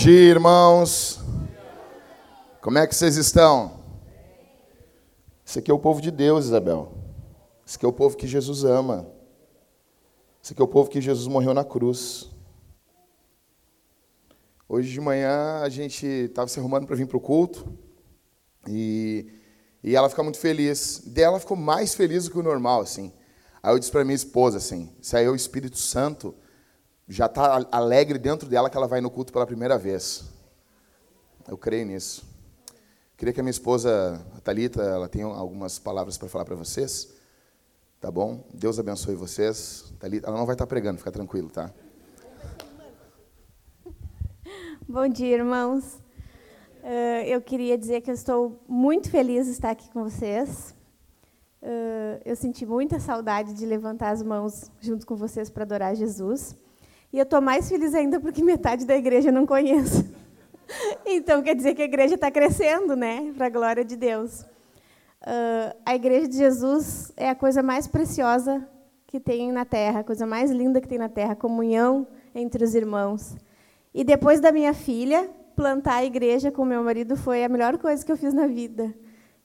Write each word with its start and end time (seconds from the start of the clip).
Dia, 0.00 0.30
irmãos. 0.30 1.20
Como 2.62 2.78
é 2.78 2.86
que 2.86 2.94
vocês 2.94 3.18
estão? 3.18 3.84
Esse 5.46 5.58
aqui 5.58 5.70
é 5.70 5.74
o 5.74 5.78
povo 5.78 6.00
de 6.00 6.10
Deus, 6.10 6.46
Isabel. 6.46 6.90
Esse 7.66 7.76
aqui 7.76 7.84
é 7.84 7.88
o 7.88 7.92
povo 7.92 8.16
que 8.16 8.26
Jesus 8.26 8.64
ama. 8.64 9.06
Esse 10.42 10.54
aqui 10.54 10.62
é 10.62 10.64
o 10.64 10.68
povo 10.68 10.88
que 10.88 11.02
Jesus 11.02 11.28
morreu 11.28 11.52
na 11.52 11.64
cruz. 11.64 12.30
Hoje 14.66 14.90
de 14.90 14.98
manhã 15.02 15.60
a 15.60 15.68
gente 15.68 16.06
estava 16.06 16.48
se 16.48 16.58
arrumando 16.58 16.86
para 16.86 16.96
vir 16.96 17.06
para 17.06 17.18
o 17.18 17.20
culto 17.20 17.70
e, 18.66 19.26
e 19.84 19.94
ela 19.94 20.08
fica 20.08 20.22
muito 20.22 20.38
feliz. 20.38 21.02
Dela 21.04 21.38
ficou 21.38 21.58
mais 21.58 21.94
feliz 21.94 22.24
do 22.24 22.30
que 22.30 22.38
o 22.38 22.42
normal, 22.42 22.80
assim. 22.80 23.12
Aí 23.62 23.74
eu 23.74 23.78
disse 23.78 23.92
para 23.92 24.02
minha 24.02 24.16
esposa 24.16 24.56
assim: 24.56 24.94
Isso 24.98 25.14
aí 25.14 25.26
é 25.26 25.30
o 25.30 25.36
Espírito 25.36 25.76
Santo 25.76 26.34
já 27.10 27.26
está 27.26 27.66
alegre 27.72 28.18
dentro 28.18 28.48
dela 28.48 28.70
que 28.70 28.76
ela 28.76 28.86
vai 28.86 29.00
no 29.00 29.10
culto 29.10 29.32
pela 29.32 29.44
primeira 29.44 29.76
vez. 29.76 30.30
Eu 31.48 31.58
creio 31.58 31.84
nisso. 31.84 32.24
Queria 33.16 33.34
que 33.34 33.40
a 33.40 33.42
minha 33.42 33.50
esposa, 33.50 34.24
a 34.36 34.40
Thalita, 34.40 34.80
ela 34.80 35.08
tenha 35.08 35.26
algumas 35.26 35.76
palavras 35.76 36.16
para 36.16 36.28
falar 36.28 36.44
para 36.44 36.54
vocês. 36.54 37.12
Tá 38.00 38.12
bom? 38.12 38.44
Deus 38.54 38.78
abençoe 38.78 39.16
vocês. 39.16 39.92
Thalita, 39.98 40.28
ela 40.28 40.38
não 40.38 40.46
vai 40.46 40.54
estar 40.54 40.64
tá 40.64 40.68
pregando, 40.68 40.98
fica 40.98 41.10
tranquilo, 41.10 41.50
tá? 41.50 41.72
Bom 44.88 45.08
dia, 45.08 45.34
irmãos. 45.34 45.96
Uh, 46.82 47.24
eu 47.26 47.40
queria 47.40 47.76
dizer 47.76 48.02
que 48.02 48.10
eu 48.10 48.14
estou 48.14 48.62
muito 48.68 49.10
feliz 49.10 49.46
de 49.46 49.52
estar 49.52 49.70
aqui 49.70 49.90
com 49.90 50.04
vocês. 50.04 50.76
Uh, 51.60 52.22
eu 52.24 52.36
senti 52.36 52.64
muita 52.64 53.00
saudade 53.00 53.52
de 53.52 53.66
levantar 53.66 54.10
as 54.10 54.22
mãos 54.22 54.70
junto 54.80 55.04
com 55.04 55.16
vocês 55.16 55.50
para 55.50 55.64
adorar 55.64 55.96
Jesus. 55.96 56.56
E 57.12 57.18
eu 57.18 57.24
estou 57.24 57.40
mais 57.40 57.68
feliz 57.68 57.94
ainda 57.94 58.20
porque 58.20 58.42
metade 58.42 58.86
da 58.86 58.96
igreja 58.96 59.28
eu 59.28 59.32
não 59.32 59.46
conheço. 59.46 60.04
Então 61.04 61.42
quer 61.42 61.56
dizer 61.56 61.74
que 61.74 61.82
a 61.82 61.84
igreja 61.84 62.14
está 62.14 62.30
crescendo, 62.30 62.94
né? 62.94 63.32
Para 63.36 63.46
a 63.46 63.50
glória 63.50 63.84
de 63.84 63.96
Deus. 63.96 64.42
Uh, 65.22 65.74
a 65.84 65.96
igreja 65.96 66.28
de 66.28 66.36
Jesus 66.36 67.12
é 67.16 67.28
a 67.28 67.34
coisa 67.34 67.60
mais 67.60 67.88
preciosa 67.88 68.64
que 69.04 69.18
tem 69.18 69.50
na 69.50 69.64
terra, 69.64 69.98
a 69.98 70.04
coisa 70.04 70.24
mais 70.24 70.48
linda 70.52 70.80
que 70.80 70.86
tem 70.86 70.96
na 70.96 71.08
terra, 71.08 71.34
comunhão 71.34 72.06
entre 72.32 72.62
os 72.62 72.76
irmãos. 72.76 73.36
E 73.92 74.04
depois 74.04 74.40
da 74.40 74.52
minha 74.52 74.72
filha, 74.72 75.28
plantar 75.56 75.96
a 75.96 76.04
igreja 76.04 76.52
com 76.52 76.64
meu 76.64 76.84
marido 76.84 77.16
foi 77.16 77.42
a 77.42 77.48
melhor 77.48 77.76
coisa 77.76 78.06
que 78.06 78.12
eu 78.12 78.16
fiz 78.16 78.32
na 78.32 78.46
vida. 78.46 78.94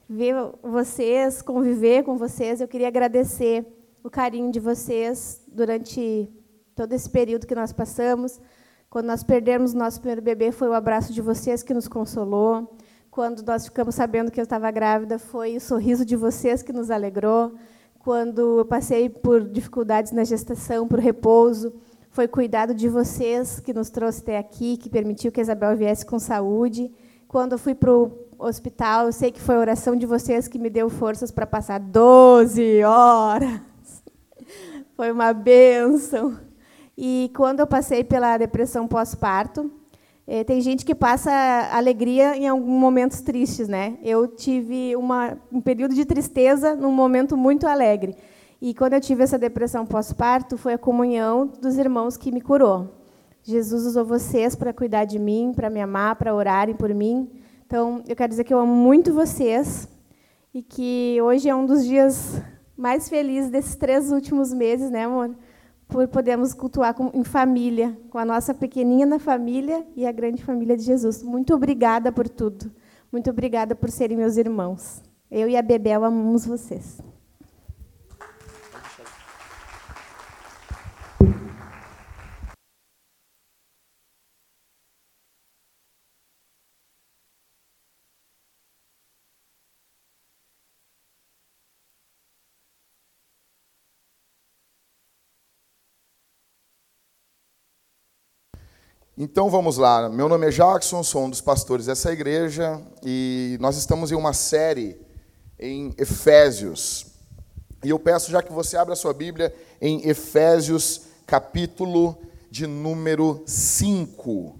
Ver 0.08 0.36
vocês, 0.61 1.41
conviver 1.41 2.03
com 2.03 2.16
vocês, 2.16 2.61
eu 2.61 2.67
queria 2.67 2.88
agradecer 2.88 3.66
o 4.03 4.09
carinho 4.09 4.52
de 4.52 4.59
vocês 4.59 5.43
durante 5.47 6.30
todo 6.76 6.94
esse 6.94 7.09
período 7.09 7.48
que 7.48 7.56
nós 7.56 7.72
passamos. 7.72 8.40
Quando 8.90 9.06
nós 9.08 9.23
perdemos 9.23 9.73
nosso 9.73 10.00
primeiro 10.00 10.22
bebê, 10.22 10.52
foi 10.52 10.68
o 10.68 10.73
abraço 10.73 11.14
de 11.14 11.22
vocês 11.22 11.64
que 11.64 11.73
nos 11.73 11.88
consolou. 11.88 12.78
Quando 13.09 13.44
nós 13.44 13.66
ficamos 13.66 13.95
sabendo 13.95 14.30
que 14.30 14.40
eu 14.40 14.44
estava 14.44 14.70
grávida, 14.72 15.17
foi 15.17 15.56
o 15.56 15.62
sorriso 15.62 16.04
de 16.04 16.16
vocês 16.16 16.62
que 16.62 16.73
nos 16.73 16.92
alegrou. 16.92 17.54
Quando 18.00 18.59
eu 18.59 18.66
passei 18.66 19.10
por 19.10 19.42
dificuldades 19.42 20.11
na 20.11 20.23
gestação, 20.23 20.88
por 20.88 20.99
repouso, 20.99 21.73
foi 22.10 22.27
cuidado 22.27 22.73
de 22.73 22.88
vocês 22.88 23.60
que 23.60 23.73
nos 23.73 23.89
trouxe 23.89 24.22
até 24.22 24.38
aqui, 24.38 24.78
que 24.78 24.89
permitiu 24.89 25.32
que 25.32 25.39
a 25.39 25.44
Isabel 25.44 25.76
viesse 25.76 26.05
com 26.05 26.20
saúde. 26.20 26.92
Quando 27.28 27.54
eu 27.54 27.58
fui 27.58 27.73
para 27.73 27.92
o 27.92 28.11
hospital, 28.38 29.08
eu 29.08 29.11
sei 29.14 29.32
que 29.32 29.42
foi 29.42 29.55
a 29.55 29.60
oração 29.60 29.95
de 29.95 30.05
vocês 30.05 30.48
que 30.48 30.60
me 30.60 30.70
deu 30.70 30.89
forças 30.89 31.32
para 31.32 31.48
passar 31.48 31.80
12 31.80 32.83
horas. 32.83 33.60
Foi 34.95 35.11
uma 35.11 35.33
bênção. 35.33 36.45
E 36.98 37.32
quando 37.36 37.60
eu 37.60 37.67
passei 37.67 38.04
pela 38.04 38.38
depressão 38.38 38.88
pós-parto, 38.88 39.72
eh, 40.26 40.44
tem 40.44 40.61
gente 40.61 40.86
que 40.86 40.95
passa 40.95 41.32
alegria 41.72 42.38
em 42.38 42.48
alguns 42.48 42.80
momentos 42.80 43.22
tristes, 43.22 43.67
né? 43.67 43.98
Eu 44.02 44.28
tive 44.28 44.95
uma, 44.95 45.38
um 45.52 45.60
período 45.60 45.94
de 45.94 46.05
tristeza 46.05 46.76
num 46.76 46.92
momento 46.92 47.36
muito 47.36 47.67
alegre. 47.67 48.16
E 48.61 48.73
quando 48.73 48.94
eu 48.94 49.02
tive 49.02 49.23
essa 49.23 49.38
depressão 49.38 49.86
pós-parto, 49.86 50.58
foi 50.58 50.73
a 50.73 50.78
comunhão 50.78 51.48
dos 51.61 51.78
irmãos 51.78 52.16
que 52.16 52.32
me 52.32 52.42
curou. 52.42 52.95
Jesus 53.44 53.86
usou 53.86 54.04
vocês 54.04 54.55
para 54.55 54.73
cuidar 54.73 55.05
de 55.05 55.20
mim, 55.20 55.52
para 55.55 55.70
me 55.70 55.82
amar, 55.82 56.16
para 56.16 56.34
orarem 56.34 56.76
por 56.76 56.92
mim. 56.94 57.30
Então, 57.67 58.02
eu 58.08 58.16
quero 58.16 58.30
dizer 58.30 58.44
que 58.44 58.54
eu 58.54 58.60
amo 58.60 58.73
muito 58.73 59.14
vocês 59.14 59.88
e 60.54 60.64
que 60.64 61.20
hoje 61.22 61.50
é 61.50 61.55
um 61.55 61.66
dos 61.66 61.86
dias 61.86 62.42
mais 62.76 63.08
felizes 63.08 63.52
desses 63.52 63.76
três 63.76 64.11
últimos 64.11 64.52
meses, 64.54 64.89
né, 64.89 65.04
amor? 65.04 65.36
Por 65.88 66.08
podermos 66.08 66.54
cultuar 66.54 66.96
em 67.14 67.23
família, 67.23 67.98
com 68.10 68.18
a 68.18 68.26
nossa 68.26 68.54
pequenina 68.54 69.20
família 69.20 69.86
e 69.96 70.06
a 70.06 70.12
grande 70.12 70.44
família 70.44 70.76
de 70.76 70.84
Jesus. 70.84 71.22
Muito 71.23 71.54
obrigada 71.54 72.12
por 72.12 72.28
tudo. 72.28 72.72
Muito 73.12 73.30
obrigada 73.30 73.76
por 73.76 73.90
serem 73.90 74.18
meus 74.18 74.38
irmãos. 74.38 75.02
Eu 75.30 75.48
e 75.48 75.56
a 75.56 75.62
Bebel 75.62 76.04
amamos 76.04 76.46
vocês. 76.46 77.02
Então 99.17 99.49
vamos 99.49 99.77
lá. 99.77 100.09
Meu 100.09 100.27
nome 100.27 100.45
é 100.45 100.49
Jackson, 100.49 101.02
sou 101.02 101.23
um 101.23 101.30
dos 101.30 101.39
pastores 101.39 101.86
dessa 101.86 102.11
igreja 102.11 102.81
e 103.02 103.58
nós 103.61 103.77
estamos 103.77 104.11
em 104.11 104.15
uma 104.15 104.33
série 104.33 104.99
em 105.58 105.95
Efésios. 105.98 107.05
E 107.81 107.89
eu 107.89 107.98
peço 107.98 108.30
já 108.30 108.43
que 108.43 108.52
você 108.52 108.75
abra 108.75 108.92
a 108.92 108.98
sua 108.98 109.14
Bíblia 109.14 109.55
em 109.80 110.05
Efésios, 110.05 111.04
capítulo 111.25 112.17
de 112.52 112.67
número 112.67 113.42
5. 113.45 114.59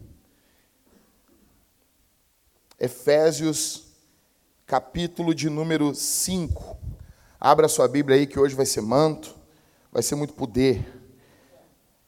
Efésios, 2.80 3.88
capítulo 4.66 5.36
de 5.36 5.50
número 5.50 5.94
5. 5.94 6.78
Abra 7.38 7.66
a 7.66 7.70
sua 7.70 7.90
Bíblia 7.90 8.16
aí 8.16 8.26
que 8.26 8.40
hoje 8.40 8.56
vai 8.56 8.66
ser 8.66 8.80
manto, 8.80 9.36
vai 9.92 10.02
ser 10.02 10.16
muito 10.16 10.34
poder. 10.34 10.95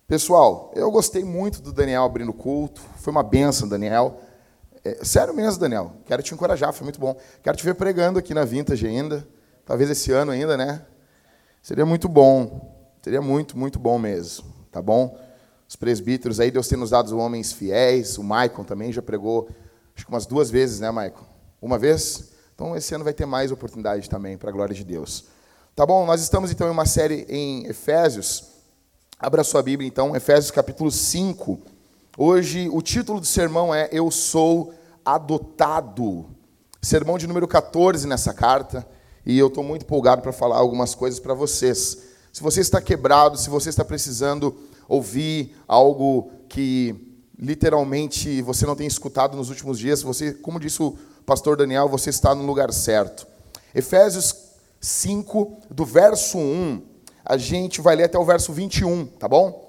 Pessoal, 0.07 0.71
eu 0.73 0.89
gostei 0.89 1.21
muito 1.21 1.61
do 1.61 1.73
Daniel 1.73 2.03
abrindo 2.05 2.29
o 2.29 2.33
culto. 2.33 2.81
Foi 2.95 3.11
uma 3.11 3.21
benção, 3.21 3.67
Daniel. 3.67 4.21
É, 4.81 5.03
sério 5.03 5.33
mesmo, 5.33 5.59
Daniel. 5.59 5.91
Quero 6.05 6.23
te 6.23 6.33
encorajar, 6.33 6.71
foi 6.71 6.85
muito 6.85 6.97
bom. 6.97 7.13
Quero 7.43 7.57
te 7.57 7.65
ver 7.65 7.75
pregando 7.75 8.17
aqui 8.17 8.33
na 8.33 8.45
Vintage 8.45 8.87
ainda. 8.87 9.27
Talvez 9.65 9.89
esse 9.89 10.13
ano 10.13 10.31
ainda, 10.31 10.55
né? 10.55 10.81
Seria 11.61 11.85
muito 11.85 12.07
bom. 12.07 12.73
Seria 13.01 13.21
muito, 13.21 13.57
muito 13.57 13.77
bom 13.77 13.99
mesmo. 13.99 14.45
Tá 14.71 14.81
bom? 14.81 15.19
Os 15.67 15.75
presbíteros 15.75 16.39
aí, 16.39 16.51
Deus 16.51 16.69
tem 16.69 16.79
nos 16.79 16.91
dado 16.91 17.17
homens 17.17 17.51
fiéis. 17.51 18.17
O 18.17 18.23
Maicon 18.23 18.63
também 18.63 18.93
já 18.93 19.01
pregou, 19.01 19.49
acho 19.93 20.05
que 20.05 20.09
umas 20.09 20.25
duas 20.25 20.49
vezes, 20.49 20.79
né, 20.79 20.89
Maicon? 20.89 21.25
Uma 21.61 21.77
vez? 21.77 22.29
Então 22.55 22.77
esse 22.77 22.95
ano 22.95 23.03
vai 23.03 23.13
ter 23.13 23.25
mais 23.25 23.51
oportunidade 23.51 24.09
também, 24.09 24.37
para 24.37 24.51
a 24.51 24.53
glória 24.53 24.73
de 24.73 24.85
Deus. 24.85 25.25
Tá 25.75 25.85
bom? 25.85 26.05
Nós 26.05 26.21
estamos 26.21 26.49
então 26.49 26.65
em 26.65 26.71
uma 26.71 26.85
série 26.85 27.25
em 27.27 27.65
Efésios. 27.65 28.56
Abra 29.19 29.43
sua 29.43 29.63
Bíblia, 29.63 29.87
então, 29.87 30.15
Efésios 30.15 30.51
capítulo 30.51 30.91
5. 30.91 31.59
Hoje, 32.15 32.69
o 32.71 32.83
título 32.83 33.19
do 33.19 33.25
sermão 33.25 33.73
é 33.73 33.89
Eu 33.91 34.11
Sou 34.11 34.71
Adotado. 35.03 36.27
Sermão 36.79 37.17
de 37.17 37.25
número 37.25 37.47
14 37.47 38.05
nessa 38.05 38.31
carta. 38.31 38.87
E 39.25 39.35
eu 39.35 39.47
estou 39.47 39.63
muito 39.63 39.81
empolgado 39.81 40.21
para 40.21 40.31
falar 40.31 40.57
algumas 40.57 40.93
coisas 40.93 41.19
para 41.19 41.33
vocês. 41.33 41.97
Se 42.31 42.43
você 42.43 42.61
está 42.61 42.79
quebrado, 42.79 43.39
se 43.39 43.49
você 43.49 43.69
está 43.69 43.83
precisando 43.83 44.55
ouvir 44.87 45.55
algo 45.67 46.29
que 46.47 47.17
literalmente 47.39 48.39
você 48.43 48.67
não 48.67 48.75
tem 48.75 48.85
escutado 48.85 49.35
nos 49.35 49.49
últimos 49.49 49.79
dias, 49.79 50.03
você, 50.03 50.31
como 50.31 50.59
disse 50.59 50.83
o 50.83 50.95
pastor 51.25 51.57
Daniel, 51.57 51.89
você 51.89 52.11
está 52.11 52.35
no 52.35 52.45
lugar 52.45 52.71
certo. 52.71 53.25
Efésios 53.73 54.35
5, 54.79 55.57
do 55.71 55.85
verso 55.85 56.37
1 56.37 56.96
a 57.29 57.35
gente 57.35 57.81
vai 57.81 57.93
ler 57.95 58.05
até 58.05 58.17
o 58.17 58.23
verso 58.23 58.53
21, 58.53 59.05
tá 59.05 59.27
bom? 59.27 59.67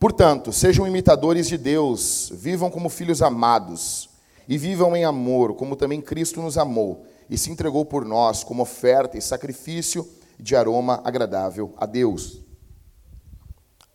Portanto, 0.00 0.52
sejam 0.52 0.86
imitadores 0.86 1.46
de 1.46 1.56
Deus, 1.56 2.32
vivam 2.34 2.70
como 2.70 2.88
filhos 2.88 3.22
amados, 3.22 4.10
e 4.48 4.58
vivam 4.58 4.96
em 4.96 5.04
amor, 5.04 5.54
como 5.54 5.76
também 5.76 6.00
Cristo 6.00 6.42
nos 6.42 6.58
amou 6.58 7.06
e 7.30 7.38
se 7.38 7.52
entregou 7.52 7.84
por 7.84 8.04
nós 8.04 8.42
como 8.42 8.64
oferta 8.64 9.16
e 9.16 9.22
sacrifício 9.22 10.04
de 10.40 10.56
aroma 10.56 11.00
agradável 11.04 11.72
a 11.76 11.86
Deus. 11.86 12.40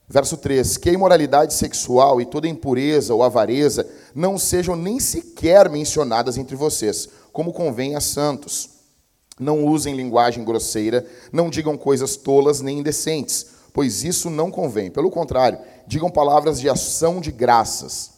Verso 0.08 0.38
3: 0.38 0.78
Que 0.78 0.92
a 0.92 0.94
imoralidade 0.94 1.54
sexual 1.54 2.22
e 2.22 2.26
toda 2.26 2.48
impureza 2.48 3.14
ou 3.14 3.22
avareza 3.22 3.86
não 4.14 4.38
sejam 4.38 4.78
nem 4.78 4.98
sequer 4.98 5.70
mencionadas 5.70 6.38
entre 6.38 6.56
vocês, 6.56 7.10
como 7.34 7.52
convém 7.52 7.96
a 7.96 8.00
santos 8.00 8.75
não 9.40 9.66
usem 9.66 9.96
linguagem 9.96 10.44
grosseira, 10.44 11.06
não 11.32 11.50
digam 11.50 11.78
coisas 11.78 12.16
tolas 12.16 12.62
nem 12.62 12.80
indecentes, 12.80 13.48
pois 13.74 14.04
isso 14.04 14.30
não 14.30 14.50
convém. 14.50 14.90
Pelo 14.90 15.12
contrário, 15.12 15.60
digam 15.86 16.10
palavras 16.10 16.60
de 16.60 16.70
ação 16.70 17.20
de 17.20 17.32
graças. 17.32 18.12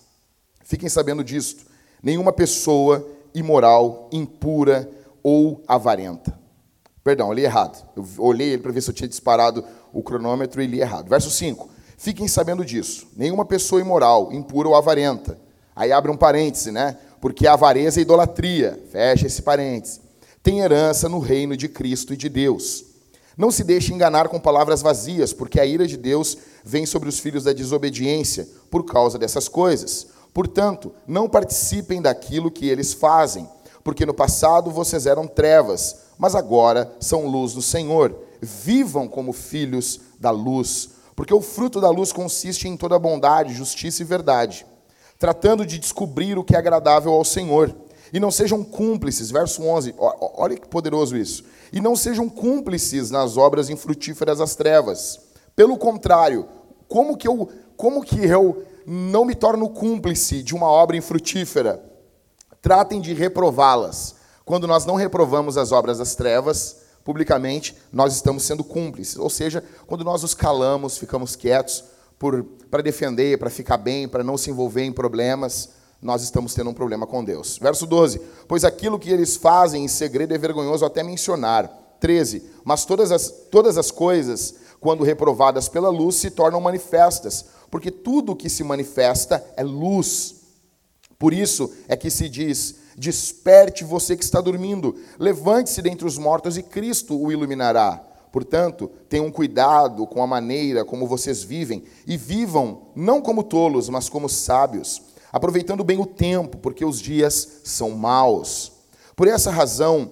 Fiquem 0.64 0.90
sabendo 0.90 1.24
disto. 1.24 1.66
Nenhuma 2.04 2.32
pessoa 2.32 3.08
imoral, 3.34 4.10
impura 4.12 4.90
ou 5.24 5.64
avarenta. 5.68 6.38
Perdão, 7.04 7.30
eu 7.30 7.34
li 7.34 7.44
errado. 7.44 7.84
Eu 7.96 8.06
olhei 8.18 8.50
ele 8.50 8.62
para 8.62 8.72
ver 8.72 8.82
se 8.82 8.90
eu 8.90 8.94
tinha 8.94 9.08
disparado 9.08 9.64
o 9.94 10.04
cronômetro 10.04 10.62
e 10.62 10.68
li 10.68 10.82
errado. 10.82 11.10
Verso 11.10 11.32
5. 11.32 11.70
Fiquem 11.98 12.28
sabendo 12.28 12.64
disso. 12.64 13.08
Nenhuma 13.16 13.46
pessoa 13.46 13.82
imoral, 13.82 14.32
impura 14.32 14.68
ou 14.68 14.76
avarenta. 14.76 15.40
Aí 15.76 15.92
abre 15.92 16.12
um 16.12 16.18
parêntese, 16.18 16.72
né? 16.72 16.98
Porque 17.20 17.48
a 17.48 17.54
avareza 17.54 18.00
é 18.00 18.02
idolatria. 18.02 18.80
Fecha 18.92 19.26
esse 19.26 19.42
parêntese. 19.42 20.07
Tem 20.48 20.62
herança 20.62 21.10
no 21.10 21.20
reino 21.20 21.58
de 21.58 21.68
Cristo 21.68 22.14
e 22.14 22.16
de 22.16 22.30
Deus. 22.30 22.86
Não 23.36 23.52
se 23.52 23.66
deixe 23.66 23.94
enganar 23.94 24.30
com 24.30 24.40
palavras 24.40 24.82
vazias, 24.82 25.34
porque 25.34 25.60
a 25.60 25.66
ira 25.66 25.86
de 25.86 25.98
Deus 25.98 26.38
vem 26.64 26.86
sobre 26.86 27.10
os 27.10 27.20
filhos 27.20 27.44
da 27.44 27.52
desobediência 27.52 28.48
por 28.72 28.86
causa 28.86 29.20
dessas 29.20 29.50
coisas. 29.50 30.08
Portanto, 30.34 30.94
não 31.06 31.28
participem 31.28 32.02
daquilo 32.02 32.50
que 32.50 32.66
eles 32.66 32.94
fazem, 32.94 33.46
porque 33.84 34.06
no 34.06 34.14
passado 34.14 34.72
vocês 34.72 35.06
eram 35.06 35.28
trevas 35.28 35.98
mas 36.18 36.34
agora 36.34 36.96
são 36.98 37.28
luz 37.28 37.52
do 37.52 37.62
Senhor. 37.62 38.16
Vivam 38.42 39.06
como 39.06 39.34
filhos 39.34 40.00
da 40.18 40.32
luz, 40.32 40.92
porque 41.14 41.34
o 41.34 41.42
fruto 41.42 41.82
da 41.82 41.90
luz 41.90 42.14
consiste 42.14 42.70
em 42.70 42.78
toda 42.78 42.98
bondade, 42.98 43.54
justiça 43.54 44.02
e 44.02 44.06
verdade, 44.06 44.66
tratando 45.20 45.66
de 45.66 45.78
descobrir 45.78 46.38
o 46.38 46.44
que 46.46 46.56
é 46.56 46.58
agradável 46.58 47.12
ao 47.12 47.26
Senhor. 47.26 47.76
E 48.12 48.20
não 48.20 48.32
sejam 48.32 48.64
cúmplices, 48.64 49.32
verso 49.32 49.64
11, 49.64 49.96
olha 49.98 50.58
que 50.58 50.68
poderoso 50.68 51.18
isso. 51.18 51.44
E 51.72 51.82
não 51.82 51.96
sejam 51.96 52.30
cúmplices 52.30 53.12
nas 53.12 53.38
obras 53.38 53.70
infrutíferas 53.70 54.40
das 54.40 54.56
trevas. 54.56 55.20
Pelo 55.56 55.78
contrário, 55.78 56.48
como 56.88 57.18
que 57.18 57.28
eu, 57.28 57.50
como 57.76 58.04
que 58.04 58.26
eu 58.26 58.64
não 58.86 59.26
me 59.26 59.36
torno 59.36 59.70
cúmplice 59.70 60.42
de 60.42 60.56
uma 60.56 60.68
obra 60.68 60.96
infrutífera? 60.96 61.84
Tratem 62.62 63.02
de 63.02 63.14
reprová-las 63.14 64.16
quando 64.48 64.66
nós 64.66 64.86
não 64.86 64.96
reprovamos 64.96 65.58
as 65.58 65.74
obras 65.74 65.98
das 65.98 66.16
trevas 66.16 66.78
publicamente, 67.04 67.76
nós 67.92 68.16
estamos 68.16 68.44
sendo 68.44 68.64
cúmplices. 68.64 69.18
Ou 69.18 69.30
seja, 69.30 69.62
quando 69.86 70.06
nós 70.06 70.24
os 70.24 70.34
calamos, 70.34 70.98
ficamos 70.98 71.36
quietos 71.36 71.84
para 72.72 72.82
defender, 72.82 73.38
para 73.38 73.50
ficar 73.50 73.76
bem, 73.76 74.08
para 74.08 74.24
não 74.24 74.38
se 74.38 74.50
envolver 74.50 74.84
em 74.84 74.92
problemas, 74.94 75.70
nós 76.02 76.22
estamos 76.22 76.54
tendo 76.54 76.70
um 76.70 76.74
problema 76.74 77.08
com 77.08 77.24
Deus. 77.24 77.58
Verso 77.58 77.86
12: 77.86 78.20
Pois 78.48 78.64
aquilo 78.64 79.00
que 79.00 79.10
eles 79.10 79.36
fazem 79.36 79.84
em 79.84 79.88
segredo 79.88 80.34
é 80.34 80.38
vergonhoso 80.38 80.86
até 80.86 81.04
mencionar. 81.04 81.68
13: 82.00 82.44
Mas 82.64 82.86
todas 82.86 83.12
as, 83.12 83.30
todas 83.52 83.78
as 83.78 83.92
coisas, 83.92 84.56
quando 84.80 85.04
reprovadas 85.04 85.68
pela 85.68 85.90
luz, 85.90 86.16
se 86.16 86.30
tornam 86.30 86.62
manifestas, 86.62 87.46
porque 87.72 87.90
tudo 87.90 88.32
o 88.32 88.36
que 88.36 88.50
se 88.50 88.64
manifesta 88.64 89.44
é 89.56 89.64
luz. 89.64 90.36
Por 91.18 91.34
isso 91.34 91.72
é 91.88 91.98
que 91.98 92.12
se 92.12 92.30
diz: 92.30 92.76
Desperte 92.96 93.84
você 93.84 94.16
que 94.16 94.24
está 94.24 94.40
dormindo, 94.42 94.96
levante-se 95.20 95.82
dentre 95.82 96.06
os 96.06 96.18
mortos 96.18 96.58
e 96.58 96.64
Cristo 96.64 97.20
o 97.20 97.32
iluminará. 97.32 98.04
Portanto, 98.32 98.92
tenham 99.10 99.32
cuidado 99.32 100.06
com 100.06 100.22
a 100.22 100.28
maneira 100.28 100.86
como 100.86 101.08
vocês 101.08 101.44
vivem 101.44 101.84
e 102.06 102.18
vivam 102.18 102.88
não 102.96 103.22
como 103.22 103.44
tolos, 103.44 103.90
mas 103.90 104.10
como 104.10 104.28
sábios, 104.28 105.02
aproveitando 105.38 105.84
bem 105.84 106.00
o 106.00 106.06
tempo, 106.06 106.58
porque 106.58 106.84
os 106.84 107.00
dias 107.00 107.62
são 107.64 107.92
maus. 107.92 108.74
Por 109.16 109.28
essa 109.28 109.50
razão, 109.50 110.12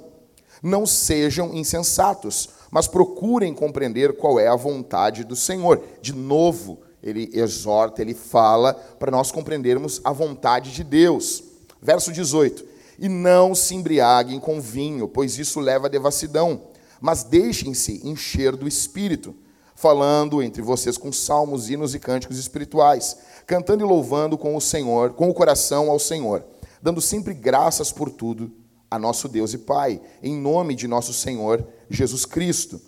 não 0.64 0.86
sejam 0.86 1.54
insensatos, 1.54 2.50
mas 2.72 2.88
procurem 2.88 3.54
compreender 3.54 4.18
qual 4.18 4.40
é 4.40 4.48
a 4.48 4.56
vontade 4.56 5.24
do 5.24 5.36
Senhor. 5.36 5.84
De 6.02 6.14
novo, 6.14 6.80
ele 7.04 7.30
exorta, 7.34 8.02
ele 8.02 8.14
fala 8.14 8.74
para 8.74 9.12
nós 9.12 9.32
compreendermos 9.32 10.02
a 10.04 10.12
vontade 10.12 10.72
de 10.72 10.84
Deus. 10.84 11.44
Verso 11.82 12.12
18: 12.12 12.76
e 12.98 13.10
não 13.10 13.54
se 13.54 13.76
embriaguem 13.76 14.40
com 14.40 14.62
vinho, 14.62 15.08
pois 15.08 15.38
isso 15.38 15.60
leva 15.60 15.88
à 15.88 15.90
devassidão, 15.90 16.64
mas 17.02 17.24
deixem-se 17.24 18.02
encher 18.08 18.56
do 18.56 18.68
espírito, 18.68 19.36
falando 19.76 20.42
entre 20.42 20.62
vocês 20.62 20.98
com 20.98 21.12
salmos, 21.12 21.70
hinos 21.70 21.94
e 21.94 22.00
cânticos 22.00 22.40
espirituais, 22.40 23.18
cantando 23.46 23.84
e 23.84 23.88
louvando 23.88 24.38
com 24.38 24.56
o 24.56 24.62
Senhor, 24.62 25.14
com 25.14 25.30
o 25.30 25.34
coração 25.34 25.92
ao 25.92 26.00
Senhor, 26.00 26.44
dando 26.82 27.02
sempre 27.02 27.34
graças 27.34 27.92
por 27.92 28.10
tudo 28.10 28.52
a 28.90 28.98
nosso 28.98 29.28
Deus 29.28 29.54
e 29.54 29.58
Pai, 29.58 30.02
em 30.24 30.36
nome 30.36 30.74
de 30.74 30.88
nosso 30.88 31.14
Senhor 31.14 31.68
Jesus 31.90 32.26
Cristo. 32.26 32.82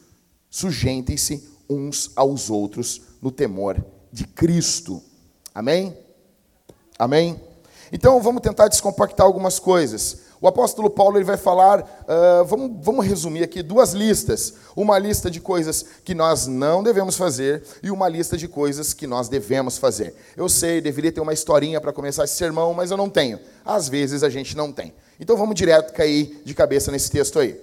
Sujentem-se 0.50 1.48
uns 1.69 2.12
aos 2.16 2.50
outros 2.50 3.01
no 3.22 3.31
temor 3.31 3.83
de 4.12 4.25
Cristo. 4.25 5.04
Amém? 5.54 5.98
Amém? 6.98 7.40
Então 7.92 8.22
vamos 8.22 8.42
tentar 8.42 8.69
descompactar 8.69 9.25
algumas 9.25 9.60
coisas. 9.60 10.27
O 10.39 10.48
apóstolo 10.48 10.89
Paulo 10.89 11.18
ele 11.18 11.25
vai 11.25 11.38
falar, 11.38 11.81
uh, 11.81 12.45
vamos, 12.45 12.72
vamos 12.81 13.06
resumir 13.06 13.44
aqui, 13.44 13.63
duas 13.63 13.94
listas. 13.94 14.54
Uma 14.75 15.00
lista 15.00 15.31
de 15.31 15.39
coisas 15.39 15.84
que 16.04 16.13
nós 16.13 16.45
não 16.45 16.84
devemos 16.84 17.18
fazer 17.18 17.63
e 17.81 17.89
uma 17.89 18.07
lista 18.07 18.38
de 18.38 18.48
coisas 18.48 18.94
que 18.94 19.07
nós 19.07 19.28
devemos 19.28 19.78
fazer. 19.78 20.16
Eu 20.36 20.48
sei, 20.48 20.80
deveria 20.80 21.12
ter 21.12 21.22
uma 21.22 21.34
historinha 21.34 21.81
para 21.81 21.92
começar 21.92 22.24
esse 22.24 22.36
sermão, 22.36 22.74
mas 22.74 22.92
eu 22.92 22.98
não 22.98 23.10
tenho. 23.10 23.39
Às 23.66 23.89
vezes 23.89 24.22
a 24.24 24.30
gente 24.30 24.56
não 24.56 24.72
tem. 24.72 24.94
Então 25.19 25.36
vamos 25.36 25.56
direto 25.56 25.94
cair 25.94 26.42
de 26.45 26.54
cabeça 26.54 26.92
nesse 26.92 27.10
texto 27.10 27.40
aí. 27.40 27.60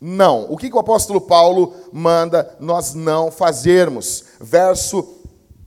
Não. 0.00 0.50
O 0.50 0.56
que, 0.56 0.68
que 0.68 0.76
o 0.76 0.80
apóstolo 0.80 1.20
Paulo 1.20 1.72
manda 1.92 2.56
nós 2.58 2.92
não 2.92 3.30
fazermos? 3.30 4.24
Verso 4.40 5.13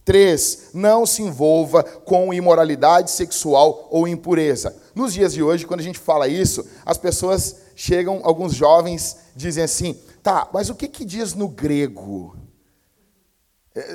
3. 0.07 0.69
Não 0.74 1.06
se 1.06 1.21
envolva 1.21 1.83
com 1.83 2.33
imoralidade 2.33 3.12
sexual 3.12 3.89
ou 3.92 4.07
impureza. 4.07 4.74
Nos 4.95 5.13
dias 5.13 5.33
de 5.33 5.44
hoje, 5.44 5.66
quando 5.68 5.81
a 5.81 5.83
gente 5.83 5.99
fala 5.99 6.30
isso, 6.30 6.66
as 6.85 6.97
pessoas 6.97 7.57
chegam, 7.76 8.21
alguns 8.23 8.54
jovens 8.54 9.18
dizem 9.35 9.66
assim: 9.66 9.99
tá, 10.23 10.47
mas 10.54 10.69
o 10.69 10.76
que, 10.76 10.87
que 10.87 11.04
diz 11.04 11.33
no 11.33 11.49
grego? 11.49 12.37
É, 13.76 13.85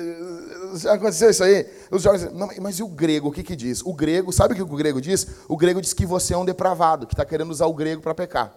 já 0.75 0.93
aconteceu 0.93 1.31
isso 1.31 1.43
aí? 1.43 1.65
Os 1.89 2.03
jovens 2.03 2.21
dizem, 2.21 2.37
não, 2.37 2.47
mas 2.61 2.77
e 2.77 2.83
o 2.83 2.87
grego, 2.87 3.29
o 3.29 3.31
que, 3.31 3.41
que 3.41 3.55
diz? 3.55 3.81
O 3.81 3.91
grego, 3.91 4.31
sabe 4.31 4.53
o 4.53 4.55
que 4.55 4.61
o 4.61 4.77
grego 4.77 5.01
diz? 5.01 5.25
O 5.47 5.57
grego 5.57 5.81
diz 5.81 5.93
que 5.93 6.05
você 6.05 6.35
é 6.35 6.37
um 6.37 6.45
depravado, 6.45 7.07
que 7.07 7.15
está 7.15 7.25
querendo 7.25 7.49
usar 7.49 7.65
o 7.65 7.73
grego 7.73 8.03
para 8.03 8.13
pecar. 8.13 8.53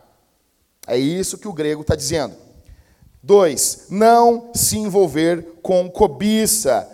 É 0.86 0.98
isso 0.98 1.38
que 1.38 1.48
o 1.48 1.54
grego 1.54 1.80
está 1.80 1.96
dizendo. 1.96 2.36
Dois, 3.22 3.86
não 3.88 4.50
se 4.54 4.76
envolver 4.76 5.58
com 5.62 5.88
cobiça. 5.90 6.92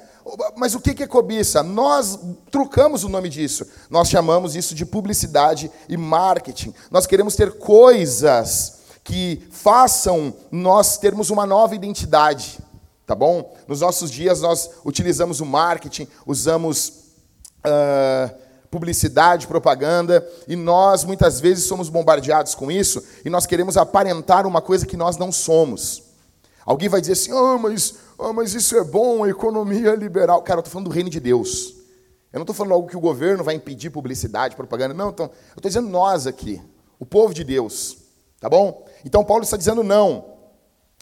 Mas 0.57 0.75
o 0.75 0.81
que 0.81 1.03
é 1.03 1.07
cobiça? 1.07 1.62
Nós 1.62 2.19
trocamos 2.51 3.05
o 3.05 3.09
nome 3.09 3.29
disso. 3.29 3.67
Nós 3.91 4.09
chamamos 4.09 4.57
isso 4.57 4.75
de 4.75 4.87
publicidade 4.87 5.71
e 5.89 5.97
marketing. 5.97 6.73
Nós 6.91 7.07
queremos 7.07 7.37
ter 7.37 7.59
coisas 7.59 8.81
que 9.05 9.43
façam 9.51 10.35
nós 10.51 10.97
termos 10.97 11.31
uma 11.31 11.45
nova 11.45 11.75
identidade. 11.75 12.59
Tá 13.07 13.15
bom? 13.15 13.55
Nos 13.67 13.81
nossos 13.81 14.11
dias 14.11 14.41
nós 14.41 14.71
utilizamos 14.85 15.41
o 15.41 15.47
marketing, 15.47 16.07
usamos 16.27 16.89
uh, 17.67 18.35
publicidade, 18.71 19.47
propaganda, 19.47 20.27
e 20.49 20.57
nós 20.57 21.05
muitas 21.05 21.41
vezes 21.41 21.65
somos 21.65 21.89
bombardeados 21.91 22.55
com 22.55 22.71
isso 22.71 23.03
e 23.25 23.29
nós 23.29 23.45
queremos 23.45 23.77
aparentar 23.77 24.47
uma 24.47 24.62
coisa 24.62 24.87
que 24.87 24.97
nós 24.97 25.19
não 25.19 25.31
somos. 25.31 26.12
Alguém 26.64 26.88
vai 26.88 27.00
dizer 27.00 27.12
assim: 27.14 27.33
ah, 27.33 27.59
mas 27.59 27.95
Oh, 28.25 28.33
mas 28.33 28.54
isso 28.54 28.76
é 28.76 28.85
bom, 28.85 29.25
a 29.25 29.28
economia 29.28 29.97
liberal. 29.97 30.42
Cara, 30.42 30.59
eu 30.59 30.61
estou 30.61 30.71
falando 30.71 30.88
do 30.88 30.95
reino 30.95 31.11
de 31.11 31.19
Deus. 31.19 31.75
Eu 32.33 32.38
não 32.38 32.42
estou 32.42 32.54
falando 32.54 32.75
algo 32.75 32.87
que 32.87 32.97
o 32.97 33.00
governo 33.00 33.42
vai 33.42 33.57
impedir 33.57 33.90
publicidade, 33.90 34.54
propaganda. 34.54 34.95
Não, 34.95 35.11
então, 35.11 35.26
eu 35.26 35.57
estou 35.57 35.69
dizendo 35.69 35.88
nós 35.88 36.25
aqui, 36.25 36.62
o 37.00 37.04
povo 37.04 37.35
de 37.35 37.42
Deus. 37.42 37.97
Tá 38.38 38.49
bom? 38.49 38.87
Então 39.04 39.25
Paulo 39.25 39.42
está 39.42 39.57
dizendo 39.57 39.83
não. 39.83 40.37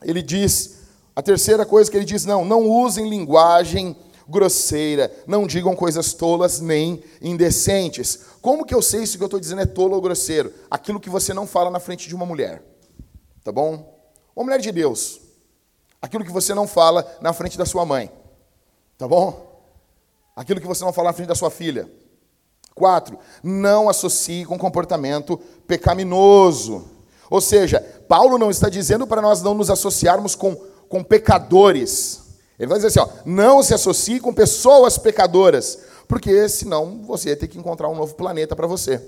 Ele 0.02 0.22
diz, 0.22 0.78
a 1.14 1.20
terceira 1.20 1.66
coisa 1.66 1.90
que 1.90 1.96
ele 1.98 2.06
diz, 2.06 2.24
não, 2.24 2.42
não 2.42 2.66
usem 2.66 3.06
linguagem 3.06 3.94
grosseira, 4.26 5.12
não 5.26 5.46
digam 5.46 5.76
coisas 5.76 6.14
tolas 6.14 6.58
nem 6.58 7.02
indecentes. 7.20 8.20
Como 8.40 8.64
que 8.64 8.74
eu 8.74 8.80
sei 8.80 9.06
se 9.06 9.16
o 9.16 9.18
que 9.18 9.24
eu 9.24 9.26
estou 9.26 9.40
dizendo 9.40 9.60
é 9.60 9.66
tolo 9.66 9.94
ou 9.94 10.00
grosseiro? 10.00 10.54
Aquilo 10.70 10.98
que 10.98 11.10
você 11.10 11.34
não 11.34 11.46
fala 11.46 11.70
na 11.70 11.80
frente 11.80 12.08
de 12.08 12.14
uma 12.14 12.24
mulher. 12.24 12.62
Tá 13.44 13.52
bom? 13.52 14.00
Uma 14.34 14.44
mulher 14.44 14.60
de 14.60 14.72
Deus. 14.72 15.29
Aquilo 16.00 16.24
que 16.24 16.32
você 16.32 16.54
não 16.54 16.66
fala 16.66 17.06
na 17.20 17.32
frente 17.32 17.58
da 17.58 17.66
sua 17.66 17.84
mãe. 17.84 18.10
Tá 18.96 19.06
bom? 19.06 19.62
Aquilo 20.34 20.60
que 20.60 20.66
você 20.66 20.84
não 20.84 20.92
fala 20.92 21.08
na 21.08 21.12
frente 21.12 21.28
da 21.28 21.34
sua 21.34 21.50
filha. 21.50 21.90
Quatro, 22.74 23.18
não 23.42 23.88
associe 23.88 24.44
com 24.44 24.58
comportamento 24.58 25.38
pecaminoso. 25.66 26.88
Ou 27.28 27.40
seja, 27.40 27.80
Paulo 28.08 28.38
não 28.38 28.50
está 28.50 28.68
dizendo 28.68 29.06
para 29.06 29.20
nós 29.20 29.42
não 29.42 29.54
nos 29.54 29.70
associarmos 29.70 30.34
com, 30.34 30.54
com 30.88 31.04
pecadores. 31.04 32.22
Ele 32.58 32.68
vai 32.68 32.78
dizer 32.78 32.88
assim: 32.88 33.00
ó, 33.00 33.08
não 33.24 33.62
se 33.62 33.74
associe 33.74 34.18
com 34.20 34.32
pessoas 34.32 34.96
pecadoras, 34.98 35.78
porque 36.08 36.48
senão 36.48 37.02
você 37.02 37.36
ter 37.36 37.48
que 37.48 37.58
encontrar 37.58 37.88
um 37.88 37.94
novo 37.94 38.14
planeta 38.14 38.56
para 38.56 38.66
você. 38.66 39.00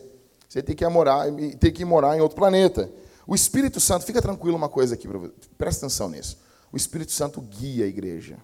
Você 0.49 0.63
ter 0.63 0.75
que, 0.75 0.87
morar, 0.87 1.27
ter 1.59 1.73
que 1.73 1.85
morar 1.85 2.17
em 2.17 2.21
outro 2.21 2.37
planeta. 2.37 2.91
O 3.27 3.35
Espírito 3.35 3.81
Santo, 3.81 4.05
fica 4.05 4.21
tranquilo 4.21 4.57
uma 4.57 4.69
coisa 4.69 4.95
aqui, 4.95 5.09
presta 5.57 5.87
atenção 5.87 6.09
nisso. 6.11 6.37
O 6.73 6.77
Espírito 6.77 7.13
Santo 7.13 7.41
guia 7.41 7.85
a 7.85 7.89
igreja. 7.89 8.39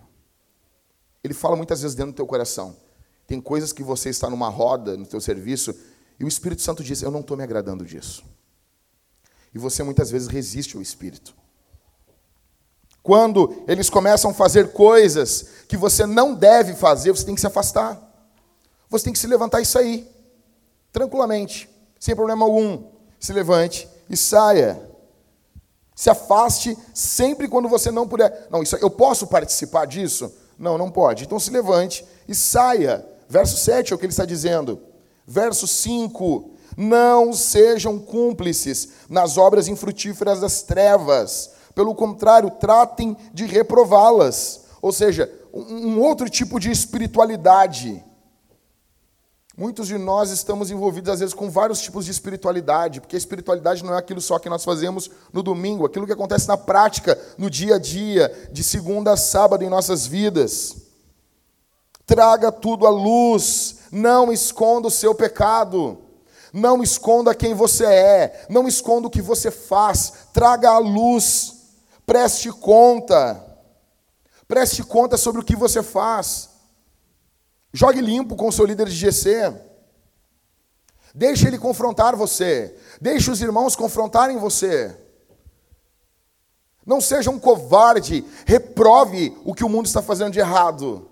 Ele 1.25 1.33
fala 1.33 1.57
muitas 1.57 1.81
vezes 1.81 1.97
dentro 1.97 2.13
do 2.13 2.17
teu 2.17 2.27
coração. 2.27 2.77
Tem 3.27 3.41
coisas 3.41 3.73
que 3.73 3.83
você 3.83 4.11
está 4.11 4.29
numa 4.29 4.49
roda 4.49 4.97
no 4.97 5.07
teu 5.07 5.21
serviço 5.21 5.75
e 6.21 6.25
o 6.25 6.29
Espírito 6.29 6.63
Santo 6.63 6.85
diz: 6.85 7.03
"Eu 7.03 7.11
não 7.11 7.21
estou 7.21 7.37
me 7.37 7.43
agradando 7.43 7.85
disso". 7.85 8.23
E 9.55 9.59
você 9.59 9.83
muitas 9.83 10.11
vezes 10.11 10.29
resiste 10.29 10.77
ao 10.77 10.83
Espírito. 10.83 11.35
Quando 13.03 13.65
eles 13.67 13.89
começam 13.89 14.31
a 14.31 14.35
fazer 14.35 14.73
coisas 14.73 15.49
que 15.67 15.77
você 15.77 16.05
não 16.05 16.35
deve 16.35 16.75
fazer, 16.75 17.11
você 17.11 17.25
tem 17.25 17.35
que 17.35 17.41
se 17.41 17.47
afastar. 17.47 17.99
Você 18.91 19.05
tem 19.05 19.13
que 19.13 19.19
se 19.19 19.27
levantar 19.27 19.61
e 19.61 19.67
sair, 19.67 20.07
tranquilamente, 20.93 21.69
sem 21.99 22.15
problema 22.15 22.45
algum. 22.45 22.91
Se 23.19 23.33
levante 23.33 23.89
e 24.09 24.17
saia. 24.17 24.88
Se 25.99 26.09
afaste 26.09 26.79
sempre 26.95 27.49
quando 27.49 27.69
você 27.69 27.91
não 27.91 28.07
puder. 28.07 28.47
Não, 28.53 28.63
isso 28.63 28.77
eu 28.77 28.89
posso 28.89 29.27
participar 29.27 29.85
disso? 29.85 30.33
Não, 30.57 30.79
não 30.79 30.93
pode. 30.93 31.25
Então 31.25 31.41
se 31.41 31.51
levante 31.51 32.07
e 32.29 32.37
saia. 32.37 33.05
Verso 33.29 33.57
7 33.57 33.93
é 33.93 33.97
o 33.97 33.99
que 33.99 34.05
ele 34.05 34.13
está 34.13 34.25
dizendo. 34.25 34.81
Verso 35.27 35.67
5: 35.67 36.53
Não 36.77 37.33
sejam 37.33 37.99
cúmplices 37.99 38.91
nas 39.11 39.37
obras 39.37 39.67
infrutíferas 39.67 40.39
das 40.39 40.63
trevas. 40.63 41.51
Pelo 41.75 41.93
contrário, 41.97 42.49
tratem 42.49 43.17
de 43.35 43.45
reprová-las. 43.45 44.67
Ou 44.81 44.93
seja, 44.93 45.29
um 45.53 46.01
outro 46.01 46.31
tipo 46.31 46.61
de 46.61 46.71
espiritualidade 46.71 48.05
Muitos 49.59 49.89
de 49.89 49.99
nós 49.99 50.31
estamos 50.31 50.71
envolvidos, 50.71 51.11
às 51.11 51.19
vezes, 51.19 51.35
com 51.35 51.51
vários 51.51 51.81
tipos 51.81 52.05
de 52.05 52.13
espiritualidade, 52.13 53.01
porque 53.01 53.17
a 53.17 53.19
espiritualidade 53.19 53.83
não 53.83 53.93
é 53.93 53.99
aquilo 53.99 54.21
só 54.21 54.39
que 54.39 54.49
nós 54.49 54.63
fazemos 54.63 55.11
no 55.33 55.43
domingo, 55.43 55.85
aquilo 55.85 56.07
que 56.07 56.13
acontece 56.13 56.47
na 56.47 56.57
prática, 56.57 57.19
no 57.37 57.51
dia 57.51 57.75
a 57.75 57.79
dia, 57.81 58.51
de 58.53 58.63
segunda 58.63 59.15
a 59.15 59.17
sábado 59.17 59.65
em 59.65 59.69
nossas 59.69 60.07
vidas. 60.07 60.77
Traga 62.07 62.53
tudo 62.53 62.87
à 62.87 62.91
luz, 62.91 63.79
não 63.91 64.33
esconda 64.33 64.87
o 64.87 64.93
seu 64.93 65.13
pecado, 65.13 65.99
não 66.53 66.81
esconda 66.81 67.35
quem 67.35 67.53
você 67.53 67.85
é, 67.85 68.47
não 68.49 68.69
esconda 68.69 69.09
o 69.09 69.11
que 69.11 69.21
você 69.21 69.51
faz, 69.51 70.13
traga 70.33 70.71
à 70.71 70.79
luz, 70.79 71.55
preste 72.07 72.53
conta, 72.53 73.45
preste 74.47 74.85
conta 74.85 75.17
sobre 75.17 75.41
o 75.41 75.45
que 75.45 75.57
você 75.57 75.83
faz. 75.83 76.58
Jogue 77.73 78.01
limpo 78.01 78.37
com 78.37 78.49
o 78.49 78.53
seu 78.53 78.65
líder 78.65 78.89
de 78.89 78.95
GC. 78.95 79.55
Deixe 81.15 81.47
ele 81.47 81.59
confrontar 81.59 82.17
você. 82.17 82.77
Deixe 83.01 83.31
os 83.31 83.41
irmãos 83.41 83.77
confrontarem 83.77 84.39
você. 84.39 84.97
Não 86.87 87.01
seja 87.01 87.31
um 87.31 87.39
covarde. 87.39 88.25
Reprove 88.47 89.37
o 89.45 89.55
que 89.55 89.65
o 89.65 89.69
mundo 89.69 89.87
está 89.87 90.01
fazendo 90.01 90.33
de 90.33 90.39
errado. 90.39 91.09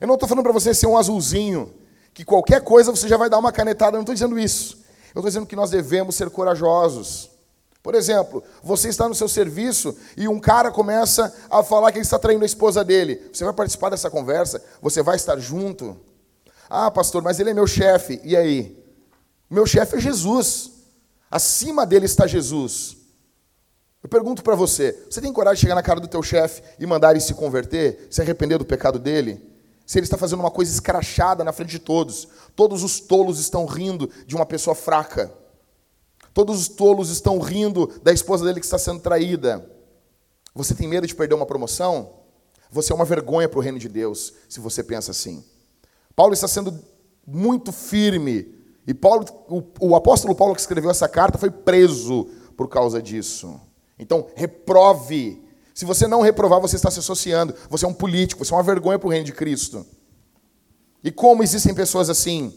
Eu 0.00 0.06
não 0.06 0.14
estou 0.14 0.28
falando 0.28 0.44
para 0.44 0.52
você 0.52 0.74
ser 0.74 0.86
um 0.86 0.96
azulzinho, 0.98 1.72
que 2.12 2.24
qualquer 2.24 2.62
coisa 2.62 2.90
você 2.90 3.08
já 3.08 3.16
vai 3.16 3.30
dar 3.30 3.38
uma 3.38 3.52
canetada. 3.52 3.92
Eu 3.92 3.98
não 3.98 4.02
estou 4.02 4.14
dizendo 4.14 4.38
isso. 4.38 4.84
Eu 5.14 5.20
estou 5.20 5.24
dizendo 5.24 5.46
que 5.46 5.56
nós 5.56 5.70
devemos 5.70 6.14
ser 6.14 6.28
corajosos. 6.28 7.30
Por 7.86 7.94
exemplo, 7.94 8.42
você 8.64 8.88
está 8.88 9.08
no 9.08 9.14
seu 9.14 9.28
serviço 9.28 9.96
e 10.16 10.26
um 10.26 10.40
cara 10.40 10.72
começa 10.72 11.32
a 11.48 11.62
falar 11.62 11.92
que 11.92 11.98
ele 11.98 12.04
está 12.04 12.18
traindo 12.18 12.42
a 12.42 12.44
esposa 12.46 12.82
dele. 12.84 13.30
Você 13.32 13.44
vai 13.44 13.52
participar 13.52 13.90
dessa 13.90 14.10
conversa? 14.10 14.60
Você 14.82 15.04
vai 15.04 15.14
estar 15.14 15.38
junto? 15.38 15.96
Ah, 16.68 16.90
pastor, 16.90 17.22
mas 17.22 17.38
ele 17.38 17.50
é 17.50 17.54
meu 17.54 17.64
chefe. 17.64 18.20
E 18.24 18.36
aí? 18.36 18.84
Meu 19.48 19.64
chefe 19.64 19.98
é 19.98 20.00
Jesus. 20.00 20.72
Acima 21.30 21.86
dele 21.86 22.06
está 22.06 22.26
Jesus. 22.26 22.96
Eu 24.02 24.08
pergunto 24.08 24.42
para 24.42 24.56
você: 24.56 25.04
você 25.08 25.20
tem 25.20 25.32
coragem 25.32 25.54
de 25.54 25.60
chegar 25.60 25.76
na 25.76 25.82
cara 25.82 26.00
do 26.00 26.08
teu 26.08 26.24
chefe 26.24 26.64
e 26.80 26.86
mandar 26.86 27.12
ele 27.12 27.20
se 27.20 27.34
converter, 27.34 28.08
se 28.10 28.20
arrepender 28.20 28.58
do 28.58 28.64
pecado 28.64 28.98
dele? 28.98 29.40
Se 29.86 29.96
ele 29.96 30.06
está 30.06 30.18
fazendo 30.18 30.40
uma 30.40 30.50
coisa 30.50 30.72
escrachada 30.72 31.44
na 31.44 31.52
frente 31.52 31.70
de 31.70 31.78
todos, 31.78 32.26
todos 32.56 32.82
os 32.82 32.98
tolos 32.98 33.38
estão 33.38 33.64
rindo 33.64 34.10
de 34.26 34.34
uma 34.34 34.44
pessoa 34.44 34.74
fraca. 34.74 35.32
Todos 36.36 36.60
os 36.60 36.68
tolos 36.68 37.08
estão 37.08 37.38
rindo 37.38 37.90
da 38.02 38.12
esposa 38.12 38.44
dele 38.44 38.60
que 38.60 38.66
está 38.66 38.76
sendo 38.76 39.00
traída. 39.00 39.66
Você 40.54 40.74
tem 40.74 40.86
medo 40.86 41.06
de 41.06 41.14
perder 41.14 41.34
uma 41.34 41.46
promoção? 41.46 42.10
Você 42.70 42.92
é 42.92 42.94
uma 42.94 43.06
vergonha 43.06 43.48
para 43.48 43.58
o 43.58 43.62
reino 43.62 43.78
de 43.78 43.88
Deus, 43.88 44.34
se 44.46 44.60
você 44.60 44.84
pensa 44.84 45.12
assim. 45.12 45.42
Paulo 46.14 46.34
está 46.34 46.46
sendo 46.46 46.78
muito 47.26 47.72
firme. 47.72 48.54
E 48.86 48.92
Paulo, 48.92 49.24
o, 49.48 49.62
o 49.80 49.96
apóstolo 49.96 50.34
Paulo 50.34 50.54
que 50.54 50.60
escreveu 50.60 50.90
essa 50.90 51.08
carta 51.08 51.38
foi 51.38 51.50
preso 51.50 52.24
por 52.54 52.68
causa 52.68 53.00
disso. 53.00 53.58
Então, 53.98 54.26
reprove. 54.34 55.42
Se 55.72 55.86
você 55.86 56.06
não 56.06 56.20
reprovar, 56.20 56.60
você 56.60 56.76
está 56.76 56.90
se 56.90 56.98
associando. 56.98 57.54
Você 57.70 57.86
é 57.86 57.88
um 57.88 57.94
político, 57.94 58.44
você 58.44 58.52
é 58.52 58.56
uma 58.58 58.62
vergonha 58.62 58.98
para 58.98 59.08
o 59.08 59.10
reino 59.10 59.24
de 59.24 59.32
Cristo. 59.32 59.86
E 61.02 61.10
como 61.10 61.42
existem 61.42 61.74
pessoas 61.74 62.10
assim? 62.10 62.52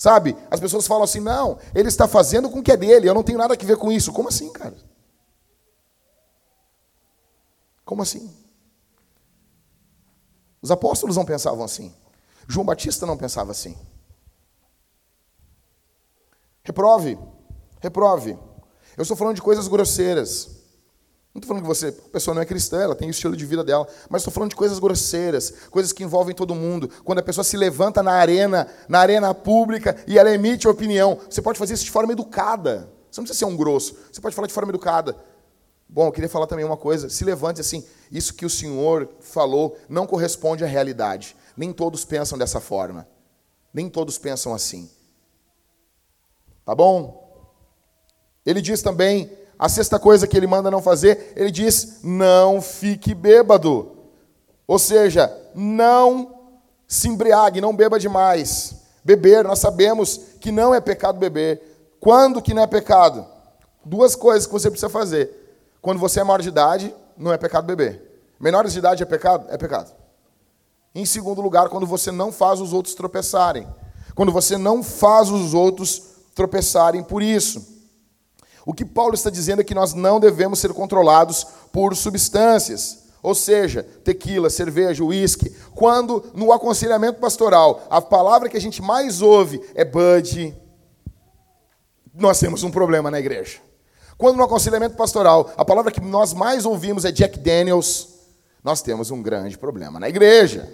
Sabe? 0.00 0.34
As 0.50 0.58
pessoas 0.58 0.86
falam 0.86 1.04
assim: 1.04 1.20
não, 1.20 1.58
ele 1.74 1.88
está 1.88 2.08
fazendo 2.08 2.48
com 2.48 2.62
que 2.62 2.72
é 2.72 2.76
dele, 2.76 3.06
eu 3.06 3.12
não 3.12 3.22
tenho 3.22 3.36
nada 3.36 3.52
a 3.52 3.66
ver 3.66 3.76
com 3.76 3.92
isso. 3.92 4.14
Como 4.14 4.30
assim, 4.30 4.50
cara? 4.50 4.74
Como 7.84 8.00
assim? 8.00 8.34
Os 10.62 10.70
apóstolos 10.70 11.16
não 11.16 11.26
pensavam 11.26 11.62
assim. 11.62 11.94
João 12.48 12.64
Batista 12.64 13.04
não 13.04 13.14
pensava 13.14 13.50
assim. 13.50 13.76
Reprove, 16.62 17.18
reprove. 17.80 18.38
Eu 18.96 19.02
estou 19.02 19.18
falando 19.18 19.36
de 19.36 19.42
coisas 19.42 19.68
grosseiras. 19.68 20.59
Não 21.32 21.38
estou 21.38 21.48
falando 21.48 21.62
que 21.62 21.68
você, 21.68 21.88
a 21.88 22.10
pessoa 22.10 22.34
não 22.34 22.42
é 22.42 22.44
cristã, 22.44 22.82
ela 22.82 22.94
tem 22.96 23.06
o 23.06 23.12
estilo 23.12 23.36
de 23.36 23.46
vida 23.46 23.62
dela, 23.62 23.86
mas 24.08 24.22
estou 24.22 24.34
falando 24.34 24.50
de 24.50 24.56
coisas 24.56 24.80
grosseiras, 24.80 25.52
coisas 25.70 25.92
que 25.92 26.02
envolvem 26.02 26.34
todo 26.34 26.56
mundo. 26.56 26.90
Quando 27.04 27.20
a 27.20 27.22
pessoa 27.22 27.44
se 27.44 27.56
levanta 27.56 28.02
na 28.02 28.12
arena, 28.12 28.66
na 28.88 28.98
arena 28.98 29.32
pública 29.32 29.96
e 30.08 30.18
ela 30.18 30.32
emite 30.32 30.66
opinião, 30.66 31.18
você 31.30 31.40
pode 31.40 31.58
fazer 31.58 31.74
isso 31.74 31.84
de 31.84 31.90
forma 31.90 32.12
educada. 32.12 32.92
Você 33.08 33.20
não 33.20 33.24
precisa 33.24 33.38
ser 33.38 33.44
um 33.44 33.56
grosso, 33.56 33.96
você 34.10 34.20
pode 34.20 34.34
falar 34.34 34.48
de 34.48 34.52
forma 34.54 34.70
educada. 34.70 35.16
Bom, 35.88 36.06
eu 36.06 36.12
queria 36.12 36.28
falar 36.28 36.48
também 36.48 36.64
uma 36.64 36.76
coisa, 36.76 37.08
se 37.08 37.24
levante 37.24 37.60
assim, 37.60 37.84
isso 38.10 38.34
que 38.34 38.46
o 38.46 38.50
senhor 38.50 39.08
falou 39.20 39.76
não 39.88 40.06
corresponde 40.06 40.64
à 40.64 40.66
realidade. 40.66 41.36
Nem 41.56 41.72
todos 41.72 42.04
pensam 42.04 42.36
dessa 42.38 42.60
forma. 42.60 43.06
Nem 43.72 43.88
todos 43.88 44.18
pensam 44.18 44.52
assim. 44.52 44.90
Tá 46.64 46.74
bom? 46.74 47.20
Ele 48.44 48.60
diz 48.60 48.82
também 48.82 49.30
a 49.60 49.68
sexta 49.68 49.98
coisa 49.98 50.26
que 50.26 50.34
ele 50.34 50.46
manda 50.46 50.70
não 50.70 50.80
fazer, 50.80 51.34
ele 51.36 51.50
diz: 51.50 51.98
não 52.02 52.62
fique 52.62 53.14
bêbado. 53.14 53.92
Ou 54.66 54.78
seja, 54.78 55.30
não 55.54 56.34
se 56.88 57.08
embriague, 57.08 57.60
não 57.60 57.76
beba 57.76 57.98
demais. 57.98 58.76
Beber, 59.04 59.44
nós 59.44 59.58
sabemos 59.58 60.18
que 60.40 60.50
não 60.50 60.74
é 60.74 60.80
pecado 60.80 61.18
beber. 61.18 61.60
Quando 62.00 62.40
que 62.40 62.54
não 62.54 62.62
é 62.62 62.66
pecado? 62.66 63.26
Duas 63.84 64.16
coisas 64.16 64.46
que 64.46 64.52
você 64.52 64.70
precisa 64.70 64.88
fazer. 64.88 65.30
Quando 65.82 65.98
você 65.98 66.20
é 66.20 66.24
maior 66.24 66.40
de 66.40 66.48
idade, 66.48 66.94
não 67.14 67.30
é 67.30 67.36
pecado 67.36 67.66
beber. 67.66 68.22
Menores 68.40 68.72
de 68.72 68.78
idade 68.78 69.02
é 69.02 69.06
pecado? 69.06 69.44
É 69.50 69.58
pecado. 69.58 69.92
Em 70.94 71.04
segundo 71.04 71.42
lugar, 71.42 71.68
quando 71.68 71.86
você 71.86 72.10
não 72.10 72.32
faz 72.32 72.62
os 72.62 72.72
outros 72.72 72.94
tropeçarem. 72.94 73.68
Quando 74.14 74.32
você 74.32 74.56
não 74.56 74.82
faz 74.82 75.28
os 75.28 75.52
outros 75.52 76.02
tropeçarem 76.34 77.02
por 77.02 77.22
isso. 77.22 77.79
O 78.70 78.72
que 78.72 78.84
Paulo 78.84 79.14
está 79.14 79.30
dizendo 79.30 79.62
é 79.62 79.64
que 79.64 79.74
nós 79.74 79.94
não 79.94 80.20
devemos 80.20 80.60
ser 80.60 80.72
controlados 80.72 81.44
por 81.72 81.96
substâncias, 81.96 83.00
ou 83.20 83.34
seja, 83.34 83.82
tequila, 83.82 84.48
cerveja, 84.48 85.02
uísque. 85.02 85.52
Quando 85.74 86.30
no 86.34 86.52
aconselhamento 86.52 87.18
pastoral 87.18 87.82
a 87.90 88.00
palavra 88.00 88.48
que 88.48 88.56
a 88.56 88.60
gente 88.60 88.80
mais 88.80 89.20
ouve 89.20 89.60
é 89.74 89.84
bud, 89.84 90.54
nós 92.14 92.38
temos 92.38 92.62
um 92.62 92.70
problema 92.70 93.10
na 93.10 93.18
igreja. 93.18 93.58
Quando 94.16 94.36
no 94.36 94.44
aconselhamento 94.44 94.94
pastoral 94.94 95.52
a 95.56 95.64
palavra 95.64 95.90
que 95.90 96.00
nós 96.00 96.32
mais 96.32 96.64
ouvimos 96.64 97.04
é 97.04 97.10
Jack 97.10 97.40
Daniels, 97.40 98.20
nós 98.62 98.80
temos 98.80 99.10
um 99.10 99.20
grande 99.20 99.58
problema 99.58 99.98
na 99.98 100.08
igreja. 100.08 100.72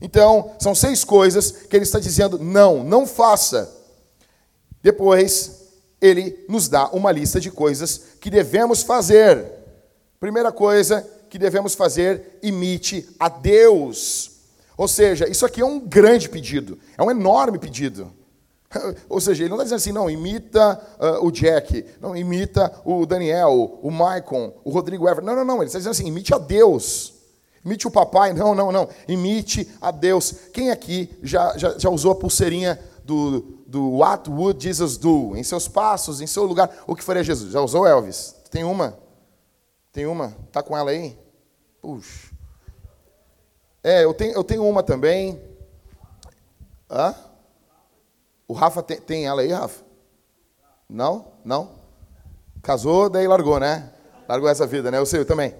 Então, 0.00 0.56
são 0.58 0.74
seis 0.74 1.04
coisas 1.04 1.52
que 1.52 1.76
ele 1.76 1.84
está 1.84 2.00
dizendo: 2.00 2.36
não, 2.36 2.82
não 2.82 3.06
faça. 3.06 3.72
Depois, 4.82 5.61
ele 6.02 6.44
nos 6.48 6.68
dá 6.68 6.88
uma 6.88 7.12
lista 7.12 7.40
de 7.40 7.50
coisas 7.50 8.16
que 8.20 8.28
devemos 8.28 8.82
fazer. 8.82 9.46
Primeira 10.18 10.50
coisa 10.50 11.08
que 11.30 11.38
devemos 11.38 11.74
fazer, 11.74 12.38
imite 12.42 13.08
a 13.18 13.28
Deus. 13.28 14.32
Ou 14.76 14.88
seja, 14.88 15.28
isso 15.28 15.46
aqui 15.46 15.60
é 15.60 15.64
um 15.64 15.78
grande 15.78 16.28
pedido, 16.28 16.78
é 16.98 17.02
um 17.02 17.10
enorme 17.10 17.58
pedido. 17.58 18.12
Ou 19.08 19.20
seja, 19.20 19.44
ele 19.44 19.50
não 19.50 19.56
está 19.56 19.64
dizendo 19.64 19.76
assim, 19.78 19.92
não, 19.92 20.10
imita 20.10 20.80
uh, 20.98 21.24
o 21.24 21.30
Jack, 21.30 21.84
não, 22.00 22.16
imita 22.16 22.72
o 22.84 23.06
Daniel, 23.06 23.78
o 23.82 23.90
Maicon, 23.90 24.52
o 24.64 24.70
Rodrigo 24.70 25.08
Ever. 25.08 25.22
Não, 25.22 25.36
não, 25.36 25.44
não, 25.44 25.56
ele 25.56 25.66
está 25.66 25.78
dizendo 25.78 25.92
assim, 25.92 26.06
imite 26.06 26.34
a 26.34 26.38
Deus. 26.38 27.14
Imite 27.64 27.86
o 27.86 27.90
papai, 27.90 28.32
não, 28.34 28.54
não, 28.54 28.72
não. 28.72 28.88
Imite 29.06 29.68
a 29.80 29.90
Deus. 29.90 30.34
Quem 30.52 30.70
aqui 30.70 31.10
já, 31.22 31.56
já, 31.56 31.78
já 31.78 31.90
usou 31.90 32.12
a 32.12 32.16
pulseirinha 32.16 32.78
do, 33.04 33.40
do 33.66 33.98
What 33.98 34.30
Would 34.30 34.62
Jesus 34.62 34.96
Do? 34.96 35.36
Em 35.36 35.42
seus 35.42 35.68
passos, 35.68 36.20
em 36.20 36.26
seu 36.26 36.44
lugar, 36.44 36.70
o 36.86 36.94
que 36.94 37.02
faria 37.02 37.24
Jesus? 37.24 37.52
Já 37.52 37.60
usou 37.60 37.86
Elvis? 37.86 38.36
Tem 38.50 38.64
uma? 38.64 38.98
Tem 39.92 40.06
uma? 40.06 40.36
Tá 40.50 40.62
com 40.62 40.76
ela 40.76 40.90
aí? 40.90 41.18
Puxa. 41.80 42.30
É, 43.82 44.04
eu 44.04 44.14
tenho, 44.14 44.32
eu 44.32 44.44
tenho 44.44 44.66
uma 44.66 44.82
também. 44.82 45.40
Hã? 46.90 47.14
O 48.46 48.52
Rafa 48.52 48.82
tem, 48.82 49.00
tem 49.00 49.26
ela 49.26 49.42
aí, 49.42 49.50
Rafa? 49.52 49.82
Não? 50.88 51.32
Não? 51.44 51.70
Casou, 52.62 53.10
daí 53.10 53.26
largou, 53.26 53.58
né? 53.58 53.92
Largou 54.28 54.48
essa 54.48 54.66
vida, 54.66 54.90
né? 54.90 54.98
Eu 54.98 55.06
sei, 55.06 55.20
eu 55.20 55.26
também. 55.26 55.54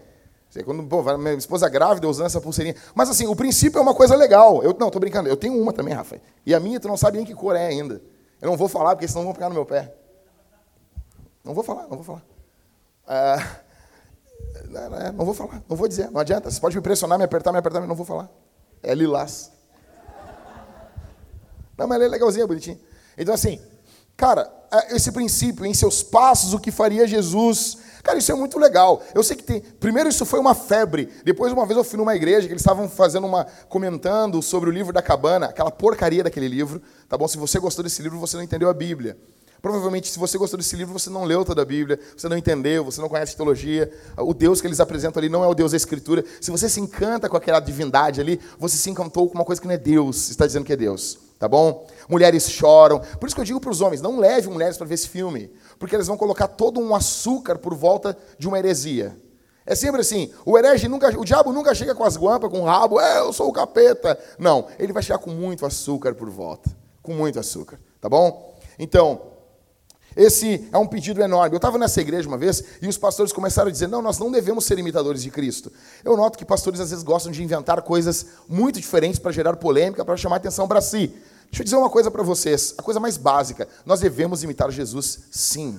Quando, 0.65 0.83
pô, 0.83 1.03
minha 1.17 1.35
esposa 1.35 1.67
grávida 1.69 2.07
usando 2.07 2.27
essa 2.27 2.41
pulseirinha. 2.41 2.77
Mas 2.95 3.09
assim, 3.09 3.27
o 3.27 3.35
princípio 3.35 3.79
é 3.79 3.81
uma 3.81 3.95
coisa 3.95 4.15
legal. 4.15 4.63
Eu, 4.63 4.77
não, 4.79 4.91
tô 4.91 5.01
brincando. 5.01 5.29
Eu 5.29 5.37
tenho 5.37 5.59
uma 5.59 5.73
também, 5.73 5.95
Rafa. 5.95 6.21
E 6.45 6.55
a 6.55 6.61
minha, 6.61 6.79
tu 6.79 6.89
não 6.89 6.97
sabe 6.97 7.17
nem 7.17 7.25
que 7.25 7.35
cor 7.35 7.57
é 7.57 7.67
ainda. 7.67 8.03
Eu 8.41 8.51
não 8.51 8.57
vou 8.57 8.69
falar, 8.69 8.95
porque 8.95 9.09
senão 9.09 9.25
vão 9.25 9.33
pegar 9.33 9.49
no 9.49 9.55
meu 9.55 9.65
pé. 9.65 9.95
Não 11.43 11.55
vou 11.55 11.65
falar, 11.65 11.83
não 11.89 11.97
vou 11.97 12.05
falar. 12.05 12.23
Ah, 13.07 13.61
não 15.17 15.25
vou 15.25 15.35
falar, 15.35 15.63
não 15.69 15.77
vou 15.77 15.89
dizer, 15.89 16.11
não 16.11 16.21
adianta. 16.21 16.51
Você 16.51 16.61
pode 16.61 16.77
me 16.77 16.83
pressionar, 16.83 17.19
me 17.19 17.25
apertar, 17.25 17.51
me 17.51 17.59
apertar, 17.59 17.81
mas 17.81 17.89
não 17.89 17.97
vou 17.97 18.05
falar. 18.05 18.29
É 18.83 18.95
lilás. 18.95 19.51
Não, 21.79 21.87
mas 21.87 21.97
ela 21.97 22.05
é 22.05 22.09
legalzinha, 22.09 22.47
bonitinha. 22.47 22.79
Então, 23.17 23.35
assim, 23.35 23.61
cara, 24.17 24.53
é, 24.71 24.97
esse 24.97 25.11
princípio, 25.13 25.65
em 25.65 25.75
seus 25.75 26.03
passos, 26.03 26.53
o 26.53 26.59
que 26.59 26.71
faria 26.71 27.07
Jesus. 27.07 27.79
Cara, 28.03 28.19
isso 28.19 28.33
é 28.33 28.35
muito 28.35 28.59
legal. 28.59 29.03
Eu 29.15 29.23
sei 29.23 29.37
que 29.37 29.45
tem. 29.45 29.61
Primeiro, 29.61 30.09
isso 30.09 30.27
foi 30.27 30.41
uma 30.41 30.55
febre. 30.55 31.09
Depois, 31.25 31.53
uma 31.53 31.65
vez, 31.65 31.77
eu 31.77 31.85
fui 31.85 31.97
numa 31.97 32.17
igreja 32.17 32.47
que 32.47 32.53
eles 32.53 32.63
estavam 32.63 32.89
fazendo 32.89 33.27
uma. 33.27 33.47
comentando 33.69 34.43
sobre 34.43 34.69
o 34.69 34.73
livro 34.73 34.93
da 34.93 35.01
cabana, 35.01 35.47
aquela 35.47 35.71
porcaria 35.71 36.25
daquele 36.25 36.49
livro. 36.49 36.83
Tá 37.09 37.17
bom? 37.17 37.29
Se 37.29 37.39
você 37.39 37.61
gostou 37.61 37.85
desse 37.85 38.03
livro, 38.03 38.19
você 38.19 38.37
não 38.37 38.43
entendeu 38.43 38.69
a 38.69 38.75
Bíblia. 38.75 39.17
Provavelmente, 39.63 40.09
se 40.09 40.19
você 40.19 40.37
gostou 40.37 40.59
desse 40.59 40.75
livro, 40.75 40.93
você 40.93 41.09
não 41.09 41.23
leu 41.23 41.45
toda 41.45 41.63
a 41.63 41.65
Bíblia, 41.65 42.01
você 42.17 42.29
não 42.29 42.37
entendeu, 42.37 42.85
você 42.85 43.01
não 43.01 43.09
conhece 43.09 43.37
teologia. 43.37 43.89
O 44.19 44.35
Deus 44.35 44.61
que 44.61 44.67
eles 44.67 44.81
apresentam 44.81 45.21
ali 45.21 45.29
não 45.29 45.45
é 45.45 45.47
o 45.47 45.55
Deus 45.55 45.71
da 45.71 45.77
Escritura. 45.77 46.25
Se 46.41 46.51
você 46.51 46.69
se 46.69 46.81
encanta 46.81 47.29
com 47.29 47.37
aquela 47.37 47.61
divindade 47.61 48.21
ali, 48.21 48.41
você 48.59 48.77
se 48.77 48.91
encantou 48.91 49.29
com 49.29 49.39
uma 49.39 49.45
coisa 49.45 49.61
que 49.61 49.69
não 49.69 49.75
é 49.75 49.79
Deus, 49.79 50.31
está 50.31 50.49
dizendo 50.49 50.65
que 50.65 50.73
é 50.73 50.77
Deus. 50.77 51.17
Tá 51.39 51.49
bom? 51.49 51.89
Mulheres 52.09 52.49
choram. 52.49 53.01
Por 53.21 53.27
isso 53.27 53.35
que 53.35 53.41
eu 53.41 53.45
digo 53.45 53.61
para 53.61 53.71
os 53.71 53.81
homens: 53.81 54.01
não 54.01 54.19
leve 54.19 54.49
mulheres 54.49 54.77
para 54.77 54.87
ver 54.87 54.95
esse 54.95 55.09
filme, 55.09 55.51
porque 55.83 55.97
eles 55.97 56.07
vão 56.07 56.17
colocar 56.17 56.47
todo 56.47 56.79
um 56.79 56.95
açúcar 56.95 57.59
por 57.59 57.75
volta 57.75 58.17
de 58.39 58.47
uma 58.47 58.57
heresia. 58.57 59.17
É 59.67 59.75
sempre 59.75 60.01
assim, 60.01 60.33
o 60.47 60.57
herege 60.57 60.87
nunca, 60.87 61.09
o 61.19 61.25
diabo 61.25 61.53
nunca 61.53 61.75
chega 61.75 61.93
com 61.93 62.05
as 62.05 62.17
guampas, 62.17 62.49
com 62.53 62.61
o 62.61 62.65
rabo, 62.65 63.01
é, 63.01 63.19
eu 63.19 63.33
sou 63.33 63.49
o 63.49 63.53
capeta. 63.53 64.17
Não, 64.39 64.69
ele 64.79 64.93
vai 64.93 65.03
chegar 65.03 65.19
com 65.19 65.31
muito 65.31 65.67
açúcar 65.67 66.15
por 66.15 66.31
volta, 66.31 66.71
com 67.03 67.15
muito 67.15 67.37
açúcar, 67.41 67.81
tá 68.01 68.09
bom? 68.09 68.57
Então, 68.79 69.23
esse 70.15 70.69
é 70.71 70.79
um 70.79 70.87
pedido 70.87 71.21
enorme. 71.21 71.57
Eu 71.57 71.59
estava 71.59 71.77
nessa 71.79 72.01
igreja 72.01 72.29
uma 72.29 72.39
vez 72.39 72.63
e 72.81 72.87
os 72.87 72.97
pastores 72.97 73.33
começaram 73.33 73.69
a 73.69 73.73
dizer: 73.73 73.89
não, 73.89 74.01
nós 74.01 74.21
não 74.21 74.31
devemos 74.31 74.65
ser 74.65 74.79
imitadores 74.79 75.21
de 75.21 75.33
Cristo. 75.33 75.73
Eu 76.05 76.17
noto 76.17 76.39
que 76.39 76.45
pastores 76.45 76.79
às 76.79 76.91
vezes 76.91 77.03
gostam 77.03 77.33
de 77.33 77.43
inventar 77.43 77.83
coisas 77.83 78.25
muito 78.49 78.79
diferentes 78.79 79.19
para 79.19 79.33
gerar 79.33 79.57
polêmica, 79.57 80.05
para 80.05 80.17
chamar 80.17 80.37
atenção 80.37 80.69
para 80.69 80.81
si. 80.81 81.13
Deixa 81.53 81.61
eu 81.61 81.65
dizer 81.65 81.77
uma 81.77 81.91
coisa 81.91 82.11
para 82.11 82.23
vocês, 82.23 82.75
a 82.79 82.83
coisa 82.83 82.99
mais 82.99 83.19
básica: 83.19 83.69
nós 83.85 84.01
devemos 84.01 84.43
imitar 84.43 84.71
Jesus, 84.71 85.25
sim. 85.31 85.79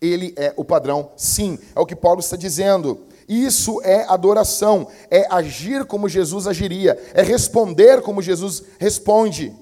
Ele 0.00 0.32
é 0.34 0.54
o 0.56 0.64
padrão, 0.64 1.10
sim. 1.14 1.58
É 1.76 1.78
o 1.78 1.84
que 1.84 1.94
Paulo 1.94 2.20
está 2.20 2.38
dizendo. 2.38 3.02
Isso 3.28 3.82
é 3.84 4.06
adoração, 4.08 4.88
é 5.10 5.26
agir 5.30 5.84
como 5.84 6.08
Jesus 6.08 6.46
agiria, 6.46 6.98
é 7.12 7.20
responder 7.20 8.00
como 8.00 8.22
Jesus 8.22 8.62
responde. 8.78 9.54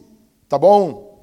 Tá 0.48 0.56
bom? 0.56 1.18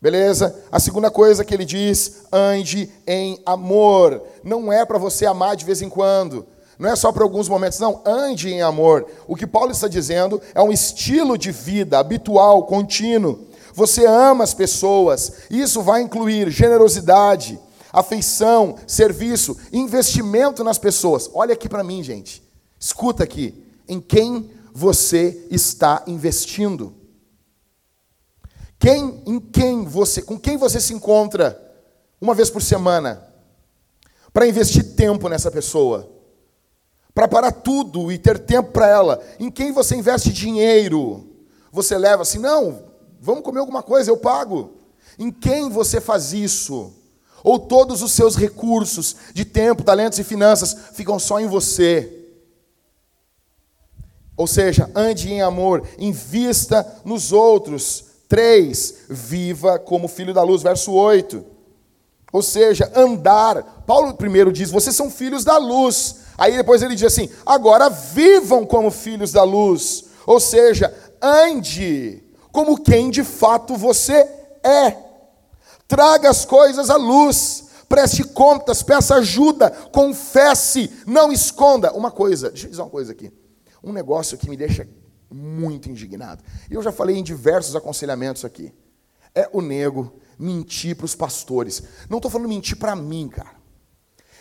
Beleza? 0.00 0.58
A 0.72 0.80
segunda 0.80 1.10
coisa 1.10 1.44
que 1.44 1.52
ele 1.52 1.66
diz, 1.66 2.22
ande 2.32 2.90
em 3.06 3.42
amor. 3.44 4.22
Não 4.42 4.72
é 4.72 4.86
para 4.86 4.96
você 4.96 5.26
amar 5.26 5.54
de 5.54 5.66
vez 5.66 5.82
em 5.82 5.90
quando. 5.90 6.46
Não 6.78 6.88
é 6.88 6.96
só 6.96 7.12
para 7.12 7.22
alguns 7.22 7.46
momentos, 7.46 7.78
não. 7.78 8.00
Ande 8.06 8.48
em 8.48 8.62
amor. 8.62 9.06
O 9.28 9.36
que 9.36 9.46
Paulo 9.46 9.70
está 9.70 9.86
dizendo 9.86 10.40
é 10.54 10.62
um 10.62 10.72
estilo 10.72 11.36
de 11.36 11.52
vida 11.52 11.98
habitual, 11.98 12.64
contínuo. 12.64 13.49
Você 13.74 14.06
ama 14.06 14.44
as 14.44 14.54
pessoas. 14.54 15.32
Isso 15.50 15.82
vai 15.82 16.02
incluir 16.02 16.50
generosidade, 16.50 17.58
afeição, 17.92 18.76
serviço, 18.86 19.56
investimento 19.72 20.62
nas 20.64 20.78
pessoas. 20.78 21.30
Olha 21.34 21.54
aqui 21.54 21.68
para 21.68 21.84
mim, 21.84 22.02
gente. 22.02 22.42
Escuta 22.78 23.24
aqui. 23.24 23.64
Em 23.88 24.00
quem 24.00 24.50
você 24.72 25.46
está 25.50 26.02
investindo? 26.06 26.94
Quem, 28.78 29.22
em 29.26 29.38
quem 29.38 29.84
você, 29.84 30.22
com 30.22 30.38
quem 30.38 30.56
você 30.56 30.80
se 30.80 30.94
encontra 30.94 31.60
uma 32.20 32.34
vez 32.34 32.48
por 32.48 32.62
semana 32.62 33.26
para 34.32 34.46
investir 34.46 34.94
tempo 34.94 35.28
nessa 35.28 35.50
pessoa, 35.50 36.08
para 37.12 37.28
parar 37.28 37.52
tudo 37.52 38.10
e 38.12 38.18
ter 38.18 38.38
tempo 38.38 38.70
para 38.70 38.86
ela. 38.88 39.20
Em 39.38 39.50
quem 39.50 39.72
você 39.72 39.96
investe 39.96 40.32
dinheiro? 40.32 41.28
Você 41.72 41.98
leva 41.98 42.22
assim, 42.22 42.38
não, 42.38 42.89
vamos 43.20 43.44
comer 43.44 43.60
alguma 43.60 43.82
coisa, 43.82 44.10
eu 44.10 44.16
pago. 44.16 44.72
Em 45.18 45.30
quem 45.30 45.68
você 45.68 46.00
faz 46.00 46.32
isso? 46.32 46.92
Ou 47.42 47.58
todos 47.58 48.02
os 48.02 48.12
seus 48.12 48.36
recursos 48.36 49.16
de 49.34 49.44
tempo, 49.44 49.82
talentos 49.82 50.18
e 50.18 50.24
finanças 50.24 50.76
ficam 50.94 51.18
só 51.18 51.38
em 51.40 51.46
você? 51.46 52.16
Ou 54.36 54.46
seja, 54.46 54.90
ande 54.94 55.30
em 55.30 55.42
amor, 55.42 55.86
invista 55.98 56.86
nos 57.04 57.30
outros 57.30 58.04
3, 58.28 58.94
viva 59.10 59.78
como 59.78 60.08
filho 60.08 60.32
da 60.32 60.42
luz, 60.42 60.62
verso 60.62 60.92
8. 60.92 61.44
Ou 62.32 62.42
seja, 62.42 62.90
andar. 62.94 63.84
Paulo 63.86 64.14
primeiro 64.14 64.52
diz: 64.52 64.70
vocês 64.70 64.94
são 64.94 65.10
filhos 65.10 65.44
da 65.44 65.58
luz. 65.58 66.16
Aí 66.38 66.56
depois 66.56 66.80
ele 66.82 66.94
diz 66.94 67.04
assim: 67.04 67.28
agora 67.44 67.90
vivam 67.90 68.64
como 68.64 68.90
filhos 68.90 69.32
da 69.32 69.42
luz. 69.42 70.04
Ou 70.26 70.38
seja, 70.38 70.94
ande 71.20 72.22
como 72.52 72.80
quem 72.80 73.10
de 73.10 73.24
fato 73.24 73.76
você 73.76 74.14
é. 74.62 74.96
Traga 75.86 76.30
as 76.30 76.44
coisas 76.44 76.90
à 76.90 76.96
luz. 76.96 77.68
Preste 77.88 78.22
contas, 78.22 78.84
peça 78.84 79.16
ajuda, 79.16 79.68
confesse, 79.92 80.88
não 81.04 81.32
esconda. 81.32 81.92
Uma 81.92 82.12
coisa, 82.12 82.48
deixa 82.48 82.66
eu 82.66 82.70
dizer 82.70 82.82
uma 82.82 82.90
coisa 82.90 83.10
aqui. 83.10 83.32
Um 83.82 83.92
negócio 83.92 84.38
que 84.38 84.48
me 84.48 84.56
deixa 84.56 84.88
muito 85.28 85.90
indignado. 85.90 86.44
Eu 86.70 86.80
já 86.82 86.92
falei 86.92 87.16
em 87.16 87.22
diversos 87.24 87.74
aconselhamentos 87.74 88.44
aqui. 88.44 88.72
É 89.34 89.50
o 89.52 89.60
nego 89.60 90.20
mentir 90.38 90.96
para 90.96 91.04
os 91.04 91.16
pastores. 91.16 91.82
Não 92.08 92.18
estou 92.18 92.30
falando 92.30 92.48
mentir 92.48 92.78
para 92.78 92.94
mim, 92.94 93.28
cara. 93.28 93.56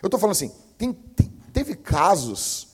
Eu 0.02 0.08
estou 0.08 0.19
falando 0.19 0.34
assim, 0.34 0.52
tem, 0.78 0.93
tem, 0.93 1.34
teve 1.52 1.76
casos. 1.76 2.68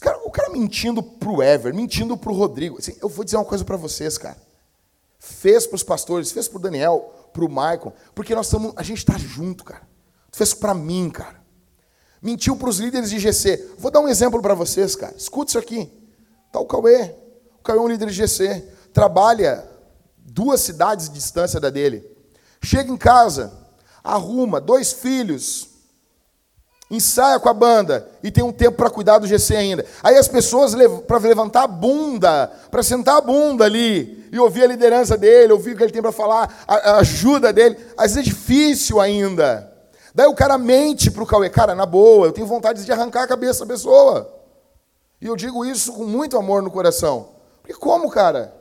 Cara, 0.00 0.18
o 0.24 0.30
cara 0.30 0.50
mentindo 0.50 1.02
para 1.02 1.28
o 1.28 1.42
Ever, 1.42 1.74
mentindo 1.74 2.16
para 2.16 2.32
o 2.32 2.34
Rodrigo. 2.34 2.78
Assim, 2.78 2.96
eu 3.00 3.08
vou 3.08 3.24
dizer 3.24 3.36
uma 3.36 3.44
coisa 3.44 3.64
para 3.64 3.76
vocês, 3.76 4.16
cara. 4.16 4.36
Fez 5.18 5.66
para 5.66 5.76
os 5.76 5.82
pastores, 5.82 6.32
fez 6.32 6.48
para 6.48 6.58
o 6.58 6.60
Daniel, 6.60 7.12
para 7.32 7.44
o 7.44 7.48
Michael, 7.48 7.92
porque 8.14 8.34
nós 8.34 8.46
estamos, 8.46 8.72
a 8.76 8.82
gente 8.82 8.98
está 8.98 9.16
junto, 9.18 9.64
cara. 9.64 9.82
Fez 10.32 10.54
para 10.54 10.74
mim, 10.74 11.10
cara. 11.10 11.40
Mentiu 12.20 12.56
para 12.56 12.68
os 12.68 12.78
líderes 12.78 13.10
de 13.10 13.18
GC. 13.18 13.74
Vou 13.78 13.90
dar 13.90 14.00
um 14.00 14.08
exemplo 14.08 14.40
para 14.40 14.54
vocês, 14.54 14.96
cara. 14.96 15.14
Escuta 15.16 15.50
isso 15.50 15.58
aqui. 15.58 15.92
Está 16.46 16.58
o 16.60 16.66
Cauê. 16.66 17.14
O 17.58 17.62
Cauê 17.62 17.78
é 17.78 17.82
um 17.82 17.88
líder 17.88 18.08
de 18.08 18.14
GC. 18.14 18.66
Trabalha 18.92 19.68
duas 20.18 20.60
cidades 20.60 21.08
de 21.08 21.14
distância 21.14 21.60
da 21.60 21.68
dele. 21.68 22.08
Chega 22.62 22.90
em 22.90 22.96
casa, 22.96 23.52
arruma 24.02 24.60
dois 24.60 24.92
filhos, 24.92 25.68
ensaia 26.92 27.40
com 27.40 27.48
a 27.48 27.54
banda 27.54 28.06
e 28.22 28.30
tem 28.30 28.44
um 28.44 28.52
tempo 28.52 28.76
para 28.76 28.90
cuidar 28.90 29.18
do 29.18 29.26
GC 29.26 29.56
ainda. 29.56 29.86
Aí 30.02 30.16
as 30.16 30.28
pessoas, 30.28 30.74
para 31.06 31.18
levantar 31.18 31.62
a 31.62 31.66
bunda, 31.66 32.52
para 32.70 32.82
sentar 32.82 33.16
a 33.16 33.20
bunda 33.22 33.64
ali 33.64 34.28
e 34.30 34.38
ouvir 34.38 34.64
a 34.64 34.66
liderança 34.66 35.16
dele, 35.16 35.54
ouvir 35.54 35.72
o 35.72 35.76
que 35.76 35.82
ele 35.82 35.92
tem 35.92 36.02
para 36.02 36.12
falar, 36.12 36.64
a, 36.68 36.98
ajuda 36.98 37.50
dele, 37.50 37.78
às 37.96 38.14
vezes 38.14 38.18
é 38.18 38.22
difícil 38.22 39.00
ainda. 39.00 39.72
Daí 40.14 40.26
o 40.26 40.34
cara 40.34 40.58
mente 40.58 41.10
para 41.10 41.22
o 41.22 41.26
Cauê, 41.26 41.48
cara, 41.48 41.74
na 41.74 41.86
boa, 41.86 42.26
eu 42.26 42.32
tenho 42.32 42.46
vontade 42.46 42.84
de 42.84 42.92
arrancar 42.92 43.22
a 43.22 43.28
cabeça 43.28 43.64
da 43.64 43.72
pessoa. 43.72 44.30
E 45.18 45.26
eu 45.26 45.34
digo 45.34 45.64
isso 45.64 45.94
com 45.94 46.04
muito 46.04 46.36
amor 46.36 46.62
no 46.62 46.70
coração. 46.70 47.30
Porque 47.62 47.74
como, 47.74 48.10
cara? 48.10 48.54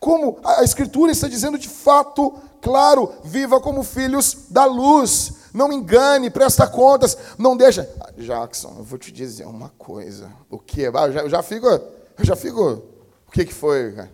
Como 0.00 0.38
a 0.42 0.62
Escritura 0.62 1.12
está 1.12 1.28
dizendo 1.28 1.58
de 1.58 1.68
fato, 1.68 2.32
claro, 2.62 3.12
viva 3.24 3.60
como 3.60 3.82
filhos 3.82 4.46
da 4.48 4.64
luz. 4.64 5.37
Não 5.58 5.72
engane, 5.72 6.30
presta 6.30 6.68
contas, 6.68 7.18
não 7.36 7.56
deixa. 7.56 7.90
Jackson, 8.16 8.76
eu 8.78 8.84
vou 8.84 8.96
te 8.96 9.10
dizer 9.10 9.44
uma 9.44 9.70
coisa. 9.70 10.30
O 10.48 10.56
que? 10.56 10.86
Ah, 10.86 11.06
eu 11.06 11.12
já, 11.12 11.20
eu 11.22 11.28
já 11.28 11.42
fico. 11.42 11.66
Eu 11.66 12.24
já 12.24 12.36
fico. 12.36 12.80
O 13.26 13.30
que, 13.32 13.44
que 13.44 13.52
foi, 13.52 13.90
cara? 13.90 14.12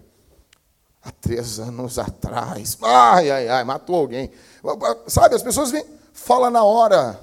Há 1.02 1.10
três 1.10 1.58
anos 1.58 1.98
atrás. 1.98 2.78
Ai, 2.80 3.30
ai, 3.30 3.48
ai, 3.48 3.62
matou 3.62 3.94
alguém. 3.94 4.30
Sabe, 5.06 5.34
as 5.34 5.42
pessoas 5.42 5.70
vêm, 5.70 5.84
fala 6.14 6.48
na 6.48 6.64
hora. 6.64 7.20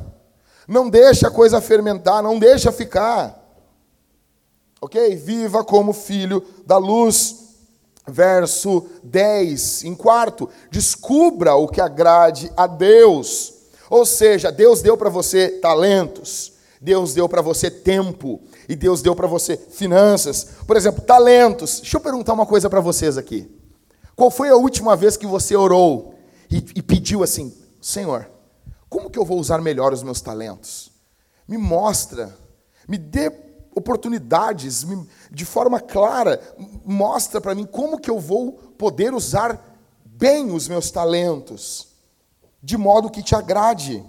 Não 0.68 0.88
deixa 0.88 1.30
a 1.30 1.32
coisa 1.32 1.60
fermentar, 1.60 2.22
não 2.22 2.38
deixa 2.38 2.72
ficar. 2.72 3.44
Ok? 4.80 5.16
Viva 5.16 5.64
como 5.64 5.94
filho 5.94 6.46
da 6.64 6.78
luz. 6.78 7.38
Verso 8.08 8.88
10, 9.04 9.84
em 9.86 9.96
quarto, 9.96 10.48
descubra 10.70 11.56
o 11.56 11.68
que 11.68 11.82
agrade 11.82 12.52
a 12.56 12.68
Deus. 12.68 13.61
Ou 13.92 14.06
seja, 14.06 14.54
Deus 14.54 14.82
deu 14.82 14.96
para 14.96 15.10
você 15.10 15.50
talentos, 15.50 16.54
Deus 16.80 17.14
deu 17.14 17.28
para 17.28 17.42
você 17.42 17.70
tempo, 17.70 18.42
e 18.70 18.74
Deus 18.74 19.02
deu 19.02 19.14
para 19.14 19.28
você 19.28 19.58
finanças. 19.58 20.48
Por 20.66 20.78
exemplo, 20.78 21.02
talentos. 21.02 21.82
Deixa 21.82 21.98
eu 21.98 22.02
perguntar 22.02 22.32
uma 22.32 22.46
coisa 22.46 22.70
para 22.70 22.80
vocês 22.80 23.18
aqui. 23.18 23.54
Qual 24.16 24.32
foi 24.32 24.48
a 24.48 24.56
última 24.56 24.96
vez 24.96 25.18
que 25.18 25.28
você 25.28 25.58
orou 25.58 26.16
e, 26.50 26.64
e 26.74 26.82
pediu 26.82 27.22
assim: 27.22 27.54
Senhor, 27.82 28.32
como 28.88 29.10
que 29.10 29.20
eu 29.20 29.26
vou 29.26 29.38
usar 29.38 29.62
melhor 29.62 29.92
os 29.92 30.04
meus 30.04 30.22
talentos? 30.22 30.90
Me 31.46 31.58
mostra, 31.58 32.34
me 32.88 32.98
dê 32.98 33.30
oportunidades, 33.76 34.86
me, 34.86 35.06
de 35.30 35.44
forma 35.44 35.82
clara, 35.82 36.40
mostra 36.86 37.42
para 37.42 37.54
mim 37.54 37.66
como 37.66 38.00
que 38.00 38.10
eu 38.10 38.20
vou 38.20 38.54
poder 38.78 39.14
usar 39.14 39.62
bem 40.06 40.50
os 40.50 40.70
meus 40.70 40.92
talentos, 40.92 41.91
de 42.62 42.78
modo 42.78 43.10
que 43.10 43.24
te 43.24 43.36
agrade. 43.36 44.04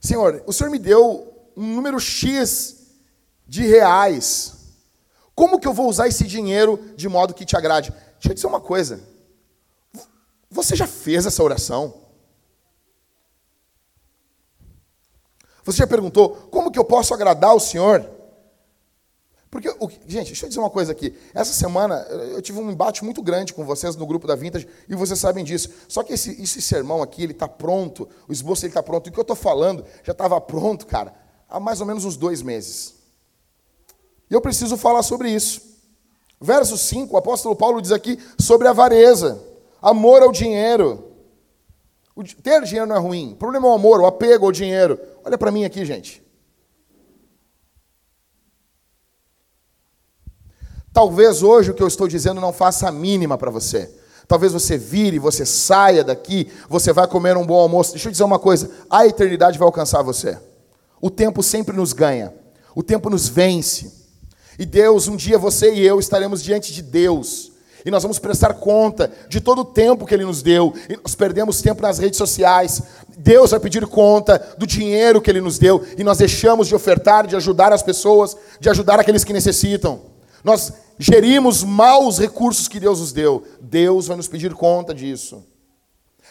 Senhor, 0.00 0.42
o 0.46 0.52
Senhor 0.52 0.70
me 0.70 0.78
deu 0.78 1.50
um 1.56 1.74
número 1.74 1.98
X 1.98 2.94
de 3.46 3.66
reais. 3.66 4.56
Como 5.34 5.58
que 5.58 5.68
eu 5.68 5.72
vou 5.72 5.88
usar 5.88 6.08
esse 6.08 6.24
dinheiro 6.24 6.94
de 6.96 7.08
modo 7.08 7.34
que 7.34 7.44
te 7.44 7.56
agrade? 7.56 7.90
Deixa 7.90 8.30
eu 8.30 8.34
dizer 8.34 8.46
uma 8.46 8.60
coisa. 8.60 9.00
Você 10.50 10.74
já 10.74 10.86
fez 10.86 11.26
essa 11.26 11.42
oração? 11.42 11.94
Você 15.64 15.78
já 15.78 15.86
perguntou 15.86 16.30
como 16.50 16.70
que 16.70 16.78
eu 16.78 16.84
posso 16.84 17.12
agradar 17.12 17.54
o 17.54 17.60
Senhor? 17.60 18.17
Porque, 19.50 19.68
gente, 20.06 20.26
deixa 20.26 20.44
eu 20.44 20.48
dizer 20.48 20.60
uma 20.60 20.68
coisa 20.68 20.92
aqui. 20.92 21.14
Essa 21.32 21.52
semana 21.52 21.96
eu 22.10 22.42
tive 22.42 22.58
um 22.58 22.70
embate 22.70 23.02
muito 23.02 23.22
grande 23.22 23.54
com 23.54 23.64
vocês 23.64 23.96
no 23.96 24.06
grupo 24.06 24.26
da 24.26 24.34
Vintage 24.34 24.68
e 24.88 24.94
vocês 24.94 25.18
sabem 25.18 25.42
disso. 25.42 25.70
Só 25.88 26.02
que 26.02 26.12
esse, 26.12 26.42
esse 26.42 26.60
sermão 26.60 27.02
aqui, 27.02 27.22
ele 27.22 27.32
está 27.32 27.48
pronto, 27.48 28.08
o 28.28 28.32
esboço 28.32 28.64
ele 28.64 28.70
está 28.70 28.82
pronto. 28.82 29.06
E 29.06 29.10
o 29.10 29.12
que 29.12 29.18
eu 29.18 29.22
estou 29.22 29.36
falando 29.36 29.84
já 30.04 30.12
estava 30.12 30.38
pronto, 30.40 30.86
cara, 30.86 31.14
há 31.48 31.58
mais 31.58 31.80
ou 31.80 31.86
menos 31.86 32.04
uns 32.04 32.16
dois 32.16 32.42
meses. 32.42 32.94
E 34.30 34.34
eu 34.34 34.40
preciso 34.40 34.76
falar 34.76 35.02
sobre 35.02 35.30
isso. 35.30 35.62
Verso 36.40 36.76
5, 36.76 37.14
o 37.14 37.16
apóstolo 37.16 37.56
Paulo 37.56 37.80
diz 37.80 37.90
aqui 37.90 38.18
sobre 38.38 38.68
avareza, 38.68 39.42
amor 39.80 40.22
ao 40.22 40.30
dinheiro. 40.30 41.04
O, 42.14 42.22
ter 42.22 42.62
dinheiro 42.64 42.86
não 42.86 42.96
é 42.96 42.98
ruim. 42.98 43.32
O 43.32 43.36
problema 43.36 43.66
é 43.66 43.70
o 43.70 43.74
amor, 43.74 44.00
o 44.00 44.06
apego 44.06 44.44
ao 44.44 44.52
dinheiro. 44.52 45.00
Olha 45.24 45.38
para 45.38 45.50
mim 45.50 45.64
aqui, 45.64 45.84
gente. 45.86 46.22
Talvez 50.98 51.44
hoje 51.44 51.70
o 51.70 51.74
que 51.74 51.82
eu 51.82 51.86
estou 51.86 52.08
dizendo 52.08 52.40
não 52.40 52.52
faça 52.52 52.88
a 52.88 52.90
mínima 52.90 53.38
para 53.38 53.52
você. 53.52 53.88
Talvez 54.26 54.52
você 54.52 54.76
vire, 54.76 55.20
você 55.20 55.46
saia 55.46 56.02
daqui, 56.02 56.50
você 56.68 56.92
vai 56.92 57.06
comer 57.06 57.36
um 57.36 57.46
bom 57.46 57.54
almoço. 57.54 57.92
Deixa 57.92 58.08
eu 58.08 58.10
dizer 58.10 58.24
uma 58.24 58.40
coisa: 58.40 58.68
a 58.90 59.06
eternidade 59.06 59.60
vai 59.60 59.66
alcançar 59.66 60.02
você. 60.02 60.36
O 61.00 61.08
tempo 61.08 61.40
sempre 61.40 61.76
nos 61.76 61.92
ganha, 61.92 62.34
o 62.74 62.82
tempo 62.82 63.08
nos 63.08 63.28
vence. 63.28 63.92
E 64.58 64.66
Deus, 64.66 65.06
um 65.06 65.14
dia 65.14 65.38
você 65.38 65.72
e 65.72 65.86
eu 65.86 66.00
estaremos 66.00 66.42
diante 66.42 66.72
de 66.72 66.82
Deus. 66.82 67.52
E 67.86 67.92
nós 67.92 68.02
vamos 68.02 68.18
prestar 68.18 68.54
conta 68.54 69.08
de 69.28 69.40
todo 69.40 69.60
o 69.60 69.64
tempo 69.64 70.04
que 70.04 70.12
Ele 70.12 70.24
nos 70.24 70.42
deu. 70.42 70.74
E 70.88 70.96
nós 70.96 71.14
perdemos 71.14 71.62
tempo 71.62 71.80
nas 71.80 71.98
redes 72.00 72.18
sociais. 72.18 72.82
Deus 73.16 73.52
vai 73.52 73.60
pedir 73.60 73.86
conta 73.86 74.56
do 74.58 74.66
dinheiro 74.66 75.22
que 75.22 75.30
Ele 75.30 75.40
nos 75.40 75.60
deu. 75.60 75.80
E 75.96 76.02
nós 76.02 76.18
deixamos 76.18 76.66
de 76.66 76.74
ofertar, 76.74 77.24
de 77.24 77.36
ajudar 77.36 77.72
as 77.72 77.84
pessoas, 77.84 78.36
de 78.58 78.68
ajudar 78.68 78.98
aqueles 78.98 79.22
que 79.22 79.32
necessitam. 79.32 80.00
Nós 80.42 80.72
gerimos 80.98 81.62
mal 81.62 82.06
os 82.06 82.18
recursos 82.18 82.68
que 82.68 82.80
Deus 82.80 83.00
nos 83.00 83.12
deu. 83.12 83.44
Deus 83.60 84.06
vai 84.06 84.16
nos 84.16 84.28
pedir 84.28 84.54
conta 84.54 84.94
disso. 84.94 85.42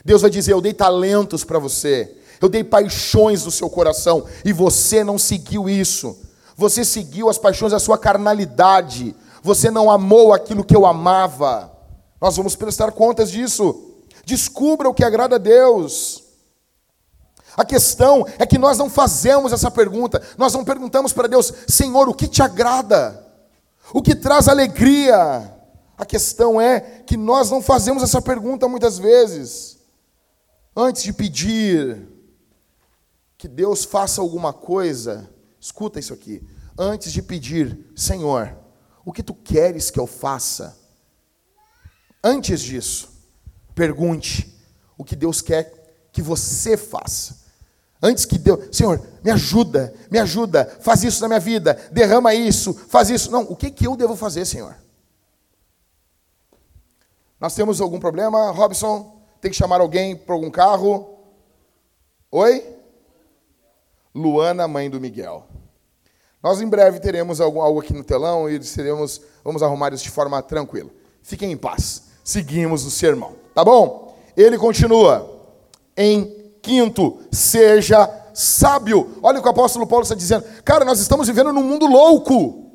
Deus 0.03 0.21
vai 0.21 0.29
dizer: 0.29 0.53
Eu 0.53 0.61
dei 0.61 0.73
talentos 0.73 1.43
para 1.43 1.59
você. 1.59 2.15
Eu 2.41 2.49
dei 2.49 2.63
paixões 2.63 3.45
no 3.45 3.51
seu 3.51 3.69
coração. 3.69 4.25
E 4.45 4.53
você 4.53 5.03
não 5.03 5.17
seguiu 5.17 5.67
isso. 5.67 6.17
Você 6.55 6.83
seguiu 6.83 7.29
as 7.29 7.37
paixões 7.37 7.71
da 7.71 7.79
sua 7.79 7.97
carnalidade. 7.97 9.15
Você 9.41 9.71
não 9.71 9.89
amou 9.89 10.33
aquilo 10.33 10.63
que 10.63 10.75
eu 10.75 10.85
amava. 10.85 11.71
Nós 12.19 12.35
vamos 12.35 12.55
prestar 12.55 12.91
contas 12.91 13.31
disso. 13.31 13.95
Descubra 14.25 14.89
o 14.89 14.93
que 14.93 15.03
agrada 15.03 15.35
a 15.35 15.39
Deus. 15.39 16.23
A 17.55 17.65
questão 17.65 18.25
é 18.37 18.45
que 18.45 18.57
nós 18.57 18.77
não 18.77 18.89
fazemos 18.89 19.51
essa 19.51 19.71
pergunta. 19.71 20.21
Nós 20.37 20.53
não 20.53 20.63
perguntamos 20.63 21.11
para 21.11 21.27
Deus, 21.27 21.51
Senhor, 21.67 22.07
o 22.07 22.13
que 22.13 22.27
te 22.27 22.43
agrada? 22.43 23.26
O 23.93 24.01
que 24.01 24.15
traz 24.15 24.47
alegria? 24.47 25.53
A 25.97 26.05
questão 26.05 26.59
é 26.61 26.79
que 26.79 27.17
nós 27.17 27.49
não 27.49 27.61
fazemos 27.61 28.03
essa 28.03 28.21
pergunta 28.21 28.67
muitas 28.67 28.97
vezes. 28.97 29.77
Antes 30.75 31.03
de 31.03 31.11
pedir 31.11 32.07
que 33.37 33.47
Deus 33.47 33.83
faça 33.83 34.21
alguma 34.21 34.53
coisa, 34.53 35.29
Escuta 35.59 35.99
isso 35.99 36.13
aqui. 36.13 36.41
Antes 36.77 37.11
de 37.11 37.21
pedir, 37.21 37.91
Senhor, 37.95 38.55
o 39.03 39.11
que 39.11 39.23
tu 39.23 39.33
queres 39.33 39.89
que 39.89 39.99
eu 39.99 40.07
faça? 40.07 40.77
Antes 42.23 42.61
disso, 42.61 43.09
pergunte 43.73 44.55
o 44.97 45.03
que 45.03 45.15
Deus 45.15 45.41
quer 45.41 46.09
que 46.11 46.21
você 46.21 46.77
faça. 46.77 47.46
Antes 48.01 48.25
que 48.25 48.37
Deus, 48.37 48.75
Senhor, 48.75 49.01
me 49.23 49.31
ajuda, 49.31 49.93
me 50.11 50.19
ajuda, 50.19 50.65
faz 50.81 51.03
isso 51.03 51.21
na 51.21 51.27
minha 51.27 51.39
vida, 51.39 51.73
derrama 51.91 52.33
isso, 52.33 52.73
faz 52.73 53.09
isso. 53.09 53.31
Não, 53.31 53.41
o 53.43 53.55
que, 53.55 53.71
que 53.71 53.87
eu 53.87 53.95
devo 53.95 54.15
fazer, 54.15 54.45
Senhor? 54.45 54.75
Nós 57.39 57.55
temos 57.55 57.81
algum 57.81 57.99
problema, 57.99 58.51
Robson? 58.51 59.21
Tem 59.41 59.51
que 59.51 59.57
chamar 59.57 59.81
alguém 59.81 60.15
para 60.15 60.33
algum 60.33 60.49
carro? 60.49 61.17
Oi? 62.31 62.75
Luana, 64.13 64.67
mãe 64.67 64.89
do 64.89 64.99
Miguel. 64.99 65.45
Nós 66.41 66.61
em 66.61 66.67
breve 66.67 66.99
teremos 66.99 67.41
algo, 67.41 67.61
algo 67.61 67.79
aqui 67.79 67.93
no 67.93 68.03
telão 68.03 68.49
e 68.49 68.63
seremos, 68.63 69.21
vamos 69.43 69.63
arrumar 69.63 69.93
isso 69.93 70.03
de 70.03 70.11
forma 70.11 70.41
tranquila. 70.41 70.89
Fiquem 71.21 71.51
em 71.51 71.57
paz. 71.57 72.03
Seguimos 72.23 72.85
o 72.85 72.91
sermão, 72.91 73.35
tá 73.53 73.63
bom? 73.63 74.17
Ele 74.35 74.57
continua. 74.57 75.35
Em 75.95 76.36
quinto, 76.67 77.19
seja 77.31 78.09
sábio. 78.33 79.17
Olha 79.23 79.39
o 79.39 79.41
que 79.41 79.47
o 79.47 79.51
apóstolo 79.51 79.87
Paulo 79.87 80.03
está 80.03 80.13
dizendo. 80.13 80.43
Cara, 80.65 80.83
nós 80.83 80.99
estamos 80.99 81.27
vivendo 81.27 81.53
num 81.53 81.63
mundo 81.63 81.87
louco. 81.87 82.65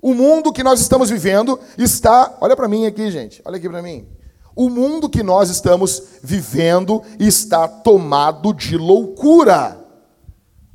O 0.00 0.14
mundo 0.14 0.52
que 0.52 0.62
nós 0.62 0.78
estamos 0.78 1.08
vivendo 1.08 1.58
está, 1.76 2.36
olha 2.40 2.54
para 2.54 2.68
mim 2.68 2.86
aqui, 2.86 3.10
gente. 3.10 3.40
Olha 3.44 3.56
aqui 3.56 3.68
para 3.68 3.82
mim. 3.82 4.06
O 4.54 4.68
mundo 4.68 5.08
que 5.08 5.22
nós 5.22 5.48
estamos 5.48 6.02
vivendo 6.22 7.02
está 7.18 7.66
tomado 7.66 8.52
de 8.52 8.76
loucura. 8.76 9.84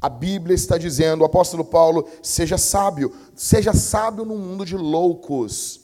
A 0.02 0.10
Bíblia 0.10 0.56
está 0.56 0.78
dizendo, 0.78 1.22
o 1.22 1.26
apóstolo 1.26 1.64
Paulo, 1.64 2.06
seja 2.22 2.58
sábio, 2.58 3.14
seja 3.36 3.74
sábio 3.74 4.26
no 4.26 4.36
mundo 4.36 4.66
de 4.66 4.76
loucos. 4.76 5.82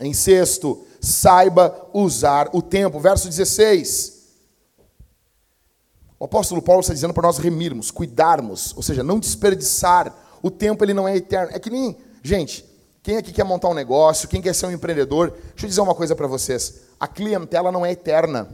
Em 0.00 0.12
sexto, 0.12 0.84
saiba 1.00 1.88
usar 1.92 2.50
o 2.52 2.62
tempo. 2.62 3.00
Verso 3.00 3.28
16. 3.28 4.17
O 6.18 6.24
apóstolo 6.24 6.60
Paulo 6.60 6.80
está 6.80 6.92
dizendo 6.92 7.14
para 7.14 7.22
nós 7.22 7.38
remirmos, 7.38 7.90
cuidarmos, 7.90 8.74
ou 8.76 8.82
seja, 8.82 9.04
não 9.04 9.20
desperdiçar. 9.20 10.14
O 10.42 10.50
tempo 10.50 10.84
ele 10.84 10.92
não 10.92 11.06
é 11.06 11.16
eterno. 11.16 11.52
É 11.54 11.58
que 11.58 11.70
nem, 11.70 11.96
gente, 12.22 12.64
quem 13.02 13.16
aqui 13.16 13.32
quer 13.32 13.44
montar 13.44 13.68
um 13.68 13.74
negócio, 13.74 14.28
quem 14.28 14.42
quer 14.42 14.54
ser 14.54 14.66
um 14.66 14.72
empreendedor, 14.72 15.30
deixa 15.30 15.64
eu 15.64 15.68
dizer 15.68 15.80
uma 15.80 15.94
coisa 15.94 16.16
para 16.16 16.26
vocês. 16.26 16.80
A 16.98 17.06
clientela 17.06 17.70
não 17.70 17.86
é 17.86 17.92
eterna. 17.92 18.48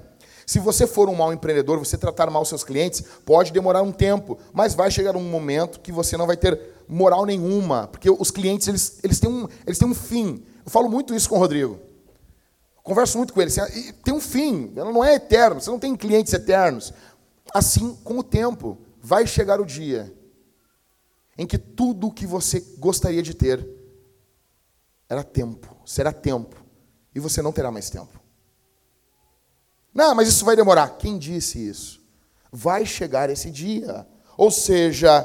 Se 0.47 0.59
você 0.59 0.87
for 0.87 1.09
um 1.09 1.15
mau 1.15 1.33
empreendedor, 1.33 1.79
você 1.79 1.97
tratar 1.97 2.29
mal 2.29 2.45
seus 2.45 2.63
clientes, 2.63 3.03
pode 3.25 3.51
demorar 3.51 3.83
um 3.83 3.93
tempo, 3.93 4.39
mas 4.53 4.75
vai 4.75 4.91
chegar 4.91 5.17
um 5.17 5.23
momento 5.23 5.81
que 5.81 5.91
você 5.91 6.17
não 6.17 6.27
vai 6.27 6.37
ter 6.37 6.61
moral 6.87 7.25
nenhuma, 7.25 7.89
porque 7.89 8.11
os 8.11 8.31
clientes 8.31 8.69
eles, 8.69 8.99
eles, 9.03 9.19
têm, 9.19 9.31
um, 9.31 9.49
eles 9.67 9.79
têm 9.79 9.89
um 9.89 9.95
fim. 9.95 10.45
Eu 10.65 10.71
falo 10.71 10.89
muito 10.89 11.15
isso 11.15 11.29
com 11.31 11.37
o 11.37 11.39
Rodrigo. 11.39 11.81
Converso 12.83 13.17
muito 13.17 13.33
com 13.33 13.41
ele. 13.41 13.51
Assim, 13.51 13.93
tem 14.05 14.13
um 14.13 14.21
fim, 14.21 14.71
ela 14.77 14.93
não 14.93 15.03
é 15.03 15.15
eterno, 15.15 15.61
você 15.61 15.71
não 15.71 15.79
tem 15.79 15.97
clientes 15.97 16.33
eternos. 16.35 16.93
Assim, 17.55 17.95
com 18.03 18.19
o 18.19 18.25
tempo, 18.25 18.77
vai 19.01 19.29
chegar 19.29 19.61
o 19.61 19.65
dia 19.65 20.13
em 21.39 21.47
que 21.47 21.57
tudo 21.57 22.09
o 22.09 22.13
que 22.13 22.27
você 22.27 22.59
gostaria 22.79 23.23
de 23.23 23.33
ter 23.33 23.65
era 25.09 25.23
tempo, 25.23 25.77
será 25.87 26.13
tempo, 26.13 26.57
e 27.15 27.21
você 27.21 27.41
não 27.41 27.53
terá 27.53 27.71
mais 27.71 27.89
tempo. 27.89 28.21
Não, 29.95 30.13
mas 30.17 30.27
isso 30.27 30.45
vai 30.45 30.57
demorar. 30.57 30.97
Quem 30.99 31.17
disse 31.17 31.65
isso? 31.65 32.03
Vai 32.51 32.85
chegar 32.85 33.31
esse 33.31 33.53
dia. 33.53 34.05
Ou 34.37 34.51
seja, 34.51 35.25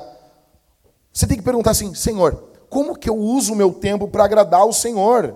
você 1.12 1.26
tem 1.26 1.38
que 1.38 1.44
perguntar 1.44 1.72
assim: 1.72 1.96
Senhor, 1.96 2.52
como 2.70 2.96
que 2.96 3.10
eu 3.10 3.18
uso 3.18 3.54
o 3.54 3.56
meu 3.56 3.74
tempo 3.74 4.08
para 4.08 4.26
agradar 4.26 4.68
o 4.68 4.74
Senhor? 4.74 5.36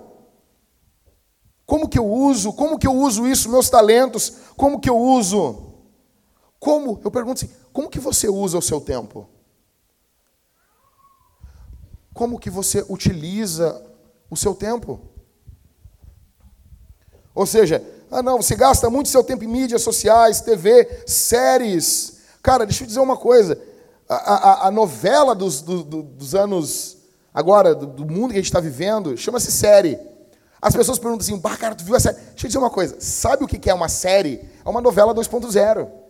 Como 1.65 1.89
que 1.89 1.97
eu 1.97 2.05
uso? 2.05 2.53
Como 2.53 2.77
que 2.77 2.85
eu 2.85 2.93
uso 2.93 3.25
isso, 3.25 3.49
meus 3.49 3.67
talentos? 3.67 4.29
Como 4.55 4.79
que 4.79 4.89
eu 4.89 4.97
uso? 4.97 5.72
Como? 6.63 7.01
Eu 7.03 7.11
pergunto 7.11 7.43
assim: 7.43 7.53
como 7.73 7.89
que 7.89 7.99
você 7.99 8.29
usa 8.29 8.57
o 8.57 8.61
seu 8.61 8.79
tempo? 8.79 9.27
Como 12.13 12.39
que 12.39 12.49
você 12.49 12.85
utiliza 12.87 13.85
o 14.29 14.37
seu 14.37 14.55
tempo? 14.55 15.01
Ou 17.35 17.45
seja, 17.45 17.83
ah, 18.09 18.23
não, 18.23 18.41
você 18.41 18.55
gasta 18.55 18.89
muito 18.89 19.09
seu 19.09 19.25
tempo 19.25 19.43
em 19.43 19.47
mídias 19.47 19.81
sociais, 19.81 20.39
TV, 20.39 21.03
séries. 21.05 22.21
Cara, 22.41 22.65
deixa 22.65 22.83
eu 22.83 22.87
dizer 22.87 23.01
uma 23.01 23.17
coisa. 23.17 23.61
A, 24.07 24.15
a, 24.15 24.67
a 24.67 24.71
novela 24.71 25.35
dos, 25.35 25.61
do, 25.61 25.83
dos 25.83 26.33
anos, 26.33 26.95
agora, 27.33 27.75
do, 27.75 27.87
do 27.87 28.05
mundo 28.05 28.31
que 28.31 28.37
a 28.37 28.41
gente 28.41 28.45
está 28.45 28.61
vivendo, 28.61 29.17
chama-se 29.17 29.51
série. 29.51 29.99
As 30.61 30.73
pessoas 30.73 30.97
perguntam 30.97 31.25
assim, 31.25 31.37
bah, 31.37 31.57
cara, 31.57 31.75
tu 31.75 31.83
viu 31.83 31.95
a 31.97 31.99
série? 31.99 32.15
Deixa 32.15 32.45
eu 32.45 32.47
dizer 32.47 32.59
uma 32.59 32.69
coisa. 32.69 32.95
Sabe 33.01 33.43
o 33.43 33.47
que 33.49 33.69
é 33.69 33.73
uma 33.73 33.89
série? 33.89 34.47
É 34.63 34.69
uma 34.69 34.79
novela 34.79 35.13
2.0. 35.13 36.02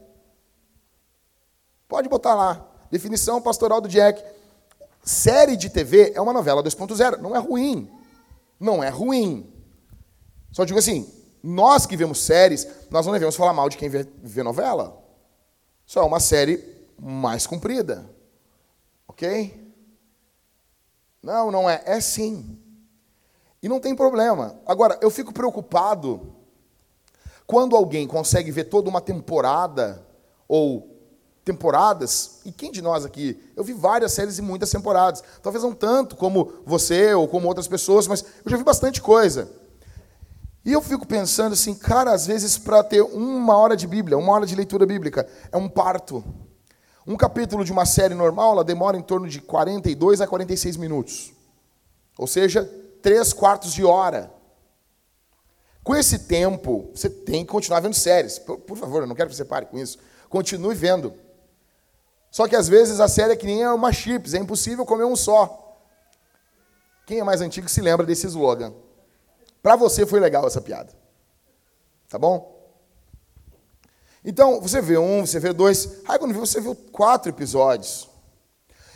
Pode 1.94 2.10
botar 2.10 2.34
lá. 2.34 2.66
Definição 2.90 3.40
pastoral 3.40 3.80
do 3.80 3.88
Jack. 3.88 4.26
Série 5.04 5.56
de 5.56 5.70
TV 5.70 6.12
é 6.16 6.20
uma 6.20 6.34
novela 6.34 6.64
2.0. 6.64 7.20
Não 7.20 7.36
é 7.36 7.38
ruim. 7.38 7.88
Não 8.60 8.84
é 8.84 8.90
ruim. 8.90 9.48
Só 10.52 10.66
digo 10.66 10.80
assim, 10.80 11.08
nós 11.44 11.86
que 11.86 11.96
vemos 11.96 12.18
séries, 12.18 12.68
nós 12.90 13.06
não 13.06 13.14
devemos 13.14 13.36
falar 13.36 13.54
mal 13.54 13.70
de 13.70 13.78
quem 13.78 13.90
vê, 13.90 14.08
vê 14.24 14.42
novela. 14.42 15.00
Só 15.86 16.02
é 16.02 16.04
uma 16.04 16.20
série 16.20 16.66
mais 17.00 17.46
comprida. 17.46 18.10
Ok? 19.08 19.72
Não, 21.22 21.52
não 21.52 21.70
é. 21.70 21.84
É 21.86 22.02
sim. 22.02 22.58
E 23.62 23.70
não 23.70 23.80
tem 23.80 23.96
problema. 23.96 24.60
Agora, 24.66 24.98
eu 25.00 25.12
fico 25.12 25.32
preocupado 25.32 26.36
quando 27.46 27.76
alguém 27.76 28.08
consegue 28.08 28.50
ver 28.50 28.64
toda 28.64 28.90
uma 28.90 29.00
temporada 29.00 30.04
ou 30.48 30.93
temporadas, 31.44 32.40
e 32.46 32.52
quem 32.52 32.72
de 32.72 32.82
nós 32.82 33.06
aqui? 33.06 33.38
Eu 33.56 33.64
vi 33.64 33.74
várias 33.74 34.14
séries 34.14 34.38
e 34.38 34.42
muitas 34.42 34.72
temporadas. 34.72 35.24
Talvez 35.42 35.64
não 35.64 35.74
tanto 35.74 36.16
como 36.16 36.54
você 36.66 37.14
ou 37.14 37.28
como 37.28 37.48
outras 37.48 37.68
pessoas, 37.68 38.08
mas 38.08 38.24
eu 38.46 38.52
já 38.52 38.58
vi 38.58 38.64
bastante 38.64 39.02
coisa. 39.02 39.50
E 40.66 40.72
eu 40.72 40.82
fico 40.82 41.06
pensando 41.06 41.54
assim, 41.54 41.76
cara, 41.76 42.14
às 42.14 42.26
vezes 42.26 42.58
para 42.58 42.82
ter 42.84 43.02
uma 43.02 43.58
hora 43.58 43.76
de 43.76 43.86
Bíblia, 43.86 44.18
uma 44.18 44.32
hora 44.32 44.46
de 44.46 44.56
leitura 44.56 44.86
bíblica, 44.86 45.28
é 45.52 45.58
um 45.58 45.68
parto. 45.68 46.24
Um 47.06 47.18
capítulo 47.18 47.66
de 47.66 47.72
uma 47.74 47.86
série 47.86 48.16
normal, 48.16 48.54
ela 48.54 48.64
demora 48.64 48.96
em 48.96 49.02
torno 49.02 49.28
de 49.28 49.42
42 49.42 50.22
a 50.22 50.28
46 50.28 50.78
minutos. 50.78 51.34
Ou 52.18 52.28
seja, 52.28 52.64
três 53.02 53.34
quartos 53.34 53.74
de 53.74 53.84
hora. 53.84 54.32
Com 55.84 55.94
esse 55.94 56.20
tempo, 56.20 56.90
você 56.96 57.10
tem 57.10 57.46
que 57.46 57.52
continuar 57.52 57.82
vendo 57.82 57.94
séries. 57.94 58.40
Por, 58.40 58.58
por, 58.60 58.78
favor, 58.78 59.04
eu 59.04 59.08
não 59.08 59.16
quero 59.16 59.30
que 59.30 59.36
você 59.36 59.44
pare 59.44 59.66
com 59.66 59.78
isso. 59.78 59.98
Continue 60.30 60.74
vendo. 60.74 61.14
Só 62.34 62.48
que 62.48 62.56
às 62.56 62.68
vezes 62.68 63.00
a 63.00 63.08
série 63.08 63.34
é 63.34 63.36
que 63.36 63.46
nem 63.46 63.64
uma 63.68 63.94
chips, 63.94 64.34
é 64.34 64.40
impossível 64.40 64.86
comer 64.86 65.06
um 65.06 65.16
só. 65.16 65.78
Quem 67.06 67.20
é 67.20 67.24
mais 67.24 67.42
antigo 67.42 67.70
se 67.70 67.80
lembra 67.80 68.06
desse 68.06 68.26
slogan. 68.26 68.74
Para 69.62 69.76
você 69.76 70.04
foi 70.04 70.20
legal 70.20 70.48
essa 70.48 70.60
piada. 70.60 70.92
Tá 72.10 72.18
bom? 72.18 72.52
Então, 74.26 74.60
você 74.60 74.82
vê 74.82 74.98
um, 74.98 75.26
você 75.26 75.40
vê 75.40 75.54
dois. 75.54 76.02
Aí 76.08 76.18
quando 76.18 76.34
você 76.34 76.60
viu 76.60 76.76
quatro 76.76 77.30
episódios. 77.30 78.10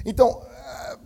Então, 0.04 0.42
eh, 0.44 0.98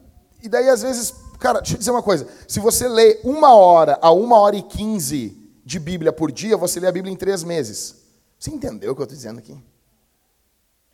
e 0.43 0.47
daí 0.47 0.69
às 0.69 0.81
vezes 0.81 1.13
Cara, 1.41 1.59
deixa 1.59 1.73
eu 1.73 1.79
dizer 1.79 1.89
uma 1.89 2.03
coisa. 2.03 2.27
Se 2.47 2.59
você 2.59 2.87
lê 2.87 3.19
uma 3.23 3.55
hora 3.55 3.97
a 3.99 4.11
uma 4.11 4.37
hora 4.37 4.55
e 4.55 4.61
quinze 4.61 5.35
de 5.65 5.79
Bíblia 5.79 6.13
por 6.13 6.31
dia, 6.31 6.55
você 6.55 6.79
lê 6.79 6.85
a 6.85 6.91
Bíblia 6.91 7.11
em 7.11 7.17
três 7.17 7.43
meses. 7.43 7.95
Você 8.37 8.51
entendeu 8.51 8.91
o 8.91 8.95
que 8.95 9.01
eu 9.01 9.05
estou 9.05 9.17
dizendo 9.17 9.39
aqui? 9.39 9.57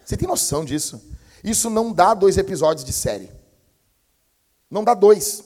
Você 0.06 0.16
tem 0.16 0.26
noção 0.26 0.64
disso? 0.64 1.02
Isso 1.44 1.70
não 1.70 1.92
dá 1.92 2.14
dois 2.14 2.38
episódios 2.38 2.86
de 2.86 2.94
série. 2.94 3.32
Não 4.70 4.84
dá 4.84 4.94
dois. 4.94 5.44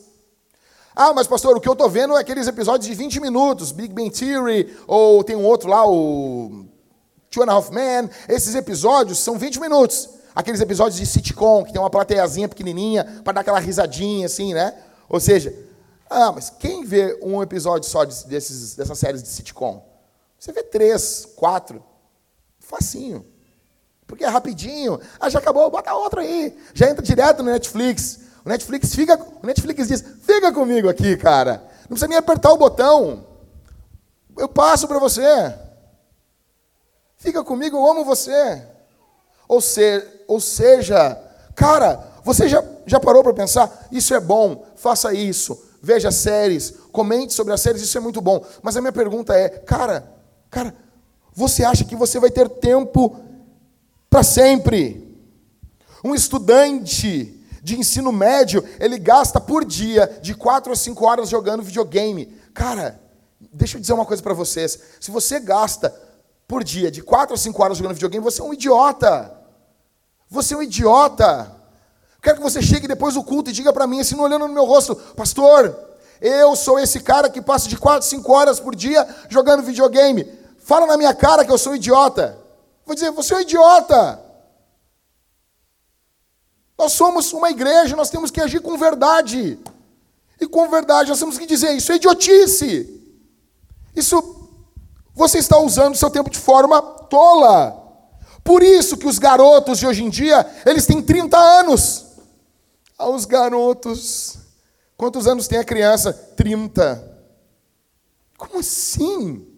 Ah, 0.96 1.14
mas 1.14 1.28
pastor, 1.28 1.56
o 1.56 1.62
que 1.62 1.70
eu 1.70 1.74
estou 1.74 1.90
vendo 1.90 2.16
é 2.18 2.20
aqueles 2.20 2.48
episódios 2.48 2.88
de 2.88 2.94
20 2.94 3.20
minutos, 3.20 3.72
Big 3.72 3.94
Bang 3.94 4.10
Theory, 4.10 4.78
ou 4.88 5.24
tem 5.24 5.36
um 5.36 5.46
outro 5.46 5.70
lá, 5.70 5.88
o 5.88 6.66
Two 7.30 7.44
and 7.44 7.50
a 7.50 7.54
Half 7.54 7.70
Men. 7.70 8.10
Esses 8.28 8.56
episódios 8.56 9.20
são 9.20 9.38
20 9.38 9.60
minutos. 9.60 10.10
Aqueles 10.36 10.62
episódios 10.62 10.98
de 11.00 11.06
sitcom, 11.06 11.64
que 11.64 11.72
tem 11.72 11.82
uma 11.82 11.90
plateiazinha 11.90 12.48
pequenininha, 12.48 13.22
para 13.24 13.34
dar 13.34 13.42
aquela 13.42 13.60
risadinha 13.60 14.26
assim, 14.26 14.54
né? 14.54 14.74
Ou 15.08 15.20
seja, 15.20 15.54
ah, 16.10 16.32
mas 16.32 16.50
quem 16.50 16.84
vê 16.84 17.18
um 17.22 17.42
episódio 17.42 17.90
só 17.90 18.04
desses, 18.04 18.76
dessas 18.76 19.00
séries 19.00 19.24
de 19.24 19.30
sitcom? 19.30 19.86
Você 20.38 20.52
vê 20.52 20.64
três, 20.64 21.26
quatro. 21.36 21.84
Facinho. 22.60 23.26
Porque 24.12 24.26
é 24.26 24.28
rapidinho. 24.28 25.00
Ah, 25.18 25.30
já 25.30 25.40
acabou, 25.40 25.72
bota 25.72 25.94
outro 25.94 26.20
aí. 26.20 26.54
Já 26.74 26.90
entra 26.90 27.02
direto 27.02 27.42
no 27.42 27.50
Netflix. 27.50 28.20
O 28.44 28.50
Netflix 28.50 28.94
fica. 28.94 29.18
O 29.42 29.48
Netflix 29.48 29.88
diz, 29.88 30.04
fica 30.24 30.52
comigo 30.52 30.90
aqui, 30.90 31.16
cara. 31.16 31.64
Não 31.84 31.92
precisa 31.92 32.10
nem 32.10 32.18
apertar 32.18 32.52
o 32.52 32.58
botão. 32.58 33.26
Eu 34.38 34.50
passo 34.50 34.86
para 34.86 35.00
você. 35.00 35.24
Fica 37.16 37.42
comigo, 37.42 37.78
eu 37.78 37.90
amo 37.90 38.04
você. 38.04 38.62
Ou, 39.48 39.62
ser, 39.62 40.26
ou 40.28 40.42
seja, 40.42 41.18
cara, 41.56 42.06
você 42.22 42.50
já, 42.50 42.62
já 42.86 43.00
parou 43.00 43.24
para 43.24 43.34
pensar? 43.34 43.88
Isso 43.94 44.14
é 44.14 44.20
bom, 44.20 44.66
faça 44.76 45.14
isso, 45.14 45.58
veja 45.82 46.12
séries, 46.12 46.74
comente 46.92 47.34
sobre 47.34 47.54
as 47.54 47.62
séries, 47.62 47.82
isso 47.82 47.98
é 47.98 48.02
muito 48.02 48.20
bom. 48.20 48.46
Mas 48.62 48.76
a 48.76 48.82
minha 48.82 48.92
pergunta 48.92 49.34
é, 49.34 49.48
cara, 49.48 50.04
cara, 50.50 50.76
você 51.34 51.64
acha 51.64 51.86
que 51.86 51.96
você 51.96 52.20
vai 52.20 52.30
ter 52.30 52.50
tempo 52.50 53.31
para 54.12 54.24
sempre? 54.24 55.08
Um 56.04 56.14
estudante 56.14 57.42
de 57.64 57.80
ensino 57.80 58.12
médio, 58.12 58.62
ele 58.78 59.00
gasta 59.00 59.40
por 59.40 59.64
dia 59.64 60.20
de 60.22 60.36
4 60.36 60.74
a 60.74 60.76
5 60.76 61.06
horas 61.06 61.30
jogando 61.30 61.64
videogame. 61.64 62.26
Cara, 62.54 63.00
deixa 63.54 63.78
eu 63.78 63.82
dizer 63.82 63.94
uma 63.94 64.06
coisa 64.06 64.22
para 64.22 64.34
vocês. 64.34 64.78
Se 65.00 65.10
você 65.10 65.40
gasta 65.40 65.96
por 66.46 66.62
dia 66.62 66.92
de 66.92 67.02
4 67.02 67.34
a 67.34 67.38
5 67.38 67.64
horas 67.64 67.78
jogando 67.78 67.94
videogame, 67.94 68.22
você 68.22 68.42
é 68.42 68.44
um 68.44 68.54
idiota. 68.54 69.32
Você 70.30 70.56
é 70.56 70.58
um 70.58 70.64
idiota. 70.64 71.56
Quero 72.22 72.36
que 72.36 72.44
você 72.44 72.62
chegue 72.62 72.90
depois 72.90 73.14
do 73.14 73.24
culto 73.24 73.50
e 73.50 73.54
diga 73.54 73.72
para 73.72 73.88
mim, 73.88 74.02
assim, 74.02 74.20
olhando 74.20 74.46
no 74.46 74.54
meu 74.54 74.66
rosto, 74.66 74.94
pastor, 75.16 75.74
eu 76.20 76.54
sou 76.58 76.78
esse 76.78 77.00
cara 77.00 77.30
que 77.30 77.42
passa 77.42 77.70
de 77.70 77.78
4, 77.78 78.06
5 78.10 78.30
horas 78.30 78.60
por 78.60 78.76
dia 78.76 79.08
jogando 79.30 79.64
videogame. 79.64 80.28
Fala 80.60 80.86
na 80.86 80.98
minha 80.98 81.14
cara 81.14 81.46
que 81.46 81.52
eu 81.52 81.58
sou 81.58 81.78
idiota. 81.78 82.41
Vou 82.86 82.96
dizer, 82.96 83.12
você 83.12 83.34
é 83.34 83.38
um 83.38 83.42
idiota. 83.42 84.20
Nós 86.78 86.94
somos 86.94 87.32
uma 87.32 87.52
igreja, 87.52 87.96
nós 87.96 88.10
temos 88.10 88.32
que 88.32 88.42
agir 88.42 88.60
com 88.60 88.78
verdade. 88.78 89.60
E 90.40 90.48
com 90.48 90.68
verdade 90.70 91.10
nós 91.10 91.20
temos 91.20 91.38
que 91.38 91.46
dizer, 91.46 91.76
isso 91.76 91.92
é 91.92 91.96
idiotice. 91.96 93.00
Isso, 93.96 94.50
você 95.14 95.38
está 95.38 95.60
usando 95.60 95.94
o 95.94 95.98
seu 95.98 96.10
tempo 96.10 96.30
de 96.30 96.40
forma 96.40 96.82
tola. 96.82 97.78
Por 98.44 98.64
isso 98.64 98.98
que 98.98 99.08
os 99.08 99.20
garotos 99.20 99.78
de 99.78 99.86
hoje 99.86 100.04
em 100.04 100.10
dia, 100.10 100.44
eles 100.66 100.86
têm 100.88 101.02
30 101.02 101.38
anos 101.38 102.08
aos 102.98 103.26
garotos. 103.26 104.38
Quantos 104.98 105.28
anos 105.28 105.48
tem 105.48 105.60
a 105.60 105.64
criança? 105.64 106.14
30. 106.14 107.12
Como 108.38 108.60
assim? 108.60 109.51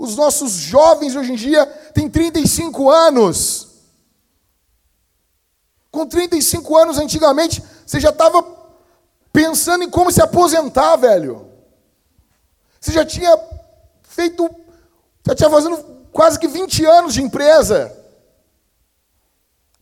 Os 0.00 0.16
nossos 0.16 0.52
jovens 0.52 1.14
hoje 1.14 1.32
em 1.32 1.34
dia 1.36 1.66
têm 1.92 2.08
35 2.08 2.88
anos. 2.88 3.68
Com 5.90 6.06
35 6.06 6.74
anos, 6.74 6.96
antigamente, 6.96 7.62
você 7.84 8.00
já 8.00 8.08
estava 8.08 8.42
pensando 9.30 9.84
em 9.84 9.90
como 9.90 10.10
se 10.10 10.22
aposentar, 10.22 10.96
velho. 10.96 11.46
Você 12.80 12.92
já 12.92 13.04
tinha 13.04 13.38
feito, 14.02 14.48
já 15.26 15.34
tinha 15.34 15.50
fazendo 15.50 15.76
quase 16.10 16.38
que 16.38 16.48
20 16.48 16.82
anos 16.86 17.12
de 17.12 17.20
empresa. 17.20 17.94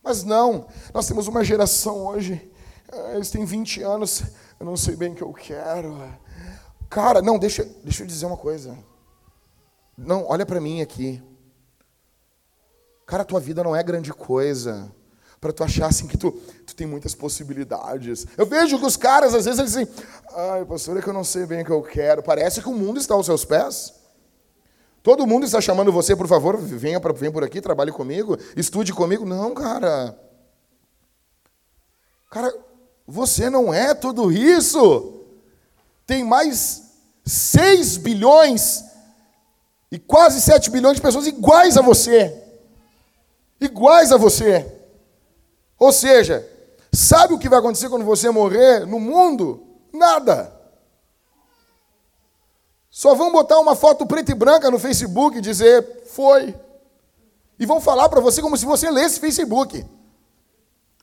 Mas 0.03 0.25
não, 0.25 0.67
nós 0.93 1.07
temos 1.07 1.29
uma 1.29 1.45
geração 1.45 2.07
hoje 2.07 2.51
ah, 2.91 3.13
eles 3.13 3.31
têm 3.31 3.45
20 3.45 3.83
anos, 3.83 4.23
eu 4.59 4.65
não 4.65 4.75
sei 4.75 4.97
bem 4.97 5.13
o 5.13 5.15
que 5.15 5.21
eu 5.21 5.31
quero. 5.31 5.97
Cara, 6.89 7.21
não, 7.21 7.39
deixa, 7.39 7.63
deixa 7.85 8.03
eu 8.03 8.07
dizer 8.07 8.25
uma 8.25 8.35
coisa. 8.35 8.77
Não, 9.99 10.25
olha 10.27 10.45
para 10.45 10.61
mim 10.61 10.81
aqui. 10.81 11.21
Cara, 13.05 13.25
tua 13.25 13.39
vida 13.39 13.63
não 13.63 13.75
é 13.75 13.83
grande 13.83 14.13
coisa. 14.13 14.89
Para 15.41 15.51
tu 15.51 15.63
achar 15.63 15.87
assim 15.87 16.07
que 16.07 16.17
tu, 16.17 16.31
tu 16.65 16.75
tem 16.75 16.87
muitas 16.87 17.15
possibilidades. 17.15 18.25
Eu 18.37 18.45
vejo 18.45 18.77
que 18.77 18.85
os 18.85 18.95
caras, 18.95 19.33
às 19.33 19.45
vezes, 19.45 19.59
eles 19.59 19.71
dizem: 19.71 19.87
Ai, 20.33 20.65
pastor, 20.65 20.97
é 20.97 21.01
que 21.01 21.07
eu 21.07 21.13
não 21.13 21.23
sei 21.23 21.45
bem 21.45 21.61
o 21.61 21.65
que 21.65 21.71
eu 21.71 21.81
quero. 21.81 22.23
Parece 22.23 22.61
que 22.61 22.69
o 22.69 22.73
mundo 22.73 22.99
está 22.99 23.13
aos 23.13 23.25
seus 23.25 23.43
pés. 23.43 23.93
Todo 25.01 25.25
mundo 25.27 25.45
está 25.45 25.61
chamando 25.61 25.91
você, 25.91 26.15
por 26.15 26.27
favor, 26.27 26.57
venha, 26.57 26.99
pra, 26.99 27.13
venha 27.13 27.31
por 27.31 27.43
aqui, 27.43 27.61
trabalhe 27.61 27.91
comigo, 27.91 28.37
estude 28.55 28.93
comigo. 28.93 29.25
Não, 29.25 29.53
cara. 29.53 30.17
Cara, 32.29 32.53
você 33.07 33.49
não 33.49 33.73
é 33.73 33.93
tudo 33.93 34.31
isso. 34.31 35.25
Tem 36.05 36.23
mais 36.23 36.83
6 37.25 37.97
bilhões 37.97 38.88
e 39.91 39.97
quase 39.97 40.41
7 40.41 40.69
bilhões 40.69 40.95
de 40.95 41.01
pessoas 41.01 41.25
iguais 41.25 41.77
a 41.77 41.81
você. 41.81 42.35
Iguais 43.59 44.11
a 44.11 44.17
você. 44.17 44.65
Ou 45.77 45.91
seja, 45.91 46.47
sabe 46.93 47.33
o 47.33 47.39
que 47.39 47.49
vai 47.49 47.59
acontecer 47.59 47.89
quando 47.89 48.05
você 48.05 48.29
morrer 48.29 48.85
no 48.85 48.99
mundo? 48.99 49.65
Nada. 49.91 50.53
Só 52.89 53.15
vão 53.15 53.31
botar 53.31 53.59
uma 53.59 53.75
foto 53.75 54.05
preta 54.05 54.31
e 54.31 54.35
branca 54.35 54.69
no 54.69 54.79
Facebook 54.79 55.37
e 55.37 55.41
dizer 55.41 56.03
foi. 56.07 56.55
E 57.57 57.65
vão 57.65 57.81
falar 57.81 58.09
para 58.09 58.21
você 58.21 58.41
como 58.41 58.57
se 58.57 58.65
você 58.65 58.89
lesse 58.89 59.19
Facebook. 59.19 59.85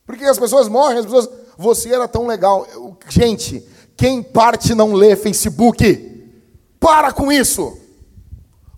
Porque 0.05 0.23
as 0.23 0.39
pessoas 0.39 0.67
morrem, 0.67 0.99
as 0.99 1.05
pessoas 1.05 1.29
você 1.57 1.93
era 1.93 2.07
tão 2.07 2.25
legal. 2.25 2.65
Gente, 3.09 3.67
quem 3.97 4.23
parte 4.23 4.73
não 4.73 4.93
lê 4.93 5.15
Facebook? 5.15 6.31
Para 6.79 7.11
com 7.11 7.31
isso. 7.31 7.77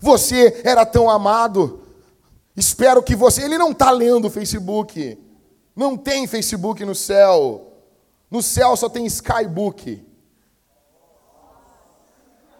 Você 0.00 0.62
era 0.64 0.86
tão 0.86 1.10
amado. 1.10 1.82
Espero 2.56 3.02
que 3.02 3.14
você. 3.14 3.42
Ele 3.42 3.58
não 3.58 3.72
está 3.72 3.90
lendo 3.90 4.26
o 4.26 4.30
Facebook. 4.30 5.18
Não 5.76 5.96
tem 5.96 6.26
Facebook 6.26 6.84
no 6.84 6.94
céu. 6.94 7.72
No 8.30 8.42
céu 8.42 8.76
só 8.76 8.88
tem 8.88 9.06
Skybook. 9.06 10.06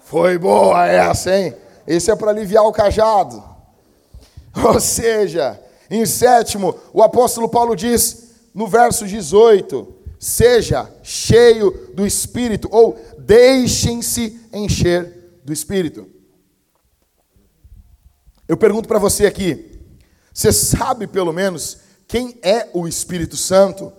Foi 0.00 0.36
boa 0.36 0.86
essa, 0.86 1.34
hein? 1.34 1.54
Esse 1.86 2.10
é 2.10 2.16
para 2.16 2.30
aliviar 2.30 2.64
o 2.64 2.72
cajado. 2.72 3.42
Ou 4.64 4.80
seja, 4.80 5.60
em 5.90 6.04
sétimo, 6.04 6.74
o 6.92 7.02
apóstolo 7.02 7.48
Paulo 7.48 7.74
diz 7.74 8.34
no 8.52 8.66
verso 8.66 9.06
18: 9.06 9.94
seja 10.18 10.92
cheio 11.02 11.90
do 11.94 12.06
Espírito, 12.06 12.68
ou 12.70 12.98
deixem-se 13.18 14.38
encher 14.52 15.40
do 15.42 15.52
Espírito. 15.52 16.06
Eu 18.50 18.56
pergunto 18.56 18.88
para 18.88 18.98
você 18.98 19.26
aqui, 19.26 19.80
você 20.34 20.52
sabe 20.52 21.06
pelo 21.06 21.32
menos 21.32 21.78
quem 22.08 22.36
é 22.42 22.68
o 22.74 22.88
Espírito 22.88 23.36
Santo? 23.36 23.92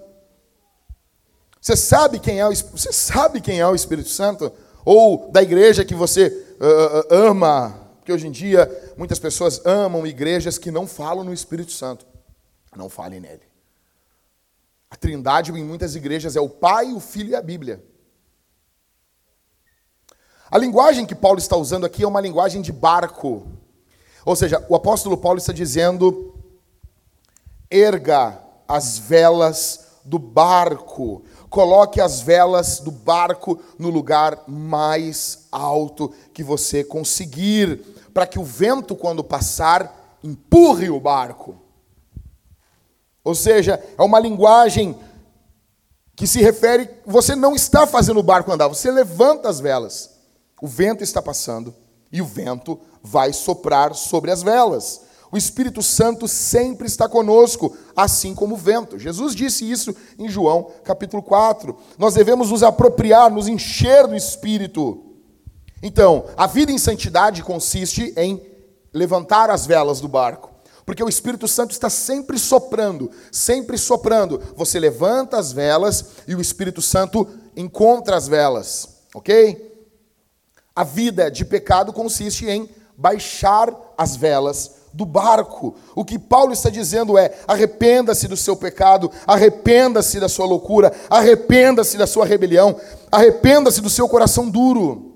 Você 1.62 1.78
sabe 1.78 2.20
quem 2.20 2.42
é 2.42 2.46
o, 2.46 2.54
você 2.54 2.92
sabe 2.92 3.40
quem 3.40 3.62
é 3.62 3.66
o 3.66 3.74
Espírito 3.74 4.10
Santo? 4.10 4.52
Ou 4.84 5.32
da 5.32 5.42
igreja 5.42 5.86
que 5.86 5.96
você 5.96 6.28
uh, 6.60 7.16
ama? 7.16 7.80
Porque 7.96 8.12
hoje 8.12 8.28
em 8.28 8.32
dia 8.32 8.70
muitas 8.98 9.20
pessoas 9.20 9.66
amam 9.66 10.06
igrejas 10.06 10.58
que 10.58 10.70
não 10.70 10.86
falam 10.86 11.24
no 11.24 11.34
Espírito 11.34 11.72
Santo. 11.72 12.06
Não 12.76 12.90
falem 12.90 13.22
nele. 13.22 13.44
A 14.90 14.98
trindade 14.98 15.54
em 15.54 15.64
muitas 15.64 15.96
igrejas 15.96 16.36
é 16.36 16.42
o 16.42 16.50
Pai, 16.50 16.92
o 16.92 17.00
Filho 17.00 17.30
e 17.30 17.36
a 17.36 17.42
Bíblia. 17.42 17.82
A 20.52 20.58
linguagem 20.58 21.06
que 21.06 21.16
Paulo 21.16 21.40
está 21.40 21.56
usando 21.56 21.86
aqui 21.86 22.04
é 22.04 22.08
uma 22.08 22.20
linguagem 22.20 22.62
de 22.62 22.74
barco. 22.74 23.61
Ou 24.26 24.36
seja, 24.36 24.64
o 24.70 24.76
apóstolo 24.76 25.18
Paulo 25.18 25.38
está 25.38 25.54
dizendo: 25.54 26.36
erga 27.70 28.40
as 28.68 28.98
velas 28.98 29.88
do 30.06 30.20
barco. 30.20 31.24
Coloque 31.50 32.00
as 32.00 32.22
velas 32.22 32.80
do 32.80 32.92
barco 32.92 33.60
no 33.78 33.90
lugar 33.90 34.44
mais 34.48 35.48
alto 35.52 36.14
que 36.34 36.44
você 36.44 36.84
conseguir, 36.84 37.78
para 38.14 38.26
que 38.26 38.40
o 38.40 38.44
vento, 38.44 38.96
quando 38.96 39.24
passar, 39.24 40.18
empurre 40.24 40.90
o 40.90 41.00
barco. 41.00 41.56
Ou 43.24 43.36
seja, 43.36 43.84
é 43.98 44.02
uma 44.02 44.20
linguagem 44.20 44.98
que 46.16 46.26
se 46.26 46.40
refere, 46.40 46.90
você 47.06 47.36
não 47.36 47.56
está 47.56 47.86
fazendo 47.86 48.20
o 48.20 48.24
barco 48.24 48.52
andar, 48.52 48.68
você 48.68 48.90
levanta 48.90 49.50
as 49.50 49.60
velas. 49.60 50.12
O 50.62 50.68
vento 50.68 51.04
está 51.04 51.22
passando 51.22 51.76
e 52.12 52.22
o 52.22 52.26
vento 52.26 52.80
vai 53.02 53.34
soprar 53.34 53.96
sobre 53.96 54.32
as 54.32 54.44
velas. 54.44 55.02
O 55.32 55.38
Espírito 55.38 55.82
Santo 55.82 56.28
sempre 56.28 56.88
está 56.88 57.08
conosco, 57.08 57.76
assim 57.96 58.36
como 58.36 58.56
o 58.56 58.58
vento. 58.58 59.00
Jesus 59.00 59.34
disse 59.34 59.70
isso 59.70 59.96
em 60.20 60.28
João 60.28 60.72
capítulo 60.84 61.24
4. 61.24 61.76
Nós 61.98 62.16
devemos 62.16 62.52
nos 62.52 62.64
apropriar, 62.64 63.32
nos 63.32 63.48
encher 63.48 64.08
do 64.08 64.16
Espírito. 64.16 65.06
Então, 65.82 66.26
a 66.36 66.46
vida 66.48 66.72
em 66.72 66.78
santidade 66.78 67.44
consiste 67.44 68.14
em 68.18 68.42
levantar 68.94 69.50
as 69.50 69.66
velas 69.66 70.02
do 70.02 70.08
barco. 70.10 70.52
Porque 70.86 71.04
o 71.04 71.08
Espírito 71.08 71.48
Santo 71.48 71.72
está 71.72 71.90
sempre 71.90 72.38
soprando, 72.38 73.10
sempre 73.32 73.78
soprando. 73.78 74.42
Você 74.58 74.80
levanta 74.80 75.38
as 75.38 75.54
velas 75.54 76.06
e 76.28 76.36
o 76.36 76.42
Espírito 76.42 76.82
Santo 76.82 77.26
encontra 77.56 78.18
as 78.18 78.28
velas, 78.28 78.98
ok? 79.16 79.71
A 80.76 80.84
vida 80.84 81.30
de 81.30 81.44
pecado 81.44 81.92
consiste 81.92 82.48
em 82.48 82.70
baixar 82.98 83.74
as 83.98 84.16
velas 84.16 84.72
do 84.94 85.06
barco. 85.06 85.76
O 85.96 86.04
que 86.06 86.20
Paulo 86.20 86.54
está 86.54 86.70
dizendo 86.70 87.18
é: 87.18 87.34
arrependa-se 87.48 88.28
do 88.28 88.38
seu 88.38 88.56
pecado, 88.56 89.12
arrependa-se 89.26 90.20
da 90.20 90.30
sua 90.30 90.46
loucura, 90.46 90.92
arrependa-se 91.10 91.98
da 91.98 92.08
sua 92.08 92.26
rebelião, 92.26 92.80
arrependa-se 93.12 93.82
do 93.82 93.90
seu 93.90 94.08
coração 94.08 94.50
duro, 94.50 95.14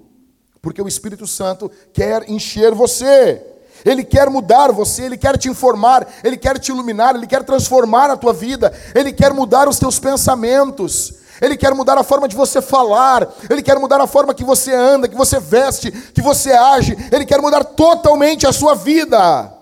porque 0.61 0.81
o 0.81 0.87
Espírito 0.87 1.27
Santo 1.27 1.71
quer 1.93 2.29
encher 2.29 2.73
você. 2.73 3.41
Ele 3.83 4.03
quer 4.03 4.31
mudar 4.31 4.71
você, 4.71 5.03
ele 5.03 5.17
quer 5.17 5.37
te 5.37 5.47
informar, 5.47 6.07
ele 6.23 6.37
quer 6.37 6.57
te 6.57 6.71
iluminar, 6.71 7.13
ele 7.13 7.27
quer 7.27 7.43
transformar 7.43 8.09
a 8.09 8.17
tua 8.17 8.33
vida, 8.33 8.73
ele 8.95 9.13
quer 9.13 9.31
mudar 9.31 9.69
os 9.69 9.77
teus 9.77 9.99
pensamentos. 9.99 11.24
Ele 11.41 11.57
quer 11.57 11.73
mudar 11.73 11.97
a 11.97 12.03
forma 12.03 12.27
de 12.27 12.35
você 12.35 12.61
falar, 12.61 13.27
Ele 13.49 13.61
quer 13.61 13.77
mudar 13.77 13.99
a 13.99 14.07
forma 14.07 14.33
que 14.33 14.43
você 14.43 14.73
anda, 14.73 15.07
que 15.07 15.15
você 15.15 15.39
veste, 15.39 15.91
que 15.91 16.21
você 16.21 16.51
age, 16.51 16.97
Ele 17.11 17.25
quer 17.25 17.41
mudar 17.41 17.63
totalmente 17.63 18.47
a 18.47 18.53
sua 18.53 18.75
vida. 18.75 19.53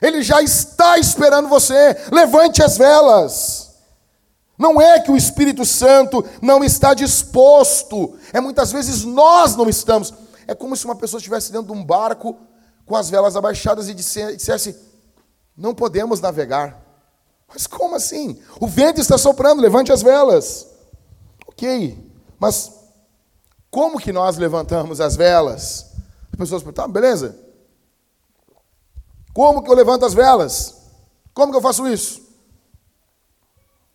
Ele 0.00 0.22
já 0.22 0.42
está 0.42 0.98
esperando 0.98 1.48
você. 1.48 1.96
Levante 2.12 2.62
as 2.62 2.76
velas. 2.76 3.64
Não 4.58 4.80
é 4.80 5.00
que 5.00 5.10
o 5.10 5.16
Espírito 5.16 5.64
Santo 5.64 6.24
não 6.40 6.62
está 6.62 6.94
disposto, 6.94 8.16
é 8.32 8.40
muitas 8.40 8.70
vezes 8.70 9.02
nós 9.04 9.56
não 9.56 9.68
estamos. 9.68 10.14
É 10.46 10.54
como 10.54 10.76
se 10.76 10.84
uma 10.84 10.94
pessoa 10.94 11.18
estivesse 11.18 11.50
dentro 11.50 11.72
de 11.72 11.78
um 11.78 11.84
barco 11.84 12.36
com 12.86 12.94
as 12.94 13.10
velas 13.10 13.34
abaixadas 13.34 13.88
e 13.88 13.94
dissesse: 13.94 14.76
Não 15.56 15.74
podemos 15.74 16.20
navegar. 16.20 16.80
Mas 17.48 17.66
como 17.66 17.96
assim? 17.96 18.40
O 18.60 18.66
vento 18.66 19.00
está 19.00 19.18
soprando, 19.18 19.60
levante 19.60 19.92
as 19.92 20.02
velas. 20.02 20.66
Ok, 21.54 22.10
mas 22.38 22.72
como 23.70 23.98
que 23.98 24.12
nós 24.12 24.36
levantamos 24.36 25.00
as 25.00 25.16
velas? 25.16 25.92
As 26.32 26.38
pessoas 26.38 26.62
perguntam: 26.62 26.84
tá, 26.84 26.92
beleza, 26.92 27.38
como 29.32 29.62
que 29.62 29.70
eu 29.70 29.74
levanto 29.74 30.04
as 30.04 30.14
velas? 30.14 30.82
Como 31.32 31.50
que 31.50 31.58
eu 31.58 31.62
faço 31.62 31.88
isso? 31.88 32.22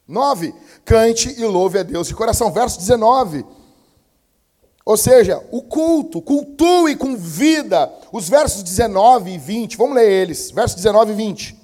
9. 0.05 0.53
Cante 0.83 1.39
e 1.39 1.45
louve 1.45 1.79
a 1.79 1.83
Deus 1.83 2.07
de 2.07 2.15
coração. 2.15 2.51
Verso 2.51 2.79
19. 2.79 3.45
Ou 4.83 4.97
seja, 4.97 5.45
o 5.51 5.61
culto, 5.61 6.21
cultue 6.21 6.95
com 6.95 7.15
vida. 7.15 7.93
Os 8.11 8.27
versos 8.27 8.63
19 8.63 9.31
e 9.31 9.37
20, 9.37 9.77
vamos 9.77 9.95
ler 9.95 10.11
eles. 10.11 10.51
Versos 10.51 10.75
19 10.75 11.11
e 11.11 11.15
20. 11.15 11.59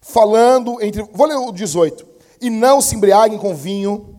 Falando 0.00 0.82
entre. 0.82 1.02
Vou 1.12 1.26
ler 1.26 1.36
o 1.36 1.52
18. 1.52 2.11
E 2.42 2.50
não 2.50 2.80
se 2.80 2.96
embriaguem 2.96 3.38
com 3.38 3.54
vinho, 3.54 4.18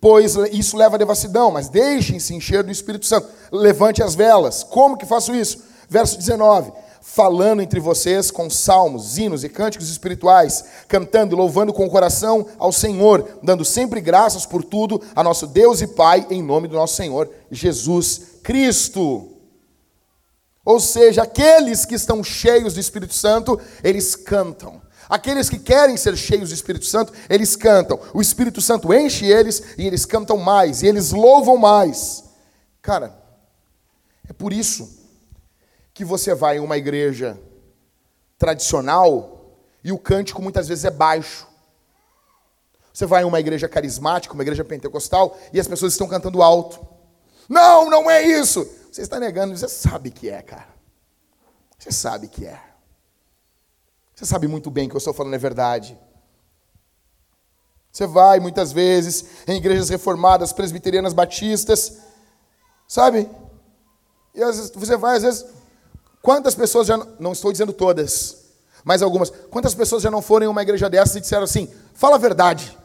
pois 0.00 0.34
isso 0.50 0.76
leva 0.76 0.96
à 0.96 0.98
devassidão, 0.98 1.50
mas 1.50 1.68
deixem-se 1.68 2.34
encher 2.34 2.64
do 2.64 2.72
Espírito 2.72 3.06
Santo 3.06 3.28
levante 3.52 4.02
as 4.02 4.14
velas. 4.14 4.64
Como 4.64 4.96
que 4.96 5.06
faço 5.06 5.34
isso? 5.34 5.62
Verso 5.88 6.16
19. 6.16 6.72
Falando 7.02 7.60
entre 7.60 7.78
vocês 7.78 8.30
com 8.30 8.48
salmos, 8.48 9.18
hinos 9.18 9.44
e 9.44 9.48
cânticos 9.48 9.90
espirituais, 9.90 10.64
cantando 10.88 11.34
e 11.34 11.38
louvando 11.38 11.72
com 11.72 11.84
o 11.84 11.90
coração 11.90 12.46
ao 12.58 12.72
Senhor, 12.72 13.38
dando 13.42 13.64
sempre 13.64 14.00
graças 14.00 14.46
por 14.46 14.64
tudo 14.64 15.02
a 15.14 15.22
nosso 15.22 15.46
Deus 15.46 15.82
e 15.82 15.86
Pai, 15.88 16.26
em 16.30 16.42
nome 16.42 16.68
do 16.68 16.76
nosso 16.76 16.94
Senhor 16.94 17.28
Jesus 17.50 18.38
Cristo. 18.42 19.28
Ou 20.64 20.80
seja, 20.80 21.24
aqueles 21.24 21.84
que 21.84 21.96
estão 21.96 22.24
cheios 22.24 22.74
do 22.74 22.80
Espírito 22.80 23.12
Santo, 23.14 23.60
eles 23.84 24.16
cantam. 24.16 24.80
Aqueles 25.12 25.50
que 25.50 25.58
querem 25.58 25.94
ser 25.98 26.16
cheios 26.16 26.48
do 26.48 26.54
Espírito 26.54 26.86
Santo, 26.86 27.12
eles 27.28 27.54
cantam. 27.54 28.00
O 28.14 28.22
Espírito 28.22 28.62
Santo 28.62 28.94
enche 28.94 29.26
eles 29.26 29.62
e 29.76 29.86
eles 29.86 30.06
cantam 30.06 30.38
mais, 30.38 30.80
e 30.80 30.86
eles 30.86 31.10
louvam 31.10 31.58
mais. 31.58 32.24
Cara, 32.80 33.14
é 34.26 34.32
por 34.32 34.54
isso 34.54 35.06
que 35.92 36.02
você 36.02 36.34
vai 36.34 36.56
em 36.56 36.60
uma 36.60 36.78
igreja 36.78 37.38
tradicional 38.38 39.54
e 39.84 39.92
o 39.92 39.98
cântico 39.98 40.40
muitas 40.40 40.66
vezes 40.66 40.86
é 40.86 40.90
baixo. 40.90 41.46
Você 42.90 43.04
vai 43.04 43.22
em 43.22 43.26
uma 43.26 43.38
igreja 43.38 43.68
carismática, 43.68 44.32
uma 44.32 44.42
igreja 44.42 44.64
pentecostal, 44.64 45.38
e 45.52 45.60
as 45.60 45.68
pessoas 45.68 45.92
estão 45.92 46.08
cantando 46.08 46.40
alto. 46.40 46.80
Não, 47.50 47.90
não 47.90 48.10
é 48.10 48.22
isso. 48.22 48.66
Você 48.90 49.02
está 49.02 49.20
negando, 49.20 49.54
você 49.54 49.68
sabe 49.68 50.10
que 50.10 50.30
é, 50.30 50.40
cara. 50.40 50.68
Você 51.78 51.92
sabe 51.92 52.28
que 52.28 52.46
é. 52.46 52.71
Você 54.22 54.26
sabe 54.26 54.46
muito 54.46 54.70
bem 54.70 54.88
que 54.88 54.94
eu 54.94 54.98
estou 54.98 55.12
falando 55.12 55.34
é 55.34 55.38
verdade. 55.38 55.98
Você 57.90 58.06
vai 58.06 58.38
muitas 58.38 58.70
vezes 58.70 59.24
em 59.48 59.56
igrejas 59.56 59.88
reformadas, 59.88 60.52
presbiterianas, 60.52 61.12
batistas, 61.12 61.98
sabe? 62.86 63.28
E 64.32 64.40
às 64.40 64.56
vezes, 64.58 64.70
você 64.72 64.96
vai, 64.96 65.16
às 65.16 65.24
vezes, 65.24 65.44
quantas 66.22 66.54
pessoas 66.54 66.86
já, 66.86 66.96
não 67.18 67.32
estou 67.32 67.50
dizendo 67.50 67.72
todas, 67.72 68.44
mas 68.84 69.02
algumas, 69.02 69.28
quantas 69.50 69.74
pessoas 69.74 70.04
já 70.04 70.10
não 70.10 70.22
foram 70.22 70.46
em 70.46 70.48
uma 70.48 70.62
igreja 70.62 70.88
dessas 70.88 71.16
e 71.16 71.20
disseram 71.20 71.42
assim: 71.42 71.68
fala 71.92 72.14
a 72.14 72.20
verdade, 72.20 72.78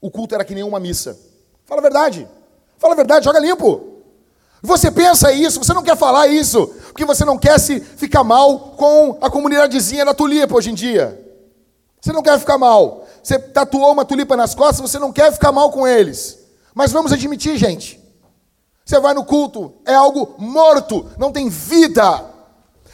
o 0.00 0.08
culto 0.08 0.36
era 0.36 0.44
que 0.44 0.54
nem 0.54 0.62
uma 0.62 0.78
missa. 0.78 1.18
Fala 1.64 1.80
a 1.80 1.82
verdade, 1.82 2.28
fala 2.78 2.94
a 2.94 2.96
verdade, 2.96 3.24
joga 3.24 3.40
limpo. 3.40 3.89
Você 4.62 4.90
pensa 4.90 5.32
isso, 5.32 5.62
você 5.62 5.72
não 5.72 5.82
quer 5.82 5.96
falar 5.96 6.26
isso, 6.26 6.66
porque 6.88 7.04
você 7.04 7.24
não 7.24 7.38
quer 7.38 7.58
se 7.58 7.80
ficar 7.80 8.22
mal 8.22 8.74
com 8.76 9.16
a 9.20 9.30
comunidadezinha 9.30 10.04
da 10.04 10.12
tulipa 10.12 10.54
hoje 10.54 10.70
em 10.70 10.74
dia. 10.74 11.18
Você 12.00 12.12
não 12.12 12.22
quer 12.22 12.38
ficar 12.38 12.58
mal. 12.58 13.06
Você 13.22 13.38
tatuou 13.38 13.92
uma 13.92 14.04
tulipa 14.04 14.36
nas 14.36 14.54
costas, 14.54 14.80
você 14.80 14.98
não 14.98 15.12
quer 15.12 15.32
ficar 15.32 15.52
mal 15.52 15.70
com 15.70 15.86
eles. 15.86 16.38
Mas 16.74 16.92
vamos 16.92 17.12
admitir, 17.12 17.56
gente, 17.56 17.98
Você 18.84 18.98
vai 18.98 19.14
no 19.14 19.24
culto, 19.24 19.72
é 19.86 19.94
algo 19.94 20.34
morto, 20.38 21.06
não 21.16 21.30
tem 21.30 21.48
vida. 21.48 22.24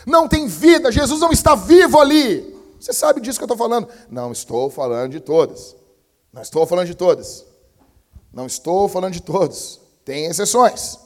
Não 0.06 0.28
tem 0.28 0.46
vida, 0.46 0.92
Jesus 0.92 1.20
não 1.20 1.32
está 1.32 1.54
vivo 1.54 1.98
ali. 1.98 2.54
Você 2.78 2.92
sabe 2.92 3.20
disso 3.20 3.38
que 3.38 3.44
eu 3.44 3.46
estou 3.46 3.56
falando? 3.56 3.88
Não 4.10 4.30
estou 4.30 4.70
falando 4.70 5.10
de 5.10 5.20
todas. 5.20 5.74
Não 6.32 6.42
estou 6.42 6.66
falando 6.66 6.86
de 6.86 6.94
todas. 6.94 7.44
Não 8.32 8.46
estou 8.46 8.88
falando 8.88 9.14
de 9.14 9.22
todos. 9.22 9.80
Tem 10.04 10.26
exceções. 10.26 10.98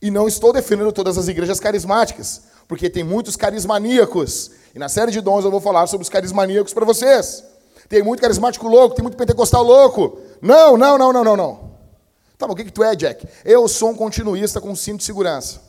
E 0.00 0.10
não 0.10 0.28
estou 0.28 0.52
defendendo 0.52 0.92
todas 0.92 1.16
as 1.16 1.28
igrejas 1.28 1.58
carismáticas, 1.58 2.42
porque 2.68 2.90
tem 2.90 3.02
muitos 3.02 3.36
carismaníacos. 3.36 4.50
E 4.74 4.78
na 4.78 4.88
série 4.88 5.10
de 5.10 5.20
dons 5.20 5.44
eu 5.44 5.50
vou 5.50 5.60
falar 5.60 5.86
sobre 5.86 6.02
os 6.02 6.08
carismaníacos 6.08 6.74
para 6.74 6.84
vocês. 6.84 7.42
Tem 7.88 8.02
muito 8.02 8.20
carismático 8.20 8.68
louco, 8.68 8.94
tem 8.94 9.02
muito 9.02 9.16
pentecostal 9.16 9.62
louco. 9.62 10.18
Não, 10.42 10.76
não, 10.76 10.98
não, 10.98 11.12
não, 11.12 11.24
não, 11.24 11.36
não. 11.36 11.76
Tá 12.36 12.46
bom, 12.46 12.52
o 12.52 12.56
que, 12.56 12.64
que 12.64 12.72
tu 12.72 12.84
é, 12.84 12.94
Jack? 12.94 13.26
Eu 13.44 13.66
sou 13.68 13.90
um 13.90 13.94
continuista 13.94 14.60
com 14.60 14.74
cinto 14.76 14.98
de 14.98 15.04
segurança. 15.04 15.62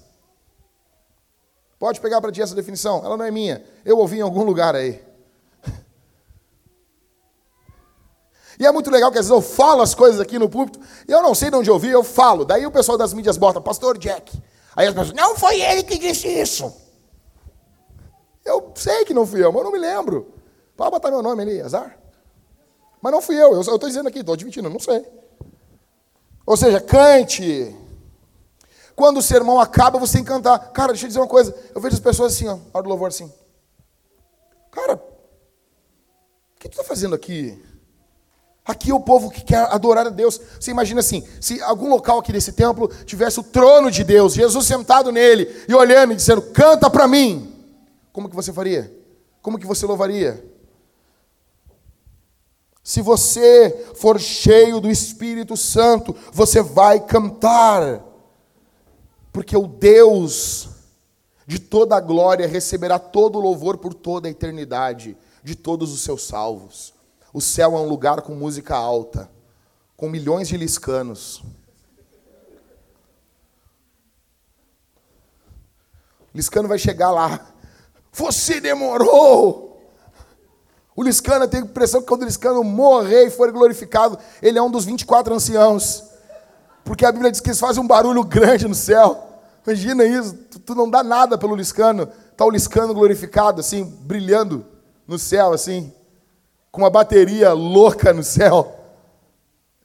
Pode 1.80 2.01
pegar 2.01 2.19
para 2.19 2.32
ti 2.32 2.41
essa 2.41 2.55
definição, 2.55 3.05
ela 3.05 3.15
não 3.15 3.23
é 3.23 3.32
minha. 3.32 3.63
Eu 3.86 3.99
ouvi 3.99 4.17
em 4.17 4.21
algum 4.21 4.43
lugar 4.43 4.75
aí. 4.75 5.01
E 8.60 8.66
é 8.66 8.72
muito 8.72 8.89
legal 8.89 9.12
que 9.12 9.20
às 9.20 9.28
vezes 9.28 9.32
eu 9.32 9.41
falo 9.41 9.82
as 9.82 9.93
coisas 9.93 10.20
aqui 10.20 10.39
no 10.39 10.49
púlpito, 10.49 10.80
e 11.08 11.12
eu 11.12 11.22
não 11.22 11.36
sei 11.36 11.49
de 11.49 11.55
onde 11.55 11.70
eu 11.70 11.76
ouvi, 11.76 11.89
eu 11.89 12.03
falo. 12.03 12.43
Daí 12.43 12.66
o 12.66 12.72
pessoal 12.72 12.97
das 12.97 13.14
mídias 13.14 13.38
bota, 13.38 13.62
pastor 13.62 13.97
Jack. 13.97 14.41
Aí 14.76 14.88
as 14.88 14.93
pessoas, 14.93 15.16
não 15.16 15.36
foi 15.36 15.62
ele 15.62 15.84
que 15.84 15.97
disse 15.97 16.28
isso. 16.28 16.74
Eu 18.43 18.72
sei 18.76 19.05
que 19.05 19.14
não 19.14 19.26
fui 19.26 19.43
eu, 19.43 19.51
mas 19.51 19.60
eu 19.60 19.66
não 19.66 19.72
me 19.72 19.80
lembro. 19.80 20.34
Pode 20.76 20.91
botar 20.91 21.12
meu 21.12 21.22
nome 21.22 21.41
ali, 21.41 21.62
azar. 21.62 21.97
Mas 23.01 23.12
não 23.12 23.22
fui 23.22 23.36
eu, 23.36 23.53
eu 23.53 23.62
estou 23.62 23.78
dizendo 23.80 24.08
aqui, 24.08 24.20
estou 24.20 24.34
admitindo, 24.34 24.70
não 24.70 24.80
sei. 24.80 25.05
Ou 26.45 26.55
seja, 26.55 26.80
cante. 26.80 27.76
Quando 28.95 29.18
o 29.18 29.22
sermão 29.22 29.60
acaba, 29.60 29.99
você 29.99 30.14
tem 30.14 30.24
que 30.24 30.30
cantar. 30.30 30.58
Cara, 30.72 30.93
deixa 30.93 31.05
eu 31.05 31.08
dizer 31.10 31.20
uma 31.20 31.28
coisa. 31.28 31.55
Eu 31.76 31.82
vejo 31.82 31.95
as 31.95 31.99
pessoas 31.99 32.34
assim, 32.34 32.47
ó, 32.47 32.58
hora 32.74 32.84
do 32.84 32.89
louvor 32.89 33.10
assim. 33.10 33.32
Cara, 34.72 34.95
o 34.95 34.99
que 36.60 36.70
tu 36.70 36.72
está 36.72 36.84
fazendo 36.84 37.14
aqui? 37.14 37.64
Aqui 38.68 38.91
é 38.91 38.93
o 38.93 38.99
povo 38.99 39.32
que 39.32 39.45
quer 39.45 39.65
adorar 39.72 40.07
a 40.07 40.09
Deus. 40.09 40.41
Você 40.59 40.72
imagina 40.72 40.99
assim, 40.99 41.26
se 41.39 41.61
algum 41.61 41.89
local 41.89 42.20
aqui 42.20 42.34
desse 42.34 42.51
templo 42.51 42.89
tivesse 43.05 43.39
o 43.39 43.43
trono 43.43 43.89
de 43.89 44.03
Deus, 44.03 44.34
Jesus 44.34 44.68
sentado 44.68 45.09
nele 45.09 45.49
e 45.70 45.74
olhando 45.74 46.11
e 46.11 46.18
dizendo: 46.18 46.41
"Canta 46.41 46.89
para 46.89 47.07
mim". 47.07 47.55
Como 48.11 48.28
que 48.28 48.36
você 48.36 48.51
faria? 48.51 48.93
Como 49.41 49.57
que 49.57 49.65
você 49.65 49.86
louvaria? 49.86 50.43
Se 52.84 53.01
você 53.01 53.86
for 53.95 54.20
cheio 54.20 54.82
do 54.82 54.89
Espírito 54.89 55.55
Santo, 55.55 56.13
você 56.34 56.61
vai 56.61 56.99
cantar. 56.99 58.03
Porque 59.32 59.55
o 59.55 59.68
Deus 59.68 60.70
de 61.45 61.59
toda 61.59 61.95
a 61.95 62.01
glória 62.01 62.47
receberá 62.47 62.99
todo 62.99 63.38
o 63.38 63.41
louvor 63.41 63.78
por 63.78 63.93
toda 63.93 64.28
a 64.28 64.32
eternidade 64.32 65.15
de 65.41 65.55
todos 65.55 65.93
os 65.93 66.01
seus 66.01 66.24
salvos. 66.24 66.97
O 67.34 67.41
céu 67.41 67.75
é 67.75 67.80
um 67.80 67.88
lugar 67.88 68.21
com 68.21 68.34
música 68.34 68.75
alta, 68.75 69.30
com 69.95 70.09
milhões 70.09 70.47
de 70.47 70.55
liscanos. 70.55 71.43
Liscano 76.34 76.67
vai 76.67 76.78
chegar 76.78 77.11
lá. 77.11 77.47
Você 78.13 78.61
demorou! 78.61 79.65
O 80.95 81.03
Liscano 81.03 81.47
tem 81.47 81.61
a 81.61 81.63
impressão 81.63 82.01
que 82.01 82.07
quando 82.07 82.23
o 82.23 82.25
Liscano 82.25 82.63
morrer 82.63 83.28
e 83.28 83.30
for 83.30 83.51
glorificado, 83.51 84.17
ele 84.41 84.57
é 84.57 84.61
um 84.61 84.71
dos 84.71 84.86
24 84.86 85.34
anciãos. 85.34 86.03
Porque 86.84 87.05
a 87.05 87.11
Bíblia 87.11 87.30
diz 87.30 87.39
que 87.39 87.49
eles 87.49 87.59
fazem 87.59 87.84
um 87.84 87.88
barulho 87.88 88.23
grande 88.23 88.67
no 88.67 88.73
céu. 88.73 89.28
Imagina 89.65 90.05
isso, 90.05 90.34
tu, 90.34 90.59
tu 90.59 90.75
não 90.75 90.89
dá 90.89 91.03
nada 91.03 91.38
pelo 91.38 91.55
Liscano. 91.55 92.09
Está 92.32 92.45
o 92.45 92.49
Liscano 92.49 92.93
glorificado, 92.93 93.59
assim, 93.59 93.84
brilhando 93.84 94.65
no 95.05 95.19
céu, 95.19 95.53
assim 95.53 95.93
com 96.78 96.84
uma 96.84 96.91
bateria 96.91 97.53
louca 97.53 98.13
no 98.13 98.23
céu. 98.23 98.80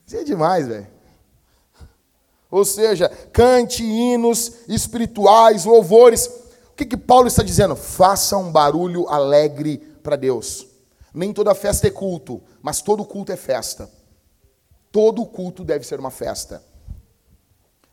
Isso 0.05 0.15
é 0.15 0.23
demais, 0.23 0.67
velho. 0.67 0.87
Ou 2.51 2.63
seja, 2.63 3.09
cante 3.09 3.83
hinos 3.83 4.59
espirituais, 4.67 5.65
louvores. 5.65 6.27
O 6.27 6.75
que, 6.75 6.85
que 6.85 6.95
Paulo 6.95 7.27
está 7.27 7.41
dizendo? 7.41 7.75
Faça 7.75 8.37
um 8.37 8.51
barulho 8.51 9.09
alegre 9.09 9.79
para 10.03 10.15
Deus. 10.15 10.67
Nem 11.11 11.33
toda 11.33 11.55
festa 11.55 11.87
é 11.87 11.89
culto, 11.89 12.39
mas 12.61 12.79
todo 12.79 13.03
culto 13.03 13.31
é 13.31 13.35
festa. 13.35 13.89
Todo 14.91 15.25
culto 15.25 15.63
deve 15.63 15.83
ser 15.83 15.99
uma 15.99 16.11
festa. 16.11 16.63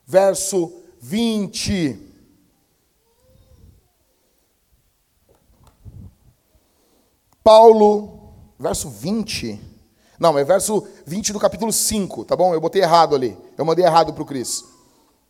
Verso 0.07 0.75
20. 1.01 1.99
Paulo 7.43 8.20
verso 8.61 8.91
20. 8.91 9.59
Não, 10.19 10.39
é 10.39 10.45
verso 10.45 10.87
20 11.07 11.33
do 11.33 11.41
capítulo 11.41 11.73
5, 11.73 12.27
tá 12.27 12.37
bom? 12.37 12.53
Eu 12.53 12.61
botei 12.61 12.83
errado 12.83 13.15
ali. 13.17 13.37
Eu 13.57 13.65
mandei 13.65 13.87
errado 13.87 14.13
para 14.13 14.23
o 14.23 14.27
Cris. 14.27 14.63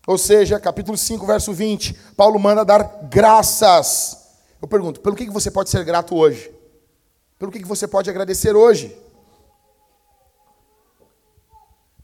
Ou 0.04 0.18
seja, 0.18 0.58
capítulo 0.58 0.98
5, 0.98 1.24
verso 1.24 1.52
20. 1.52 1.94
Paulo 2.16 2.40
manda 2.40 2.64
dar 2.64 2.82
graças. 3.08 4.18
Eu 4.60 4.66
pergunto, 4.66 5.00
pelo 5.00 5.14
que 5.14 5.30
você 5.30 5.48
pode 5.48 5.70
ser 5.70 5.84
grato 5.84 6.16
hoje? 6.16 6.50
Pelo 7.38 7.52
que 7.52 7.64
você 7.64 7.86
pode 7.86 8.10
agradecer 8.10 8.56
hoje? 8.56 8.98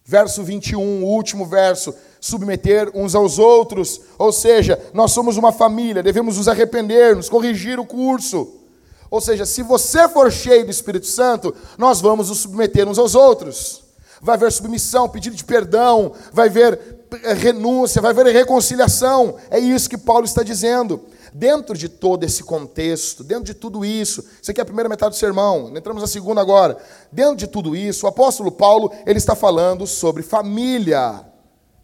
Verso 0.04 0.44
21, 0.44 1.02
o 1.02 1.08
último 1.08 1.44
verso, 1.44 1.92
submeter 2.20 2.92
uns 2.94 3.16
aos 3.16 3.40
outros, 3.40 4.00
ou 4.16 4.32
seja, 4.32 4.80
nós 4.94 5.10
somos 5.10 5.36
uma 5.36 5.50
família, 5.50 6.00
devemos 6.00 6.36
nos 6.36 6.46
arrepender, 6.46 7.16
nos 7.16 7.28
corrigir 7.28 7.80
o 7.80 7.84
curso. 7.84 8.55
Ou 9.10 9.20
seja, 9.20 9.46
se 9.46 9.62
você 9.62 10.08
for 10.08 10.30
cheio 10.30 10.64
do 10.64 10.70
Espírito 10.70 11.06
Santo, 11.06 11.54
nós 11.78 12.00
vamos 12.00 12.28
nos 12.28 12.38
submeter 12.38 12.88
uns 12.88 12.98
aos 12.98 13.14
outros. 13.14 13.84
Vai 14.20 14.36
haver 14.36 14.50
submissão, 14.50 15.08
pedido 15.08 15.36
de 15.36 15.44
perdão, 15.44 16.12
vai 16.32 16.48
haver 16.48 17.06
eh, 17.22 17.32
renúncia, 17.34 18.00
vai 18.00 18.10
haver 18.10 18.26
reconciliação. 18.26 19.36
É 19.50 19.58
isso 19.58 19.88
que 19.88 19.98
Paulo 19.98 20.24
está 20.24 20.42
dizendo. 20.42 21.04
Dentro 21.32 21.76
de 21.76 21.88
todo 21.88 22.24
esse 22.24 22.42
contexto, 22.42 23.22
dentro 23.22 23.44
de 23.44 23.54
tudo 23.54 23.84
isso, 23.84 24.24
isso 24.40 24.50
aqui 24.50 24.60
é 24.60 24.62
a 24.62 24.66
primeira 24.66 24.88
metade 24.88 25.14
do 25.14 25.18
sermão, 25.18 25.70
entramos 25.76 26.00
na 26.00 26.08
segunda 26.08 26.40
agora. 26.40 26.78
Dentro 27.12 27.36
de 27.36 27.46
tudo 27.46 27.76
isso, 27.76 28.06
o 28.06 28.08
apóstolo 28.08 28.50
Paulo, 28.50 28.90
ele 29.04 29.18
está 29.18 29.36
falando 29.36 29.86
sobre 29.86 30.22
família. 30.22 31.26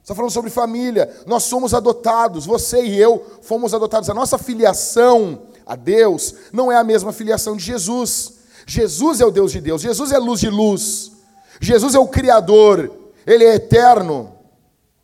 Está 0.02 0.14
falando 0.14 0.32
sobre 0.32 0.50
família. 0.50 1.08
Nós 1.26 1.44
somos 1.44 1.74
adotados, 1.74 2.46
você 2.46 2.82
e 2.82 2.98
eu 2.98 3.24
fomos 3.42 3.74
adotados. 3.74 4.08
A 4.08 4.14
nossa 4.14 4.38
filiação 4.38 5.42
a 5.66 5.76
Deus 5.76 6.34
não 6.52 6.70
é 6.70 6.76
a 6.76 6.84
mesma 6.84 7.12
filiação 7.12 7.56
de 7.56 7.64
Jesus. 7.64 8.34
Jesus 8.66 9.20
é 9.20 9.26
o 9.26 9.30
Deus 9.30 9.52
de 9.52 9.60
Deus, 9.60 9.82
Jesus 9.82 10.12
é 10.12 10.18
luz 10.18 10.40
de 10.40 10.48
luz, 10.48 11.12
Jesus 11.60 11.94
é 11.94 11.98
o 11.98 12.08
Criador, 12.08 12.90
Ele 13.26 13.44
é 13.44 13.54
eterno, 13.54 14.32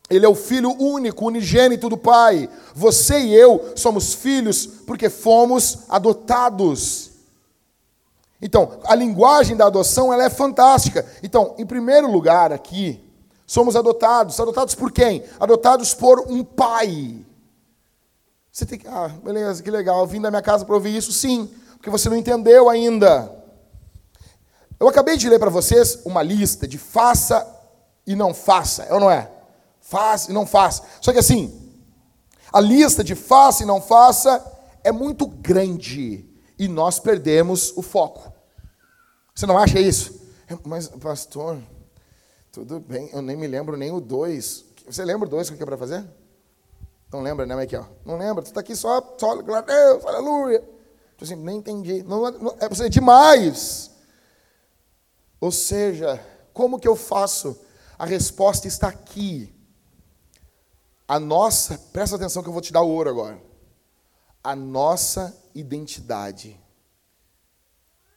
Ele 0.09 0.25
é 0.25 0.29
o 0.29 0.35
Filho 0.35 0.71
único, 0.81 1.25
unigênito 1.25 1.89
do 1.89 1.97
Pai. 1.97 2.49
Você 2.73 3.19
e 3.19 3.35
eu 3.35 3.73
somos 3.75 4.13
filhos 4.13 4.65
porque 4.65 5.09
fomos 5.09 5.79
adotados. 5.89 7.09
Então, 8.41 8.79
a 8.85 8.95
linguagem 8.95 9.55
da 9.55 9.67
adoção 9.67 10.13
ela 10.13 10.23
é 10.23 10.29
fantástica. 10.29 11.05
Então, 11.21 11.55
em 11.57 11.65
primeiro 11.65 12.09
lugar 12.09 12.53
aqui, 12.53 12.99
somos 13.45 13.75
adotados. 13.75 14.39
Adotados 14.39 14.75
por 14.75 14.91
quem? 14.91 15.23
Adotados 15.39 15.93
por 15.93 16.21
um 16.21 16.43
pai. 16.43 17.25
Você 18.51 18.65
tem 18.65 18.79
que, 18.79 18.87
ah, 18.87 19.07
beleza, 19.23 19.61
que 19.61 19.69
legal, 19.69 20.05
vim 20.07 20.21
da 20.21 20.29
minha 20.29 20.41
casa 20.41 20.65
para 20.65 20.75
ouvir 20.75 20.95
isso? 20.95 21.11
Sim, 21.11 21.49
porque 21.75 21.89
você 21.89 22.09
não 22.09 22.17
entendeu 22.17 22.69
ainda. 22.69 23.35
Eu 24.79 24.87
acabei 24.87 25.17
de 25.17 25.29
ler 25.29 25.39
para 25.39 25.49
vocês 25.49 25.99
uma 26.05 26.23
lista 26.23 26.67
de 26.67 26.77
faça 26.77 27.45
e 28.07 28.15
não 28.15 28.33
faça, 28.33 28.83
é 28.83 28.93
ou 28.93 28.99
não 28.99 29.11
é? 29.11 29.29
Faça 29.79 30.31
e 30.31 30.33
não 30.33 30.45
faça. 30.45 30.83
Só 31.01 31.11
que 31.11 31.19
assim, 31.19 31.73
a 32.51 32.59
lista 32.59 33.03
de 33.03 33.15
faça 33.15 33.63
e 33.63 33.65
não 33.65 33.81
faça 33.81 34.43
é 34.83 34.91
muito 34.91 35.27
grande 35.27 36.25
e 36.57 36.67
nós 36.67 36.99
perdemos 36.99 37.73
o 37.75 37.81
foco. 37.81 38.33
Você 39.35 39.45
não 39.45 39.57
acha 39.57 39.79
isso? 39.79 40.19
Mas, 40.65 40.87
pastor, 40.87 41.59
tudo 42.51 42.79
bem, 42.79 43.09
eu 43.13 43.21
nem 43.21 43.37
me 43.37 43.47
lembro 43.47 43.77
nem 43.77 43.91
o 43.91 44.01
dois. 44.01 44.65
Você 44.85 45.05
lembra 45.05 45.27
o 45.27 45.29
dois 45.29 45.49
que 45.49 45.61
é 45.61 45.65
para 45.65 45.77
fazer? 45.77 46.05
Não 47.11 47.21
lembra, 47.21 47.45
né, 47.45 47.55
Michael? 47.55 47.87
Não 48.05 48.17
lembra? 48.17 48.43
Tu 48.43 48.47
está 48.47 48.59
aqui 48.59 48.75
só, 48.75 49.15
só, 49.17 49.41
glória 49.41 49.57
a 49.57 49.61
Deus, 49.61 50.05
aleluia. 50.05 50.63
Tu 51.17 51.23
assim, 51.23 51.35
nem 51.35 51.57
entendi. 51.57 52.03
Não, 52.03 52.31
não, 52.31 52.55
é 52.59 52.69
você 52.69 52.87
demais. 52.87 53.91
Ou 55.41 55.51
seja, 55.51 56.23
como 56.53 56.79
que 56.79 56.87
eu 56.87 56.95
faço? 56.95 57.59
A 57.97 58.05
resposta 58.05 58.67
está 58.67 58.87
aqui. 58.87 59.53
A 61.07 61.19
nossa, 61.19 61.77
presta 61.91 62.15
atenção 62.15 62.43
que 62.43 62.49
eu 62.49 62.53
vou 62.53 62.61
te 62.61 62.71
dar 62.71 62.81
o 62.81 62.89
ouro 62.89 63.09
agora. 63.09 63.41
A 64.43 64.55
nossa 64.55 65.35
identidade 65.55 66.59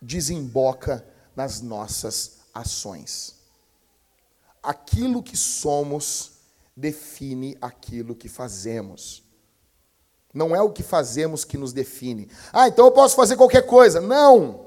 desemboca 0.01 1.05
nas 1.35 1.61
nossas 1.61 2.41
ações. 2.53 3.37
Aquilo 4.63 5.23
que 5.23 5.37
somos 5.37 6.32
define 6.77 7.57
aquilo 7.61 8.15
que 8.15 8.29
fazemos. 8.29 9.23
Não 10.33 10.57
é 10.57 10.63
o 10.63 10.73
que 10.73 10.83
fazemos 10.83 11.45
que 11.45 11.59
nos 11.59 11.73
define. 11.73 12.31
Ah, 12.53 12.69
então 12.69 12.87
eu 12.87 12.93
posso 12.93 13.15
fazer 13.15 13.37
qualquer 13.37 13.67
coisa. 13.67 14.01
Não! 14.01 14.67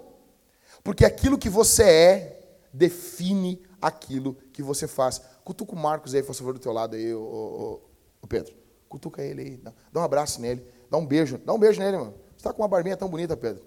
Porque 0.84 1.04
aquilo 1.04 1.38
que 1.38 1.50
você 1.50 1.84
é 1.84 2.58
define 2.72 3.64
aquilo 3.82 4.36
que 4.54 4.62
você 4.62 4.88
faz. 4.88 5.22
Cutuca 5.44 5.74
o 5.74 5.78
Marcos 5.78 6.14
aí, 6.14 6.22
por 6.22 6.36
favor, 6.36 6.54
do 6.54 6.60
teu 6.60 6.72
lado 6.72 6.96
aí, 6.96 7.14
o, 7.14 7.82
Pedro. 8.30 8.54
Cutuca 8.88 9.24
ele 9.24 9.42
aí, 9.42 9.58
dá, 9.58 10.00
um 10.00 10.04
abraço 10.04 10.40
nele, 10.40 10.66
dá 10.90 10.98
um 10.98 11.06
beijo. 11.06 11.40
Dá 11.40 11.54
um 11.54 11.60
beijo 11.60 11.80
nele, 11.80 11.98
mano. 11.98 12.14
Você 12.32 12.38
está 12.38 12.54
com 12.54 12.62
uma 12.62 12.68
barbinha 12.68 12.96
tão 12.96 13.10
bonita, 13.10 13.36
Pedro. 13.36 13.64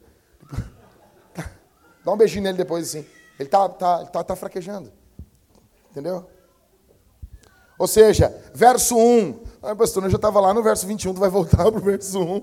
Dá 2.04 2.12
um 2.12 2.16
beijinho 2.16 2.44
nele 2.44 2.56
depois, 2.56 2.88
assim. 2.88 3.04
Ele 3.38 3.48
tá, 3.50 3.68
tá, 3.68 4.06
tá, 4.06 4.24
tá 4.24 4.36
fraquejando. 4.36 4.90
Entendeu? 5.90 6.26
Ou 7.78 7.86
seja, 7.86 8.34
verso 8.52 8.96
1. 8.96 9.40
Ah, 9.62 9.76
pastor, 9.76 10.04
eu 10.04 10.10
já 10.10 10.16
estava 10.16 10.40
lá 10.40 10.52
no 10.52 10.62
verso 10.62 10.86
21, 10.86 11.14
tu 11.14 11.20
vai 11.20 11.30
voltar 11.30 11.64
para 11.70 11.78
o 11.78 11.80
verso 11.80 12.18
1. 12.18 12.42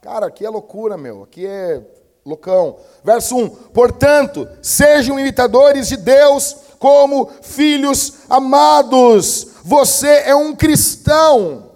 Cara, 0.00 0.26
aqui 0.26 0.46
é 0.46 0.48
loucura, 0.48 0.96
meu. 0.96 1.24
Aqui 1.24 1.46
é 1.46 1.82
loucão. 2.24 2.76
Verso 3.04 3.36
1. 3.36 3.48
Portanto, 3.72 4.48
sejam 4.62 5.18
imitadores 5.18 5.88
de 5.88 5.96
Deus 5.96 6.56
como 6.78 7.28
filhos 7.42 8.14
amados. 8.30 9.48
Você 9.64 10.22
é 10.24 10.34
um 10.34 10.54
cristão. 10.54 11.72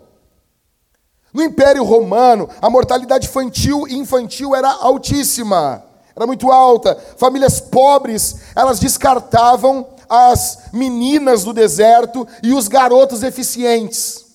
No 1.32 1.42
Império 1.42 1.84
Romano, 1.84 2.48
a 2.60 2.68
mortalidade 2.68 3.28
infantil 3.28 3.86
infantil 3.88 4.54
era 4.54 4.68
altíssima, 4.68 5.84
era 6.14 6.26
muito 6.26 6.50
alta. 6.50 6.96
Famílias 7.16 7.60
pobres, 7.60 8.36
elas 8.56 8.80
descartavam 8.80 9.86
as 10.10 10.70
meninas 10.72 11.44
do 11.44 11.52
deserto 11.52 12.26
e 12.42 12.52
os 12.52 12.66
garotos 12.66 13.22
eficientes. 13.22 14.26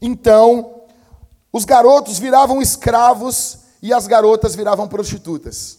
Então, 0.00 0.84
os 1.52 1.64
garotos 1.64 2.16
viravam 2.16 2.62
escravos 2.62 3.58
e 3.82 3.92
as 3.92 4.06
garotas 4.06 4.54
viravam 4.54 4.86
prostitutas. 4.86 5.78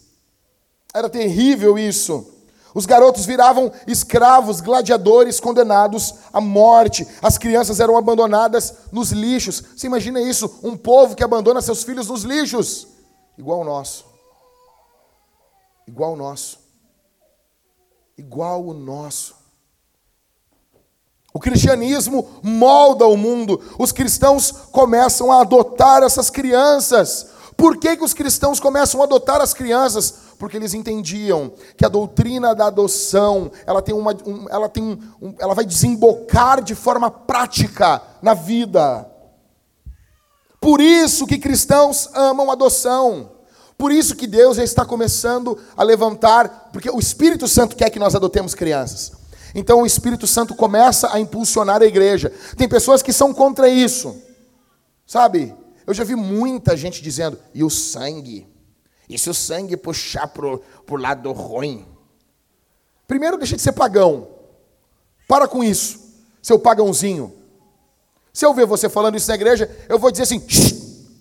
Era 0.94 1.10
terrível 1.10 1.80
isso. 1.80 2.30
Os 2.74 2.86
garotos 2.86 3.26
viravam 3.26 3.72
escravos, 3.88 4.60
gladiadores 4.60 5.40
condenados 5.40 6.14
à 6.34 6.42
morte. 6.42 7.08
As 7.22 7.38
crianças 7.38 7.80
eram 7.80 7.98
abandonadas 7.98 8.74
nos 8.92 9.12
lixos. 9.12 9.64
Você 9.76 9.88
imagina 9.88 10.22
isso? 10.22 10.60
Um 10.62 10.76
povo 10.76 11.16
que 11.16 11.24
abandona 11.24 11.62
seus 11.62 11.84
filhos 11.84 12.08
nos 12.08 12.24
lixos. 12.24 12.88
Igual 13.38 13.62
o 13.62 13.66
nosso. 13.66 14.06
Igual 15.88 16.14
o 16.14 16.18
nosso 16.18 16.61
igual 18.22 18.66
o 18.66 18.74
nosso. 18.74 19.36
O 21.34 21.40
cristianismo 21.40 22.28
molda 22.44 23.06
o 23.06 23.18
mundo. 23.18 23.62
Os 23.80 23.92
cristãos 23.92 24.52
começam 24.52 25.32
a 25.32 25.42
adotar 25.42 26.04
essas 26.04 26.30
crianças. 26.30 27.28
Por 27.56 27.78
que, 27.78 27.96
que 27.96 28.04
os 28.04 28.14
cristãos 28.14 28.60
começam 28.60 29.02
a 29.02 29.06
adotar 29.06 29.40
as 29.40 29.54
crianças? 29.54 30.14
Porque 30.38 30.58
eles 30.58 30.74
entendiam 30.74 31.54
que 31.78 31.86
a 31.86 31.90
doutrina 31.90 32.56
da 32.56 32.68
adoção, 32.68 33.52
ela 33.66 33.82
tem 33.82 33.94
uma, 33.94 34.12
um, 34.26 34.50
ela 34.50 34.68
tem 34.68 34.84
um, 34.84 35.00
um, 35.22 35.36
ela 35.40 35.54
vai 35.54 35.66
desembocar 35.66 36.62
de 36.62 36.76
forma 36.76 37.10
prática 37.10 38.02
na 38.22 38.34
vida. 38.34 39.08
Por 40.60 40.82
isso 40.82 41.26
que 41.26 41.38
cristãos 41.38 42.10
amam 42.14 42.52
adoção. 42.52 43.31
Por 43.82 43.92
isso 43.92 44.16
que 44.16 44.28
Deus 44.28 44.58
já 44.58 44.64
está 44.64 44.86
começando 44.86 45.58
a 45.76 45.82
levantar, 45.82 46.70
porque 46.72 46.88
o 46.88 47.00
Espírito 47.00 47.48
Santo 47.48 47.76
quer 47.76 47.90
que 47.90 47.98
nós 47.98 48.14
adotemos 48.14 48.54
crianças. 48.54 49.12
Então 49.56 49.82
o 49.82 49.88
Espírito 49.88 50.28
Santo 50.28 50.54
começa 50.54 51.12
a 51.12 51.20
impulsionar 51.20 51.82
a 51.82 51.86
igreja. 51.88 52.32
Tem 52.56 52.70
pessoas 52.70 53.02
que 53.02 53.12
são 53.12 53.34
contra 53.34 53.68
isso. 53.68 54.22
Sabe? 55.08 55.56
Eu 55.88 55.96
já 55.96 56.04
vi 56.04 56.16
muita 56.16 56.78
gente 56.78 57.02
dizendo, 57.02 57.40
e 57.56 57.64
o 57.64 57.72
sangue? 57.72 58.48
E 59.10 59.18
se 59.18 59.32
o 59.32 59.34
sangue 59.34 59.76
puxar 59.76 60.28
pro, 60.28 60.62
pro 60.86 60.98
lado 60.98 61.32
ruim? 61.32 61.88
Primeiro, 63.08 63.36
deixa 63.36 63.56
de 63.56 63.64
ser 63.64 63.72
pagão. 63.72 64.28
Para 65.28 65.48
com 65.48 65.64
isso, 65.64 66.00
seu 66.40 66.60
pagãozinho. 66.60 67.34
Se 68.32 68.46
eu 68.46 68.54
ver 68.54 68.68
você 68.68 68.88
falando 68.88 69.18
isso 69.18 69.28
na 69.28 69.34
igreja, 69.34 69.68
eu 69.90 69.98
vou 69.98 70.12
dizer 70.12 70.26
assim, 70.26 70.40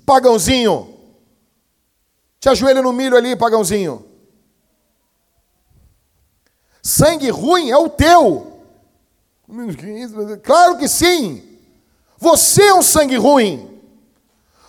pagãozinho. 0.05 0.90
Te 2.41 2.49
ajoelha 2.49 2.81
no 2.81 2.93
milho 2.93 3.17
ali, 3.17 3.37
pagãozinho. 3.37 4.03
Sangue 6.83 7.29
ruim 7.29 7.71
é 7.71 7.77
o 7.77 7.91
teu. 7.91 8.65
Claro 10.43 10.79
que 10.79 10.89
sim. 10.89 11.43
Você 12.17 12.63
é 12.63 12.75
um 12.75 12.83
sangue 12.83 13.17
ruim. 13.17 13.69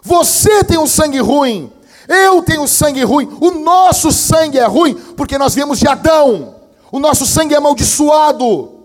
Você 0.02 0.64
tem 0.66 0.78
um 0.78 0.88
sangue 0.88 1.20
ruim. 1.20 1.72
Eu 2.10 2.44
tenho 2.44 2.68
sangue 2.68 3.04
ruim. 3.04 3.30
O 3.40 3.52
nosso 3.52 4.12
sangue 4.12 4.58
é 4.58 4.66
ruim 4.66 4.94
porque 5.16 5.38
nós 5.38 5.56
viemos 5.56 5.80
de 5.80 5.88
Adão. 5.88 6.56
O 6.92 7.00
nosso 7.00 7.26
sangue 7.26 7.54
é 7.54 7.58
amaldiçoado. 7.58 8.82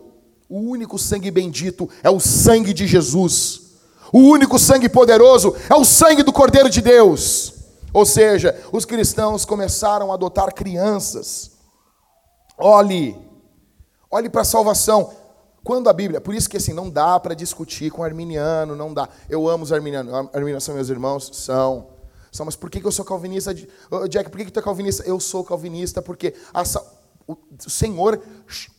O 0.49 0.61
único 0.61 0.97
sangue 0.97 1.31
bendito 1.33 1.91
é 2.05 2.11
o 2.11 2.21
sangue 2.21 2.73
de 2.73 2.87
Jesus. 2.87 3.63
O 4.13 4.21
único 4.21 4.61
sangue 4.61 4.89
poderoso 4.89 5.57
é 5.69 5.75
o 5.75 5.85
sangue 5.85 6.23
do 6.23 6.33
Cordeiro 6.33 6.71
de 6.71 6.81
Deus. 6.81 7.56
Ou 7.93 8.05
seja, 8.05 8.59
os 8.73 8.85
cristãos 8.85 9.45
começaram 9.45 10.11
a 10.11 10.15
adotar 10.15 10.55
crianças. 10.55 11.53
Olhe, 12.59 13.17
olhe 14.11 14.29
para 14.29 14.43
a 14.43 14.45
salvação. 14.45 15.13
Quando 15.63 15.89
a 15.89 15.93
Bíblia, 15.93 16.21
por 16.21 16.35
isso 16.35 16.49
que 16.49 16.57
assim, 16.57 16.73
não 16.73 16.89
dá 16.89 17.19
para 17.19 17.35
discutir 17.35 17.91
com 17.91 18.05
arminiano, 18.05 18.77
não 18.77 18.95
dá. 18.95 19.09
Eu 19.29 19.49
amo 19.49 19.65
os 19.65 19.73
arminianos, 19.73 20.13
arminianos 20.33 20.65
são 20.65 20.75
meus 20.75 20.89
irmãos, 20.89 21.31
são. 21.33 21.89
São, 22.31 22.45
mas 22.47 22.55
por 22.55 22.71
que, 22.71 22.81
que 22.81 22.87
eu 22.87 22.93
sou 22.93 23.05
calvinista? 23.05 23.55
Jack, 23.55 24.31
por 24.31 24.39
que, 24.39 24.45
que 24.45 24.53
tu 24.53 24.61
é 24.61 24.63
calvinista? 24.63 25.03
Eu 25.05 25.19
sou 25.19 25.43
calvinista 25.43 26.03
porque 26.03 26.35
a, 26.53 26.63
o 27.27 27.37
Senhor 27.71 28.23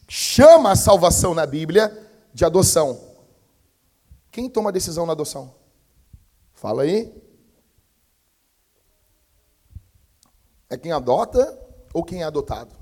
chama 0.08 0.72
a 0.72 0.76
salvação 0.76 1.34
na 1.34 1.46
Bíblia 1.46 1.92
de 2.34 2.46
adoção. 2.46 3.00
Quem 4.32 4.50
toma 4.50 4.70
a 4.70 4.74
decisão 4.74 5.06
na 5.06 5.14
adoção? 5.14 5.56
Fala 6.54 6.84
aí. 6.84 7.12
É 10.70 10.78
quem 10.78 10.92
adota 10.92 11.58
ou 11.94 12.04
quem 12.04 12.22
é 12.22 12.26
adotado? 12.26 12.76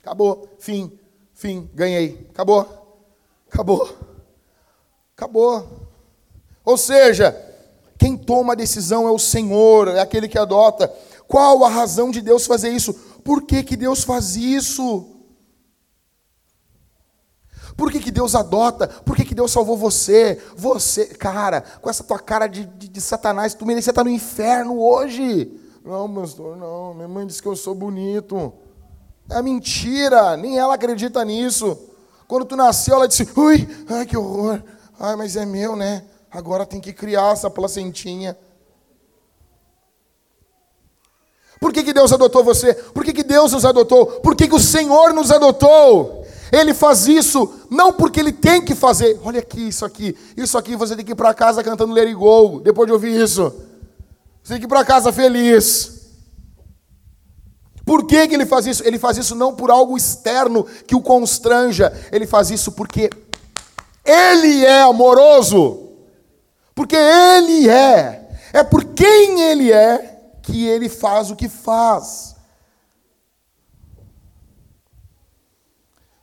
Acabou. 0.00 0.48
Fim. 0.58 0.98
Fim. 1.34 1.68
Ganhei. 1.74 2.26
Acabou. 2.30 3.06
Acabou. 3.50 3.96
Acabou. 5.16 5.88
Ou 6.64 6.76
seja, 6.76 7.36
quem 7.98 8.16
toma 8.16 8.52
a 8.52 8.56
decisão 8.56 9.08
é 9.08 9.10
o 9.10 9.18
Senhor, 9.18 9.88
é 9.88 10.00
aquele 10.00 10.28
que 10.28 10.38
adota. 10.38 10.92
Qual 11.26 11.64
a 11.64 11.68
razão 11.68 12.10
de 12.10 12.20
Deus 12.20 12.46
fazer 12.46 12.70
isso? 12.70 12.94
Por 13.24 13.42
que, 13.42 13.62
que 13.62 13.76
Deus 13.76 14.04
faz 14.04 14.36
isso? 14.36 15.14
Por 17.76 17.92
que, 17.92 18.00
que 18.00 18.10
Deus 18.10 18.34
adota? 18.34 18.88
Por 18.88 19.16
que, 19.16 19.24
que 19.24 19.34
Deus 19.34 19.52
salvou 19.52 19.76
você? 19.76 20.42
Você, 20.56 21.06
cara, 21.06 21.60
com 21.60 21.88
essa 21.88 22.02
tua 22.02 22.18
cara 22.18 22.46
de, 22.46 22.64
de, 22.64 22.88
de 22.88 23.00
Satanás, 23.00 23.54
tu 23.54 23.64
merecia 23.64 23.90
estar 23.90 24.04
no 24.04 24.10
inferno 24.10 24.80
hoje. 24.80 25.50
Não, 25.88 26.12
pastor, 26.12 26.54
não. 26.54 26.92
Minha 26.92 27.08
mãe 27.08 27.26
disse 27.26 27.40
que 27.40 27.48
eu 27.48 27.56
sou 27.56 27.74
bonito. 27.74 28.52
É 29.30 29.40
mentira, 29.40 30.36
nem 30.36 30.58
ela 30.58 30.74
acredita 30.74 31.24
nisso. 31.24 31.78
Quando 32.26 32.44
tu 32.44 32.56
nasceu, 32.56 32.96
ela 32.96 33.08
disse: 33.08 33.26
Ui, 33.34 33.66
ai 33.88 34.04
que 34.04 34.14
horror. 34.14 34.62
Ai, 35.00 35.16
mas 35.16 35.34
é 35.34 35.46
meu, 35.46 35.74
né? 35.74 36.04
Agora 36.30 36.66
tem 36.66 36.78
que 36.78 36.92
criar 36.92 37.32
essa 37.32 37.48
placentinha. 37.48 38.36
Por 41.58 41.72
que, 41.72 41.82
que 41.82 41.94
Deus 41.94 42.12
adotou 42.12 42.44
você? 42.44 42.74
Por 42.74 43.02
que, 43.02 43.14
que 43.14 43.24
Deus 43.24 43.52
nos 43.52 43.64
adotou? 43.64 44.20
Por 44.20 44.36
que, 44.36 44.46
que 44.46 44.54
o 44.54 44.60
Senhor 44.60 45.14
nos 45.14 45.30
adotou? 45.30 46.26
Ele 46.52 46.74
faz 46.74 47.08
isso 47.08 47.50
não 47.70 47.94
porque 47.94 48.20
ele 48.20 48.32
tem 48.32 48.62
que 48.62 48.74
fazer. 48.74 49.18
Olha 49.24 49.40
aqui, 49.40 49.68
isso 49.68 49.86
aqui. 49.86 50.14
Isso 50.36 50.58
aqui 50.58 50.76
você 50.76 50.94
tem 50.94 51.04
que 51.04 51.12
ir 51.12 51.14
para 51.14 51.32
casa 51.32 51.64
cantando 51.64 51.94
Let 51.94 52.08
It 52.08 52.14
Go, 52.14 52.60
depois 52.60 52.86
de 52.86 52.92
ouvir 52.92 53.18
isso. 53.18 53.67
Você 54.48 54.54
tem 54.54 54.60
que 54.60 54.64
ir 54.64 54.68
para 54.68 54.82
casa 54.82 55.12
feliz. 55.12 56.08
Por 57.84 58.06
que, 58.06 58.26
que 58.26 58.34
ele 58.34 58.46
faz 58.46 58.66
isso? 58.66 58.82
Ele 58.82 58.98
faz 58.98 59.18
isso 59.18 59.34
não 59.34 59.54
por 59.54 59.70
algo 59.70 59.94
externo 59.94 60.64
que 60.64 60.96
o 60.96 61.02
constranja. 61.02 61.92
Ele 62.10 62.26
faz 62.26 62.50
isso 62.50 62.72
porque 62.72 63.10
ele 64.02 64.64
é 64.64 64.80
amoroso. 64.80 65.90
Porque 66.74 66.96
ele 66.96 67.68
é. 67.68 68.38
É 68.54 68.64
por 68.64 68.86
quem 68.86 69.38
ele 69.42 69.70
é 69.70 70.32
que 70.42 70.66
ele 70.66 70.88
faz 70.88 71.30
o 71.30 71.36
que 71.36 71.46
faz. 71.46 72.34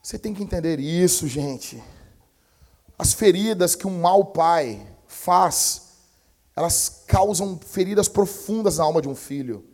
Você 0.02 0.18
tem 0.18 0.34
que 0.34 0.42
entender 0.42 0.80
isso, 0.80 1.28
gente. 1.28 1.80
As 2.98 3.14
feridas 3.14 3.76
que 3.76 3.86
um 3.86 4.00
mau 4.00 4.26
pai 4.26 4.82
faz 5.06 5.85
elas 6.56 7.04
causam 7.06 7.60
feridas 7.60 8.08
profundas 8.08 8.78
na 8.78 8.86
alma 8.86 9.02
de 9.02 9.10
um 9.10 9.16
filho. 9.16 9.66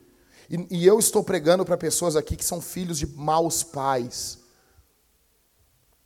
E, 0.49 0.67
e 0.69 0.86
eu 0.86 0.99
estou 0.99 1.23
pregando 1.23 1.63
para 1.63 1.77
pessoas 1.77 2.15
aqui 2.15 2.36
que 2.36 2.43
são 2.43 2.59
filhos 2.59 2.97
de 2.97 3.05
maus 3.05 3.63
pais. 3.63 4.39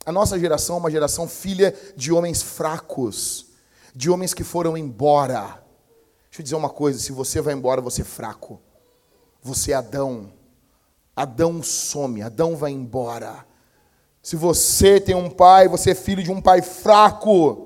a 0.04 0.12
nossa 0.12 0.38
geração 0.38 0.76
é 0.76 0.78
uma 0.78 0.90
geração 0.90 1.26
filha 1.26 1.74
de 1.96 2.12
homens 2.12 2.42
fracos, 2.42 3.46
de 3.94 4.10
homens 4.10 4.34
que 4.34 4.44
foram 4.44 4.76
embora. 4.76 5.64
Deixa 6.28 6.40
eu 6.40 6.44
dizer 6.44 6.56
uma 6.56 6.70
coisa: 6.70 6.98
se 6.98 7.10
você 7.10 7.40
vai 7.40 7.54
embora, 7.54 7.80
você 7.80 8.02
é 8.02 8.04
fraco. 8.04 8.60
Você 9.42 9.72
é 9.72 9.74
Adão. 9.74 10.32
Adão 11.14 11.62
some, 11.62 12.20
Adão 12.20 12.54
vai 12.54 12.72
embora. 12.72 13.46
Se 14.22 14.36
você 14.36 15.00
tem 15.00 15.14
um 15.14 15.30
pai, 15.30 15.66
você 15.66 15.92
é 15.92 15.94
filho 15.94 16.22
de 16.22 16.30
um 16.30 16.42
pai 16.42 16.60
fraco. 16.60 17.65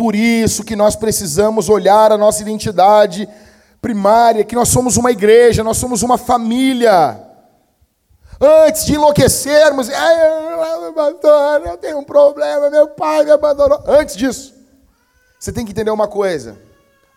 Por 0.00 0.14
isso 0.14 0.64
que 0.64 0.74
nós 0.74 0.96
precisamos 0.96 1.68
olhar 1.68 2.10
a 2.10 2.16
nossa 2.16 2.40
identidade 2.40 3.28
primária, 3.82 4.46
que 4.46 4.54
nós 4.54 4.70
somos 4.70 4.96
uma 4.96 5.10
igreja, 5.10 5.62
nós 5.62 5.76
somos 5.76 6.02
uma 6.02 6.16
família. 6.16 7.22
Antes 8.40 8.86
de 8.86 8.94
enlouquecermos, 8.94 9.90
eu 9.90 11.76
tenho 11.76 11.98
um 11.98 12.02
problema, 12.02 12.70
meu 12.70 12.88
pai 12.88 13.26
me 13.26 13.30
abandonou. 13.30 13.84
Antes 13.86 14.16
disso, 14.16 14.54
você 15.38 15.52
tem 15.52 15.66
que 15.66 15.72
entender 15.72 15.90
uma 15.90 16.08
coisa: 16.08 16.58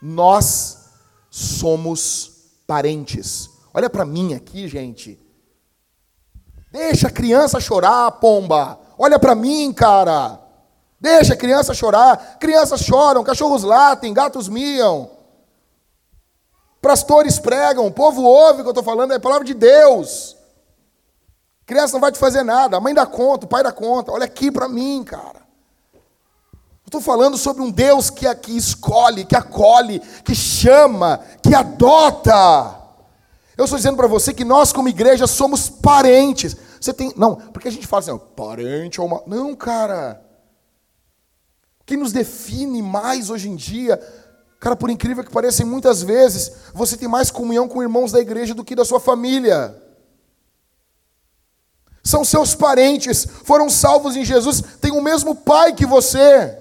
nós 0.02 0.80
somos 1.30 2.32
parentes. 2.68 3.50
Olha 3.74 3.90
para 3.90 4.04
mim 4.04 4.34
aqui, 4.34 4.68
gente. 4.68 5.18
Deixa 6.70 7.08
a 7.08 7.12
criança 7.12 7.62
chorar, 7.62 8.12
pomba. 8.12 8.78
Olha 8.98 9.18
para 9.18 9.34
mim, 9.36 9.72
cara. 9.72 10.43
Deixa 11.04 11.34
a 11.34 11.38
criança 11.38 11.74
chorar. 11.74 12.38
Crianças 12.40 12.80
choram, 12.80 13.26
cachorros 13.26 13.64
latem, 13.64 14.14
gatos 14.14 14.48
miam. 14.48 15.12
Pastores 16.82 17.38
pregam, 17.38 17.86
o 17.86 17.92
povo 17.92 18.24
ouve 18.24 18.62
o 18.62 18.64
que 18.64 18.70
eu 18.70 18.72
estou 18.72 18.84
falando, 18.84 19.12
é 19.12 19.18
a 19.18 19.20
palavra 19.20 19.44
de 19.44 19.54
Deus. 19.54 20.38
Criança 21.66 21.92
não 21.92 22.00
vai 22.00 22.10
te 22.10 22.18
fazer 22.18 22.44
nada, 22.44 22.78
a 22.78 22.80
mãe 22.80 22.94
dá 22.94 23.06
conta, 23.06 23.46
o 23.46 23.50
pai 23.50 23.62
dá 23.62 23.72
conta. 23.74 24.14
Olha 24.14 24.24
aqui 24.24 24.50
para 24.50 24.70
mim, 24.70 25.04
cara. 25.04 25.44
Estou 26.86 27.02
falando 27.02 27.38
sobre 27.38 27.62
um 27.62 27.70
Deus 27.70 28.10
que, 28.10 28.34
que 28.36 28.56
escolhe, 28.56 29.26
que 29.26 29.36
acolhe, 29.36 30.00
que 30.24 30.34
chama, 30.34 31.20
que 31.42 31.54
adota. 31.54 32.80
Eu 33.58 33.66
estou 33.66 33.78
dizendo 33.78 33.98
para 33.98 34.08
você 34.08 34.34
que 34.34 34.46
nós, 34.46 34.72
como 34.72 34.88
igreja, 34.88 35.28
somos 35.28 35.70
parentes. 35.70 36.56
Você 36.80 36.94
tem. 36.94 37.12
Não, 37.18 37.36
porque 37.36 37.68
a 37.68 37.72
gente 37.72 37.88
fala 37.88 38.00
assim, 38.00 38.18
parente 38.38 39.02
ou 39.02 39.08
uma. 39.08 39.22
Não, 39.28 39.54
cara. 39.54 40.24
O 41.84 41.86
que 41.86 41.98
nos 41.98 42.12
define 42.12 42.82
mais 42.82 43.30
hoje 43.30 43.50
em 43.50 43.56
dia, 43.56 44.02
cara, 44.60 44.76
por 44.76 44.90
incrível 44.90 45.24
que 45.24 45.32
pareça, 45.32 45.66
muitas 45.66 46.02
vezes, 46.02 46.52
você 46.74 46.98
tem 46.98 47.08
mais 47.08 47.30
comunhão 47.30 47.68
com 47.68 47.84
irmãos 47.84 48.12
da 48.12 48.20
igreja 48.20 48.54
do 48.54 48.64
que 48.64 48.76
da 48.76 48.86
sua 48.86 49.00
família. 49.00 49.80
São 52.02 52.26
seus 52.26 52.56
parentes, 52.56 53.26
foram 53.44 53.70
salvos 53.70 54.16
em 54.16 54.26
Jesus, 54.26 54.62
têm 54.82 54.92
o 54.92 55.02
mesmo 55.02 55.36
pai 55.36 55.74
que 55.74 55.86
você, 55.86 56.58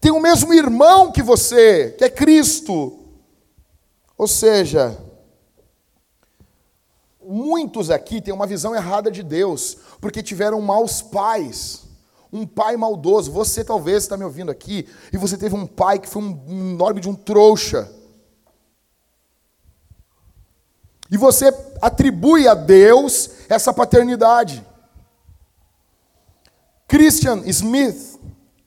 tem 0.00 0.12
o 0.12 0.20
mesmo 0.20 0.52
irmão 0.52 1.10
que 1.10 1.22
você, 1.22 1.94
que 1.96 2.04
é 2.04 2.10
Cristo. 2.10 2.98
Ou 4.16 4.28
seja, 4.28 4.96
Muitos 7.26 7.90
aqui 7.90 8.20
têm 8.20 8.34
uma 8.34 8.46
visão 8.46 8.74
errada 8.74 9.10
de 9.10 9.22
Deus, 9.22 9.78
porque 10.00 10.22
tiveram 10.22 10.60
maus 10.60 11.00
pais. 11.00 11.83
Um 12.34 12.44
pai 12.44 12.76
maldoso. 12.76 13.30
Você 13.30 13.62
talvez 13.62 14.02
está 14.02 14.16
me 14.16 14.24
ouvindo 14.24 14.50
aqui 14.50 14.88
e 15.12 15.16
você 15.16 15.38
teve 15.38 15.54
um 15.54 15.66
pai 15.66 16.00
que 16.00 16.08
foi 16.08 16.20
um 16.20 16.72
enorme 16.72 17.00
de 17.00 17.08
um 17.08 17.14
trouxa. 17.14 17.90
E 21.10 21.16
você 21.16 21.46
atribui 21.80 22.48
a 22.48 22.54
Deus 22.54 23.30
essa 23.48 23.72
paternidade. 23.72 24.66
Christian 26.88 27.42
Smith, 27.46 28.18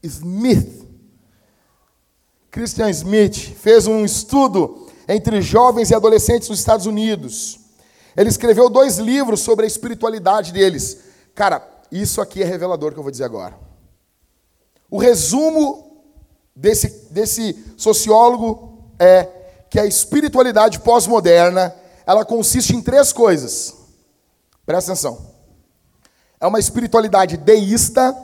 Smith, 0.01 0.88
Christian 2.49 2.89
Smith 2.89 3.36
fez 3.55 3.86
um 3.86 4.05
estudo 4.05 4.88
entre 5.07 5.41
jovens 5.41 5.91
e 5.91 5.95
adolescentes 5.95 6.49
nos 6.49 6.59
Estados 6.59 6.86
Unidos. 6.86 7.59
Ele 8.15 8.30
escreveu 8.30 8.70
dois 8.70 8.97
livros 8.97 9.41
sobre 9.41 9.65
a 9.65 9.68
espiritualidade 9.68 10.51
deles. 10.51 10.99
Cara, 11.36 11.59
isso 11.92 12.22
aqui 12.22 12.42
é 12.42 12.46
revelador 12.46 12.94
que 12.94 13.00
eu 13.00 13.04
vou 13.04 13.12
dizer 13.12 13.24
agora. 13.24 13.58
O 14.90 14.98
resumo 14.98 16.04
desse, 16.56 17.12
desse 17.12 17.74
sociólogo 17.78 18.92
é 19.00 19.26
que 19.70 19.80
a 19.80 19.86
espiritualidade 19.86 20.80
pós-moderna, 20.80 21.76
ela 22.06 22.26
consiste 22.26 22.76
em 22.76 22.82
três 22.82 23.12
coisas. 23.12 23.76
Presta 24.66 24.92
atenção. 24.92 25.36
É 26.40 26.48
uma 26.48 26.60
espiritualidade 26.60 27.38
deísta, 27.38 28.16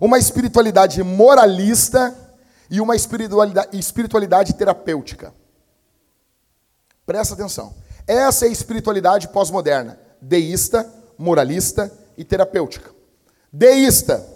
uma 0.00 0.18
espiritualidade 0.18 1.02
moralista 1.02 2.14
e 2.70 2.80
uma 2.80 2.94
espiritualidade, 2.94 3.76
espiritualidade 3.78 4.54
terapêutica. 4.54 5.34
Presta 7.06 7.34
atenção. 7.34 7.74
Essa 8.06 8.46
é 8.46 8.48
a 8.48 8.52
espiritualidade 8.52 9.28
pós-moderna, 9.28 9.98
deísta, 10.20 10.90
moralista 11.18 11.90
e 12.16 12.24
terapêutica. 12.24 12.90
Deísta. 13.52 14.26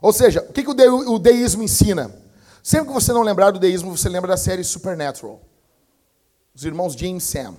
Ou 0.00 0.12
seja, 0.12 0.40
o 0.48 0.52
que, 0.52 0.64
que 0.64 0.70
o, 0.70 1.18
deísmo 1.18 1.62
ensina? 1.62 2.12
Sempre 2.62 2.88
que 2.88 2.94
você 2.94 3.12
não 3.12 3.22
lembrar 3.22 3.52
do 3.52 3.58
deísmo, 3.58 3.96
você 3.96 4.08
lembra 4.08 4.32
da 4.32 4.36
série 4.36 4.64
Supernatural. 4.64 5.40
Os 6.54 6.64
irmãos 6.64 6.94
Jim 6.94 7.16
e 7.16 7.20
Sam. 7.20 7.54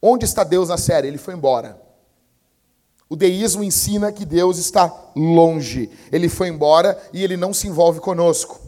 Onde 0.00 0.24
está 0.24 0.42
Deus 0.42 0.68
na 0.68 0.78
série? 0.78 1.08
Ele 1.08 1.18
foi 1.18 1.34
embora. 1.34 1.80
O 3.08 3.16
deísmo 3.16 3.62
ensina 3.62 4.12
que 4.12 4.24
Deus 4.24 4.58
está 4.58 4.92
longe. 5.16 5.90
Ele 6.12 6.28
foi 6.28 6.48
embora 6.48 7.00
e 7.12 7.22
ele 7.24 7.36
não 7.36 7.54
se 7.54 7.66
envolve 7.66 8.00
conosco. 8.00 8.60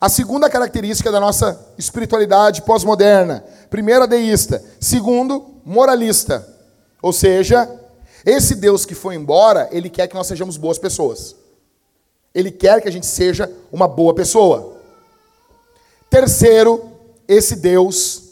A 0.00 0.08
segunda 0.08 0.50
característica 0.50 1.10
da 1.10 1.20
nossa 1.20 1.72
espiritualidade 1.78 2.62
pós-moderna: 2.62 3.44
primeiro, 3.70 4.06
deísta, 4.06 4.62
segundo, 4.80 5.60
moralista. 5.64 6.46
Ou 7.00 7.12
seja, 7.12 7.68
esse 8.24 8.54
Deus 8.54 8.86
que 8.86 8.94
foi 8.94 9.14
embora, 9.14 9.68
ele 9.70 9.90
quer 9.90 10.08
que 10.08 10.14
nós 10.14 10.26
sejamos 10.26 10.56
boas 10.56 10.78
pessoas. 10.78 11.36
Ele 12.34 12.50
quer 12.50 12.80
que 12.80 12.88
a 12.88 12.92
gente 12.92 13.06
seja 13.06 13.50
uma 13.70 13.86
boa 13.86 14.14
pessoa. 14.14 14.76
Terceiro, 16.08 16.90
esse 17.28 17.56
Deus, 17.56 18.22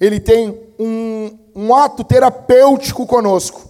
ele 0.00 0.20
tem 0.20 0.58
um, 0.78 1.38
um 1.54 1.74
ato 1.74 2.04
terapêutico 2.04 3.06
conosco. 3.06 3.68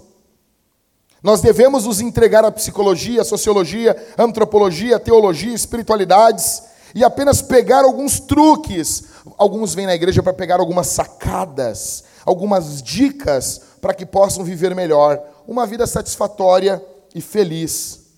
Nós 1.22 1.40
devemos 1.40 1.84
nos 1.84 2.00
entregar 2.00 2.44
à 2.44 2.50
psicologia, 2.50 3.22
à 3.22 3.24
sociologia, 3.24 3.96
antropologia, 4.16 5.00
teologia, 5.00 5.54
espiritualidades 5.54 6.62
e 6.94 7.02
apenas 7.02 7.42
pegar 7.42 7.84
alguns 7.84 8.20
truques. 8.20 9.04
Alguns 9.36 9.74
vêm 9.74 9.86
na 9.86 9.94
igreja 9.94 10.22
para 10.22 10.32
pegar 10.32 10.60
algumas 10.60 10.86
sacadas, 10.88 12.04
algumas 12.24 12.82
dicas 12.82 13.60
para 13.80 13.94
que 13.94 14.06
possam 14.06 14.44
viver 14.44 14.74
melhor, 14.74 15.20
uma 15.48 15.66
vida 15.66 15.86
satisfatória 15.86 16.84
e 17.14 17.22
feliz. 17.22 18.10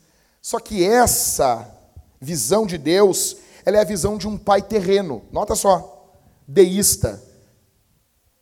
Só 0.42 0.58
que 0.58 0.84
essa 0.84 1.64
visão 2.20 2.66
de 2.66 2.76
Deus, 2.76 3.36
ela 3.64 3.76
é 3.76 3.80
a 3.80 3.84
visão 3.84 4.18
de 4.18 4.26
um 4.26 4.36
pai 4.36 4.60
terreno. 4.60 5.22
Nota 5.30 5.54
só, 5.54 6.12
deísta. 6.46 7.22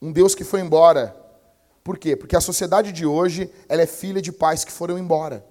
Um 0.00 0.10
Deus 0.10 0.34
que 0.34 0.42
foi 0.42 0.60
embora. 0.60 1.14
Por 1.84 1.98
quê? 1.98 2.16
Porque 2.16 2.34
a 2.34 2.40
sociedade 2.40 2.90
de 2.90 3.04
hoje, 3.04 3.50
ela 3.68 3.82
é 3.82 3.86
filha 3.86 4.22
de 4.22 4.32
pais 4.32 4.64
que 4.64 4.72
foram 4.72 4.98
embora. 4.98 5.44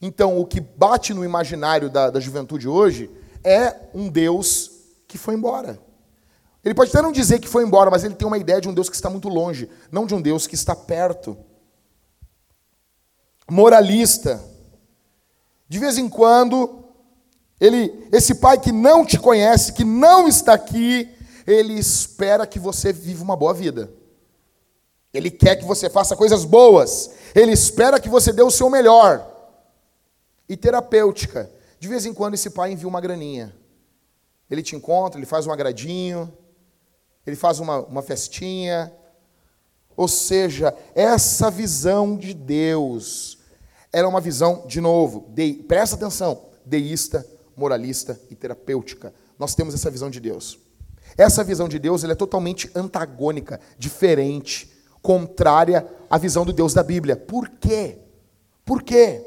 Então, 0.00 0.40
o 0.40 0.44
que 0.44 0.60
bate 0.60 1.14
no 1.14 1.24
imaginário 1.24 1.88
da, 1.88 2.10
da 2.10 2.18
juventude 2.18 2.66
hoje 2.66 3.08
é 3.44 3.76
um 3.94 4.08
Deus 4.08 4.72
que 5.06 5.16
foi 5.16 5.34
embora. 5.34 5.78
Ele 6.64 6.74
pode 6.74 6.90
até 6.90 7.00
não 7.00 7.12
dizer 7.12 7.38
que 7.38 7.48
foi 7.48 7.62
embora, 7.62 7.90
mas 7.90 8.02
ele 8.02 8.14
tem 8.16 8.26
uma 8.26 8.38
ideia 8.38 8.60
de 8.60 8.68
um 8.68 8.74
Deus 8.74 8.88
que 8.88 8.96
está 8.96 9.08
muito 9.08 9.28
longe, 9.28 9.70
não 9.90 10.04
de 10.04 10.14
um 10.14 10.20
Deus 10.20 10.48
que 10.48 10.56
está 10.56 10.74
perto. 10.74 11.36
Moralista. 13.52 14.42
De 15.68 15.78
vez 15.78 15.98
em 15.98 16.08
quando, 16.08 16.84
ele, 17.60 18.08
esse 18.10 18.36
pai 18.36 18.58
que 18.58 18.72
não 18.72 19.04
te 19.04 19.18
conhece, 19.18 19.74
que 19.74 19.84
não 19.84 20.26
está 20.26 20.54
aqui, 20.54 21.06
ele 21.46 21.74
espera 21.74 22.46
que 22.46 22.58
você 22.58 22.94
viva 22.94 23.22
uma 23.22 23.36
boa 23.36 23.52
vida. 23.52 23.92
Ele 25.12 25.30
quer 25.30 25.56
que 25.56 25.66
você 25.66 25.90
faça 25.90 26.16
coisas 26.16 26.46
boas. 26.46 27.10
Ele 27.34 27.52
espera 27.52 28.00
que 28.00 28.08
você 28.08 28.32
dê 28.32 28.42
o 28.42 28.50
seu 28.50 28.70
melhor. 28.70 29.30
E 30.48 30.56
terapêutica. 30.56 31.50
De 31.78 31.88
vez 31.88 32.06
em 32.06 32.14
quando 32.14 32.34
esse 32.34 32.48
pai 32.48 32.72
envia 32.72 32.88
uma 32.88 33.02
graninha. 33.02 33.54
Ele 34.50 34.62
te 34.62 34.74
encontra, 34.74 35.18
ele 35.18 35.26
faz 35.26 35.46
um 35.46 35.52
agradinho, 35.52 36.32
ele 37.26 37.36
faz 37.36 37.60
uma, 37.60 37.80
uma 37.80 38.00
festinha. 38.00 38.90
Ou 39.94 40.08
seja, 40.08 40.74
essa 40.94 41.50
visão 41.50 42.16
de 42.16 42.32
Deus, 42.32 43.41
ela 43.92 44.06
é 44.06 44.08
uma 44.08 44.20
visão, 44.20 44.64
de 44.66 44.80
novo, 44.80 45.26
de, 45.28 45.52
presta 45.52 45.96
atenção, 45.96 46.46
deísta, 46.64 47.26
moralista 47.56 48.18
e 48.30 48.34
terapêutica. 48.34 49.12
Nós 49.38 49.54
temos 49.54 49.74
essa 49.74 49.90
visão 49.90 50.08
de 50.08 50.18
Deus. 50.18 50.58
Essa 51.16 51.44
visão 51.44 51.68
de 51.68 51.78
Deus 51.78 52.02
é 52.02 52.14
totalmente 52.14 52.70
antagônica, 52.74 53.60
diferente, 53.78 54.72
contrária 55.02 55.86
à 56.08 56.16
visão 56.16 56.44
do 56.44 56.52
Deus 56.52 56.72
da 56.72 56.82
Bíblia. 56.82 57.16
Por 57.16 57.48
quê? 57.48 57.98
Por 58.64 58.82
quê? 58.82 59.26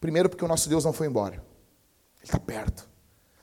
Primeiro, 0.00 0.28
porque 0.28 0.44
o 0.44 0.48
nosso 0.48 0.68
Deus 0.68 0.84
não 0.84 0.92
foi 0.92 1.06
embora. 1.06 1.34
Ele 1.34 2.24
está 2.24 2.40
perto. 2.40 2.88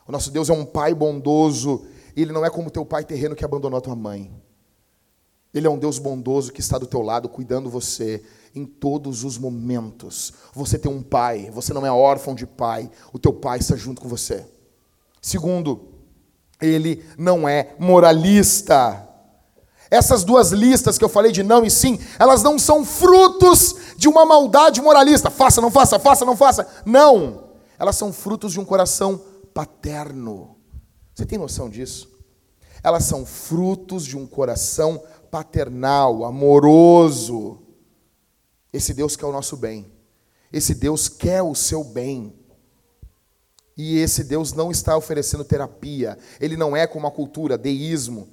O 0.08 0.12
nosso 0.12 0.32
Deus 0.32 0.50
é 0.50 0.54
um 0.54 0.66
pai 0.66 0.94
bondoso. 0.94 1.86
E 2.16 2.22
ele 2.22 2.34
não 2.34 2.46
é 2.46 2.50
como 2.50 2.70
teu 2.70 2.86
pai 2.86 3.06
terreno 3.06 3.36
que 3.36 3.46
abandonou 3.46 3.78
a 3.78 3.82
tua 3.82 3.96
mãe. 3.96 4.32
Ele 5.54 5.68
é 5.68 5.70
um 5.70 5.78
Deus 5.78 5.98
bondoso 5.98 6.52
que 6.52 6.60
está 6.60 6.78
do 6.78 6.88
teu 6.88 7.02
lado, 7.02 7.30
cuidando 7.30 7.70
você 7.70 8.22
em 8.56 8.66
todos 8.66 9.24
os 9.24 9.38
momentos. 9.38 10.34
Você 10.54 10.80
tem 10.80 10.90
um 10.90 11.04
pai, 11.04 11.52
você 11.52 11.74
não 11.74 11.86
é 11.86 11.92
órfão 11.92 12.34
de 12.34 12.48
pai, 12.48 12.90
o 13.12 13.20
teu 13.20 13.34
pai 13.34 13.60
está 13.60 13.76
junto 13.76 14.02
com 14.02 14.08
você. 14.08 14.46
Segundo, 15.22 15.90
ele 16.62 17.04
não 17.18 17.48
é 17.48 17.76
moralista. 17.78 19.08
Essas 19.92 20.24
duas 20.24 20.52
listas 20.52 20.98
que 20.98 21.04
eu 21.04 21.10
falei 21.10 21.32
de 21.32 21.44
não 21.44 21.66
e 21.66 21.70
sim, 21.70 22.00
elas 22.18 22.42
não 22.42 22.58
são 22.58 22.84
frutos 22.86 23.76
de 23.98 24.08
uma 24.08 24.26
maldade 24.26 24.82
moralista. 24.82 25.30
Faça, 25.30 25.62
não 25.62 25.70
faça, 25.70 26.00
faça, 26.00 26.26
não 26.26 26.36
faça. 26.36 26.68
Não. 26.86 27.44
Elas 27.78 27.96
são 27.96 28.14
frutos 28.14 28.54
de 28.54 28.60
um 28.60 28.66
coração 28.66 29.22
paterno. 29.54 30.56
Você 31.14 31.26
tem 31.26 31.38
noção 31.38 31.70
disso? 31.70 32.10
Elas 32.84 33.04
são 33.04 33.26
frutos 33.26 34.06
de 34.06 34.18
um 34.18 34.26
coração 34.26 35.02
paternal, 35.32 36.24
amoroso. 36.24 37.65
Esse 38.76 38.94
Deus 38.94 39.16
quer 39.16 39.26
o 39.26 39.32
nosso 39.32 39.56
bem. 39.56 39.90
Esse 40.52 40.76
Deus 40.76 41.08
quer 41.08 41.42
o 41.42 41.56
seu 41.56 41.82
bem. 41.82 42.34
E 43.78 44.00
esse 44.00 44.22
Deus 44.22 44.52
não 44.52 44.70
está 44.70 44.98
oferecendo 44.98 45.46
terapia. 45.46 46.18
Ele 46.42 46.58
não 46.58 46.76
é 46.76 46.86
como 46.86 47.08
a 47.08 47.12
cultura, 47.12 47.58
deísmo. 47.58 48.28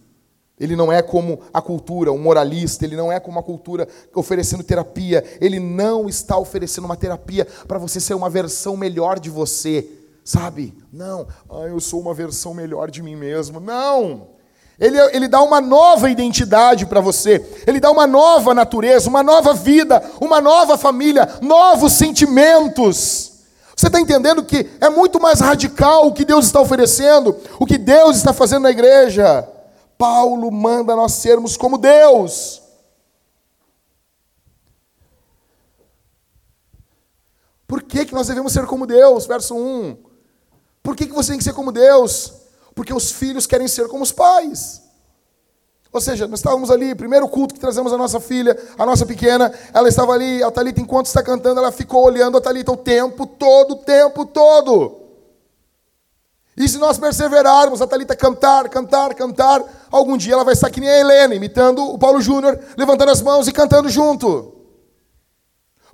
Ele 0.58 0.74
não 0.74 0.92
é 0.92 1.00
como 1.00 1.40
a 1.52 1.62
cultura, 1.62 2.10
um 2.10 2.18
moralista. 2.18 2.84
Ele 2.84 2.96
não 2.96 3.12
é 3.12 3.20
como 3.20 3.38
a 3.38 3.42
cultura 3.42 3.86
oferecendo 4.12 4.64
terapia. 4.64 5.24
Ele 5.40 5.60
não 5.60 6.08
está 6.08 6.36
oferecendo 6.36 6.86
uma 6.86 6.96
terapia 6.96 7.46
para 7.68 7.78
você 7.78 8.00
ser 8.00 8.14
uma 8.14 8.28
versão 8.28 8.76
melhor 8.76 9.20
de 9.20 9.30
você. 9.30 9.88
Sabe? 10.24 10.76
Não. 10.92 11.28
Ah, 11.48 11.68
eu 11.68 11.78
sou 11.78 12.00
uma 12.00 12.14
versão 12.14 12.52
melhor 12.52 12.90
de 12.90 13.00
mim 13.00 13.14
mesmo. 13.14 13.60
Não. 13.60 14.30
Ele, 14.78 14.98
ele 15.14 15.28
dá 15.28 15.40
uma 15.42 15.60
nova 15.60 16.10
identidade 16.10 16.86
para 16.86 17.00
você, 17.00 17.44
ele 17.66 17.78
dá 17.78 17.90
uma 17.90 18.06
nova 18.06 18.54
natureza, 18.54 19.08
uma 19.08 19.22
nova 19.22 19.54
vida, 19.54 20.02
uma 20.20 20.40
nova 20.40 20.76
família, 20.76 21.28
novos 21.40 21.92
sentimentos. 21.92 23.32
Você 23.76 23.86
está 23.86 24.00
entendendo 24.00 24.44
que 24.44 24.68
é 24.80 24.88
muito 24.88 25.20
mais 25.20 25.40
radical 25.40 26.06
o 26.06 26.12
que 26.12 26.24
Deus 26.24 26.46
está 26.46 26.60
oferecendo, 26.60 27.36
o 27.58 27.66
que 27.66 27.78
Deus 27.78 28.16
está 28.16 28.32
fazendo 28.32 28.62
na 28.62 28.70
igreja? 28.70 29.48
Paulo 29.96 30.50
manda 30.50 30.96
nós 30.96 31.12
sermos 31.12 31.56
como 31.56 31.78
Deus. 31.78 32.60
Por 37.66 37.82
que, 37.82 38.04
que 38.04 38.14
nós 38.14 38.26
devemos 38.26 38.52
ser 38.52 38.66
como 38.66 38.86
Deus? 38.86 39.26
Verso 39.26 39.54
1. 39.54 39.96
Por 40.82 40.94
que, 40.94 41.06
que 41.06 41.14
você 41.14 41.30
tem 41.30 41.38
que 41.38 41.44
ser 41.44 41.54
como 41.54 41.72
Deus? 41.72 42.41
Porque 42.74 42.92
os 42.92 43.10
filhos 43.10 43.46
querem 43.46 43.68
ser 43.68 43.88
como 43.88 44.02
os 44.02 44.12
pais. 44.12 44.82
Ou 45.92 46.00
seja, 46.00 46.26
nós 46.26 46.38
estávamos 46.38 46.70
ali, 46.70 46.94
primeiro 46.94 47.28
culto 47.28 47.52
que 47.52 47.60
trazemos 47.60 47.92
a 47.92 47.98
nossa 47.98 48.18
filha, 48.18 48.56
a 48.78 48.86
nossa 48.86 49.04
pequena, 49.04 49.52
ela 49.74 49.88
estava 49.88 50.12
ali, 50.12 50.42
a 50.42 50.50
Talita 50.50 50.80
enquanto 50.80 51.06
está 51.06 51.22
cantando, 51.22 51.60
ela 51.60 51.70
ficou 51.70 52.02
olhando 52.04 52.38
a 52.38 52.40
Talita 52.40 52.72
o 52.72 52.76
tempo 52.76 53.26
todo, 53.26 53.72
o 53.72 53.76
tempo 53.76 54.24
todo. 54.24 55.00
E 56.56 56.66
se 56.66 56.78
nós 56.78 56.98
perseverarmos, 56.98 57.82
a 57.82 57.86
Talita 57.86 58.16
cantar, 58.16 58.70
cantar, 58.70 59.14
cantar, 59.14 59.62
algum 59.90 60.16
dia 60.16 60.32
ela 60.32 60.44
vai 60.44 60.54
estar 60.54 60.70
que 60.70 60.80
nem 60.80 60.88
a 60.88 60.98
Helena, 60.98 61.34
imitando 61.34 61.82
o 61.82 61.98
Paulo 61.98 62.22
Júnior, 62.22 62.58
levantando 62.76 63.10
as 63.10 63.20
mãos 63.20 63.46
e 63.46 63.52
cantando 63.52 63.90
junto. 63.90 64.54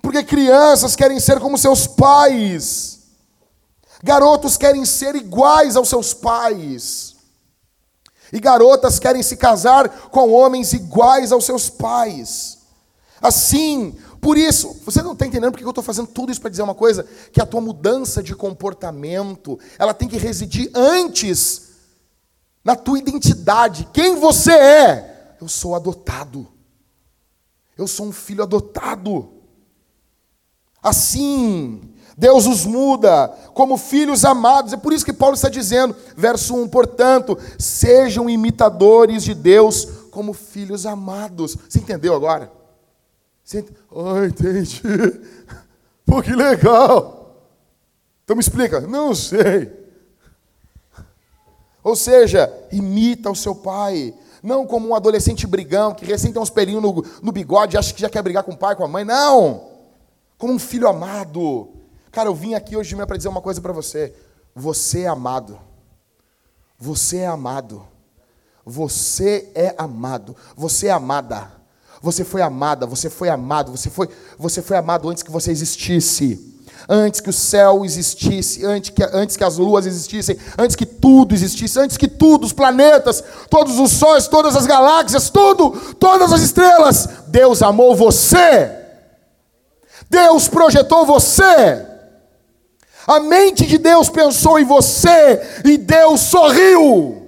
Porque 0.01 0.23
crianças 0.23 0.95
querem 0.95 1.19
ser 1.19 1.41
como 1.41 1.59
seus 1.59 1.89
pais. 1.89 2.98
Garotos 4.03 4.57
querem 4.57 4.85
ser 4.85 5.17
iguais 5.17 5.77
aos 5.77 5.89
seus 5.89 6.15
pais. 6.15 7.17
E 8.33 8.39
garotas 8.39 8.99
querem 8.99 9.23
se 9.23 9.37
casar 9.37 9.89
com 10.11 10.33
homens 10.33 10.73
iguais 10.73 11.33
aos 11.33 11.45
seus 11.45 11.71
pais. 11.71 12.59
Assim, 13.21 13.97
por 14.21 14.37
isso, 14.37 14.81
você 14.85 15.03
não 15.03 15.13
está 15.13 15.27
entendendo 15.27 15.53
porque 15.53 15.65
eu 15.65 15.71
estou 15.71 15.83
fazendo 15.83 16.09
tudo 16.09 16.31
isso 16.31 16.41
para 16.41 16.51
dizer 16.51 16.63
uma 16.63 16.75
coisa? 16.75 17.07
Que 17.33 17.41
a 17.41 17.47
tua 17.47 17.61
mudança 17.61 18.23
de 18.23 18.35
comportamento, 18.35 19.59
ela 19.79 19.95
tem 19.95 20.09
que 20.09 20.19
residir 20.19 20.71
antes 20.75 21.69
na 22.63 22.77
tua 22.77 22.99
identidade. 22.99 23.89
Quem 23.93 24.17
você 24.17 24.53
é? 24.53 25.37
Eu 25.41 25.49
sou 25.49 25.75
adotado. 25.75 26.47
Eu 27.77 27.87
sou 27.87 28.07
um 28.07 28.13
filho 28.13 28.43
adotado. 28.43 29.33
Assim, 30.83 31.81
Deus 32.19 32.47
os 32.47 32.67
muda 32.67 33.29
como 33.55 33.79
filhos 33.79 34.25
amados. 34.25 34.73
É 34.73 34.77
por 34.77 34.93
isso 34.93 35.05
que 35.05 35.13
Paulo 35.13 35.37
está 35.37 35.49
dizendo, 35.49 35.95
verso 36.17 36.57
1, 36.57 36.69
portanto, 36.69 37.39
sejam 37.57 38.29
imitadores 38.29 39.23
de 39.23 39.35
Deus 39.35 39.85
como 40.11 40.33
filhos 40.33 40.85
amados. 40.85 41.57
Você 41.69 41.79
entendeu 41.79 42.13
agora? 42.13 42.51
Você 43.45 43.61
ent... 43.61 43.69
Oh, 43.89 44.25
entendi. 44.25 44.83
Pô, 46.05 46.21
que 46.21 46.35
legal. 46.35 47.37
Então 48.25 48.35
me 48.35 48.43
explica. 48.43 48.81
Não 48.81 49.15
sei. 49.15 49.73
Ou 51.85 51.95
seja, 51.95 52.53
imita 52.73 53.31
o 53.31 53.37
seu 53.37 53.55
pai. 53.55 54.13
Não 54.43 54.67
como 54.67 54.89
um 54.89 54.95
adolescente 54.97 55.47
brigão 55.47 55.95
que 55.95 56.05
recém 56.05 56.33
tem 56.33 56.43
uns 56.43 56.51
pelinhos 56.51 56.83
no, 56.83 57.05
no 57.23 57.31
bigode 57.31 57.77
e 57.77 57.79
acha 57.79 57.95
que 57.95 58.01
já 58.01 58.11
quer 58.11 58.23
brigar 58.23 58.43
com 58.43 58.53
o 58.53 58.57
pai, 58.57 58.75
com 58.75 58.85
a 58.85 58.89
mãe. 58.89 59.05
Não. 59.05 59.69
Como 60.37 60.53
um 60.53 60.59
filho 60.59 60.89
amado 60.89 61.78
Cara, 62.11 62.29
eu 62.29 62.35
vim 62.35 62.55
aqui 62.55 62.77
hoje 62.77 62.91
de 62.91 62.97
manhã 62.97 63.07
para 63.07 63.17
dizer 63.17 63.29
uma 63.29 63.43
coisa 63.43 63.61
para 63.61 63.73
você. 63.73 64.15
Você 64.55 65.03
é 65.03 65.09
amado. 65.09 65.59
Você 66.79 67.19
é 67.19 67.27
amado. 67.27 67.87
Você 68.65 69.45
é 69.55 69.75
amado. 69.79 70.37
Você 70.57 70.87
é 70.87 70.91
amada. 70.91 71.59
Você 72.01 72.25
foi 72.25 72.43
amada, 72.43 72.87
você 72.87 73.11
foi 73.11 73.29
amado, 73.29 73.73
você 73.73 73.91
foi, 73.91 74.09
você 74.39 74.63
foi 74.63 74.77
amado 74.77 75.09
antes 75.09 75.23
que 75.23 75.31
você 75.31 75.51
existisse. 75.51 76.47
Antes 76.89 77.21
que 77.21 77.29
o 77.29 77.33
céu 77.33 77.85
existisse, 77.85 78.65
antes 78.65 78.91
que, 78.91 79.03
antes 79.13 79.37
que 79.37 79.45
as 79.45 79.59
luas 79.59 79.85
existissem, 79.85 80.39
antes 80.57 80.77
que 80.77 80.87
tudo 80.87 81.35
existisse, 81.35 81.79
antes 81.79 81.97
que 81.97 82.07
tudo, 82.07 82.45
os 82.45 82.53
planetas, 82.53 83.23
todos 83.51 83.79
os 83.79 83.91
sóis, 83.91 84.29
todas 84.29 84.57
as 84.57 84.65
galáxias, 84.65 85.29
tudo, 85.29 85.71
todas 85.95 86.33
as 86.33 86.41
estrelas, 86.41 87.09
Deus 87.27 87.63
amou 87.63 87.97
você. 87.97 88.71
Deus 90.09 90.49
projetou 90.49 91.05
você. 91.05 91.85
A 93.09 93.21
mente 93.21 93.65
de 93.65 93.79
Deus 93.79 94.11
pensou 94.11 94.59
em 94.59 94.65
você 94.65 95.41
e 95.65 95.79
Deus 95.79 96.21
sorriu. 96.21 97.23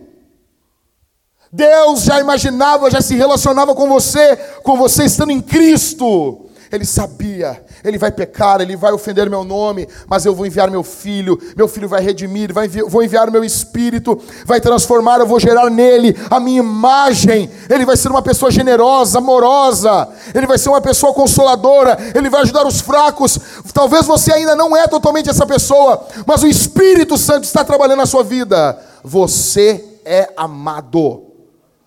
Deus 1.50 2.02
já 2.02 2.20
imaginava, 2.20 2.90
já 2.90 3.00
se 3.00 3.14
relacionava 3.16 3.74
com 3.74 3.88
você, 3.88 4.36
com 4.62 4.76
você 4.76 5.04
estando 5.04 5.30
em 5.30 5.40
Cristo. 5.40 6.49
Ele 6.72 6.84
sabia, 6.84 7.64
ele 7.82 7.98
vai 7.98 8.12
pecar, 8.12 8.60
ele 8.60 8.76
vai 8.76 8.92
ofender 8.92 9.28
meu 9.28 9.42
nome, 9.42 9.88
mas 10.06 10.24
eu 10.24 10.32
vou 10.32 10.46
enviar 10.46 10.70
meu 10.70 10.84
filho, 10.84 11.36
meu 11.56 11.66
filho 11.66 11.88
vai 11.88 12.00
redimir, 12.00 12.52
vai 12.52 12.66
envi 12.66 12.82
vou 12.82 13.02
enviar 13.02 13.28
o 13.28 13.32
meu 13.32 13.42
espírito, 13.42 14.20
vai 14.46 14.60
transformar, 14.60 15.18
eu 15.18 15.26
vou 15.26 15.40
gerar 15.40 15.68
nele 15.68 16.16
a 16.30 16.38
minha 16.38 16.60
imagem. 16.60 17.50
Ele 17.68 17.84
vai 17.84 17.96
ser 17.96 18.08
uma 18.08 18.22
pessoa 18.22 18.52
generosa, 18.52 19.18
amorosa, 19.18 20.08
ele 20.32 20.46
vai 20.46 20.58
ser 20.58 20.68
uma 20.68 20.80
pessoa 20.80 21.12
consoladora, 21.12 21.98
ele 22.14 22.30
vai 22.30 22.42
ajudar 22.42 22.64
os 22.64 22.80
fracos. 22.80 23.36
Talvez 23.74 24.06
você 24.06 24.32
ainda 24.32 24.54
não 24.54 24.76
é 24.76 24.86
totalmente 24.86 25.28
essa 25.28 25.44
pessoa, 25.46 26.06
mas 26.24 26.42
o 26.44 26.46
Espírito 26.46 27.18
Santo 27.18 27.44
está 27.44 27.64
trabalhando 27.64 27.98
na 27.98 28.06
sua 28.06 28.22
vida. 28.22 28.78
Você 29.02 29.98
é 30.04 30.32
amado. 30.36 31.24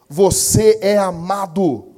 Você 0.09 0.77
é 0.81 0.97
amado. 0.97 1.92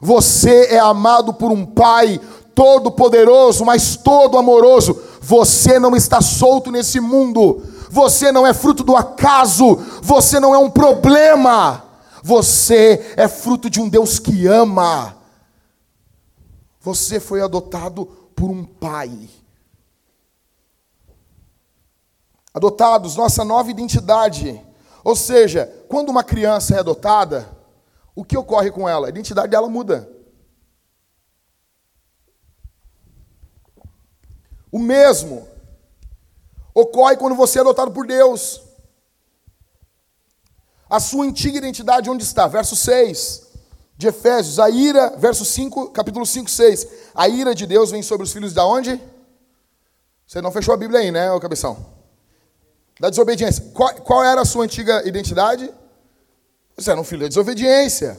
Você 0.00 0.66
é 0.66 0.78
amado 0.78 1.34
por 1.34 1.52
um 1.52 1.66
Pai 1.66 2.20
todo-poderoso, 2.54 3.64
mas 3.64 3.96
todo 3.96 4.38
amoroso. 4.38 5.00
Você 5.20 5.78
não 5.78 5.94
está 5.94 6.20
solto 6.20 6.70
nesse 6.70 7.00
mundo. 7.00 7.62
Você 7.90 8.32
não 8.32 8.46
é 8.46 8.54
fruto 8.54 8.82
do 8.82 8.96
acaso. 8.96 9.76
Você 10.02 10.40
não 10.40 10.54
é 10.54 10.58
um 10.58 10.70
problema. 10.70 11.84
Você 12.22 13.14
é 13.16 13.28
fruto 13.28 13.68
de 13.68 13.80
um 13.80 13.88
Deus 13.88 14.18
que 14.18 14.46
ama. 14.46 15.16
Você 16.80 17.20
foi 17.20 17.42
adotado 17.42 18.06
por 18.34 18.50
um 18.50 18.64
pai. 18.64 19.28
Adotados, 22.54 23.16
nossa 23.16 23.44
nova 23.44 23.70
identidade. 23.70 24.60
Ou 25.04 25.14
seja, 25.14 25.72
quando 25.88 26.08
uma 26.08 26.24
criança 26.24 26.74
é 26.74 26.78
adotada, 26.80 27.48
o 28.14 28.24
que 28.24 28.36
ocorre 28.36 28.70
com 28.70 28.88
ela? 28.88 29.06
A 29.06 29.10
identidade 29.10 29.48
dela 29.48 29.68
muda. 29.68 30.08
O 34.70 34.78
mesmo 34.78 35.48
ocorre 36.74 37.16
quando 37.16 37.34
você 37.34 37.58
é 37.58 37.60
adotado 37.62 37.90
por 37.90 38.06
Deus. 38.06 38.62
A 40.88 40.98
sua 41.00 41.24
antiga 41.24 41.58
identidade 41.58 42.10
onde 42.10 42.24
está? 42.24 42.46
Verso 42.46 42.76
6. 42.76 43.48
de 43.96 44.08
Efésios, 44.08 44.58
a 44.58 44.70
ira, 44.70 45.10
verso 45.16 45.44
5, 45.44 45.90
capítulo 45.90 46.24
5, 46.24 46.50
6. 46.50 46.86
A 47.14 47.28
ira 47.28 47.54
de 47.54 47.66
Deus 47.66 47.90
vem 47.90 48.02
sobre 48.02 48.24
os 48.24 48.32
filhos 48.32 48.54
da 48.54 48.64
onde? 48.64 48.98
Você 50.26 50.40
não 50.40 50.50
fechou 50.50 50.72
a 50.72 50.76
Bíblia 50.76 51.00
aí, 51.00 51.10
né, 51.10 51.30
ô 51.32 51.38
cabeção? 51.38 51.76
Da 52.98 53.10
desobediência. 53.10 53.72
Qual, 53.74 53.94
qual 53.96 54.24
era 54.24 54.40
a 54.40 54.44
sua 54.44 54.64
antiga 54.64 55.06
identidade? 55.06 55.70
Você 56.80 56.90
era 56.90 57.00
um 57.00 57.04
filho 57.04 57.20
da 57.20 57.28
desobediência. 57.28 58.16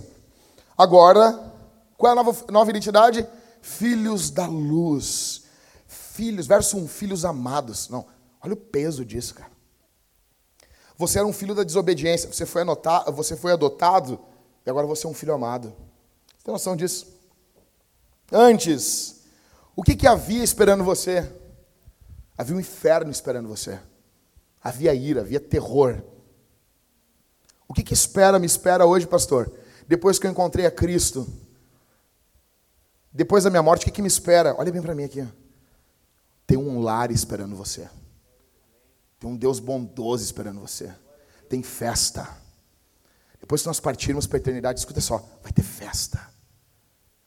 Agora, 0.78 1.52
qual 1.98 2.12
é 2.12 2.14
a 2.14 2.24
nova, 2.24 2.46
nova 2.52 2.70
identidade? 2.70 3.28
Filhos 3.60 4.30
da 4.30 4.46
luz. 4.46 5.46
Filhos, 5.88 6.46
verso 6.46 6.78
1, 6.78 6.88
filhos 6.88 7.26
amados. 7.26 7.90
Não, 7.90 8.06
olha 8.40 8.54
o 8.54 8.58
peso 8.58 9.04
disso, 9.04 9.34
cara. 9.34 9.50
Você 10.96 11.18
era 11.18 11.28
um 11.28 11.34
filho 11.34 11.56
da 11.56 11.64
desobediência, 11.64 12.32
você 12.32 12.46
foi, 12.46 12.62
anotado, 12.62 13.12
você 13.12 13.36
foi 13.36 13.52
adotado 13.52 14.20
e 14.64 14.70
agora 14.70 14.86
você 14.86 15.08
é 15.08 15.10
um 15.10 15.14
filho 15.16 15.34
amado. 15.34 15.74
Você 16.38 16.44
tem 16.44 16.52
noção 16.52 16.76
disso? 16.76 17.08
Antes, 18.32 19.24
o 19.76 19.82
que, 19.82 19.96
que 19.96 20.06
havia 20.06 20.44
esperando 20.44 20.84
você? 20.84 21.28
Havia 22.38 22.56
um 22.56 22.60
inferno 22.60 23.10
esperando 23.10 23.50
você. 23.50 23.80
Havia 24.64 24.94
ira, 24.94 25.22
havia 25.22 25.40
terror. 25.40 26.04
O 27.72 27.74
que, 27.74 27.84
que 27.84 27.94
espera, 27.94 28.38
me 28.38 28.46
espera 28.46 28.86
hoje, 28.86 29.08
pastor? 29.08 29.50
Depois 29.88 30.20
que 30.20 30.28
eu 30.28 30.32
encontrei 30.32 30.66
a 30.66 30.72
Cristo, 30.72 31.26
depois 33.14 33.46
da 33.46 33.50
minha 33.50 33.64
morte, 33.64 33.84
o 33.84 33.86
que, 33.86 33.92
que 33.92 34.02
me 34.02 34.10
espera? 34.10 34.54
Olha 34.58 34.70
bem 34.74 34.82
para 34.82 34.94
mim 34.94 35.06
aqui. 35.06 35.26
Tem 36.46 36.58
um 36.58 36.82
lar 36.82 37.12
esperando 37.12 37.56
você. 37.56 37.90
Tem 39.18 39.30
um 39.30 39.38
Deus 39.38 39.62
bondoso 39.62 40.22
esperando 40.22 40.60
você. 40.60 40.94
Tem 41.48 41.64
festa. 41.64 42.28
Depois 43.40 43.62
que 43.62 43.68
nós 43.68 43.80
partirmos 43.80 44.28
para 44.28 44.38
a 44.38 44.42
eternidade, 44.42 44.78
escuta 44.78 45.00
só, 45.00 45.26
vai 45.42 45.54
ter 45.54 45.64
festa. 45.64 46.20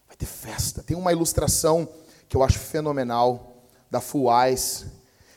Vai 0.07 0.15
ter 0.15 0.27
festa. 0.27 0.83
Tem 0.83 0.95
uma 0.95 1.11
ilustração 1.11 1.89
que 2.29 2.37
eu 2.37 2.43
acho 2.43 2.59
fenomenal 2.59 3.65
da 3.91 4.03
Eyes, 4.45 4.85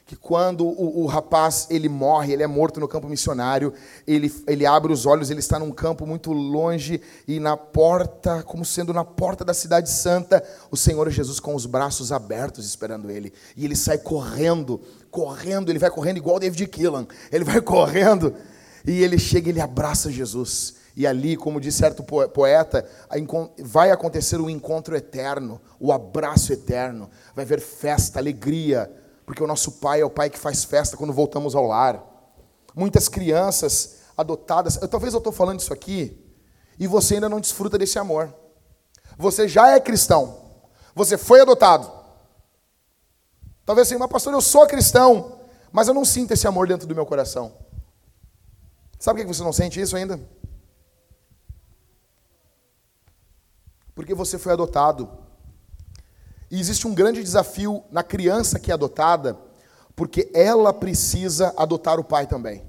que 0.07 0.15
quando 0.15 0.65
o, 0.65 1.03
o, 1.03 1.05
rapaz 1.05 1.67
ele 1.69 1.89
morre, 1.89 2.31
ele 2.31 2.41
é 2.41 2.47
morto 2.47 2.79
no 2.79 2.87
campo 2.87 3.09
missionário, 3.09 3.73
ele, 4.07 4.33
ele 4.47 4.65
abre 4.65 4.93
os 4.93 5.05
olhos, 5.05 5.29
ele 5.29 5.41
está 5.41 5.59
num 5.59 5.69
campo 5.69 6.07
muito 6.07 6.31
longe 6.31 7.01
e 7.27 7.41
na 7.41 7.57
porta, 7.57 8.41
como 8.41 8.63
sendo 8.63 8.93
na 8.93 9.03
porta 9.03 9.43
da 9.43 9.53
cidade 9.53 9.89
santa, 9.91 10.41
o 10.71 10.77
Senhor 10.77 11.09
Jesus 11.09 11.41
com 11.41 11.53
os 11.53 11.65
braços 11.65 12.13
abertos 12.13 12.65
esperando 12.65 13.11
ele. 13.11 13.33
E 13.57 13.65
ele 13.65 13.75
sai 13.75 13.97
correndo, 13.97 14.79
correndo, 15.11 15.69
ele 15.69 15.79
vai 15.79 15.89
correndo 15.89 16.17
igual 16.17 16.39
David 16.39 16.65
Killan. 16.67 17.05
Ele 17.29 17.43
vai 17.43 17.59
correndo 17.61 18.33
e 18.85 19.03
ele 19.03 19.19
chega 19.19 19.49
e 19.49 19.51
ele 19.51 19.61
abraça 19.61 20.09
Jesus. 20.09 20.75
E 20.95 21.05
ali, 21.05 21.35
como 21.35 21.59
diz 21.59 21.75
certo 21.75 22.01
poeta, 22.01 22.87
vai 23.59 23.91
acontecer 23.91 24.39
o 24.39 24.49
encontro 24.49 24.95
eterno, 24.95 25.59
o 25.81 25.91
abraço 25.91 26.53
eterno. 26.53 27.09
Vai 27.35 27.43
haver 27.43 27.59
festa, 27.59 28.19
alegria, 28.19 28.89
porque 29.27 29.43
o 29.43 29.47
nosso 29.47 29.73
pai 29.73 29.99
é 29.99 30.05
o 30.05 30.09
pai 30.09 30.29
que 30.29 30.39
faz 30.39 30.63
festa 30.63 30.95
quando 30.95 31.11
voltamos 31.11 31.53
ao 31.53 31.65
lar. 31.65 32.01
Muitas 32.73 33.09
crianças 33.09 33.97
adotadas, 34.15 34.81
eu, 34.81 34.87
talvez 34.87 35.13
eu 35.13 35.17
estou 35.17 35.33
falando 35.33 35.59
isso 35.59 35.73
aqui, 35.73 36.25
e 36.79 36.87
você 36.87 37.15
ainda 37.15 37.27
não 37.27 37.41
desfruta 37.41 37.77
desse 37.77 37.99
amor. 37.99 38.33
Você 39.17 39.45
já 39.45 39.71
é 39.71 39.81
cristão, 39.81 40.63
você 40.95 41.17
foi 41.17 41.41
adotado. 41.41 41.91
Talvez 43.65 43.89
assim, 43.89 43.97
mas 43.99 44.09
pastor, 44.09 44.31
eu 44.31 44.39
sou 44.39 44.65
cristão, 44.65 45.41
mas 45.73 45.89
eu 45.89 45.93
não 45.93 46.05
sinto 46.05 46.31
esse 46.31 46.47
amor 46.47 46.65
dentro 46.65 46.87
do 46.87 46.95
meu 46.95 47.05
coração. 47.05 47.53
Sabe 48.97 49.19
por 49.19 49.27
que 49.27 49.35
você 49.35 49.43
não 49.43 49.51
sente 49.51 49.81
isso 49.81 49.97
ainda? 49.97 50.17
Porque 53.93 54.13
você 54.13 54.39
foi 54.39 54.53
adotado. 54.53 55.26
E 56.49 56.59
existe 56.59 56.87
um 56.87 56.93
grande 56.93 57.21
desafio 57.21 57.83
na 57.91 58.03
criança 58.03 58.59
que 58.59 58.71
é 58.71 58.73
adotada, 58.73 59.37
porque 59.95 60.29
ela 60.33 60.73
precisa 60.73 61.53
adotar 61.57 61.99
o 61.99 62.03
pai 62.03 62.27
também. 62.27 62.63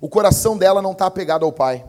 O 0.00 0.08
coração 0.08 0.58
dela 0.58 0.82
não 0.82 0.92
está 0.92 1.06
apegado 1.06 1.44
ao 1.44 1.52
pai. 1.52 1.84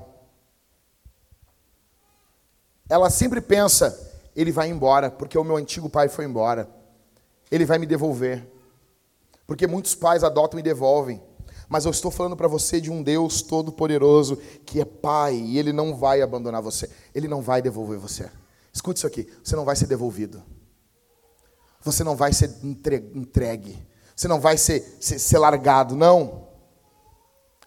Ela 2.87 3.09
sempre 3.09 3.41
pensa: 3.41 4.11
ele 4.35 4.51
vai 4.51 4.69
embora, 4.69 5.09
porque 5.09 5.37
o 5.37 5.43
meu 5.43 5.57
antigo 5.57 5.89
pai 5.89 6.07
foi 6.09 6.25
embora. 6.25 6.69
Ele 7.49 7.65
vai 7.65 7.79
me 7.79 7.85
devolver. 7.85 8.47
Porque 9.47 9.67
muitos 9.67 9.95
pais 9.95 10.23
adotam 10.23 10.59
e 10.59 10.63
devolvem. 10.63 11.21
Mas 11.67 11.85
eu 11.85 11.91
estou 11.91 12.11
falando 12.11 12.35
para 12.35 12.47
você 12.47 12.79
de 12.79 12.91
um 12.91 13.01
Deus 13.01 13.41
todo-poderoso 13.41 14.37
que 14.65 14.79
é 14.79 14.85
Pai 14.85 15.33
e 15.35 15.57
Ele 15.57 15.73
não 15.73 15.95
vai 15.95 16.21
abandonar 16.21 16.61
você. 16.61 16.89
Ele 17.15 17.27
não 17.27 17.41
vai 17.41 17.61
devolver 17.61 17.97
você. 17.97 18.29
Escute 18.71 18.97
isso 18.97 19.07
aqui: 19.07 19.27
você 19.43 19.55
não 19.55 19.65
vai 19.65 19.75
ser 19.75 19.87
devolvido. 19.87 20.43
Você 21.84 22.03
não 22.03 22.15
vai 22.15 22.34
ser 22.34 22.49
entregue. 22.63 23.77
Você 24.15 24.27
não 24.27 24.39
vai 24.39 24.57
ser, 24.57 24.97
ser, 24.99 25.19
ser 25.19 25.38
largado, 25.38 25.95
não. 25.95 26.47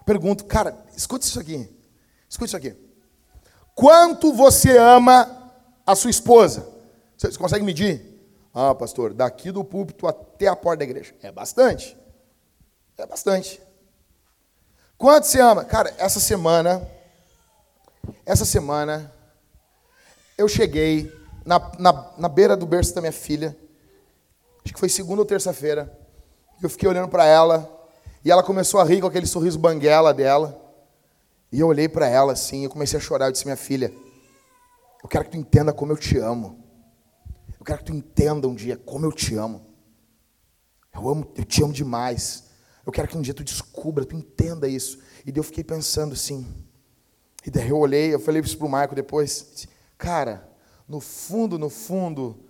Pergunto, 0.04 0.44
cara, 0.44 0.76
escute 0.96 1.26
isso 1.26 1.38
aqui. 1.40 1.68
Escute 2.28 2.48
isso 2.48 2.56
aqui. 2.56 2.76
Quanto 3.74 4.32
você 4.32 4.78
ama 4.78 5.52
a 5.84 5.94
sua 5.94 6.10
esposa? 6.10 6.66
Você 7.16 7.36
consegue 7.36 7.64
medir? 7.64 8.16
Ah, 8.54 8.74
pastor, 8.74 9.12
daqui 9.12 9.52
do 9.52 9.62
púlpito 9.62 10.06
até 10.06 10.46
a 10.46 10.56
porta 10.56 10.78
da 10.78 10.84
igreja. 10.84 11.14
É 11.22 11.30
bastante. 11.30 11.96
É 12.96 13.04
bastante. 13.04 13.60
Quanto 14.96 15.26
você 15.26 15.40
ama? 15.40 15.64
Cara, 15.64 15.94
essa 15.98 16.18
semana, 16.18 16.88
essa 18.24 18.46
semana, 18.46 19.12
eu 20.38 20.48
cheguei 20.48 21.12
na, 21.44 21.58
na, 21.78 22.10
na 22.16 22.28
beira 22.28 22.56
do 22.56 22.64
berço 22.64 22.94
da 22.94 23.02
minha 23.02 23.12
filha, 23.12 23.54
acho 24.66 24.74
que 24.74 24.80
foi 24.80 24.88
segunda 24.88 25.22
ou 25.22 25.26
terça-feira, 25.26 25.96
eu 26.60 26.68
fiquei 26.68 26.88
olhando 26.88 27.08
para 27.08 27.24
ela, 27.24 27.72
e 28.24 28.32
ela 28.32 28.42
começou 28.42 28.80
a 28.80 28.84
rir 28.84 29.00
com 29.00 29.06
aquele 29.06 29.26
sorriso 29.26 29.60
banguela 29.60 30.12
dela, 30.12 30.60
e 31.52 31.60
eu 31.60 31.68
olhei 31.68 31.88
para 31.88 32.08
ela 32.08 32.32
assim, 32.32 32.64
eu 32.64 32.70
comecei 32.70 32.98
a 32.98 33.00
chorar, 33.00 33.26
eu 33.26 33.32
disse, 33.32 33.44
minha 33.44 33.56
filha, 33.56 33.94
eu 35.04 35.08
quero 35.08 35.24
que 35.24 35.30
tu 35.30 35.36
entenda 35.36 35.72
como 35.72 35.92
eu 35.92 35.96
te 35.96 36.18
amo. 36.18 36.64
Eu 37.60 37.64
quero 37.64 37.78
que 37.78 37.84
tu 37.84 37.92
entenda 37.92 38.48
um 38.48 38.54
dia 38.56 38.76
como 38.76 39.06
eu 39.06 39.12
te 39.12 39.36
amo. 39.36 39.64
Eu 40.92 41.08
amo, 41.08 41.30
eu 41.36 41.44
te 41.44 41.62
amo 41.62 41.72
demais. 41.72 42.44
Eu 42.84 42.90
quero 42.90 43.06
que 43.06 43.16
um 43.16 43.22
dia 43.22 43.32
tu 43.32 43.44
descubra, 43.44 44.04
tu 44.04 44.16
entenda 44.16 44.66
isso. 44.66 44.98
E 45.24 45.30
daí 45.30 45.38
eu 45.38 45.44
fiquei 45.44 45.62
pensando 45.62 46.14
assim. 46.14 46.44
E 47.46 47.50
daí 47.50 47.68
eu 47.68 47.78
olhei, 47.78 48.12
eu 48.12 48.18
falei 48.18 48.42
isso 48.42 48.58
pro 48.58 48.68
Marco 48.68 48.96
depois. 48.96 49.68
Cara, 49.96 50.48
no 50.88 51.00
fundo, 51.00 51.56
no 51.56 51.70
fundo, 51.70 52.45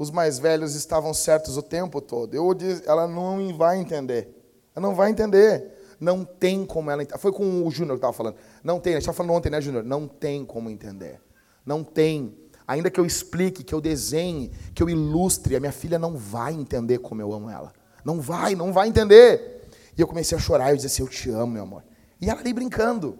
os 0.00 0.10
mais 0.10 0.38
velhos 0.38 0.74
estavam 0.74 1.12
certos 1.12 1.58
o 1.58 1.62
tempo 1.62 2.00
todo. 2.00 2.34
Eu 2.34 2.54
disse, 2.54 2.82
ela 2.86 3.06
não 3.06 3.54
vai 3.54 3.78
entender. 3.78 4.34
Ela 4.74 4.86
não 4.86 4.94
vai 4.94 5.10
entender. 5.10 5.94
Não 6.00 6.24
tem 6.24 6.64
como 6.64 6.90
ela 6.90 7.02
entender. 7.02 7.18
Foi 7.18 7.30
com 7.30 7.66
o 7.66 7.70
Júnior 7.70 7.96
que 7.96 7.98
estava 7.98 8.14
falando. 8.14 8.36
Não 8.64 8.80
tem, 8.80 8.94
a 8.94 8.96
gente 8.96 9.02
estava 9.02 9.18
falando 9.18 9.36
ontem, 9.36 9.50
né, 9.50 9.60
Júnior? 9.60 9.84
Não 9.84 10.08
tem 10.08 10.42
como 10.42 10.70
entender. 10.70 11.20
Não 11.66 11.84
tem. 11.84 12.34
Ainda 12.66 12.90
que 12.90 12.98
eu 12.98 13.04
explique, 13.04 13.62
que 13.62 13.74
eu 13.74 13.80
desenhe, 13.80 14.50
que 14.74 14.82
eu 14.82 14.88
ilustre, 14.88 15.54
a 15.54 15.60
minha 15.60 15.70
filha 15.70 15.98
não 15.98 16.16
vai 16.16 16.54
entender 16.54 16.96
como 16.96 17.20
eu 17.20 17.30
amo 17.34 17.50
ela. 17.50 17.70
Não 18.02 18.22
vai, 18.22 18.54
não 18.54 18.72
vai 18.72 18.88
entender. 18.88 19.68
E 19.94 20.00
eu 20.00 20.06
comecei 20.08 20.38
a 20.38 20.40
chorar, 20.40 20.70
eu 20.70 20.76
disse 20.76 20.86
assim, 20.86 21.02
eu 21.02 21.08
te 21.08 21.28
amo, 21.28 21.52
meu 21.52 21.64
amor. 21.64 21.84
E 22.18 22.30
ela 22.30 22.40
ali 22.40 22.54
brincando. 22.54 23.18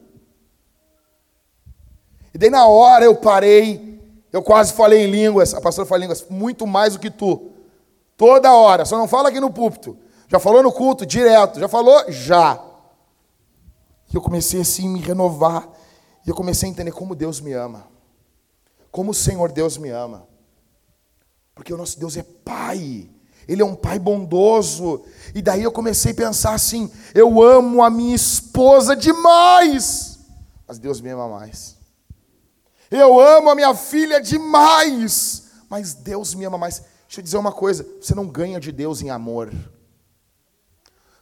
E 2.32 2.38
daí 2.38 2.48
na 2.48 2.66
hora 2.66 3.04
eu 3.04 3.16
parei, 3.16 3.99
eu 4.32 4.42
quase 4.42 4.72
falei 4.72 5.04
em 5.04 5.10
línguas, 5.10 5.54
a 5.54 5.60
pastora 5.60 5.86
fala 5.86 6.00
em 6.00 6.02
línguas, 6.02 6.26
muito 6.28 6.66
mais 6.66 6.94
do 6.94 7.00
que 7.00 7.10
tu. 7.10 7.50
Toda 8.16 8.52
hora, 8.52 8.84
só 8.84 8.98
não 8.98 9.08
fala 9.08 9.28
aqui 9.28 9.40
no 9.40 9.50
púlpito. 9.50 9.96
Já 10.28 10.38
falou 10.38 10.62
no 10.62 10.70
culto, 10.70 11.04
direto. 11.04 11.58
Já 11.58 11.66
falou? 11.66 12.04
Já. 12.08 12.62
E 14.12 14.14
eu 14.14 14.20
comecei 14.20 14.60
assim 14.60 14.86
a 14.88 14.90
me 14.90 15.00
renovar. 15.00 15.68
E 16.24 16.30
eu 16.30 16.34
comecei 16.34 16.68
a 16.68 16.70
entender 16.70 16.92
como 16.92 17.14
Deus 17.16 17.40
me 17.40 17.52
ama. 17.52 17.88
Como 18.90 19.10
o 19.10 19.14
Senhor 19.14 19.50
Deus 19.50 19.76
me 19.76 19.90
ama. 19.90 20.28
Porque 21.54 21.74
o 21.74 21.76
nosso 21.76 21.98
Deus 21.98 22.16
é 22.16 22.22
Pai. 22.22 23.10
Ele 23.48 23.62
é 23.62 23.64
um 23.64 23.74
pai 23.74 23.98
bondoso. 23.98 25.02
E 25.34 25.42
daí 25.42 25.64
eu 25.64 25.72
comecei 25.72 26.12
a 26.12 26.14
pensar 26.14 26.54
assim: 26.54 26.88
eu 27.12 27.42
amo 27.42 27.82
a 27.82 27.90
minha 27.90 28.14
esposa 28.14 28.94
demais, 28.94 30.20
mas 30.68 30.78
Deus 30.78 31.00
me 31.00 31.10
ama 31.10 31.26
mais. 31.26 31.79
Eu 32.90 33.20
amo 33.20 33.50
a 33.50 33.54
minha 33.54 33.74
filha 33.74 34.20
demais, 34.20 35.44
mas 35.68 35.94
Deus 35.94 36.34
me 36.34 36.44
ama 36.44 36.58
mais. 36.58 36.82
Deixa 37.06 37.20
eu 37.20 37.24
dizer 37.24 37.36
uma 37.38 37.52
coisa: 37.52 37.86
você 38.00 38.14
não 38.14 38.26
ganha 38.26 38.58
de 38.58 38.72
Deus 38.72 39.00
em 39.02 39.10
amor. 39.10 39.52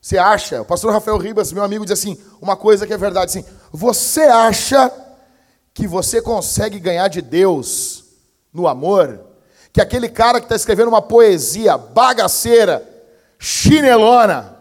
Você 0.00 0.16
acha, 0.16 0.62
o 0.62 0.64
pastor 0.64 0.92
Rafael 0.92 1.18
Ribas, 1.18 1.52
meu 1.52 1.62
amigo, 1.62 1.84
diz 1.84 1.98
assim: 1.98 2.16
uma 2.40 2.56
coisa 2.56 2.86
que 2.86 2.92
é 2.92 2.96
verdade, 2.96 3.38
assim, 3.38 3.44
você 3.70 4.22
acha 4.22 4.90
que 5.74 5.86
você 5.86 6.22
consegue 6.22 6.80
ganhar 6.80 7.08
de 7.08 7.20
Deus 7.20 8.04
no 8.52 8.66
amor? 8.66 9.28
que 9.78 9.82
aquele 9.82 10.08
cara 10.08 10.40
que 10.40 10.46
está 10.46 10.56
escrevendo 10.56 10.88
uma 10.88 11.00
poesia 11.00 11.78
bagaceira, 11.78 12.82
chinelona, 13.38 14.56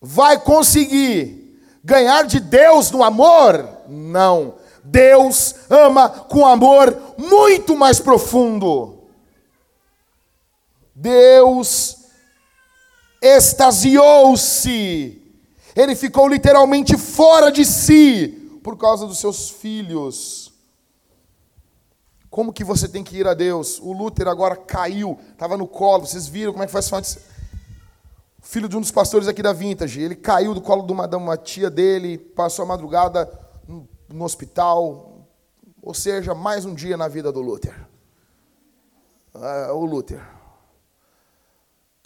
vai 0.00 0.38
conseguir 0.38 1.58
ganhar 1.82 2.24
de 2.26 2.38
Deus 2.38 2.90
no 2.90 3.02
amor? 3.02 3.66
Não. 3.88 4.56
Deus 4.86 5.54
ama 5.68 6.08
com 6.08 6.46
amor 6.46 6.96
muito 7.18 7.76
mais 7.76 7.98
profundo. 7.98 9.00
Deus 10.94 12.06
extasiou-se, 13.20 15.22
ele 15.74 15.96
ficou 15.96 16.28
literalmente 16.28 16.96
fora 16.96 17.50
de 17.50 17.64
si 17.64 18.28
por 18.62 18.78
causa 18.78 19.06
dos 19.06 19.18
seus 19.18 19.50
filhos. 19.50 20.52
Como 22.30 22.52
que 22.52 22.64
você 22.64 22.88
tem 22.88 23.02
que 23.02 23.16
ir 23.16 23.26
a 23.26 23.34
Deus? 23.34 23.80
O 23.80 23.92
Luther 23.92 24.28
agora 24.28 24.56
caiu, 24.56 25.18
estava 25.32 25.56
no 25.56 25.66
colo, 25.66 26.06
vocês 26.06 26.28
viram 26.28 26.52
como 26.52 26.62
é 26.62 26.66
que 26.66 26.72
faz 26.72 26.92
antes? 26.92 27.18
Filho 28.40 28.68
de 28.68 28.76
um 28.76 28.80
dos 28.80 28.92
pastores 28.92 29.26
aqui 29.26 29.42
da 29.42 29.52
Vintage, 29.52 30.00
ele 30.00 30.14
caiu 30.14 30.54
do 30.54 30.60
colo 30.60 30.86
de 30.86 30.92
uma, 30.92 31.08
de 31.08 31.16
uma 31.16 31.36
tia 31.36 31.68
dele, 31.68 32.16
passou 32.16 32.64
a 32.64 32.68
madrugada 32.68 33.45
no, 34.08 34.24
hospital, 34.24 35.26
ou 35.82 35.94
seja, 35.94 36.34
mais 36.34 36.64
um 36.64 36.74
dia 36.74 36.96
na 36.96 37.08
vida 37.08 37.30
do 37.30 37.40
Luther. 37.40 37.74
Uh, 39.34 39.72
o 39.74 39.84
Luther 39.84 40.36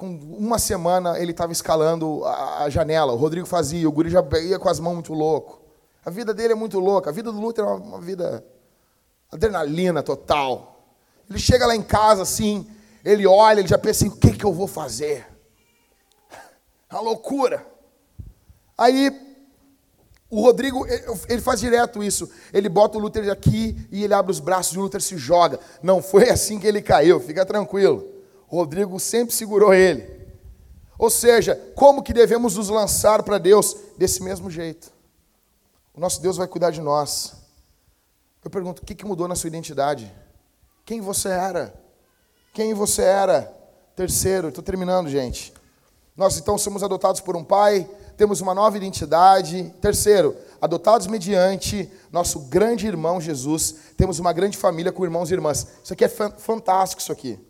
com 0.01 0.09
uma 0.09 0.59
semana 0.59 1.19
ele 1.19 1.33
estava 1.33 1.53
escalando 1.53 2.25
a, 2.25 2.71
janela, 2.71 3.13
o 3.13 3.17
Rodrigo 3.17 3.47
fazia, 3.47 3.87
o 3.87 3.93
guri 3.93 4.09
já 4.09 4.25
ia 4.43 4.59
com 4.59 4.67
as 4.67 4.81
mãos 4.81 4.95
muito 4.95 5.13
louco. 5.13 5.61
A 6.03 6.09
vida 6.09 6.33
dele 6.33 6.55
é 6.55 6.57
muito 6.57 6.81
louca, 6.81 7.11
a 7.11 7.13
vida 7.13 7.31
do 7.31 7.39
Luther 7.39 7.63
é 7.63 7.69
uma, 7.69 7.77
uma 7.77 8.01
vida 8.01 8.43
adrenalina 9.31 10.03
total. 10.03 10.87
Ele 11.29 11.39
chega 11.39 11.67
lá 11.67 11.77
em 11.77 11.83
casa 11.83 12.23
assim, 12.23 12.67
ele 13.05 13.27
olha, 13.27 13.61
ele 13.61 13.69
já 13.69 13.77
pensa 13.77 14.07
assim, 14.07 14.17
o 14.17 14.19
que, 14.19 14.33
que 14.33 14.45
eu 14.45 14.55
vou 14.55 14.67
fazer? 14.67 15.27
A 16.89 16.99
loucura. 16.99 17.67
Aí 18.79 19.30
o 20.31 20.41
Rodrigo, 20.43 20.87
ele 21.29 21.43
faz 21.43 21.59
direto 21.59 22.05
isso. 22.05 22.31
Ele 22.53 22.69
bota 22.69 22.97
o 22.97 23.01
Luther 23.01 23.29
aqui 23.31 23.77
e 23.91 24.05
ele 24.05 24.15
abre 24.15 24.31
os 24.31 24.39
braços 24.39 24.75
e 24.75 24.79
o 24.79 24.83
Luther 24.83 25.03
se 25.03 25.19
joga. 25.19 25.59
Não 25.83 26.01
foi 26.01 26.31
assim 26.31 26.61
que 26.61 26.67
ele 26.67 26.81
caiu, 26.81 27.19
fica 27.19 27.45
tranquilo. 27.45 28.09
Rodrigo 28.47 28.99
sempre 29.01 29.35
segurou 29.35 29.75
ele. 29.75 30.21
Ou 30.97 31.11
seja, 31.11 31.57
como 31.75 32.03
que 32.03 32.13
devemos 32.13 32.57
nos 32.57 32.69
lançar 32.69 33.23
para 33.25 33.39
Deus? 33.39 33.77
Desse 33.99 34.23
mesmo 34.23 34.49
jeito. 34.49 34.93
O 35.93 36.01
nosso 36.01 36.23
Deus 36.23 36.37
vai 36.37 36.47
cuidar 36.47 36.71
de 36.71 36.81
nós. 36.81 37.35
Eu 38.45 38.51
pergunto, 38.51 38.83
o 38.83 38.87
que 38.87 39.05
mudou 39.05 39.27
na 39.27 39.35
sua 39.35 39.49
identidade? 39.49 40.13
Quem 40.85 41.01
você 41.01 41.29
era? 41.29 41.75
Quem 42.53 42.73
você 42.73 43.03
era? 43.03 43.43
Terceiro, 43.97 44.49
estou 44.49 44.63
terminando, 44.63 45.09
gente. 45.09 45.53
Nós 46.17 46.39
então 46.39 46.57
somos 46.57 46.83
adotados 46.83 47.21
por 47.21 47.37
um 47.37 47.45
pai, 47.45 47.89
temos 48.21 48.43
uma 48.43 48.55
nova 48.55 48.77
identidade. 48.77 49.73
Terceiro, 49.81 50.37
adotados 50.61 51.07
mediante 51.07 51.91
nosso 52.13 52.41
grande 52.41 52.87
irmão 52.87 53.19
Jesus, 53.19 53.75
temos 53.97 54.19
uma 54.19 54.31
grande 54.31 54.59
família 54.59 54.93
com 54.93 55.03
irmãos 55.05 55.31
e 55.31 55.33
irmãs. 55.33 55.67
Isso 55.83 55.95
aqui 55.95 56.05
é 56.05 56.09
fantástico, 56.09 57.01
isso 57.01 57.11
aqui. 57.11 57.41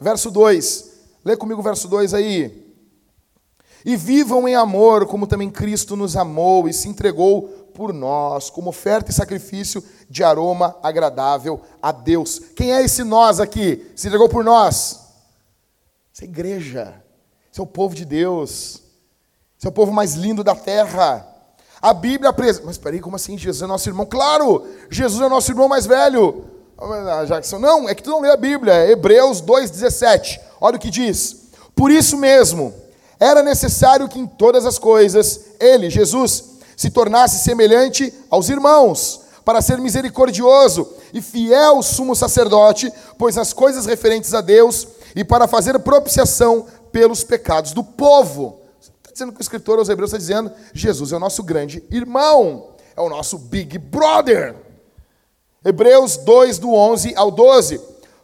Verso 0.00 0.30
2. 0.30 0.92
Lê 1.22 1.36
comigo 1.36 1.60
o 1.60 1.62
verso 1.62 1.86
2 1.88 2.14
aí. 2.14 2.74
E 3.84 3.96
vivam 3.96 4.48
em 4.48 4.54
amor, 4.54 5.04
como 5.04 5.26
também 5.26 5.50
Cristo 5.50 5.94
nos 5.94 6.16
amou 6.16 6.66
e 6.66 6.72
se 6.72 6.88
entregou 6.88 7.42
por 7.74 7.92
nós, 7.92 8.48
como 8.48 8.70
oferta 8.70 9.10
e 9.10 9.14
sacrifício 9.14 9.84
de 10.08 10.24
aroma 10.24 10.74
agradável 10.82 11.60
a 11.82 11.92
Deus. 11.92 12.38
Quem 12.56 12.72
é 12.72 12.82
esse 12.82 13.04
nós 13.04 13.40
aqui? 13.40 13.92
Se 13.94 14.06
entregou 14.06 14.30
por 14.30 14.42
nós? 14.42 15.00
Essa 16.14 16.24
é 16.24 16.28
igreja. 16.28 17.04
Esse 17.52 17.60
é 17.60 17.62
o 17.62 17.66
povo 17.66 17.94
de 17.94 18.06
Deus. 18.06 18.87
Esse 19.58 19.66
é 19.66 19.68
o 19.70 19.72
povo 19.72 19.92
mais 19.92 20.14
lindo 20.14 20.44
da 20.44 20.54
terra. 20.54 21.26
A 21.82 21.92
Bíblia 21.92 22.30
apresenta. 22.30 22.64
Mas 22.64 22.78
peraí, 22.78 23.00
como 23.00 23.16
assim? 23.16 23.36
Jesus 23.36 23.62
é 23.62 23.66
nosso 23.66 23.88
irmão? 23.88 24.06
Claro! 24.06 24.64
Jesus 24.88 25.20
é 25.20 25.28
nosso 25.28 25.50
irmão 25.50 25.68
mais 25.68 25.84
velho. 25.84 26.44
Ah, 26.80 27.24
Jackson, 27.24 27.58
não, 27.58 27.88
é 27.88 27.94
que 27.94 28.02
tu 28.02 28.10
não 28.10 28.20
lê 28.20 28.30
a 28.30 28.36
Bíblia, 28.36 28.72
é 28.72 28.92
Hebreus 28.92 29.42
2,17. 29.42 30.38
Olha 30.60 30.76
o 30.76 30.78
que 30.78 30.90
diz. 30.90 31.48
Por 31.74 31.90
isso 31.90 32.16
mesmo, 32.16 32.72
era 33.18 33.42
necessário 33.42 34.08
que 34.08 34.18
em 34.18 34.26
todas 34.28 34.64
as 34.64 34.78
coisas 34.78 35.40
ele, 35.58 35.90
Jesus, 35.90 36.44
se 36.76 36.88
tornasse 36.88 37.42
semelhante 37.42 38.14
aos 38.30 38.48
irmãos, 38.48 39.22
para 39.44 39.60
ser 39.60 39.78
misericordioso 39.78 40.88
e 41.12 41.20
fiel 41.20 41.82
sumo 41.82 42.14
sacerdote, 42.14 42.92
pois 43.16 43.36
as 43.36 43.52
coisas 43.52 43.86
referentes 43.86 44.32
a 44.34 44.40
Deus 44.40 44.86
e 45.16 45.24
para 45.24 45.48
fazer 45.48 45.76
propiciação 45.80 46.66
pelos 46.92 47.24
pecados 47.24 47.72
do 47.72 47.82
povo. 47.82 48.60
Dizendo 49.18 49.32
que 49.32 49.40
o 49.40 49.42
escritor 49.42 49.80
aos 49.80 49.88
Hebreus 49.88 50.10
está 50.10 50.18
dizendo: 50.18 50.52
Jesus 50.72 51.10
é 51.10 51.16
o 51.16 51.18
nosso 51.18 51.42
grande 51.42 51.82
irmão, 51.90 52.68
é 52.96 53.00
o 53.00 53.08
nosso 53.08 53.36
big 53.36 53.76
brother. 53.76 54.54
Hebreus 55.64 56.16
2, 56.18 56.60
do 56.60 56.72
11 56.72 57.14
ao 57.16 57.28
12. 57.32 57.80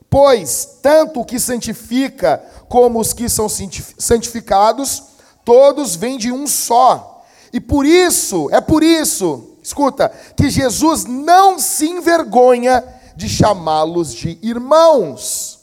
Pois 0.08 0.78
tanto 0.80 1.22
o 1.22 1.24
que 1.24 1.40
santifica 1.40 2.40
como 2.68 3.00
os 3.00 3.12
que 3.12 3.28
são 3.28 3.48
santificados, 3.48 5.02
todos 5.44 5.96
vêm 5.96 6.16
de 6.16 6.30
um 6.30 6.46
só. 6.46 7.24
E 7.52 7.58
por 7.58 7.84
isso, 7.84 8.48
é 8.52 8.60
por 8.60 8.84
isso, 8.84 9.56
escuta, 9.60 10.12
que 10.36 10.48
Jesus 10.48 11.06
não 11.06 11.58
se 11.58 11.86
envergonha 11.86 12.84
de 13.16 13.28
chamá-los 13.28 14.14
de 14.14 14.38
irmãos, 14.40 15.53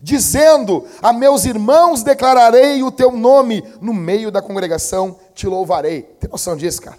dizendo: 0.00 0.84
A 1.02 1.12
meus 1.12 1.44
irmãos 1.44 2.02
declararei 2.02 2.82
o 2.82 2.90
teu 2.90 3.12
nome, 3.12 3.64
no 3.80 3.92
meio 3.92 4.30
da 4.30 4.42
congregação 4.42 5.18
te 5.34 5.46
louvarei. 5.46 6.02
Tem 6.20 6.30
noção 6.30 6.56
disso, 6.56 6.82
cara? 6.82 6.98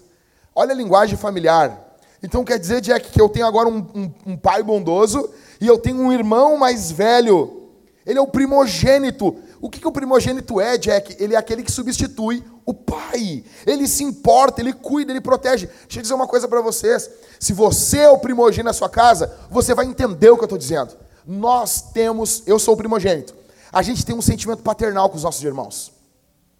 Olha 0.55 0.71
a 0.71 0.75
linguagem 0.75 1.17
familiar. 1.17 1.87
Então 2.21 2.43
quer 2.43 2.59
dizer, 2.59 2.81
Jack, 2.81 3.11
que 3.11 3.21
eu 3.21 3.29
tenho 3.29 3.45
agora 3.45 3.69
um, 3.69 3.77
um, 3.95 4.11
um, 4.27 4.37
pai 4.37 4.61
bondoso 4.61 5.29
e 5.61 5.67
eu 5.67 5.77
tenho 5.77 5.97
um 5.97 6.11
irmão 6.11 6.57
mais 6.57 6.91
velho. 6.91 7.69
Ele 8.05 8.19
é 8.19 8.21
o 8.21 8.27
primogênito. 8.27 9.37
O 9.61 9.69
que, 9.69 9.79
que 9.79 9.87
o 9.87 9.91
primogênito 9.91 10.59
é, 10.59 10.77
Jack? 10.77 11.15
Ele 11.19 11.35
é 11.35 11.37
aquele 11.37 11.63
que 11.63 11.71
substitui 11.71 12.43
o 12.65 12.73
pai. 12.73 13.43
Ele 13.65 13.87
se 13.87 14.03
importa, 14.03 14.61
ele 14.61 14.73
cuida, 14.73 15.11
ele 15.11 15.21
protege. 15.21 15.67
Deixa 15.67 15.99
eu 15.99 16.01
dizer 16.01 16.13
uma 16.13 16.27
coisa 16.27 16.47
para 16.47 16.61
vocês. 16.61 17.09
Se 17.39 17.53
você 17.53 17.99
é 17.99 18.09
o 18.09 18.17
primogênito 18.17 18.65
na 18.65 18.73
sua 18.73 18.89
casa, 18.89 19.33
você 19.49 19.73
vai 19.73 19.85
entender 19.85 20.29
o 20.29 20.35
que 20.35 20.43
eu 20.43 20.45
estou 20.45 20.57
dizendo. 20.57 20.93
Nós 21.31 21.91
temos, 21.93 22.41
eu 22.47 22.57
sou 22.57 22.73
o 22.73 22.77
primogênito. 22.77 23.35
A 23.71 23.83
gente 23.83 24.03
tem 24.03 24.15
um 24.15 24.21
sentimento 24.21 24.63
paternal 24.63 25.07
com 25.11 25.15
os 25.15 25.21
nossos 25.21 25.43
irmãos. 25.43 25.91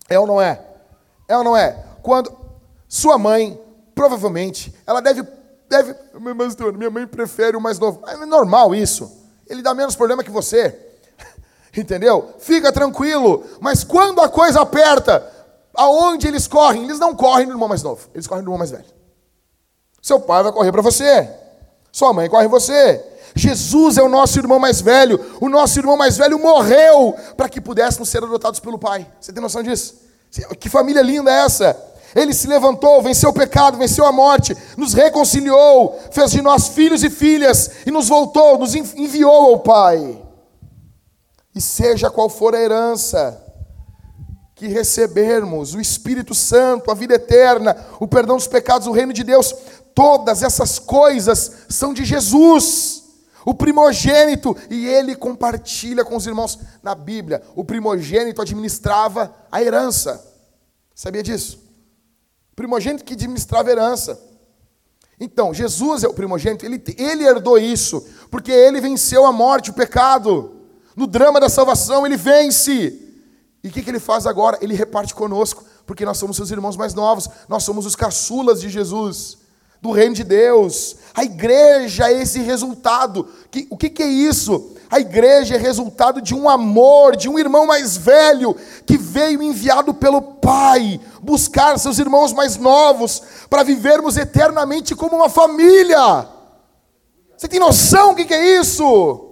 É 0.08 0.20
ou 0.20 0.28
não 0.28 0.40
é? 0.40 0.64
É 1.28 1.36
ou 1.36 1.44
não 1.44 1.58
é? 1.58 1.84
Quando 2.04 2.32
sua 2.88 3.18
mãe, 3.18 3.60
provavelmente, 3.96 4.72
ela 4.86 5.02
deve 5.02 5.24
deve. 5.68 5.96
Minha 6.78 6.92
mãe 6.92 7.08
prefere 7.08 7.58
o 7.58 7.62
mais 7.62 7.80
novo. 7.80 8.04
É 8.08 8.24
normal 8.28 8.76
isso. 8.76 9.12
Ele 9.48 9.64
dá 9.64 9.74
menos 9.74 9.96
problema 9.96 10.24
que 10.24 10.30
você. 10.30 10.78
Entendeu? 11.76 12.36
Fica 12.38 12.72
tranquilo. 12.72 13.44
Mas 13.60 13.84
quando 13.84 14.22
a 14.22 14.30
coisa 14.30 14.62
aperta, 14.62 15.28
aonde 15.74 16.28
eles 16.28 16.46
correm? 16.46 16.84
Eles 16.84 17.00
não 17.00 17.16
correm 17.16 17.48
no 17.48 17.54
irmão 17.54 17.68
mais 17.68 17.82
novo. 17.82 18.08
Eles 18.14 18.28
correm 18.28 18.44
no 18.44 18.50
irmão 18.50 18.60
mais 18.60 18.70
velho. 18.70 18.86
Seu 20.00 20.20
pai 20.20 20.44
vai 20.44 20.52
correr 20.52 20.72
para 20.72 20.84
você. 20.84 21.28
Sua 21.92 22.14
mãe 22.14 22.30
corre 22.30 22.46
em 22.46 22.50
você. 22.50 23.04
Jesus 23.40 23.98
é 23.98 24.04
o 24.04 24.10
nosso 24.10 24.38
irmão 24.38 24.60
mais 24.60 24.82
velho. 24.82 25.20
O 25.42 25.50
nosso 25.50 25.80
irmão 25.80 25.98
mais 25.98 26.18
velho 26.18 26.38
morreu 26.38 27.16
para 27.36 27.50
que 27.50 27.60
pudéssemos 27.60 28.10
ser 28.10 28.24
adotados 28.24 28.60
pelo 28.60 28.78
Pai. 28.78 29.08
Você 29.20 29.34
tem 29.34 29.42
noção 29.42 29.64
disso? 29.64 29.96
Que 30.60 30.70
família 30.70 31.02
linda 31.02 31.32
é 31.32 31.46
essa? 31.46 31.90
Ele 32.16 32.34
se 32.34 32.48
levantou, 32.48 33.02
venceu 33.02 33.30
o 33.30 33.34
pecado, 33.34 33.78
venceu 33.78 34.06
a 34.06 34.12
morte, 34.12 34.56
nos 34.76 34.94
reconciliou, 34.94 36.00
fez 36.12 36.32
de 36.32 36.42
nós 36.42 36.70
filhos 36.70 37.04
e 37.04 37.10
filhas 37.10 37.72
e 37.86 37.92
nos 37.92 38.08
voltou, 38.08 38.58
nos 38.58 38.74
enviou 38.76 39.52
ao 39.52 39.60
Pai. 39.60 40.22
E 41.56 41.62
seja 41.62 42.10
qual 42.10 42.30
for 42.30 42.56
a 42.56 42.60
herança 42.60 43.46
que 44.56 44.68
recebermos, 44.68 45.74
o 45.74 45.80
Espírito 45.80 46.36
Santo, 46.36 46.92
a 46.92 46.94
vida 46.94 47.14
eterna, 47.14 47.78
o 48.00 48.08
perdão 48.08 48.36
dos 48.36 48.48
pecados, 48.48 48.88
o 48.88 48.92
reino 48.92 49.14
de 49.14 49.24
Deus, 49.24 49.56
todas 49.96 50.44
essas 50.44 50.80
coisas 50.80 51.52
são 51.70 51.94
de 51.94 52.04
Jesus, 52.04 52.99
o 53.50 53.54
primogênito, 53.54 54.56
e 54.70 54.88
ele 54.88 55.16
compartilha 55.16 56.06
com 56.06 56.16
os 56.16 56.26
irmãos. 56.26 56.60
Na 56.84 56.96
Bíblia, 56.96 57.44
o 57.56 57.64
primogênito 57.64 58.42
administrava 58.42 59.34
a 59.52 59.62
herança. 59.62 60.26
Sabia 60.94 61.24
disso? 61.24 61.70
primogênito 62.60 63.06
que 63.06 63.14
administrava 63.14 63.72
herança. 63.72 64.22
Então, 65.18 65.54
Jesus 65.54 66.04
é 66.04 66.10
o 66.10 66.14
primogênito, 66.14 66.66
ele, 66.66 66.84
ele 66.98 67.26
herdou 67.26 67.58
isso, 67.58 68.06
porque 68.30 68.52
ele 68.52 68.82
venceu 68.82 69.26
a 69.26 69.32
morte, 69.32 69.70
o 69.70 69.74
pecado. 69.74 70.52
No 70.94 71.08
drama 71.08 71.40
da 71.40 71.48
salvação, 71.48 72.06
ele 72.06 72.18
vence. 72.18 73.02
E 73.64 73.70
o 73.70 73.72
que, 73.72 73.82
que 73.82 73.90
ele 73.90 74.00
faz 74.00 74.26
agora? 74.26 74.58
Ele 74.62 74.74
reparte 74.74 75.16
conosco, 75.16 75.64
porque 75.86 76.04
nós 76.04 76.18
somos 76.18 76.36
seus 76.36 76.52
irmãos 76.52 76.76
mais 76.76 76.94
novos, 76.94 77.30
nós 77.48 77.64
somos 77.64 77.86
os 77.86 77.96
caçulas 77.96 78.60
de 78.60 78.68
Jesus, 78.68 79.38
do 79.82 79.92
reino 79.92 80.16
de 80.16 80.24
Deus. 80.24 80.98
A 81.14 81.24
igreja 81.24 82.10
é 82.10 82.22
esse 82.22 82.40
resultado. 82.40 83.28
o 83.70 83.78
que, 83.78 83.90
que 83.90 84.04
é 84.04 84.08
isso? 84.08 84.76
A 84.90 85.00
igreja 85.00 85.56
é 85.56 85.58
resultado 85.58 86.22
de 86.22 86.34
um 86.34 86.50
amor, 86.50 87.16
de 87.16 87.30
um 87.30 87.38
irmão 87.38 87.66
mais 87.66 87.96
velho 87.96 88.56
que 88.86 88.98
veio 88.98 89.42
enviado 89.42 89.94
pelo 89.94 90.22
Pai 90.22 91.00
buscar 91.22 91.78
seus 91.78 92.00
irmãos 92.00 92.34
mais 92.34 92.58
novos 92.58 93.22
para 93.50 93.64
vivermos 93.64 94.18
eternamente 94.18 94.96
como 94.96 95.16
uma 95.16 95.30
família. 95.30 96.28
Você 97.38 97.48
tem 97.48 97.60
noção 97.60 98.16
do 98.16 98.26
que 98.26 98.34
é 98.34 98.60
isso? 98.60 99.26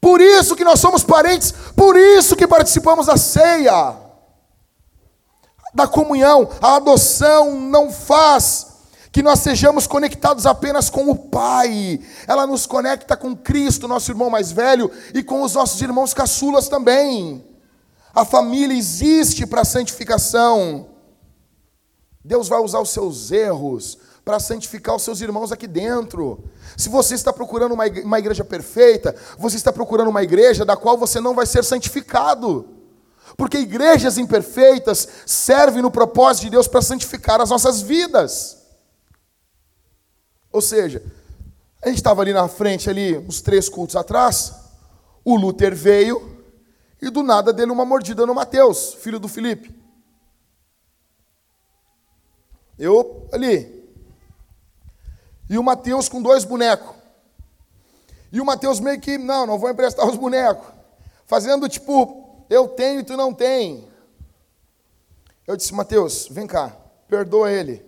Por 0.00 0.20
isso 0.20 0.54
que 0.54 0.64
nós 0.64 0.78
somos 0.78 1.02
parentes, 1.02 1.52
por 1.74 1.96
isso 1.96 2.36
que 2.36 2.46
participamos 2.46 3.06
da 3.06 3.16
ceia, 3.16 3.96
da 5.74 5.88
comunhão. 5.88 6.48
A 6.62 6.76
adoção 6.76 7.58
não 7.60 7.90
faz 7.90 8.75
que 9.16 9.22
nós 9.22 9.40
sejamos 9.40 9.86
conectados 9.86 10.44
apenas 10.44 10.90
com 10.90 11.08
o 11.08 11.16
Pai, 11.16 11.98
ela 12.28 12.46
nos 12.46 12.66
conecta 12.66 13.16
com 13.16 13.34
Cristo, 13.34 13.88
nosso 13.88 14.10
irmão 14.10 14.28
mais 14.28 14.52
velho, 14.52 14.90
e 15.14 15.22
com 15.22 15.40
os 15.40 15.54
nossos 15.54 15.80
irmãos 15.80 16.12
caçulas 16.12 16.68
também. 16.68 17.42
A 18.14 18.26
família 18.26 18.76
existe 18.76 19.46
para 19.46 19.64
santificação. 19.64 20.88
Deus 22.22 22.46
vai 22.46 22.60
usar 22.60 22.78
os 22.78 22.90
seus 22.90 23.32
erros 23.32 23.96
para 24.22 24.38
santificar 24.38 24.94
os 24.94 25.02
seus 25.02 25.22
irmãos 25.22 25.50
aqui 25.50 25.66
dentro. 25.66 26.44
Se 26.76 26.90
você 26.90 27.14
está 27.14 27.32
procurando 27.32 27.72
uma 27.72 28.18
igreja 28.18 28.44
perfeita, 28.44 29.16
você 29.38 29.56
está 29.56 29.72
procurando 29.72 30.08
uma 30.08 30.22
igreja 30.22 30.62
da 30.62 30.76
qual 30.76 30.98
você 30.98 31.20
não 31.20 31.34
vai 31.34 31.46
ser 31.46 31.64
santificado. 31.64 32.68
Porque 33.34 33.56
igrejas 33.56 34.18
imperfeitas 34.18 35.08
servem 35.24 35.80
no 35.80 35.90
propósito 35.90 36.44
de 36.44 36.50
Deus 36.50 36.68
para 36.68 36.82
santificar 36.82 37.40
as 37.40 37.48
nossas 37.48 37.80
vidas. 37.80 38.65
Ou 40.56 40.62
seja, 40.62 41.02
a 41.82 41.88
gente 41.88 41.98
estava 41.98 42.22
ali 42.22 42.32
na 42.32 42.48
frente, 42.48 42.88
ali, 42.88 43.18
uns 43.18 43.42
três 43.42 43.68
cultos 43.68 43.94
atrás, 43.94 44.54
o 45.22 45.36
Luther 45.36 45.76
veio 45.76 46.42
e 47.00 47.10
do 47.10 47.22
nada 47.22 47.52
deu 47.52 47.70
uma 47.70 47.84
mordida 47.84 48.24
no 48.24 48.34
Mateus, 48.34 48.94
filho 48.94 49.20
do 49.20 49.28
Felipe. 49.28 49.70
Eu 52.78 53.28
ali. 53.30 53.86
E 55.50 55.58
o 55.58 55.62
Mateus 55.62 56.08
com 56.08 56.22
dois 56.22 56.42
bonecos. 56.42 56.96
E 58.32 58.40
o 58.40 58.44
Mateus 58.46 58.80
meio 58.80 58.98
que, 58.98 59.18
não, 59.18 59.44
não 59.44 59.58
vou 59.58 59.68
emprestar 59.68 60.08
os 60.08 60.16
bonecos. 60.16 60.66
Fazendo 61.26 61.68
tipo, 61.68 62.46
eu 62.48 62.66
tenho 62.68 63.00
e 63.00 63.04
tu 63.04 63.14
não 63.14 63.34
tem. 63.34 63.86
Eu 65.46 65.54
disse, 65.54 65.74
Mateus, 65.74 66.26
vem 66.30 66.46
cá, 66.46 66.74
perdoa 67.06 67.52
ele. 67.52 67.84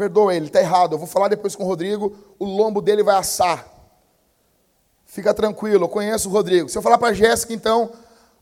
Perdoa 0.00 0.34
ele, 0.34 0.46
está 0.46 0.58
errado. 0.60 0.94
Eu 0.94 0.98
vou 0.98 1.06
falar 1.06 1.28
depois 1.28 1.54
com 1.54 1.62
o 1.62 1.66
Rodrigo, 1.66 2.16
o 2.38 2.46
lombo 2.46 2.80
dele 2.80 3.02
vai 3.02 3.16
assar. 3.16 3.70
Fica 5.04 5.34
tranquilo, 5.34 5.84
eu 5.84 5.88
conheço 5.90 6.30
o 6.30 6.32
Rodrigo. 6.32 6.70
Se 6.70 6.78
eu 6.78 6.80
falar 6.80 6.96
para 6.96 7.08
a 7.08 7.12
Jéssica, 7.12 7.52
então, 7.52 7.92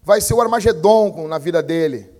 vai 0.00 0.20
ser 0.20 0.34
o 0.34 0.40
Armagedon 0.40 1.26
na 1.26 1.36
vida 1.36 1.61
dele. 1.61 2.14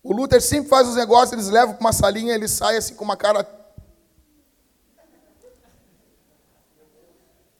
O 0.00 0.12
Luther 0.12 0.40
sempre 0.40 0.68
faz 0.68 0.86
os 0.86 0.94
negócios, 0.94 1.32
eles 1.32 1.48
levam 1.48 1.74
para 1.74 1.80
uma 1.80 1.92
salinha, 1.92 2.32
ele 2.32 2.46
sai 2.46 2.76
assim 2.76 2.94
com 2.94 3.02
uma 3.02 3.16
cara. 3.16 3.44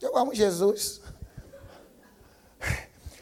Eu 0.00 0.16
amo 0.16 0.32
Jesus. 0.32 1.00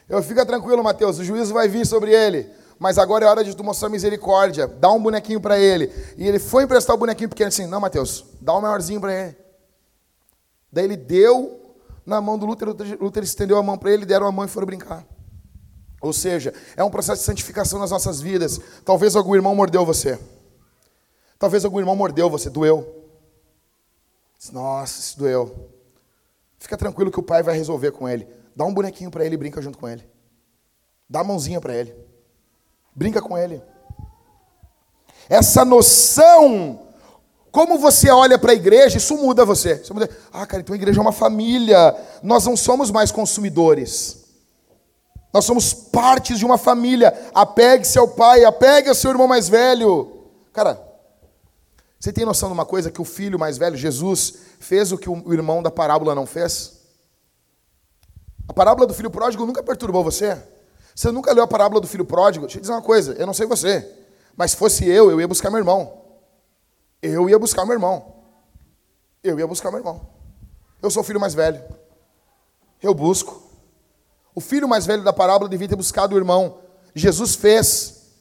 Eu 0.07 0.23
fica 0.23 0.45
tranquilo, 0.45 0.85
Mateus, 0.85 1.19
o 1.19 1.25
juízo 1.25 1.55
vai 1.55 1.67
vir 1.67 1.87
sobre 1.87 2.13
ele 2.13 2.60
mas 2.81 2.97
agora 2.97 3.27
é 3.27 3.29
hora 3.29 3.45
de 3.45 3.55
tu 3.55 3.63
mostrar 3.63 3.91
misericórdia. 3.91 4.67
Dá 4.67 4.91
um 4.91 5.01
bonequinho 5.01 5.39
para 5.39 5.59
ele. 5.59 5.93
E 6.17 6.27
ele 6.27 6.39
foi 6.39 6.65
emprestar 6.65 6.97
o 6.97 6.99
bonequinho 6.99 7.29
pequeno 7.29 7.49
assim: 7.49 7.67
Não, 7.67 7.79
Mateus, 7.79 8.25
dá 8.41 8.57
um 8.57 8.61
maiorzinho 8.63 8.99
para 8.99 9.13
ele. 9.13 9.37
Daí 10.73 10.85
ele 10.85 10.97
deu 10.97 11.77
na 12.07 12.23
mão 12.23 12.39
do 12.39 12.47
Luther, 12.47 12.69
Luther 12.99 13.23
estendeu 13.23 13.59
a 13.59 13.63
mão 13.63 13.77
para 13.77 13.93
ele, 13.93 14.07
deram 14.07 14.27
a 14.27 14.33
mão 14.33 14.47
e 14.47 14.49
foram 14.49 14.67
brincar. 14.67 15.07
Ou 16.01 16.15
seja, 16.15 16.55
é 16.75 16.83
um 16.83 16.89
processo 16.89 17.21
de 17.21 17.27
santificação 17.27 17.79
nas 17.79 17.91
nossas 17.91 18.19
vidas. 18.19 18.59
Talvez 18.83 19.15
algum 19.15 19.35
irmão 19.35 19.55
mordeu 19.55 19.85
você. 19.85 20.19
Talvez 21.39 21.67
algum 21.67 21.81
irmão 21.81 21.95
mordeu 21.95 22.31
você, 22.31 22.49
doeu. 22.49 23.05
Nossa, 24.53 25.01
isso 25.01 25.19
doeu. 25.19 25.69
Fica 26.59 26.79
tranquilo 26.79 27.11
que 27.11 27.21
o 27.21 27.23
pai 27.23 27.43
vai 27.43 27.55
resolver 27.55 27.91
com 27.91 28.09
ele. 28.09 28.27
Dá 28.57 28.65
um 28.65 28.73
bonequinho 28.73 29.11
para 29.11 29.23
ele 29.27 29.35
e 29.35 29.39
brinca 29.39 29.61
junto 29.61 29.77
com 29.77 29.87
ele. 29.87 30.09
Dá 31.07 31.21
a 31.21 31.25
mãozinha 31.25 31.61
para 31.61 31.75
ele. 31.75 32.10
Brinca 33.01 33.23
com 33.23 33.39
ele. 33.39 33.63
Essa 35.27 35.65
noção, 35.65 36.89
como 37.51 37.79
você 37.79 38.11
olha 38.11 38.39
para 38.39 38.53
a 38.53 38.55
igreja, 38.55 38.99
isso 38.99 39.17
muda 39.17 39.43
você. 39.43 39.77
Isso 39.77 39.95
muda. 39.95 40.11
Ah, 40.31 40.45
cara, 40.45 40.61
então 40.61 40.75
a 40.75 40.77
igreja 40.77 41.01
é 41.01 41.01
uma 41.01 41.11
família. 41.11 41.97
Nós 42.23 42.45
não 42.45 42.55
somos 42.59 42.91
mais 42.91 43.11
consumidores. 43.11 44.27
Nós 45.33 45.47
somos 45.47 45.73
partes 45.73 46.39
de 46.39 46.45
uma 46.45 46.59
família. 46.59 47.31
Apegue-se 47.33 47.99
ao 47.99 48.07
pai, 48.07 48.45
apegue 48.45 48.91
ao 48.91 48.95
seu 48.95 49.11
irmão 49.13 49.27
mais 49.27 49.49
velho. 49.49 50.27
Cara, 50.53 50.79
você 51.99 52.13
tem 52.13 52.27
noção 52.27 52.51
de 52.51 52.53
uma 52.53 52.67
coisa 52.67 52.91
que 52.91 53.01
o 53.01 53.05
filho 53.07 53.39
mais 53.39 53.57
velho, 53.57 53.79
Jesus, 53.79 54.35
fez 54.59 54.93
o 54.93 54.99
que 54.99 55.09
o 55.09 55.33
irmão 55.33 55.63
da 55.63 55.71
parábola 55.71 56.15
não 56.15 56.27
fez? 56.27 56.83
A 58.47 58.53
parábola 58.53 58.87
do 58.87 58.93
filho 58.93 59.11
pródigo 59.11 59.47
nunca 59.47 59.63
perturbou 59.63 60.05
você? 60.05 60.37
Você 61.01 61.11
nunca 61.11 61.33
leu 61.33 61.43
a 61.43 61.47
parábola 61.47 61.81
do 61.81 61.87
filho 61.87 62.05
pródigo? 62.05 62.45
Deixa 62.45 62.59
eu 62.59 62.61
dizer 62.61 62.75
uma 62.75 62.83
coisa, 62.83 63.15
eu 63.15 63.27
não 63.27 63.33
sei 63.33 63.47
você, 63.47 63.91
mas 64.37 64.51
se 64.51 64.59
fosse 64.59 64.87
eu, 64.87 65.11
eu 65.11 65.19
ia 65.19 65.27
buscar 65.27 65.49
meu 65.49 65.59
irmão. 65.59 65.99
Eu 67.01 67.27
ia 67.27 67.39
buscar 67.39 67.65
meu 67.65 67.73
irmão. 67.73 68.17
Eu 69.25 69.39
ia 69.39 69.47
buscar 69.47 69.71
meu 69.71 69.81
irmão. 69.81 70.07
Eu 70.83 70.91
sou 70.91 71.01
o 71.03 71.05
filho 71.07 71.19
mais 71.19 71.33
velho. 71.33 71.65
Eu 72.83 72.93
busco. 72.93 73.43
O 74.35 74.43
filho 74.43 74.69
mais 74.69 74.85
velho 74.85 75.03
da 75.03 75.11
parábola 75.11 75.49
devia 75.49 75.67
ter 75.67 75.75
buscado 75.75 76.15
o 76.15 76.19
irmão. 76.19 76.59
Jesus 76.95 77.35
fez 77.35 78.13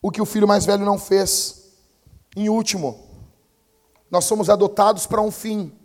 o 0.00 0.10
que 0.10 0.22
o 0.22 0.24
filho 0.24 0.48
mais 0.48 0.64
velho 0.64 0.86
não 0.86 0.98
fez. 0.98 1.74
Em 2.34 2.48
último, 2.48 3.06
nós 4.10 4.24
somos 4.24 4.48
adotados 4.48 5.06
para 5.06 5.20
um 5.20 5.30
fim. 5.30 5.77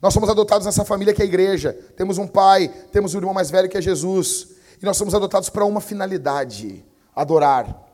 Nós 0.00 0.14
somos 0.14 0.30
adotados 0.30 0.64
nessa 0.64 0.84
família 0.84 1.12
que 1.12 1.20
é 1.20 1.24
a 1.24 1.28
igreja. 1.28 1.72
Temos 1.96 2.16
um 2.16 2.26
pai, 2.26 2.68
temos 2.90 3.14
um 3.14 3.18
irmão 3.18 3.34
mais 3.34 3.50
velho 3.50 3.68
que 3.68 3.76
é 3.76 3.82
Jesus. 3.82 4.48
E 4.80 4.84
nós 4.84 4.96
somos 4.96 5.14
adotados 5.14 5.50
para 5.50 5.64
uma 5.64 5.80
finalidade: 5.80 6.84
adorar. 7.14 7.86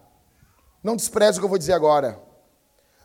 Não 0.83 0.95
despreze 0.95 1.39
o 1.39 1.41
que 1.41 1.45
eu 1.45 1.49
vou 1.49 1.59
dizer 1.59 1.73
agora. 1.73 2.21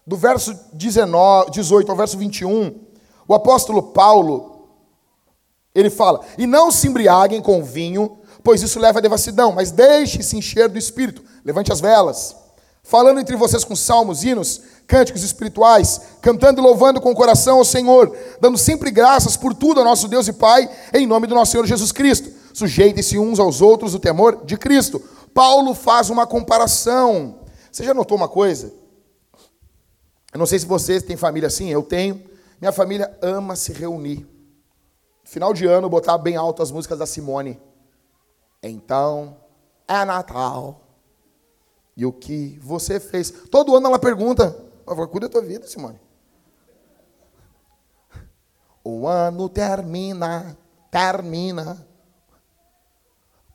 Do 0.06 0.16
verso 0.16 0.54
19, 0.74 1.52
18 1.52 1.92
ao 1.92 1.98
verso 1.98 2.18
21, 2.18 2.80
o 3.28 3.34
apóstolo 3.34 3.82
Paulo, 3.82 4.68
ele 5.74 5.90
fala: 5.90 6.22
E 6.38 6.46
não 6.46 6.70
se 6.70 6.88
embriaguem 6.88 7.42
com 7.42 7.64
vinho, 7.64 8.20
pois 8.44 8.62
isso 8.62 8.80
leva 8.80 9.00
à 9.00 9.02
devassidão, 9.02 9.52
mas 9.52 9.72
deixe-se 9.72 10.38
encher 10.38 10.70
do 10.70 10.78
espírito. 10.78 11.24
Levante 11.44 11.72
as 11.72 11.82
velas. 11.82 12.36
Falando 12.84 13.20
entre 13.20 13.36
vocês 13.36 13.64
com 13.64 13.76
salmos, 13.76 14.24
hinos, 14.24 14.62
cânticos 14.88 15.24
espirituais, 15.24 16.02
cantando 16.22 16.60
e 16.60 16.64
louvando 16.64 17.00
com 17.00 17.12
o 17.12 17.16
coração 17.16 17.60
ao 17.60 17.66
Senhor, 17.66 18.16
dando 18.40 18.58
sempre 18.58 18.92
graças 18.92 19.38
por 19.38 19.54
tudo 19.54 19.80
ao 19.80 19.86
nosso 19.86 20.08
Deus 20.08 20.28
e 20.28 20.34
Pai, 20.34 20.70
em 20.94 21.08
nome 21.08 21.28
do 21.28 21.36
nosso 21.36 21.52
Senhor 21.52 21.66
Jesus 21.66 21.92
Cristo. 21.92 22.32
Sujeitem-se 22.54 23.18
uns 23.18 23.40
aos 23.40 23.62
outros 23.62 23.96
o 23.96 24.00
temor 24.00 24.46
de 24.46 24.58
Cristo. 24.58 25.02
Paulo 25.34 25.74
faz 25.74 26.10
uma 26.10 26.28
comparação. 26.28 27.40
Você 27.72 27.84
já 27.84 27.94
notou 27.94 28.18
uma 28.18 28.28
coisa? 28.28 28.74
Eu 30.34 30.40
não 30.40 30.46
sei 30.46 30.60
se 30.60 30.66
vocês 30.66 31.04
têm 31.04 31.16
família 31.16 31.48
assim, 31.48 31.70
eu 31.70 31.84
tenho. 31.84 32.22
Minha 32.60 32.72
família 32.72 33.18
ama 33.22 33.56
se 33.56 33.74
reunir. 33.74 34.28
Final 35.24 35.54
de 35.54 35.66
ano, 35.66 35.90
botar 35.90 36.18
bem 36.18 36.36
alto 36.36 36.62
as 36.62 36.72
músicas 36.72 37.00
da 37.00 37.06
Simone. 37.06 37.60
Então, 38.62 39.38
é 39.88 40.06
Natal. 40.06 40.82
E 41.96 42.06
o 42.06 42.12
que 42.12 42.60
você 42.62 43.00
fez? 43.00 43.32
Todo 43.50 43.76
ano 43.76 43.88
ela 43.88 44.00
pergunta: 44.00 44.56
Cuida 44.96 45.28
da 45.28 45.32
tua 45.32 45.42
vida, 45.42 45.68
Simone. 45.68 46.00
O 48.84 49.08
ano 49.08 49.48
termina, 49.48 50.58
termina. 50.90 51.86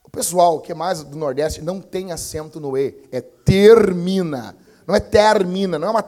O 0.04 0.10
pessoal 0.10 0.60
que 0.60 0.72
é 0.72 0.74
mais 0.74 1.02
do 1.02 1.16
Nordeste 1.16 1.60
não 1.60 1.80
tem 1.80 2.12
acento 2.12 2.60
no 2.60 2.76
E, 2.76 3.08
é 3.10 3.20
termina. 3.20 4.56
Não 4.86 4.94
é 4.94 5.00
termina, 5.00 5.78
não 5.78 5.88
é 5.88 5.90
uma. 5.90 6.02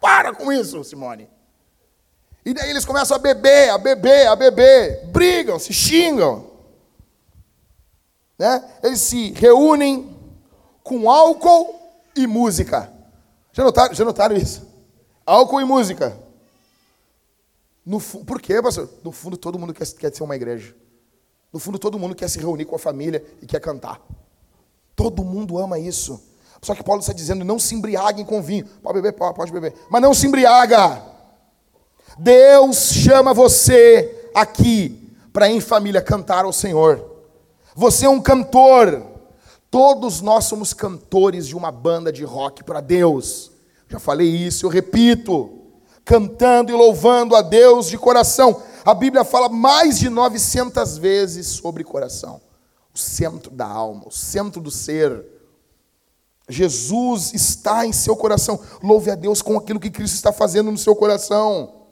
Para 0.00 0.34
com 0.34 0.50
isso, 0.50 0.82
Simone. 0.84 1.28
E 2.44 2.52
daí 2.52 2.70
eles 2.70 2.84
começam 2.84 3.16
a 3.16 3.20
beber, 3.20 3.70
a 3.70 3.78
beber, 3.78 4.26
a 4.26 4.36
beber, 4.36 5.06
brigam, 5.06 5.58
se 5.58 5.72
xingam. 5.72 6.50
Né? 8.38 8.62
Eles 8.82 9.00
se 9.00 9.32
reúnem 9.32 10.14
com 10.82 11.10
álcool 11.10 11.80
e 12.14 12.26
música. 12.26 12.93
Já 13.54 13.62
notaram, 13.62 13.94
já 13.94 14.04
notaram 14.04 14.36
isso? 14.36 14.66
Álcool 15.24 15.60
e 15.60 15.64
música. 15.64 16.18
No, 17.86 18.00
por 18.00 18.40
quê, 18.40 18.60
pastor? 18.60 18.90
No 19.02 19.12
fundo, 19.12 19.36
todo 19.36 19.58
mundo 19.58 19.72
quer, 19.72 19.86
quer 19.92 20.12
ser 20.12 20.24
uma 20.24 20.34
igreja. 20.34 20.74
No 21.52 21.60
fundo, 21.60 21.78
todo 21.78 21.96
mundo 21.96 22.16
quer 22.16 22.28
se 22.28 22.40
reunir 22.40 22.64
com 22.64 22.74
a 22.74 22.78
família 22.80 23.24
e 23.40 23.46
quer 23.46 23.60
cantar. 23.60 24.02
Todo 24.96 25.24
mundo 25.24 25.56
ama 25.56 25.78
isso. 25.78 26.20
Só 26.60 26.74
que 26.74 26.82
Paulo 26.82 27.00
está 27.00 27.12
dizendo: 27.12 27.44
não 27.44 27.60
se 27.60 27.76
embriaguem 27.76 28.24
com 28.24 28.42
vinho. 28.42 28.66
Pode 28.82 29.00
beber, 29.00 29.12
pode, 29.12 29.36
pode 29.36 29.52
beber. 29.52 29.72
Mas 29.88 30.02
não 30.02 30.12
se 30.12 30.26
embriaga. 30.26 31.00
Deus 32.18 32.92
chama 32.92 33.32
você 33.32 34.30
aqui 34.34 35.16
para 35.32 35.48
em 35.48 35.60
família 35.60 36.02
cantar 36.02 36.44
ao 36.44 36.52
Senhor. 36.52 37.08
Você 37.76 38.06
é 38.06 38.10
um 38.10 38.20
cantor. 38.20 39.13
Todos 39.74 40.20
nós 40.20 40.44
somos 40.44 40.72
cantores 40.72 41.48
de 41.48 41.56
uma 41.56 41.72
banda 41.72 42.12
de 42.12 42.22
rock 42.22 42.62
para 42.62 42.80
Deus. 42.80 43.50
Já 43.88 43.98
falei 43.98 44.28
isso, 44.28 44.66
eu 44.66 44.70
repito. 44.70 45.50
cantando 46.04 46.70
e 46.70 46.74
louvando 46.76 47.34
a 47.34 47.42
Deus 47.42 47.88
de 47.88 47.98
coração. 47.98 48.62
A 48.84 48.94
Bíblia 48.94 49.24
fala 49.24 49.48
mais 49.48 49.98
de 49.98 50.08
900 50.08 50.96
vezes 50.98 51.48
sobre 51.48 51.82
coração, 51.82 52.40
o 52.94 52.98
centro 52.98 53.50
da 53.50 53.66
alma, 53.66 54.04
o 54.06 54.12
centro 54.12 54.60
do 54.60 54.70
ser. 54.70 55.26
Jesus 56.48 57.34
está 57.34 57.84
em 57.84 57.92
seu 57.92 58.14
coração. 58.14 58.60
Louve 58.80 59.10
a 59.10 59.16
Deus 59.16 59.42
com 59.42 59.58
aquilo 59.58 59.80
que 59.80 59.90
Cristo 59.90 60.14
está 60.14 60.32
fazendo 60.32 60.70
no 60.70 60.78
seu 60.78 60.94
coração. 60.94 61.86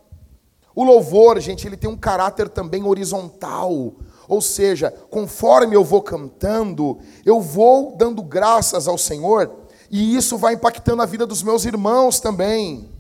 O 0.72 0.84
louvor, 0.84 1.40
gente, 1.40 1.66
ele 1.66 1.76
tem 1.76 1.90
um 1.90 1.96
caráter 1.96 2.48
também 2.48 2.84
horizontal. 2.84 3.96
Ou 4.28 4.40
seja, 4.40 4.90
conforme 5.10 5.74
eu 5.76 5.84
vou 5.84 6.02
cantando, 6.02 6.98
eu 7.24 7.40
vou 7.40 7.96
dando 7.96 8.22
graças 8.22 8.86
ao 8.86 8.96
Senhor, 8.96 9.50
e 9.90 10.16
isso 10.16 10.38
vai 10.38 10.54
impactando 10.54 11.02
a 11.02 11.06
vida 11.06 11.26
dos 11.26 11.42
meus 11.42 11.64
irmãos 11.64 12.20
também. 12.20 12.90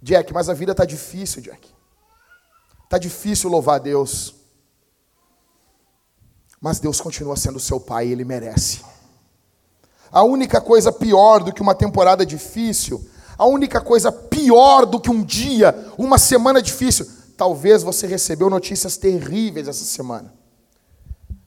Jack, 0.00 0.32
mas 0.32 0.48
a 0.48 0.54
vida 0.54 0.72
está 0.72 0.84
difícil, 0.84 1.42
Jack. 1.42 1.68
Está 2.84 2.98
difícil 2.98 3.50
louvar 3.50 3.76
a 3.76 3.82
Deus. 3.82 4.34
Mas 6.60 6.78
Deus 6.78 7.00
continua 7.00 7.36
sendo 7.36 7.58
seu 7.58 7.80
pai 7.80 8.08
e 8.08 8.12
ele 8.12 8.24
merece. 8.24 8.82
A 10.12 10.22
única 10.22 10.60
coisa 10.60 10.92
pior 10.92 11.42
do 11.42 11.52
que 11.52 11.60
uma 11.60 11.74
temporada 11.74 12.24
difícil, 12.24 13.04
a 13.36 13.46
única 13.46 13.80
coisa 13.80 14.12
pior 14.12 14.86
do 14.86 15.00
que 15.00 15.10
um 15.10 15.24
dia, 15.24 15.74
uma 15.98 16.18
semana 16.18 16.62
difícil, 16.62 17.06
talvez 17.36 17.82
você 17.82 18.06
recebeu 18.06 18.48
notícias 18.48 18.96
terríveis 18.96 19.68
essa 19.68 19.84
semana. 19.84 20.32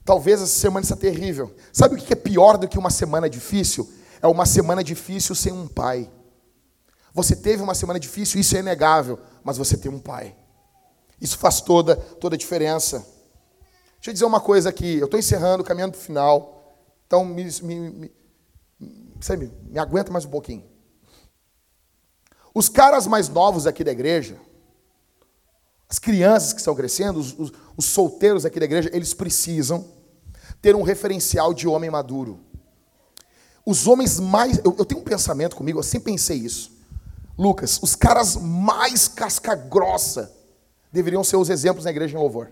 Talvez 0.03 0.41
essa 0.41 0.59
semana 0.59 0.83
está 0.83 0.95
terrível. 0.95 1.53
Sabe 1.73 1.95
o 1.95 1.97
que 1.97 2.13
é 2.13 2.15
pior 2.15 2.57
do 2.57 2.67
que 2.67 2.77
uma 2.77 2.89
semana 2.89 3.29
difícil? 3.29 3.91
É 4.21 4.27
uma 4.27 4.45
semana 4.45 4.83
difícil 4.83 5.35
sem 5.35 5.51
um 5.51 5.67
pai. 5.67 6.09
Você 7.13 7.35
teve 7.35 7.61
uma 7.61 7.75
semana 7.75 7.99
difícil, 7.99 8.39
isso 8.39 8.55
é 8.55 8.59
inegável, 8.59 9.19
mas 9.43 9.57
você 9.57 9.75
tem 9.75 9.91
um 9.91 9.99
pai. 9.99 10.35
Isso 11.19 11.37
faz 11.37 11.61
toda, 11.61 11.95
toda 11.95 12.35
a 12.35 12.37
diferença. 12.37 12.99
Deixa 13.95 14.11
eu 14.11 14.13
dizer 14.13 14.25
uma 14.25 14.39
coisa 14.39 14.69
aqui, 14.69 14.97
eu 14.97 15.05
estou 15.05 15.19
encerrando, 15.19 15.63
caminhando 15.63 15.93
para 15.93 15.99
o 15.99 16.03
final, 16.03 16.77
então 17.05 17.25
me, 17.25 17.43
me, 17.63 17.89
me, 17.89 18.11
sabe, 19.19 19.51
me 19.63 19.79
aguenta 19.79 20.11
mais 20.11 20.25
um 20.25 20.29
pouquinho. 20.29 20.63
Os 22.53 22.69
caras 22.69 23.07
mais 23.07 23.29
novos 23.29 23.65
aqui 23.65 23.83
da 23.83 23.91
igreja, 23.91 24.39
as 25.89 25.99
crianças 25.99 26.53
que 26.53 26.59
estão 26.59 26.75
crescendo, 26.75 27.19
os, 27.19 27.37
os, 27.37 27.51
os 27.75 27.85
solteiros 27.85 28.45
aqui 28.45 28.59
da 28.59 28.65
igreja, 28.65 28.89
eles 28.93 29.13
precisam 29.13 29.85
ter 30.61 30.75
um 30.75 30.81
referencial 30.81 31.53
de 31.53 31.67
homem 31.67 31.89
maduro. 31.89 32.39
Os 33.65 33.87
homens 33.87 34.19
mais. 34.19 34.57
Eu, 34.59 34.75
eu 34.77 34.85
tenho 34.85 35.01
um 35.01 35.03
pensamento 35.03 35.55
comigo, 35.55 35.79
eu 35.79 35.83
sempre 35.83 36.11
pensei 36.11 36.37
isso. 36.37 36.75
Lucas, 37.37 37.79
os 37.81 37.95
caras 37.95 38.35
mais 38.35 39.07
casca-grossa 39.07 40.33
deveriam 40.91 41.23
ser 41.23 41.37
os 41.37 41.49
exemplos 41.49 41.85
na 41.85 41.91
igreja 41.91 42.17
em 42.17 42.19
louvor. 42.19 42.51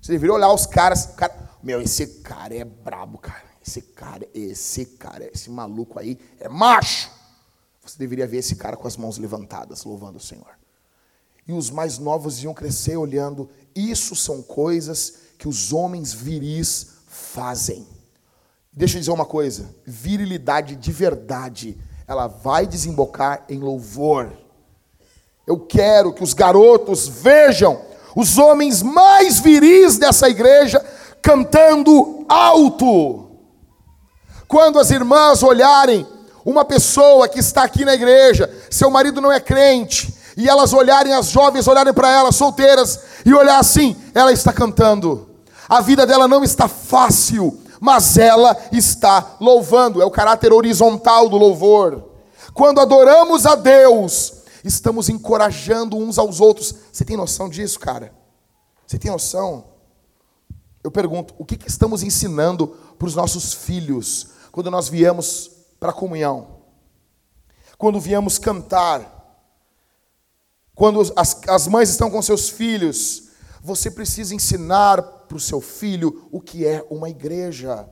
Você 0.00 0.12
deveria 0.12 0.34
olhar 0.34 0.52
os 0.52 0.66
caras. 0.66 1.06
Cara, 1.06 1.50
meu, 1.62 1.82
esse 1.82 2.06
cara 2.20 2.54
é 2.54 2.64
brabo, 2.64 3.18
cara. 3.18 3.48
Esse 3.66 3.82
cara, 3.82 4.26
esse 4.32 4.86
cara, 4.86 5.28
esse 5.34 5.50
maluco 5.50 5.98
aí 5.98 6.18
é 6.38 6.48
macho. 6.48 7.10
Você 7.84 7.98
deveria 7.98 8.26
ver 8.26 8.38
esse 8.38 8.56
cara 8.56 8.76
com 8.76 8.86
as 8.86 8.96
mãos 8.96 9.18
levantadas, 9.18 9.84
louvando 9.84 10.18
o 10.18 10.20
Senhor. 10.20 10.58
E 11.48 11.52
os 11.52 11.70
mais 11.70 11.98
novos 11.98 12.44
iam 12.44 12.52
crescer 12.52 12.96
olhando. 12.96 13.48
Isso 13.74 14.14
são 14.14 14.42
coisas 14.42 15.14
que 15.38 15.48
os 15.48 15.72
homens 15.72 16.12
viris 16.12 16.88
fazem. 17.06 17.86
Deixa 18.70 18.96
eu 18.96 19.00
dizer 19.00 19.10
uma 19.10 19.24
coisa: 19.24 19.74
virilidade 19.84 20.76
de 20.76 20.92
verdade 20.92 21.78
ela 22.08 22.26
vai 22.26 22.66
desembocar 22.66 23.44
em 23.48 23.58
louvor. 23.58 24.32
Eu 25.46 25.60
quero 25.60 26.12
que 26.12 26.22
os 26.22 26.32
garotos 26.32 27.06
vejam 27.06 27.80
os 28.16 28.38
homens 28.38 28.82
mais 28.82 29.38
viris 29.38 29.98
dessa 29.98 30.28
igreja 30.28 30.84
cantando 31.20 32.24
alto. 32.28 33.30
Quando 34.46 34.78
as 34.78 34.90
irmãs 34.90 35.42
olharem 35.42 36.06
uma 36.44 36.64
pessoa 36.64 37.28
que 37.28 37.38
está 37.38 37.62
aqui 37.62 37.84
na 37.84 37.94
igreja, 37.94 38.50
seu 38.70 38.90
marido 38.90 39.20
não 39.20 39.30
é 39.30 39.38
crente, 39.38 40.14
e 40.38 40.48
elas 40.48 40.72
olharem, 40.72 41.12
as 41.12 41.30
jovens 41.30 41.66
olharem 41.66 41.92
para 41.92 42.08
ela, 42.12 42.30
solteiras, 42.30 43.00
e 43.26 43.34
olhar 43.34 43.58
assim, 43.58 43.96
ela 44.14 44.32
está 44.32 44.52
cantando. 44.52 45.28
A 45.68 45.80
vida 45.80 46.06
dela 46.06 46.28
não 46.28 46.44
está 46.44 46.68
fácil, 46.68 47.60
mas 47.80 48.16
ela 48.16 48.56
está 48.70 49.34
louvando, 49.40 50.00
é 50.00 50.04
o 50.04 50.10
caráter 50.12 50.52
horizontal 50.52 51.28
do 51.28 51.36
louvor. 51.36 52.04
Quando 52.54 52.80
adoramos 52.80 53.46
a 53.46 53.56
Deus, 53.56 54.34
estamos 54.62 55.08
encorajando 55.08 55.96
uns 55.96 56.20
aos 56.20 56.40
outros. 56.40 56.72
Você 56.92 57.04
tem 57.04 57.16
noção 57.16 57.48
disso, 57.48 57.80
cara? 57.80 58.14
Você 58.86 58.96
tem 58.96 59.10
noção? 59.10 59.64
Eu 60.84 60.90
pergunto, 60.92 61.34
o 61.36 61.44
que, 61.44 61.56
que 61.56 61.68
estamos 61.68 62.04
ensinando 62.04 62.68
para 62.96 63.08
os 63.08 63.16
nossos 63.16 63.52
filhos 63.52 64.28
quando 64.52 64.70
nós 64.70 64.88
viemos 64.88 65.50
para 65.80 65.90
a 65.90 65.92
comunhão? 65.92 66.58
Quando 67.76 67.98
viemos 67.98 68.38
cantar? 68.38 69.17
Quando 70.78 71.00
as, 71.16 71.40
as 71.48 71.66
mães 71.66 71.90
estão 71.90 72.08
com 72.08 72.22
seus 72.22 72.48
filhos, 72.48 73.30
você 73.60 73.90
precisa 73.90 74.32
ensinar 74.32 75.02
para 75.02 75.36
o 75.36 75.40
seu 75.40 75.60
filho 75.60 76.28
o 76.30 76.40
que 76.40 76.64
é 76.64 76.86
uma 76.88 77.10
igreja. 77.10 77.90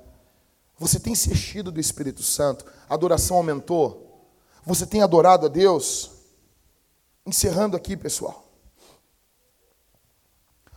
Você 0.79 1.01
tem 1.01 1.13
se 1.13 1.33
enchido 1.33 1.73
do 1.73 1.81
Espírito 1.81 2.23
Santo, 2.23 2.65
a 2.89 2.95
adoração 2.95 3.39
aumentou. 3.39 4.31
Você 4.65 4.87
tem 4.87 5.03
adorado 5.03 5.47
a 5.47 5.49
Deus. 5.49 6.13
Encerrando 7.27 7.77
aqui, 7.77 7.97
pessoal. 7.97 8.49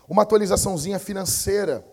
Uma 0.07 0.23
atualizaçãozinha 0.23 0.97
financeira. 0.97 1.85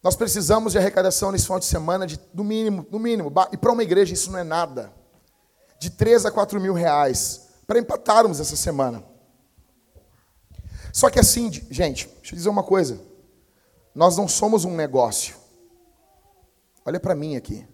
Nós 0.00 0.14
precisamos 0.14 0.74
de 0.74 0.78
arrecadação 0.78 1.32
nesse 1.32 1.46
final 1.46 1.58
de 1.58 1.66
semana 1.66 2.06
de, 2.06 2.20
no 2.32 2.44
mínimo, 2.44 2.86
no 2.88 3.00
mínimo, 3.00 3.32
e 3.50 3.56
para 3.56 3.72
uma 3.72 3.82
igreja 3.82 4.14
isso 4.14 4.30
não 4.30 4.38
é 4.38 4.44
nada, 4.44 4.92
de 5.80 5.90
3 5.90 6.24
a 6.26 6.30
4 6.30 6.60
mil 6.60 6.72
reais, 6.72 7.47
para 7.68 7.78
empatarmos 7.78 8.40
essa 8.40 8.56
semana. 8.56 9.04
Só 10.90 11.10
que 11.10 11.20
assim, 11.20 11.52
gente, 11.70 12.06
deixa 12.06 12.34
eu 12.34 12.36
dizer 12.38 12.48
uma 12.48 12.62
coisa. 12.62 12.98
Nós 13.94 14.16
não 14.16 14.26
somos 14.26 14.64
um 14.64 14.74
negócio. 14.74 15.36
Olha 16.82 16.98
para 16.98 17.14
mim 17.14 17.36
aqui. 17.36 17.68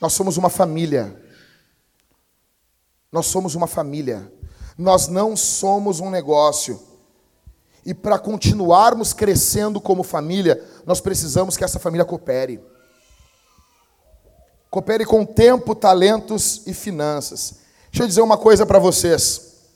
Nós 0.00 0.14
somos 0.14 0.38
uma 0.38 0.48
família. 0.48 1.22
Nós 3.12 3.26
somos 3.26 3.54
uma 3.54 3.66
família. 3.66 4.32
Nós 4.78 5.06
não 5.06 5.36
somos 5.36 6.00
um 6.00 6.08
negócio. 6.08 6.80
E 7.84 7.92
para 7.92 8.18
continuarmos 8.18 9.12
crescendo 9.12 9.82
como 9.82 10.02
família, 10.02 10.66
nós 10.86 10.98
precisamos 10.98 11.58
que 11.58 11.64
essa 11.64 11.78
família 11.78 12.06
coopere. 12.06 12.58
Coopere 14.70 15.04
com 15.04 15.26
tempo, 15.26 15.74
talentos 15.74 16.66
e 16.66 16.72
finanças. 16.72 17.59
Deixa 17.90 18.04
eu 18.04 18.08
dizer 18.08 18.22
uma 18.22 18.38
coisa 18.38 18.64
para 18.64 18.78
vocês. 18.78 19.68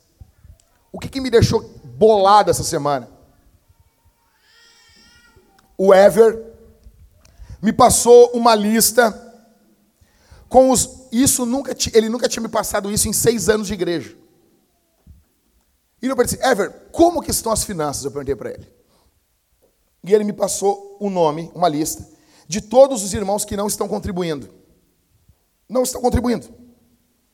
O 0.92 0.98
que, 0.98 1.08
que 1.08 1.20
me 1.20 1.30
deixou 1.30 1.74
bolado 1.94 2.50
essa 2.50 2.62
semana. 2.62 3.08
O 5.76 5.92
Ever 5.94 6.52
me 7.62 7.72
passou 7.72 8.30
uma 8.32 8.54
lista 8.54 9.12
com 10.48 10.70
os. 10.70 11.04
Isso 11.10 11.46
nunca 11.46 11.76
ele 11.92 12.08
nunca 12.08 12.28
tinha 12.28 12.42
me 12.42 12.48
passado 12.48 12.90
isso 12.90 13.08
em 13.08 13.12
seis 13.12 13.48
anos 13.48 13.68
de 13.68 13.74
igreja. 13.74 14.16
E 16.02 16.06
eu 16.06 16.16
pensei, 16.16 16.38
Ever, 16.42 16.70
como 16.92 17.22
que 17.22 17.30
estão 17.30 17.50
as 17.50 17.64
finanças? 17.64 18.04
Eu 18.04 18.10
perguntei 18.10 18.36
para 18.36 18.50
ele. 18.50 18.70
E 20.02 20.12
ele 20.12 20.24
me 20.24 20.34
passou 20.34 20.98
um 21.00 21.08
nome, 21.08 21.50
uma 21.54 21.66
lista, 21.66 22.06
de 22.46 22.60
todos 22.60 23.02
os 23.02 23.14
irmãos 23.14 23.44
que 23.44 23.56
não 23.56 23.66
estão 23.66 23.88
contribuindo. 23.88 24.50
Não 25.66 25.82
estão 25.82 26.02
contribuindo. 26.02 26.46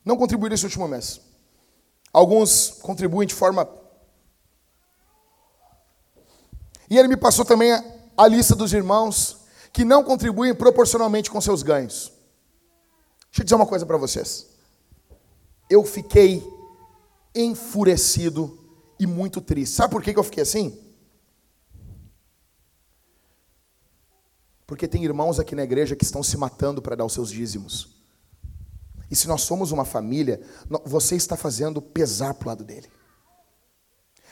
Não 0.03 0.17
contribuíram 0.17 0.55
esse 0.55 0.65
último 0.65 0.87
mês. 0.87 1.21
Alguns 2.11 2.71
contribuem 2.81 3.27
de 3.27 3.33
forma 3.33 3.65
E 6.91 6.97
ele 6.97 7.07
me 7.07 7.15
passou 7.15 7.45
também 7.45 7.71
a, 7.71 7.81
a 8.17 8.27
lista 8.27 8.53
dos 8.53 8.73
irmãos 8.73 9.45
que 9.71 9.85
não 9.85 10.03
contribuem 10.03 10.53
proporcionalmente 10.53 11.31
com 11.31 11.39
seus 11.39 11.63
ganhos. 11.63 12.11
Deixa 13.29 13.39
eu 13.39 13.43
dizer 13.45 13.55
uma 13.55 13.65
coisa 13.65 13.85
para 13.85 13.95
vocês. 13.95 14.47
Eu 15.69 15.85
fiquei 15.85 16.45
enfurecido 17.33 18.59
e 18.99 19.07
muito 19.07 19.39
triste. 19.39 19.73
Sabe 19.73 19.89
por 19.89 20.03
que 20.03 20.13
eu 20.13 20.23
fiquei 20.23 20.43
assim? 20.43 20.77
Porque 24.67 24.85
tem 24.85 25.05
irmãos 25.05 25.39
aqui 25.39 25.55
na 25.55 25.63
igreja 25.63 25.95
que 25.95 26.03
estão 26.03 26.21
se 26.21 26.35
matando 26.35 26.81
para 26.81 26.97
dar 26.97 27.05
os 27.05 27.13
seus 27.13 27.31
dízimos. 27.31 28.00
E 29.11 29.15
se 29.15 29.27
nós 29.27 29.41
somos 29.41 29.73
uma 29.73 29.83
família, 29.83 30.39
você 30.85 31.17
está 31.17 31.35
fazendo 31.35 31.81
pesar 31.81 32.33
para 32.33 32.45
o 32.45 32.49
lado 32.49 32.63
dele. 32.63 32.87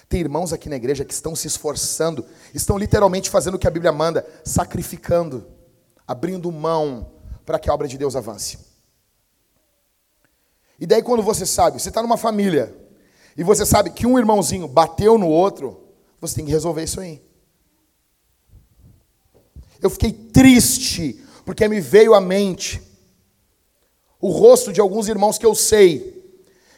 Tem 0.08 0.22
irmãos 0.22 0.54
aqui 0.54 0.70
na 0.70 0.78
igreja 0.78 1.04
que 1.04 1.14
estão 1.14 1.36
se 1.36 1.48
esforçando, 1.48 2.26
estão 2.54 2.78
literalmente 2.78 3.30
fazendo 3.30 3.56
o 3.56 3.60
que 3.60 3.68
a 3.68 3.72
Bíblia 3.72 3.92
manda, 3.92 4.26
sacrificando, 4.46 5.46
abrindo 6.08 6.50
mão 6.50 7.12
para 7.46 7.60
que 7.60 7.70
a 7.70 7.74
obra 7.74 7.90
de 7.90 7.98
Deus 7.98 8.16
avance. 8.16 8.58
E 10.80 10.88
daí 10.88 11.04
quando 11.04 11.22
você 11.22 11.46
sabe, 11.46 11.80
você 11.80 11.90
está 11.90 12.02
numa 12.02 12.18
família, 12.18 12.74
e 13.36 13.44
você 13.44 13.66
sabe 13.66 13.90
que 13.90 14.08
um 14.08 14.18
irmãozinho 14.18 14.68
bateu 14.68 15.18
no 15.18 15.28
outro, 15.28 15.90
você 16.22 16.36
tem 16.36 16.46
que 16.46 16.52
resolver 16.52 16.84
isso 16.84 17.02
aí. 17.02 17.22
Eu 19.82 19.90
fiquei 19.90 20.14
triste, 20.14 21.22
porque 21.46 21.68
me 21.68 21.82
veio 21.82 22.14
à 22.14 22.22
mente 22.22 22.89
o 24.20 24.30
rosto 24.30 24.74
de 24.74 24.82
alguns 24.82 25.08
irmãos 25.08 25.38
que 25.38 25.46
eu 25.46 25.56
sei 25.56 26.20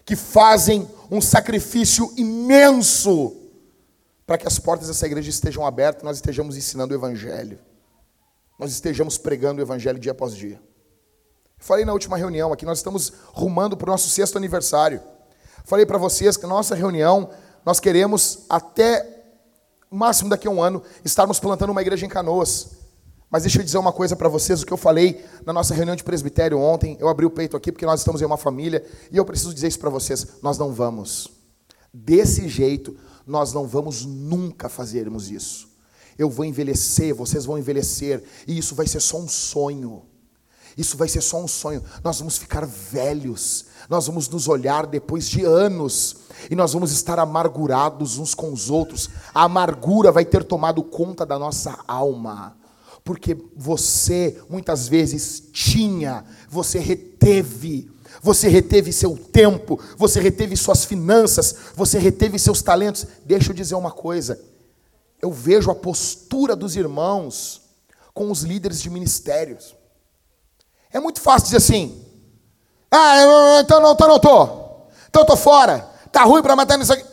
que 0.05 0.15
fazem 0.15 0.87
um 1.09 1.21
sacrifício 1.21 2.11
imenso 2.17 3.35
para 4.25 4.37
que 4.37 4.47
as 4.47 4.59
portas 4.59 4.87
dessa 4.87 5.05
igreja 5.05 5.29
estejam 5.29 5.65
abertas, 5.65 6.03
nós 6.03 6.17
estejamos 6.17 6.55
ensinando 6.55 6.93
o 6.93 6.97
evangelho. 6.97 7.59
Nós 8.57 8.71
estejamos 8.71 9.17
pregando 9.17 9.59
o 9.59 9.63
evangelho 9.63 9.99
dia 9.99 10.11
após 10.11 10.35
dia. 10.35 10.61
Falei 11.57 11.83
na 11.83 11.93
última 11.93 12.17
reunião 12.17 12.53
aqui, 12.53 12.65
nós 12.65 12.79
estamos 12.79 13.11
rumando 13.33 13.75
para 13.75 13.89
o 13.89 13.91
nosso 13.91 14.09
sexto 14.09 14.37
aniversário. 14.37 15.01
Falei 15.65 15.85
para 15.85 15.97
vocês 15.97 16.37
que 16.37 16.47
nossa 16.47 16.75
reunião 16.75 17.29
nós 17.65 17.79
queremos 17.79 18.45
até 18.49 19.05
máximo 19.89 20.29
daqui 20.29 20.47
a 20.47 20.51
um 20.51 20.61
ano 20.61 20.81
estarmos 21.03 21.39
plantando 21.39 21.71
uma 21.71 21.81
igreja 21.81 22.05
em 22.05 22.09
Canoas. 22.09 22.80
Mas 23.31 23.43
deixa 23.43 23.59
eu 23.59 23.63
dizer 23.63 23.77
uma 23.77 23.93
coisa 23.93 24.13
para 24.13 24.27
vocês, 24.27 24.61
o 24.61 24.65
que 24.65 24.73
eu 24.73 24.77
falei 24.77 25.23
na 25.45 25.53
nossa 25.53 25.73
reunião 25.73 25.95
de 25.95 26.03
presbitério 26.03 26.59
ontem, 26.59 26.97
eu 26.99 27.07
abri 27.07 27.25
o 27.25 27.29
peito 27.29 27.55
aqui 27.55 27.71
porque 27.71 27.85
nós 27.85 28.01
estamos 28.01 28.21
em 28.21 28.25
uma 28.25 28.35
família, 28.35 28.85
e 29.09 29.15
eu 29.15 29.23
preciso 29.23 29.53
dizer 29.53 29.69
isso 29.69 29.79
para 29.79 29.89
vocês, 29.89 30.27
nós 30.41 30.57
não 30.57 30.73
vamos. 30.73 31.31
Desse 31.93 32.49
jeito, 32.49 32.93
nós 33.25 33.53
não 33.53 33.65
vamos 33.65 34.03
nunca 34.05 34.67
fazermos 34.67 35.31
isso. 35.31 35.69
Eu 36.17 36.29
vou 36.29 36.43
envelhecer, 36.43 37.15
vocês 37.15 37.45
vão 37.45 37.57
envelhecer, 37.57 38.21
e 38.45 38.57
isso 38.57 38.75
vai 38.75 38.85
ser 38.85 38.99
só 38.99 39.17
um 39.17 39.29
sonho. 39.29 40.03
Isso 40.77 40.97
vai 40.97 41.07
ser 41.07 41.21
só 41.21 41.41
um 41.41 41.47
sonho. 41.47 41.81
Nós 42.03 42.19
vamos 42.19 42.37
ficar 42.37 42.65
velhos. 42.65 43.65
Nós 43.89 44.07
vamos 44.07 44.27
nos 44.27 44.47
olhar 44.47 44.85
depois 44.85 45.27
de 45.27 45.43
anos 45.43 46.15
e 46.49 46.55
nós 46.55 46.71
vamos 46.71 46.93
estar 46.93 47.19
amargurados 47.19 48.17
uns 48.17 48.33
com 48.33 48.53
os 48.53 48.69
outros. 48.69 49.09
A 49.33 49.43
amargura 49.43 50.13
vai 50.13 50.23
ter 50.23 50.45
tomado 50.45 50.81
conta 50.81 51.25
da 51.25 51.37
nossa 51.37 51.77
alma 51.85 52.55
porque 53.03 53.35
você 53.55 54.41
muitas 54.49 54.87
vezes 54.87 55.43
tinha, 55.51 56.23
você 56.49 56.79
reteve, 56.79 57.91
você 58.21 58.47
reteve 58.47 58.93
seu 58.93 59.17
tempo, 59.17 59.79
você 59.97 60.19
reteve 60.19 60.55
suas 60.55 60.85
finanças, 60.85 61.55
você 61.75 61.97
reteve 61.97 62.37
seus 62.37 62.61
talentos. 62.61 63.05
Deixa 63.25 63.51
eu 63.51 63.55
dizer 63.55 63.75
uma 63.75 63.91
coisa, 63.91 64.39
eu 65.21 65.31
vejo 65.31 65.71
a 65.71 65.75
postura 65.75 66.55
dos 66.55 66.75
irmãos 66.75 67.61
com 68.13 68.29
os 68.29 68.43
líderes 68.43 68.81
de 68.81 68.89
ministérios. 68.89 69.75
É 70.91 70.99
muito 70.99 71.21
fácil 71.21 71.45
dizer 71.45 71.57
assim: 71.57 72.05
ah, 72.91 73.61
então 73.61 73.81
não, 73.81 73.93
então 73.93 74.07
não 74.07 74.19
tô, 74.19 74.43
então 75.09 75.25
tô 75.25 75.35
fora, 75.35 75.79
tá 76.11 76.23
ruim 76.23 76.41
para 76.41 76.55
matar 76.55 76.77
nisso 76.77 76.93
aqui. 76.93 77.05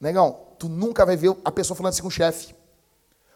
Negão, 0.00 0.36
tu 0.58 0.68
nunca 0.68 1.06
vai 1.06 1.16
ver 1.16 1.36
a 1.44 1.52
pessoa 1.52 1.76
falando 1.76 1.92
assim 1.92 2.02
com 2.02 2.08
o 2.08 2.10
chefe. 2.10 2.54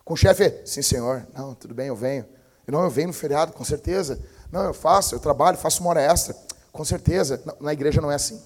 Com 0.08 0.14
o 0.14 0.16
chefe, 0.16 0.62
sim 0.64 0.80
senhor, 0.80 1.26
não, 1.36 1.54
tudo 1.54 1.74
bem, 1.74 1.88
eu 1.88 1.94
venho. 1.94 2.24
Não, 2.66 2.82
eu 2.82 2.88
venho 2.88 3.08
no 3.08 3.12
feriado, 3.12 3.52
com 3.52 3.62
certeza. 3.62 4.18
Não, 4.50 4.62
eu 4.62 4.72
faço, 4.72 5.14
eu 5.14 5.20
trabalho, 5.20 5.58
faço 5.58 5.82
uma 5.82 5.90
hora 5.90 6.00
extra, 6.00 6.34
com 6.72 6.82
certeza. 6.82 7.42
na 7.60 7.74
igreja 7.74 8.00
não 8.00 8.10
é 8.10 8.14
assim. 8.14 8.40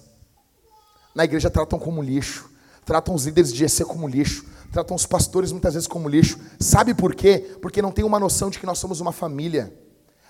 Na 1.15 1.23
igreja 1.23 1.49
tratam 1.49 1.79
como 1.79 2.03
lixo, 2.03 2.51
tratam 2.83 3.15
os 3.15 3.23
líderes 3.23 3.53
de 3.53 3.63
EC 3.63 3.85
como 3.85 4.09
lixo, 4.09 4.45
tratam 4.73 4.93
os 4.93 5.05
pastores 5.05 5.53
muitas 5.53 5.73
vezes 5.73 5.87
como 5.87 6.09
lixo. 6.09 6.37
Sabe 6.59 6.93
por 6.93 7.15
quê? 7.15 7.55
Porque 7.61 7.81
não 7.81 7.93
tem 7.93 8.03
uma 8.03 8.19
noção 8.19 8.49
de 8.49 8.59
que 8.59 8.65
nós 8.65 8.77
somos 8.77 8.99
uma 8.99 9.13
família. 9.13 9.73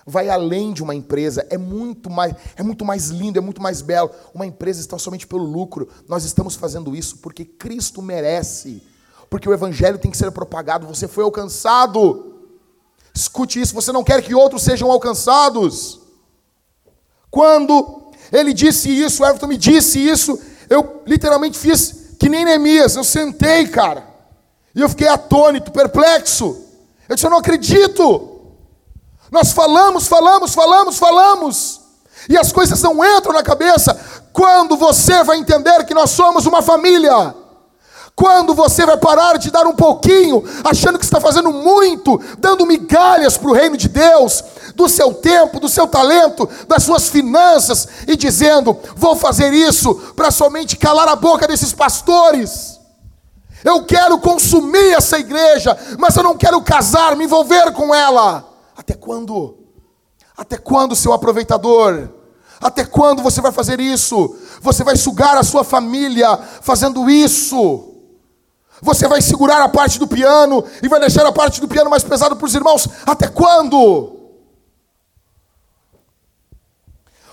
Vai 0.06 0.28
além 0.28 0.72
de 0.72 0.84
uma 0.84 0.94
empresa, 0.94 1.44
é 1.50 1.58
muito 1.58 2.08
mais, 2.08 2.32
é 2.54 2.62
muito 2.62 2.84
mais 2.84 3.08
lindo, 3.08 3.40
é 3.40 3.42
muito 3.42 3.60
mais 3.60 3.82
belo. 3.82 4.08
Uma 4.32 4.46
empresa 4.46 4.78
está 4.78 4.98
somente 4.98 5.26
pelo 5.26 5.42
lucro. 5.42 5.88
Nós 6.06 6.22
estamos 6.22 6.54
fazendo 6.54 6.94
isso 6.94 7.18
porque 7.18 7.44
Cristo 7.44 8.00
merece 8.00 8.93
porque 9.34 9.48
o 9.48 9.52
evangelho 9.52 9.98
tem 9.98 10.12
que 10.12 10.16
ser 10.16 10.30
propagado. 10.30 10.86
Você 10.86 11.08
foi 11.08 11.24
alcançado. 11.24 12.36
Escute 13.12 13.60
isso, 13.60 13.74
você 13.74 13.90
não 13.90 14.04
quer 14.04 14.22
que 14.22 14.32
outros 14.32 14.62
sejam 14.62 14.88
alcançados. 14.88 15.98
Quando 17.32 18.12
ele 18.30 18.52
disse 18.52 18.88
isso, 18.88 19.24
o 19.24 19.26
Everton 19.26 19.48
me 19.48 19.56
disse 19.56 19.98
isso, 19.98 20.40
eu 20.70 21.02
literalmente 21.04 21.58
fiz 21.58 22.14
que 22.16 22.28
nem 22.28 22.44
Neemias, 22.44 22.94
eu 22.94 23.02
sentei, 23.02 23.66
cara. 23.66 24.06
E 24.72 24.80
eu 24.80 24.88
fiquei 24.88 25.08
atônito, 25.08 25.72
perplexo. 25.72 26.68
Eu 27.08 27.16
disse, 27.16 27.26
eu 27.26 27.30
não 27.30 27.38
acredito. 27.38 28.54
Nós 29.32 29.50
falamos, 29.50 30.06
falamos, 30.06 30.54
falamos, 30.54 30.96
falamos. 30.96 31.80
E 32.28 32.38
as 32.38 32.52
coisas 32.52 32.80
não 32.82 33.04
entram 33.04 33.32
na 33.32 33.42
cabeça. 33.42 33.98
Quando 34.32 34.76
você 34.76 35.24
vai 35.24 35.38
entender 35.38 35.84
que 35.86 35.92
nós 35.92 36.10
somos 36.10 36.46
uma 36.46 36.62
família. 36.62 37.42
Quando 38.16 38.54
você 38.54 38.86
vai 38.86 38.96
parar 38.96 39.38
de 39.38 39.50
dar 39.50 39.66
um 39.66 39.74
pouquinho, 39.74 40.44
achando 40.62 40.98
que 40.98 41.04
está 41.04 41.20
fazendo 41.20 41.52
muito, 41.52 42.20
dando 42.38 42.64
migalhas 42.64 43.36
para 43.36 43.50
o 43.50 43.52
reino 43.52 43.76
de 43.76 43.88
Deus, 43.88 44.44
do 44.76 44.88
seu 44.88 45.12
tempo, 45.14 45.58
do 45.58 45.68
seu 45.68 45.88
talento, 45.88 46.48
das 46.68 46.84
suas 46.84 47.08
finanças, 47.08 47.88
e 48.06 48.16
dizendo: 48.16 48.78
vou 48.94 49.16
fazer 49.16 49.52
isso 49.52 49.94
para 50.14 50.30
somente 50.30 50.76
calar 50.76 51.08
a 51.08 51.16
boca 51.16 51.48
desses 51.48 51.72
pastores. 51.72 52.78
Eu 53.64 53.84
quero 53.84 54.18
consumir 54.18 54.92
essa 54.92 55.18
igreja, 55.18 55.76
mas 55.98 56.14
eu 56.14 56.22
não 56.22 56.36
quero 56.36 56.60
casar, 56.62 57.16
me 57.16 57.24
envolver 57.24 57.72
com 57.72 57.92
ela. 57.92 58.48
Até 58.76 58.94
quando? 58.94 59.58
Até 60.36 60.56
quando, 60.56 60.94
seu 60.94 61.12
aproveitador? 61.12 62.10
Até 62.60 62.84
quando 62.84 63.22
você 63.22 63.40
vai 63.40 63.50
fazer 63.50 63.80
isso? 63.80 64.36
Você 64.60 64.84
vai 64.84 64.96
sugar 64.96 65.36
a 65.36 65.42
sua 65.42 65.64
família 65.64 66.38
fazendo 66.60 67.10
isso? 67.10 67.93
Você 68.82 69.08
vai 69.08 69.22
segurar 69.22 69.62
a 69.62 69.68
parte 69.68 69.98
do 69.98 70.06
piano 70.06 70.64
e 70.82 70.88
vai 70.88 71.00
deixar 71.00 71.26
a 71.26 71.32
parte 71.32 71.60
do 71.60 71.68
piano 71.68 71.88
mais 71.90 72.04
pesada 72.04 72.36
para 72.36 72.46
os 72.46 72.54
irmãos. 72.54 72.88
Até 73.06 73.28
quando? 73.28 74.14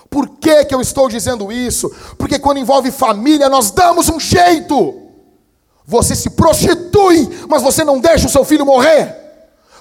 Por 0.08 0.28
que, 0.28 0.66
que 0.66 0.74
eu 0.74 0.80
estou 0.80 1.08
dizendo 1.08 1.50
isso? 1.50 1.90
Porque 2.18 2.38
quando 2.38 2.58
envolve 2.58 2.90
família, 2.90 3.48
nós 3.48 3.70
damos 3.70 4.08
um 4.08 4.20
jeito. 4.20 5.00
Você 5.86 6.14
se 6.14 6.30
prostitui, 6.30 7.46
mas 7.48 7.62
você 7.62 7.82
não 7.82 7.98
deixa 7.98 8.26
o 8.26 8.30
seu 8.30 8.44
filho 8.44 8.66
morrer. 8.66 9.16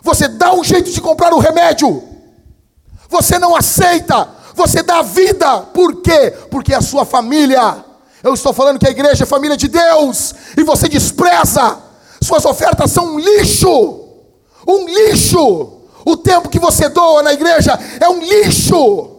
Você 0.01 0.27
dá 0.27 0.53
um 0.53 0.63
jeito 0.63 0.89
de 0.89 1.01
comprar 1.01 1.33
o 1.33 1.39
remédio. 1.39 2.01
Você 3.09 3.37
não 3.37 3.55
aceita, 3.55 4.29
você 4.55 4.81
dá 4.81 5.01
vida. 5.01 5.61
Por 5.73 6.01
quê? 6.01 6.31
Porque 6.49 6.73
é 6.73 6.77
a 6.77 6.81
sua 6.81 7.05
família. 7.05 7.83
Eu 8.23 8.33
estou 8.33 8.53
falando 8.53 8.79
que 8.79 8.87
a 8.87 8.91
igreja 8.91 9.23
é 9.23 9.27
família 9.27 9.57
de 9.57 9.67
Deus 9.67 10.33
e 10.55 10.63
você 10.63 10.87
despreza. 10.87 11.77
Suas 12.21 12.45
ofertas 12.45 12.91
são 12.91 13.15
um 13.15 13.19
lixo. 13.19 13.99
Um 14.67 14.87
lixo. 14.87 15.81
O 16.05 16.17
tempo 16.17 16.49
que 16.49 16.59
você 16.59 16.89
doa 16.89 17.23
na 17.23 17.33
igreja 17.33 17.77
é 17.99 18.07
um 18.09 18.19
lixo. 18.19 19.09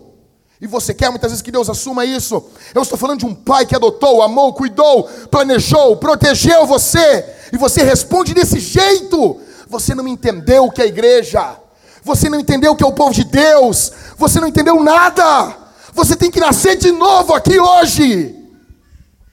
E 0.61 0.67
você 0.67 0.95
quer 0.95 1.11
muitas 1.11 1.33
vezes 1.33 1.43
que 1.43 1.51
Deus 1.51 1.69
assuma 1.69 2.05
isso. 2.05 2.45
Eu 2.73 2.83
estou 2.83 2.97
falando 2.97 3.19
de 3.19 3.27
um 3.27 3.35
pai 3.35 3.67
que 3.67 3.75
adotou, 3.75 4.23
amou, 4.23 4.53
cuidou, 4.53 5.05
planejou, 5.29 5.97
protegeu 5.97 6.65
você. 6.65 7.25
E 7.53 7.57
você 7.57 7.83
responde 7.83 8.33
desse 8.33 8.61
jeito. 8.61 9.41
Você 9.69 9.93
não 9.95 10.07
entendeu 10.07 10.67
o 10.67 10.71
que 10.71 10.81
é 10.81 10.85
a 10.85 10.89
igreja. 10.89 11.57
Você 12.05 12.29
não 12.29 12.39
entendeu 12.39 12.73
o 12.73 12.77
que 12.77 12.85
é 12.85 12.87
o 12.87 12.93
povo 12.93 13.13
de 13.13 13.25
Deus. 13.25 13.91
Você 14.17 14.39
não 14.39 14.47
entendeu 14.47 14.81
nada. 14.81 15.57
Você 15.93 16.15
tem 16.15 16.31
que 16.31 16.39
nascer 16.39 16.77
de 16.77 16.93
novo 16.93 17.35
aqui 17.35 17.59
hoje. 17.59 18.42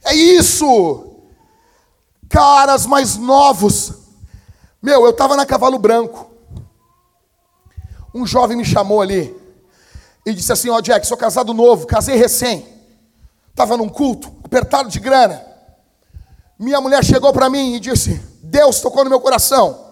É 0.04 0.14
isso. 0.14 1.06
Caras 2.28 2.86
mais 2.86 3.16
novos. 3.16 3.92
Meu, 4.80 5.04
eu 5.04 5.10
estava 5.10 5.36
na 5.36 5.44
Cavalo 5.44 5.78
Branco. 5.78 6.30
Um 8.14 8.26
jovem 8.26 8.56
me 8.56 8.64
chamou 8.64 9.00
ali 9.00 9.36
e 10.24 10.32
disse 10.32 10.52
assim: 10.52 10.70
Ó, 10.70 10.76
oh, 10.76 10.82
Jack, 10.82 11.06
sou 11.06 11.16
casado 11.16 11.52
novo, 11.54 11.86
casei 11.86 12.16
recém. 12.16 12.66
Estava 13.50 13.76
num 13.76 13.88
culto, 13.88 14.32
apertado 14.44 14.88
de 14.88 14.98
grana. 14.98 15.44
Minha 16.58 16.80
mulher 16.80 17.04
chegou 17.04 17.32
para 17.32 17.50
mim 17.50 17.74
e 17.74 17.80
disse: 17.80 18.14
Deus 18.42 18.80
tocou 18.80 19.04
no 19.04 19.10
meu 19.10 19.20
coração. 19.20 19.88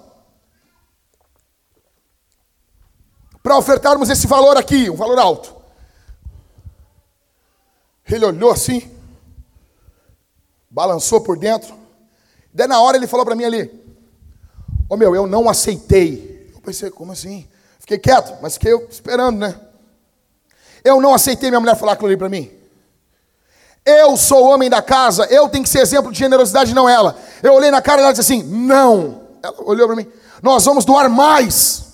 Para 3.43 3.57
ofertarmos 3.57 4.11
esse 4.11 4.27
valor 4.27 4.57
aqui, 4.57 4.91
um 4.91 4.97
valor 4.97 5.19
alto. 5.19 5.57
Ele 8.07 8.25
olhou 8.25 8.51
assim 8.51 8.98
balançou 10.71 11.21
por 11.21 11.39
dentro. 11.39 11.75
Daí 12.53 12.67
na 12.67 12.81
hora 12.81 12.97
ele 12.97 13.07
falou 13.07 13.25
para 13.25 13.35
mim 13.35 13.45
ali: 13.45 13.65
Ô 14.89 14.95
oh, 14.95 14.97
meu, 14.97 15.15
eu 15.15 15.27
não 15.27 15.49
aceitei. 15.49 16.51
Eu 16.55 16.61
pensei, 16.61 16.91
como 16.91 17.13
assim? 17.13 17.49
Fiquei 17.79 17.99
quieto, 17.99 18.37
mas 18.43 18.55
fiquei 18.55 18.75
esperando, 18.91 19.39
né? 19.39 19.59
Eu 20.85 21.01
não 21.01 21.15
aceitei 21.15 21.51
minha 21.51 21.61
mulher 21.61 21.77
falar 21.77 21.93
aquilo 21.93 22.09
ali 22.09 22.17
para 22.17 22.29
mim. 22.29 22.51
Eu 23.85 24.17
sou 24.17 24.45
o 24.45 24.51
homem 24.51 24.69
da 24.69 24.83
casa, 24.83 25.25
eu 25.27 25.49
tenho 25.49 25.65
que 25.65 25.71
ser 25.71 25.81
exemplo 25.81 26.13
de 26.13 26.19
generosidade, 26.19 26.75
não 26.75 26.89
ela. 26.89 27.17
Eu 27.43 27.55
olhei 27.55 27.71
na 27.71 27.81
cara 27.81 28.01
e 28.01 28.05
ela 28.05 28.13
disse 28.13 28.33
assim: 28.33 28.43
Não. 28.43 29.29
Ela 29.43 29.55
olhou 29.65 29.87
para 29.87 29.97
mim: 29.97 30.07
Nós 30.43 30.65
vamos 30.65 30.85
doar 30.85 31.09
mais. 31.09 31.87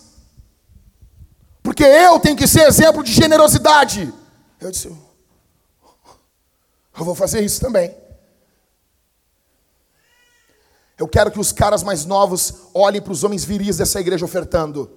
Porque 1.63 1.85
eu 1.85 2.21
tenho 2.21 2.37
que 2.37 2.47
ser 2.47 2.67
exemplo 2.67 3.03
de 3.03 3.13
generosidade. 3.13 4.13
Eu 4.61 4.71
disse: 4.71 4.89
Eu 4.89 7.05
vou 7.05 7.15
fazer 7.15 7.41
isso 7.41 7.61
também. 7.61 8.04
Eu 10.97 11.09
quero 11.09 11.31
que 11.31 11.41
os 11.41 11.51
caras 11.51 11.83
mais 11.83 12.05
novos 12.05 12.55
olhem 12.73 13.03
para 13.03 13.13
os 13.13 13.25
homens 13.25 13.45
viris 13.45 13.77
dessa 13.77 14.01
igreja 14.01 14.25
ofertando. 14.25 14.91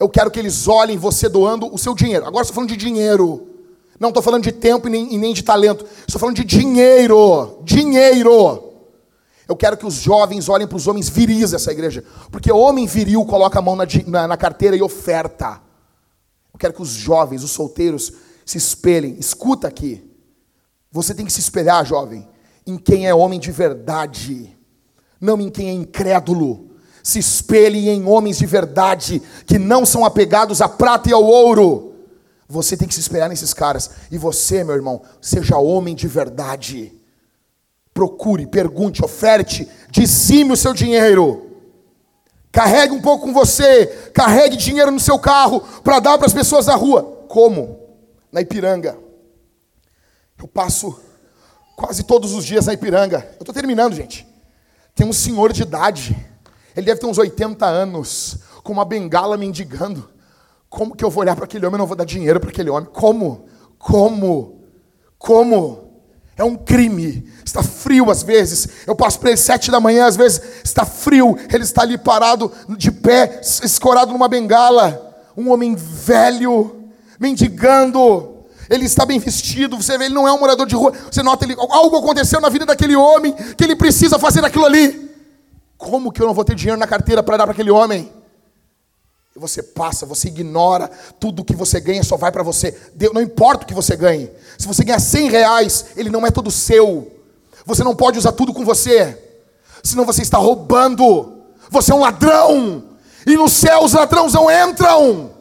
Eu 0.00 0.08
quero 0.08 0.30
que 0.30 0.38
eles 0.38 0.66
olhem 0.66 0.96
você 0.96 1.28
doando 1.28 1.72
o 1.72 1.78
seu 1.78 1.94
dinheiro. 1.94 2.26
Agora 2.26 2.42
estou 2.42 2.54
falando 2.54 2.70
de 2.70 2.76
dinheiro. 2.76 3.48
Não 4.00 4.08
estou 4.08 4.22
falando 4.22 4.42
de 4.42 4.52
tempo 4.52 4.88
e 4.88 4.90
nem, 4.90 5.14
e 5.14 5.18
nem 5.18 5.34
de 5.34 5.42
talento. 5.42 5.86
Estou 6.06 6.18
falando 6.18 6.36
de 6.36 6.44
dinheiro. 6.44 7.60
Dinheiro. 7.62 8.72
Eu 9.46 9.54
quero 9.54 9.76
que 9.76 9.86
os 9.86 9.94
jovens 9.94 10.48
olhem 10.48 10.66
para 10.66 10.76
os 10.76 10.86
homens 10.88 11.08
viris 11.10 11.50
dessa 11.50 11.70
igreja. 11.70 12.02
Porque 12.32 12.50
homem 12.50 12.86
viril 12.86 13.24
coloca 13.26 13.58
a 13.58 13.62
mão 13.62 13.76
na, 13.76 13.84
na, 14.06 14.28
na 14.28 14.36
carteira 14.36 14.74
e 14.74 14.82
oferta. 14.82 15.60
Eu 16.52 16.58
quero 16.58 16.72
que 16.72 16.82
os 16.82 16.88
jovens, 16.88 17.44
os 17.44 17.50
solteiros, 17.50 18.12
se 18.46 18.56
espelhem. 18.56 19.16
Escuta 19.18 19.68
aqui. 19.68 20.02
Você 20.90 21.14
tem 21.14 21.26
que 21.26 21.32
se 21.32 21.40
espelhar, 21.40 21.84
jovem 21.84 22.33
em 22.66 22.76
quem 22.76 23.06
é 23.06 23.14
homem 23.14 23.38
de 23.38 23.52
verdade, 23.52 24.56
não 25.20 25.40
em 25.40 25.50
quem 25.50 25.68
é 25.68 25.72
incrédulo. 25.72 26.70
Se 27.02 27.18
espelhe 27.18 27.90
em 27.90 28.04
homens 28.06 28.38
de 28.38 28.46
verdade, 28.46 29.20
que 29.46 29.58
não 29.58 29.84
são 29.84 30.04
apegados 30.04 30.62
à 30.62 30.68
prata 30.68 31.10
e 31.10 31.12
ao 31.12 31.22
ouro. 31.22 31.94
Você 32.48 32.76
tem 32.76 32.88
que 32.88 32.94
se 32.94 33.00
espelhar 33.00 33.28
nesses 33.28 33.52
caras. 33.52 33.90
E 34.10 34.16
você, 34.16 34.64
meu 34.64 34.74
irmão, 34.74 35.02
seja 35.20 35.58
homem 35.58 35.94
de 35.94 36.08
verdade. 36.08 36.98
Procure, 37.92 38.46
pergunte, 38.46 39.04
oferte, 39.04 39.68
dizime 39.90 40.52
o 40.52 40.56
seu 40.56 40.72
dinheiro. 40.72 41.50
Carregue 42.50 42.94
um 42.94 43.02
pouco 43.02 43.26
com 43.26 43.32
você, 43.32 43.86
carregue 44.14 44.56
dinheiro 44.56 44.90
no 44.90 45.00
seu 45.00 45.18
carro 45.18 45.60
para 45.82 45.98
dar 46.00 46.16
para 46.16 46.26
as 46.26 46.32
pessoas 46.32 46.66
na 46.66 46.74
rua. 46.74 47.24
Como? 47.28 47.80
Na 48.32 48.40
Ipiranga. 48.40 48.96
Eu 50.38 50.48
passo 50.48 51.00
quase 51.76 52.02
todos 52.02 52.32
os 52.32 52.44
dias 52.44 52.66
na 52.66 52.72
Ipiranga. 52.72 53.26
Eu 53.34 53.40
estou 53.40 53.54
terminando, 53.54 53.94
gente. 53.94 54.26
Tem 54.94 55.06
um 55.06 55.12
senhor 55.12 55.52
de 55.52 55.62
idade, 55.62 56.16
ele 56.76 56.86
deve 56.86 57.00
ter 57.00 57.06
uns 57.06 57.18
80 57.18 57.66
anos, 57.66 58.38
com 58.62 58.72
uma 58.72 58.84
bengala 58.84 59.36
mendigando. 59.36 60.08
Como 60.68 60.96
que 60.96 61.04
eu 61.04 61.10
vou 61.10 61.22
olhar 61.22 61.36
para 61.36 61.44
aquele 61.44 61.64
homem 61.66 61.76
e 61.76 61.78
não 61.78 61.86
vou 61.86 61.96
dar 61.96 62.04
dinheiro 62.04 62.40
para 62.40 62.50
aquele 62.50 62.70
homem? 62.70 62.88
Como? 62.92 63.46
Como? 63.78 64.60
Como? 65.18 65.84
É 66.36 66.42
um 66.42 66.56
crime. 66.56 67.28
Está 67.44 67.62
frio 67.62 68.10
às 68.10 68.22
vezes. 68.22 68.68
Eu 68.86 68.96
passo 68.96 69.20
para 69.20 69.30
ele 69.30 69.36
sete 69.36 69.70
da 69.70 69.78
manhã, 69.78 70.06
às 70.06 70.16
vezes 70.16 70.42
está 70.64 70.84
frio. 70.84 71.36
Ele 71.52 71.62
está 71.62 71.82
ali 71.82 71.96
parado, 71.96 72.50
de 72.76 72.90
pé, 72.90 73.40
escorado 73.42 74.12
numa 74.12 74.26
bengala. 74.26 75.14
Um 75.36 75.50
homem 75.50 75.76
velho, 75.76 76.90
mendigando 77.20 78.33
ele 78.74 78.86
está 78.86 79.06
bem 79.06 79.18
vestido, 79.18 79.76
você 79.76 79.96
vê, 79.96 80.06
ele 80.06 80.14
não 80.14 80.26
é 80.26 80.32
um 80.32 80.38
morador 80.38 80.66
de 80.66 80.74
rua, 80.74 80.92
você 81.10 81.22
nota 81.22 81.44
ele, 81.44 81.54
algo 81.58 81.96
aconteceu 81.96 82.40
na 82.40 82.48
vida 82.48 82.66
daquele 82.66 82.96
homem 82.96 83.32
que 83.56 83.64
ele 83.64 83.76
precisa 83.76 84.18
fazer 84.18 84.44
aquilo 84.44 84.66
ali. 84.66 85.10
Como 85.76 86.12
que 86.12 86.20
eu 86.20 86.26
não 86.26 86.34
vou 86.34 86.44
ter 86.44 86.54
dinheiro 86.54 86.78
na 86.78 86.86
carteira 86.86 87.22
para 87.22 87.36
dar 87.36 87.44
para 87.44 87.52
aquele 87.52 87.70
homem? 87.70 88.12
E 89.36 89.38
você 89.38 89.62
passa, 89.62 90.06
você 90.06 90.28
ignora, 90.28 90.88
tudo 91.18 91.44
que 91.44 91.56
você 91.56 91.80
ganha 91.80 92.04
só 92.04 92.16
vai 92.16 92.30
para 92.30 92.42
você. 92.42 92.78
Não 93.12 93.20
importa 93.20 93.64
o 93.64 93.66
que 93.66 93.74
você 93.74 93.96
ganhe. 93.96 94.30
Se 94.56 94.66
você 94.66 94.84
ganhar 94.84 95.00
100 95.00 95.28
reais, 95.28 95.86
ele 95.96 96.08
não 96.08 96.24
é 96.24 96.30
todo 96.30 96.50
seu. 96.50 97.10
Você 97.66 97.82
não 97.82 97.96
pode 97.96 98.18
usar 98.18 98.32
tudo 98.32 98.54
com 98.54 98.64
você, 98.64 99.18
senão 99.82 100.04
você 100.04 100.22
está 100.22 100.38
roubando. 100.38 101.42
Você 101.68 101.90
é 101.90 101.94
um 101.94 102.00
ladrão. 102.00 102.84
E 103.26 103.36
no 103.36 103.48
céu 103.48 103.82
os 103.82 103.92
ladrões 103.92 104.32
não 104.32 104.48
entram. 104.50 105.32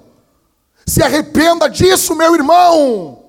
Se 0.85 1.03
arrependa 1.03 1.69
disso, 1.69 2.15
meu 2.15 2.35
irmão. 2.35 3.22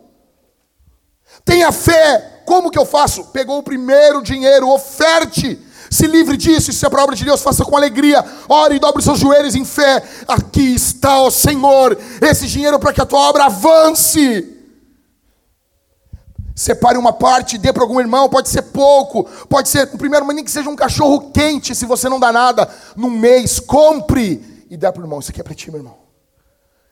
Tenha 1.44 1.70
fé. 1.70 2.42
Como 2.44 2.70
que 2.70 2.78
eu 2.78 2.84
faço? 2.84 3.24
Pegou 3.26 3.58
o 3.58 3.62
primeiro 3.62 4.22
dinheiro, 4.22 4.68
oferte. 4.70 5.58
Se 5.90 6.06
livre 6.06 6.36
disso, 6.36 6.70
isso 6.70 6.84
é 6.84 6.90
para 6.90 7.00
a 7.00 7.04
obra 7.04 7.14
de 7.14 7.24
Deus, 7.24 7.42
faça 7.42 7.64
com 7.64 7.76
alegria. 7.76 8.24
Ore 8.48 8.76
e 8.76 8.78
dobre 8.80 9.02
seus 9.02 9.18
joelhos 9.18 9.54
em 9.54 9.64
fé. 9.64 10.02
Aqui 10.26 10.74
está, 10.74 11.20
ó 11.20 11.30
Senhor, 11.30 11.96
esse 12.20 12.46
dinheiro 12.46 12.78
para 12.78 12.92
que 12.92 13.00
a 13.00 13.06
tua 13.06 13.20
obra 13.20 13.44
avance. 13.44 14.50
Separe 16.54 16.96
uma 16.96 17.12
parte, 17.12 17.58
dê 17.58 17.72
para 17.72 17.82
algum 17.82 18.00
irmão, 18.00 18.28
pode 18.28 18.48
ser 18.48 18.62
pouco, 18.62 19.24
pode 19.48 19.68
ser, 19.68 19.90
no 19.90 19.98
primeiro 19.98 20.24
nem 20.26 20.44
que 20.44 20.50
seja 20.50 20.70
um 20.70 20.76
cachorro 20.76 21.32
quente, 21.32 21.74
se 21.74 21.84
você 21.84 22.08
não 22.08 22.20
dá 22.20 22.32
nada, 22.32 22.68
num 22.96 23.10
mês, 23.10 23.58
compre 23.58 24.66
e 24.70 24.76
dá 24.76 24.92
para 24.92 25.02
o 25.02 25.04
irmão. 25.04 25.18
Isso 25.18 25.30
aqui 25.30 25.40
é 25.40 25.44
para 25.44 25.54
ti, 25.54 25.70
meu 25.70 25.80
irmão. 25.80 25.96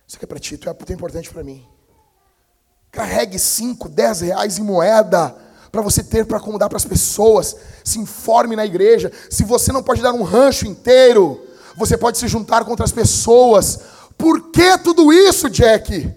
Isso 0.07 0.17
aqui 0.17 0.25
é 0.25 0.29
para 0.29 0.39
ti, 0.41 0.57
tu 0.57 0.69
é 0.69 0.73
muito 0.73 0.93
importante 0.93 1.31
para 1.31 1.45
mim. 1.45 1.65
Carregue 2.93 3.39
5, 3.39 3.89
10 3.89 4.21
reais 4.21 4.59
em 4.59 4.63
moeda 4.63 5.35
para 5.73 5.81
você 5.81 6.05
ter 6.05 6.27
para 6.27 6.37
acomodar 6.37 6.69
para 6.69 6.77
as 6.77 6.85
pessoas. 6.85 7.57
Se 7.83 7.99
informe 7.99 8.55
na 8.55 8.67
igreja. 8.67 9.11
Se 9.31 9.45
você 9.45 9.73
não 9.73 9.83
pode 9.83 10.03
dar 10.03 10.13
um 10.13 10.23
rancho 10.23 10.67
inteiro, 10.67 11.43
você 11.75 11.97
pode 11.97 12.19
se 12.19 12.29
juntar 12.29 12.65
com 12.65 12.71
outras 12.71 12.93
pessoas. 12.93 13.81
Por 14.19 14.51
que 14.51 14.77
tudo 14.79 15.11
isso, 15.11 15.49
Jack? 15.49 16.15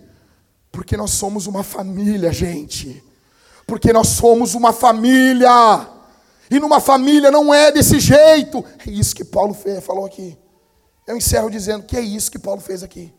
Porque 0.69 0.97
nós 0.97 1.11
somos 1.11 1.47
uma 1.47 1.63
família, 1.63 2.33
gente. 2.33 3.01
Porque 3.65 3.93
nós 3.93 4.09
somos 4.09 4.53
uma 4.53 4.73
família. 4.73 5.87
E 6.51 6.59
numa 6.59 6.81
família 6.81 7.31
não 7.31 7.53
é 7.53 7.71
desse 7.71 8.01
jeito. 8.01 8.63
É 8.85 8.91
isso 8.91 9.15
que 9.15 9.23
Paulo 9.23 9.53
fez, 9.53 9.81
falou 9.81 10.05
aqui. 10.05 10.37
Eu 11.07 11.15
encerro 11.15 11.49
dizendo 11.49 11.85
que 11.85 11.95
é 11.95 12.01
isso 12.01 12.29
que 12.29 12.37
Paulo 12.37 12.59
fez 12.59 12.83
aqui. 12.83 13.13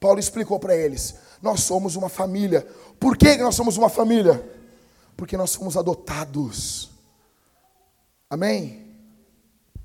Paulo 0.00 0.18
explicou 0.18 0.58
para 0.58 0.76
eles: 0.76 1.14
nós 1.40 1.60
somos 1.60 1.96
uma 1.96 2.08
família. 2.08 2.66
Por 2.98 3.16
que 3.16 3.36
nós 3.36 3.54
somos 3.54 3.76
uma 3.76 3.88
família? 3.88 4.44
Porque 5.16 5.36
nós 5.36 5.54
fomos 5.54 5.76
adotados. 5.76 6.90
Amém? 8.30 8.94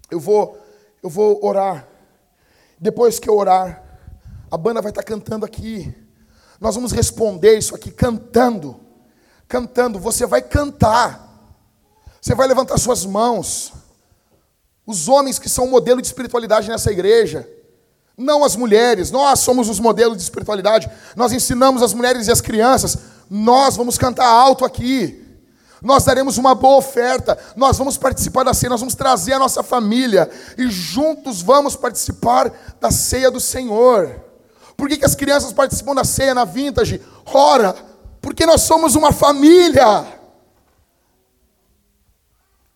Eu 0.09 0.19
vou, 0.19 0.57
eu 1.01 1.09
vou 1.09 1.43
orar. 1.43 1.87
Depois 2.79 3.19
que 3.19 3.29
eu 3.29 3.37
orar, 3.37 3.83
a 4.51 4.57
banda 4.57 4.81
vai 4.81 4.91
estar 4.91 5.03
cantando 5.03 5.45
aqui. 5.45 5.95
Nós 6.59 6.75
vamos 6.75 6.91
responder 6.91 7.57
isso 7.57 7.75
aqui 7.75 7.91
cantando. 7.91 8.79
Cantando, 9.47 9.99
você 9.99 10.25
vai 10.25 10.41
cantar. 10.41 11.29
Você 12.21 12.35
vai 12.35 12.47
levantar 12.47 12.77
suas 12.77 13.05
mãos. 13.05 13.73
Os 14.85 15.07
homens 15.07 15.39
que 15.39 15.49
são 15.49 15.67
modelo 15.67 16.01
de 16.01 16.07
espiritualidade 16.07 16.69
nessa 16.69 16.91
igreja, 16.91 17.49
não 18.17 18.43
as 18.43 18.55
mulheres, 18.55 19.09
nós 19.09 19.39
somos 19.39 19.69
os 19.69 19.79
modelos 19.79 20.17
de 20.17 20.23
espiritualidade. 20.23 20.89
Nós 21.15 21.31
ensinamos 21.31 21.81
as 21.81 21.93
mulheres 21.93 22.27
e 22.27 22.31
as 22.31 22.41
crianças. 22.41 22.97
Nós 23.29 23.75
vamos 23.75 23.97
cantar 23.97 24.27
alto 24.27 24.63
aqui. 24.63 25.19
Nós 25.81 26.05
daremos 26.05 26.37
uma 26.37 26.53
boa 26.53 26.77
oferta. 26.77 27.37
Nós 27.55 27.77
vamos 27.77 27.97
participar 27.97 28.43
da 28.43 28.53
ceia. 28.53 28.69
Nós 28.69 28.79
vamos 28.79 28.93
trazer 28.93 29.33
a 29.33 29.39
nossa 29.39 29.63
família. 29.63 30.29
E 30.57 30.69
juntos 30.69 31.41
vamos 31.41 31.75
participar 31.75 32.51
da 32.79 32.91
ceia 32.91 33.31
do 33.31 33.39
Senhor. 33.39 34.21
Por 34.77 34.87
que, 34.87 34.97
que 34.97 35.05
as 35.05 35.15
crianças 35.15 35.51
participam 35.51 35.95
da 35.95 36.03
ceia 36.03 36.35
na 36.35 36.45
vintage? 36.45 37.01
Ora, 37.25 37.75
porque 38.21 38.45
nós 38.45 38.61
somos 38.61 38.95
uma 38.95 39.11
família. 39.11 40.05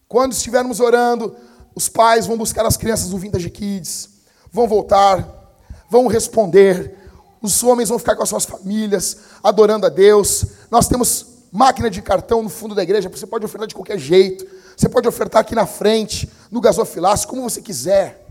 Quando 0.08 0.32
estivermos 0.32 0.80
orando, 0.80 1.36
os 1.76 1.88
pais 1.88 2.26
vão 2.26 2.38
buscar 2.38 2.66
as 2.66 2.76
crianças 2.76 3.12
no 3.12 3.20
Vintage 3.20 3.50
Kids 3.52 4.17
vão 4.58 4.68
voltar, 4.68 5.56
vão 5.90 6.08
responder, 6.08 6.98
os 7.42 7.64
homens 7.64 7.90
vão 7.90 8.00
ficar 8.00 8.16
com 8.16 8.24
as 8.24 8.30
suas 8.30 8.46
famílias, 8.46 9.18
adorando 9.44 9.86
a 9.86 9.90
Deus. 9.90 10.46
Nós 10.72 10.88
temos 10.88 11.28
máquina 11.52 11.90
de 11.90 12.02
cartão 12.02 12.42
no 12.42 12.50
fundo 12.50 12.74
da 12.74 12.82
igreja, 12.82 13.08
você 13.08 13.28
pode 13.28 13.46
ofertar 13.46 13.68
de 13.68 13.76
qualquer 13.76 14.00
jeito. 14.00 14.46
Você 14.76 14.90
pode 14.90 15.08
ofertar 15.08 15.42
aqui 15.42 15.56
na 15.56 15.66
frente, 15.66 16.30
no 16.52 16.62
gasofilácio, 16.62 17.28
como 17.28 17.42
você 17.42 17.62
quiser. 17.62 18.26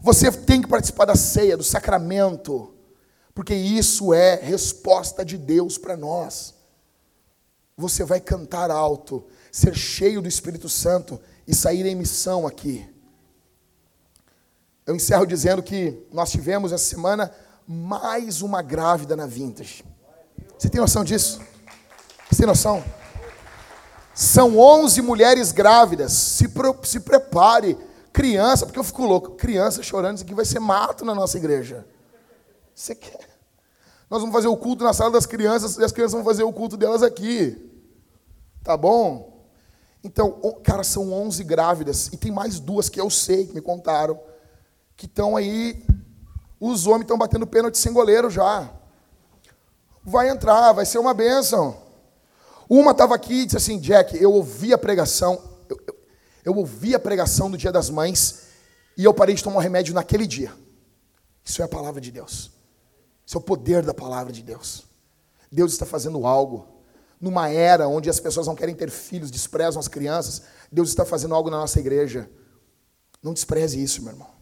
Você 0.00 0.30
tem 0.30 0.60
que 0.62 0.68
participar 0.68 1.04
da 1.04 1.14
ceia, 1.14 1.56
do 1.56 1.62
sacramento, 1.62 2.72
porque 3.34 3.54
isso 3.54 4.12
é 4.12 4.36
resposta 4.36 5.24
de 5.24 5.36
Deus 5.36 5.78
para 5.78 5.96
nós. 5.96 6.54
Você 7.76 8.04
vai 8.04 8.20
cantar 8.20 8.70
alto, 8.70 9.24
ser 9.50 9.74
cheio 9.74 10.20
do 10.20 10.28
Espírito 10.28 10.68
Santo 10.68 11.20
e 11.46 11.54
sair 11.54 11.86
em 11.86 11.94
missão 11.94 12.46
aqui. 12.46 12.93
Eu 14.86 14.94
encerro 14.94 15.24
dizendo 15.24 15.62
que 15.62 16.06
nós 16.12 16.30
tivemos 16.30 16.70
essa 16.70 16.84
semana 16.84 17.32
mais 17.66 18.42
uma 18.42 18.60
grávida 18.60 19.16
na 19.16 19.26
Vintage. 19.26 19.82
Você 20.58 20.68
tem 20.68 20.78
noção 20.78 21.02
disso? 21.02 21.40
Você 22.30 22.40
tem 22.40 22.46
noção? 22.46 22.84
São 24.14 24.58
11 24.58 25.00
mulheres 25.00 25.52
grávidas. 25.52 26.12
Se, 26.12 26.48
pro, 26.48 26.76
se 26.82 27.00
prepare. 27.00 27.78
Criança, 28.12 28.66
porque 28.66 28.78
eu 28.78 28.84
fico 28.84 29.06
louco. 29.06 29.30
Criança 29.32 29.82
chorando, 29.82 30.16
isso 30.16 30.24
aqui 30.24 30.34
vai 30.34 30.44
ser 30.44 30.60
mato 30.60 31.04
na 31.04 31.14
nossa 31.14 31.38
igreja. 31.38 31.86
Você 32.74 32.94
quer? 32.94 33.26
Nós 34.10 34.20
vamos 34.20 34.34
fazer 34.34 34.48
o 34.48 34.56
culto 34.56 34.84
na 34.84 34.92
sala 34.92 35.10
das 35.10 35.24
crianças 35.24 35.78
e 35.78 35.82
as 35.82 35.92
crianças 35.92 36.12
vão 36.12 36.22
fazer 36.22 36.42
o 36.42 36.52
culto 36.52 36.76
delas 36.76 37.02
aqui. 37.02 37.56
Tá 38.62 38.76
bom? 38.76 39.48
Então, 40.04 40.60
cara, 40.62 40.84
são 40.84 41.10
11 41.10 41.42
grávidas. 41.42 42.08
E 42.08 42.18
tem 42.18 42.30
mais 42.30 42.60
duas 42.60 42.90
que 42.90 43.00
eu 43.00 43.08
sei, 43.08 43.46
que 43.46 43.54
me 43.54 43.62
contaram 43.62 44.20
que 44.96 45.06
estão 45.06 45.36
aí, 45.36 45.84
os 46.60 46.86
homens 46.86 47.02
estão 47.02 47.18
batendo 47.18 47.46
pênalti 47.46 47.78
sem 47.78 47.92
goleiro 47.92 48.30
já. 48.30 48.70
Vai 50.02 50.28
entrar, 50.28 50.72
vai 50.72 50.86
ser 50.86 50.98
uma 50.98 51.14
bênção. 51.14 51.76
Uma 52.68 52.92
estava 52.92 53.14
aqui 53.14 53.42
e 53.42 53.44
disse 53.46 53.56
assim: 53.56 53.78
Jack, 53.78 54.16
eu 54.16 54.32
ouvi 54.32 54.72
a 54.72 54.78
pregação, 54.78 55.42
eu, 55.68 55.78
eu, 55.86 55.96
eu 56.44 56.56
ouvi 56.56 56.94
a 56.94 56.98
pregação 56.98 57.50
do 57.50 57.56
Dia 57.56 57.72
das 57.72 57.90
Mães 57.90 58.44
e 58.96 59.04
eu 59.04 59.12
parei 59.12 59.34
de 59.34 59.42
tomar 59.42 59.62
remédio 59.62 59.94
naquele 59.94 60.26
dia. 60.26 60.52
Isso 61.44 61.60
é 61.60 61.64
a 61.64 61.68
palavra 61.68 62.00
de 62.00 62.10
Deus. 62.10 62.50
Isso 63.26 63.36
é 63.36 63.38
o 63.38 63.42
poder 63.42 63.82
da 63.82 63.94
palavra 63.94 64.32
de 64.32 64.42
Deus. 64.42 64.84
Deus 65.50 65.72
está 65.72 65.86
fazendo 65.86 66.26
algo. 66.26 66.66
Numa 67.20 67.48
era 67.48 67.88
onde 67.88 68.10
as 68.10 68.20
pessoas 68.20 68.46
não 68.46 68.54
querem 68.54 68.74
ter 68.74 68.90
filhos, 68.90 69.30
desprezam 69.30 69.80
as 69.80 69.88
crianças, 69.88 70.42
Deus 70.70 70.90
está 70.90 71.04
fazendo 71.04 71.34
algo 71.34 71.48
na 71.48 71.58
nossa 71.58 71.80
igreja. 71.80 72.28
Não 73.22 73.32
despreze 73.32 73.82
isso, 73.82 74.02
meu 74.02 74.12
irmão. 74.12 74.33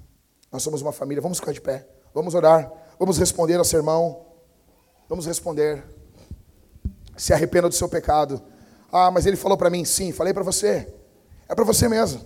Nós 0.52 0.62
somos 0.62 0.82
uma 0.82 0.92
família. 0.92 1.22
Vamos 1.22 1.38
ficar 1.38 1.52
de 1.52 1.60
pé. 1.60 1.88
Vamos 2.12 2.34
orar. 2.34 2.70
Vamos 2.98 3.16
responder 3.16 3.56
ao 3.56 3.64
sermão. 3.64 4.26
Vamos 5.08 5.24
responder. 5.24 5.82
Se 7.16 7.32
arrependa 7.32 7.70
do 7.70 7.74
seu 7.74 7.88
pecado. 7.88 8.42
Ah, 8.92 9.10
mas 9.10 9.24
ele 9.24 9.36
falou 9.38 9.56
para 9.56 9.70
mim, 9.70 9.86
sim, 9.86 10.12
falei 10.12 10.34
para 10.34 10.42
você. 10.42 10.94
É 11.48 11.54
para 11.54 11.64
você 11.64 11.88
mesmo. 11.88 12.22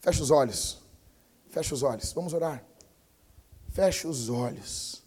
Feche 0.00 0.22
os 0.22 0.30
olhos. 0.30 0.80
Feche 1.48 1.74
os 1.74 1.82
olhos. 1.82 2.12
Vamos 2.12 2.32
orar. 2.32 2.64
Feche 3.70 4.06
os 4.06 4.28
olhos. 4.28 5.02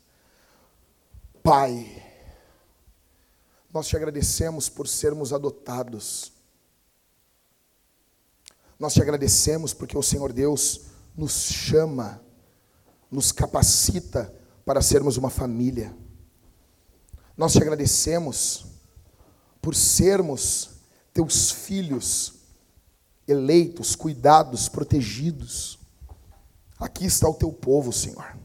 Pai, 1.41 2.03
nós 3.73 3.87
te 3.87 3.95
agradecemos 3.95 4.67
por 4.67 4.87
sermos 4.87 5.31
adotados. 5.31 6.32
Nós 8.83 8.95
te 8.95 9.01
agradecemos 9.01 9.73
porque 9.73 9.97
o 9.97 10.03
Senhor 10.03 10.33
Deus 10.33 10.81
nos 11.15 11.31
chama, 11.31 12.21
nos 13.09 13.31
capacita 13.31 14.35
para 14.65 14.81
sermos 14.81 15.15
uma 15.15 15.29
família. 15.29 15.95
Nós 17.37 17.53
te 17.53 17.59
agradecemos 17.59 18.65
por 19.61 19.73
sermos 19.73 20.71
teus 21.13 21.49
filhos 21.49 22.33
eleitos, 23.25 23.95
cuidados, 23.95 24.67
protegidos. 24.67 25.79
Aqui 26.77 27.05
está 27.05 27.29
o 27.29 27.35
teu 27.35 27.53
povo, 27.53 27.93
Senhor. 27.93 28.37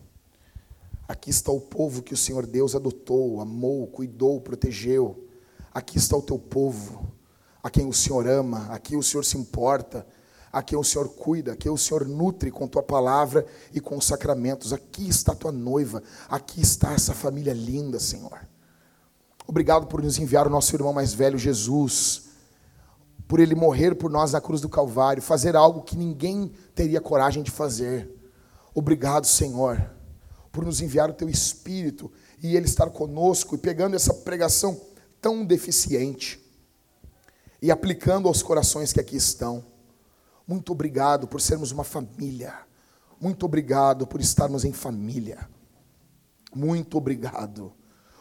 Aqui 1.09 1.31
está 1.31 1.51
o 1.51 1.61
povo 1.61 2.01
que 2.01 2.15
o 2.15 2.17
Senhor 2.17 2.47
Deus 2.47 2.77
adotou, 2.77 3.41
amou, 3.41 3.89
cuidou, 3.89 4.41
protegeu. 4.41 5.29
Aqui 5.75 5.99
está 5.99 6.17
o 6.17 6.23
teu 6.23 6.39
povo, 6.39 7.13
a 7.61 7.69
quem 7.69 7.87
o 7.87 7.93
Senhor 7.93 8.29
ama, 8.29 8.69
a 8.73 8.79
quem 8.79 8.97
o 8.97 9.03
Senhor 9.03 9.25
se 9.25 9.37
importa, 9.37 10.07
a 10.53 10.63
quem 10.63 10.79
o 10.79 10.85
Senhor 10.85 11.09
cuida, 11.09 11.53
a 11.53 11.57
quem 11.57 11.71
o 11.71 11.77
Senhor 11.77 12.07
nutre 12.07 12.51
com 12.51 12.67
tua 12.67 12.83
palavra 12.83 13.47
e 13.73 13.81
com 13.81 13.97
os 13.97 14.07
sacramentos. 14.07 14.73
Aqui 14.73 15.09
está 15.09 15.35
tua 15.35 15.53
noiva, 15.53 16.03
aqui 16.29 16.61
está 16.61 16.93
essa 16.93 17.15
família 17.15 17.53
linda, 17.53 18.01
Senhor. 18.01 18.41
Obrigado 19.47 19.87
por 19.87 20.03
nos 20.03 20.19
enviar 20.19 20.47
o 20.47 20.51
nosso 20.51 20.75
irmão 20.77 20.93
mais 20.93 21.15
velho, 21.15 21.39
Jesus, 21.39 22.25
por 23.27 23.41
ele 23.41 23.55
morrer 23.55 23.95
por 23.95 24.11
nós 24.11 24.33
na 24.33 24.41
cruz 24.41 24.61
do 24.61 24.69
Calvário, 24.69 25.23
fazer 25.23 25.57
algo 25.57 25.83
que 25.83 25.97
ninguém 25.97 26.53
teria 26.75 27.01
coragem 27.01 27.43
de 27.43 27.51
fazer. 27.51 28.11
Obrigado, 28.75 29.27
Senhor, 29.27 29.91
por 30.53 30.65
nos 30.65 30.81
enviar 30.81 31.09
o 31.11 31.15
teu 31.15 31.29
Espírito 31.29 32.11
e 32.43 32.57
ele 32.57 32.67
estar 32.67 32.91
conosco 32.91 33.55
e 33.55 33.59
pegando 33.59 33.97
essa 33.97 34.13
pregação 34.13 34.81
tão 35.21 35.45
deficiente 35.45 36.43
e 37.61 37.71
aplicando 37.71 38.29
aos 38.29 38.43
corações 38.43 38.93
que 38.93 39.01
aqui 39.01 39.17
estão. 39.17 39.65
Muito 40.49 40.73
obrigado 40.73 41.29
por 41.29 41.43
sermos 41.43 41.73
uma 41.73 41.85
família. 41.85 42.55
Muito 43.21 43.45
obrigado 43.45 44.07
por 44.07 44.19
estarmos 44.19 44.65
em 44.65 44.73
família. 44.73 45.47
Muito 46.55 46.97
obrigado. 46.97 47.71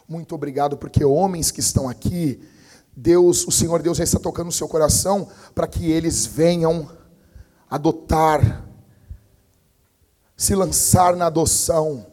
Muito 0.05 0.35
obrigado, 0.35 0.75
porque 0.75 1.05
homens 1.05 1.51
que 1.51 1.61
estão 1.61 1.87
aqui, 1.87 2.45
Deus, 2.93 3.47
o 3.47 3.51
Senhor 3.51 3.81
Deus 3.81 3.97
já 3.97 4.03
está 4.03 4.19
tocando 4.19 4.47
no 4.47 4.51
seu 4.51 4.67
coração 4.67 5.29
para 5.55 5.67
que 5.67 5.89
eles 5.89 6.25
venham 6.25 6.91
adotar, 7.69 8.67
se 10.35 10.53
lançar 10.53 11.15
na 11.15 11.27
adoção. 11.27 12.07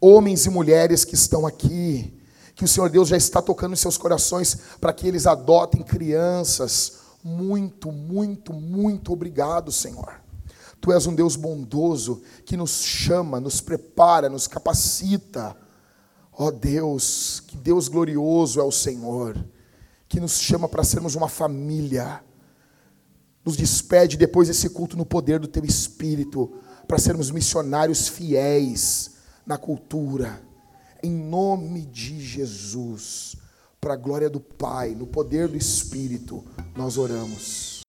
Homens 0.00 0.46
e 0.46 0.50
mulheres 0.50 1.04
que 1.04 1.14
estão 1.14 1.46
aqui, 1.46 2.18
que 2.54 2.64
o 2.64 2.68
Senhor 2.68 2.88
Deus 2.88 3.08
já 3.08 3.18
está 3.18 3.42
tocando 3.42 3.74
em 3.74 3.76
seus 3.76 3.98
corações 3.98 4.56
para 4.80 4.94
que 4.94 5.06
eles 5.06 5.26
adotem 5.26 5.82
crianças. 5.82 7.05
Muito, 7.26 7.90
muito, 7.90 8.52
muito 8.52 9.12
obrigado, 9.12 9.72
Senhor. 9.72 10.20
Tu 10.80 10.92
és 10.92 11.06
um 11.06 11.14
Deus 11.14 11.36
bondoso 11.36 12.22
que 12.44 12.56
nos 12.56 12.82
chama, 12.82 13.40
nos 13.40 13.60
prepara, 13.60 14.28
nos 14.28 14.46
capacita 14.46 15.56
Ó 16.38 16.48
oh 16.48 16.52
Deus, 16.52 17.42
que 17.46 17.56
Deus 17.56 17.88
glorioso 17.88 18.60
é 18.60 18.62
o 18.62 18.70
Senhor, 18.70 19.42
que 20.06 20.20
nos 20.20 20.38
chama 20.38 20.68
para 20.68 20.84
sermos 20.84 21.14
uma 21.14 21.28
família. 21.28 22.22
Nos 23.42 23.56
despede 23.56 24.18
depois 24.18 24.48
desse 24.48 24.68
culto 24.68 24.98
no 24.98 25.06
poder 25.06 25.40
do 25.40 25.48
Teu 25.48 25.64
Espírito, 25.64 26.52
para 26.86 26.98
sermos 26.98 27.30
missionários 27.30 28.06
fiéis 28.08 29.12
na 29.46 29.56
cultura. 29.56 30.42
Em 31.02 31.10
nome 31.10 31.86
de 31.86 32.20
Jesus, 32.20 33.36
para 33.86 33.94
a 33.94 33.96
glória 33.96 34.28
do 34.28 34.40
Pai, 34.40 34.96
no 34.96 35.06
poder 35.06 35.46
do 35.46 35.56
Espírito, 35.56 36.44
nós 36.76 36.98
oramos. 36.98 37.82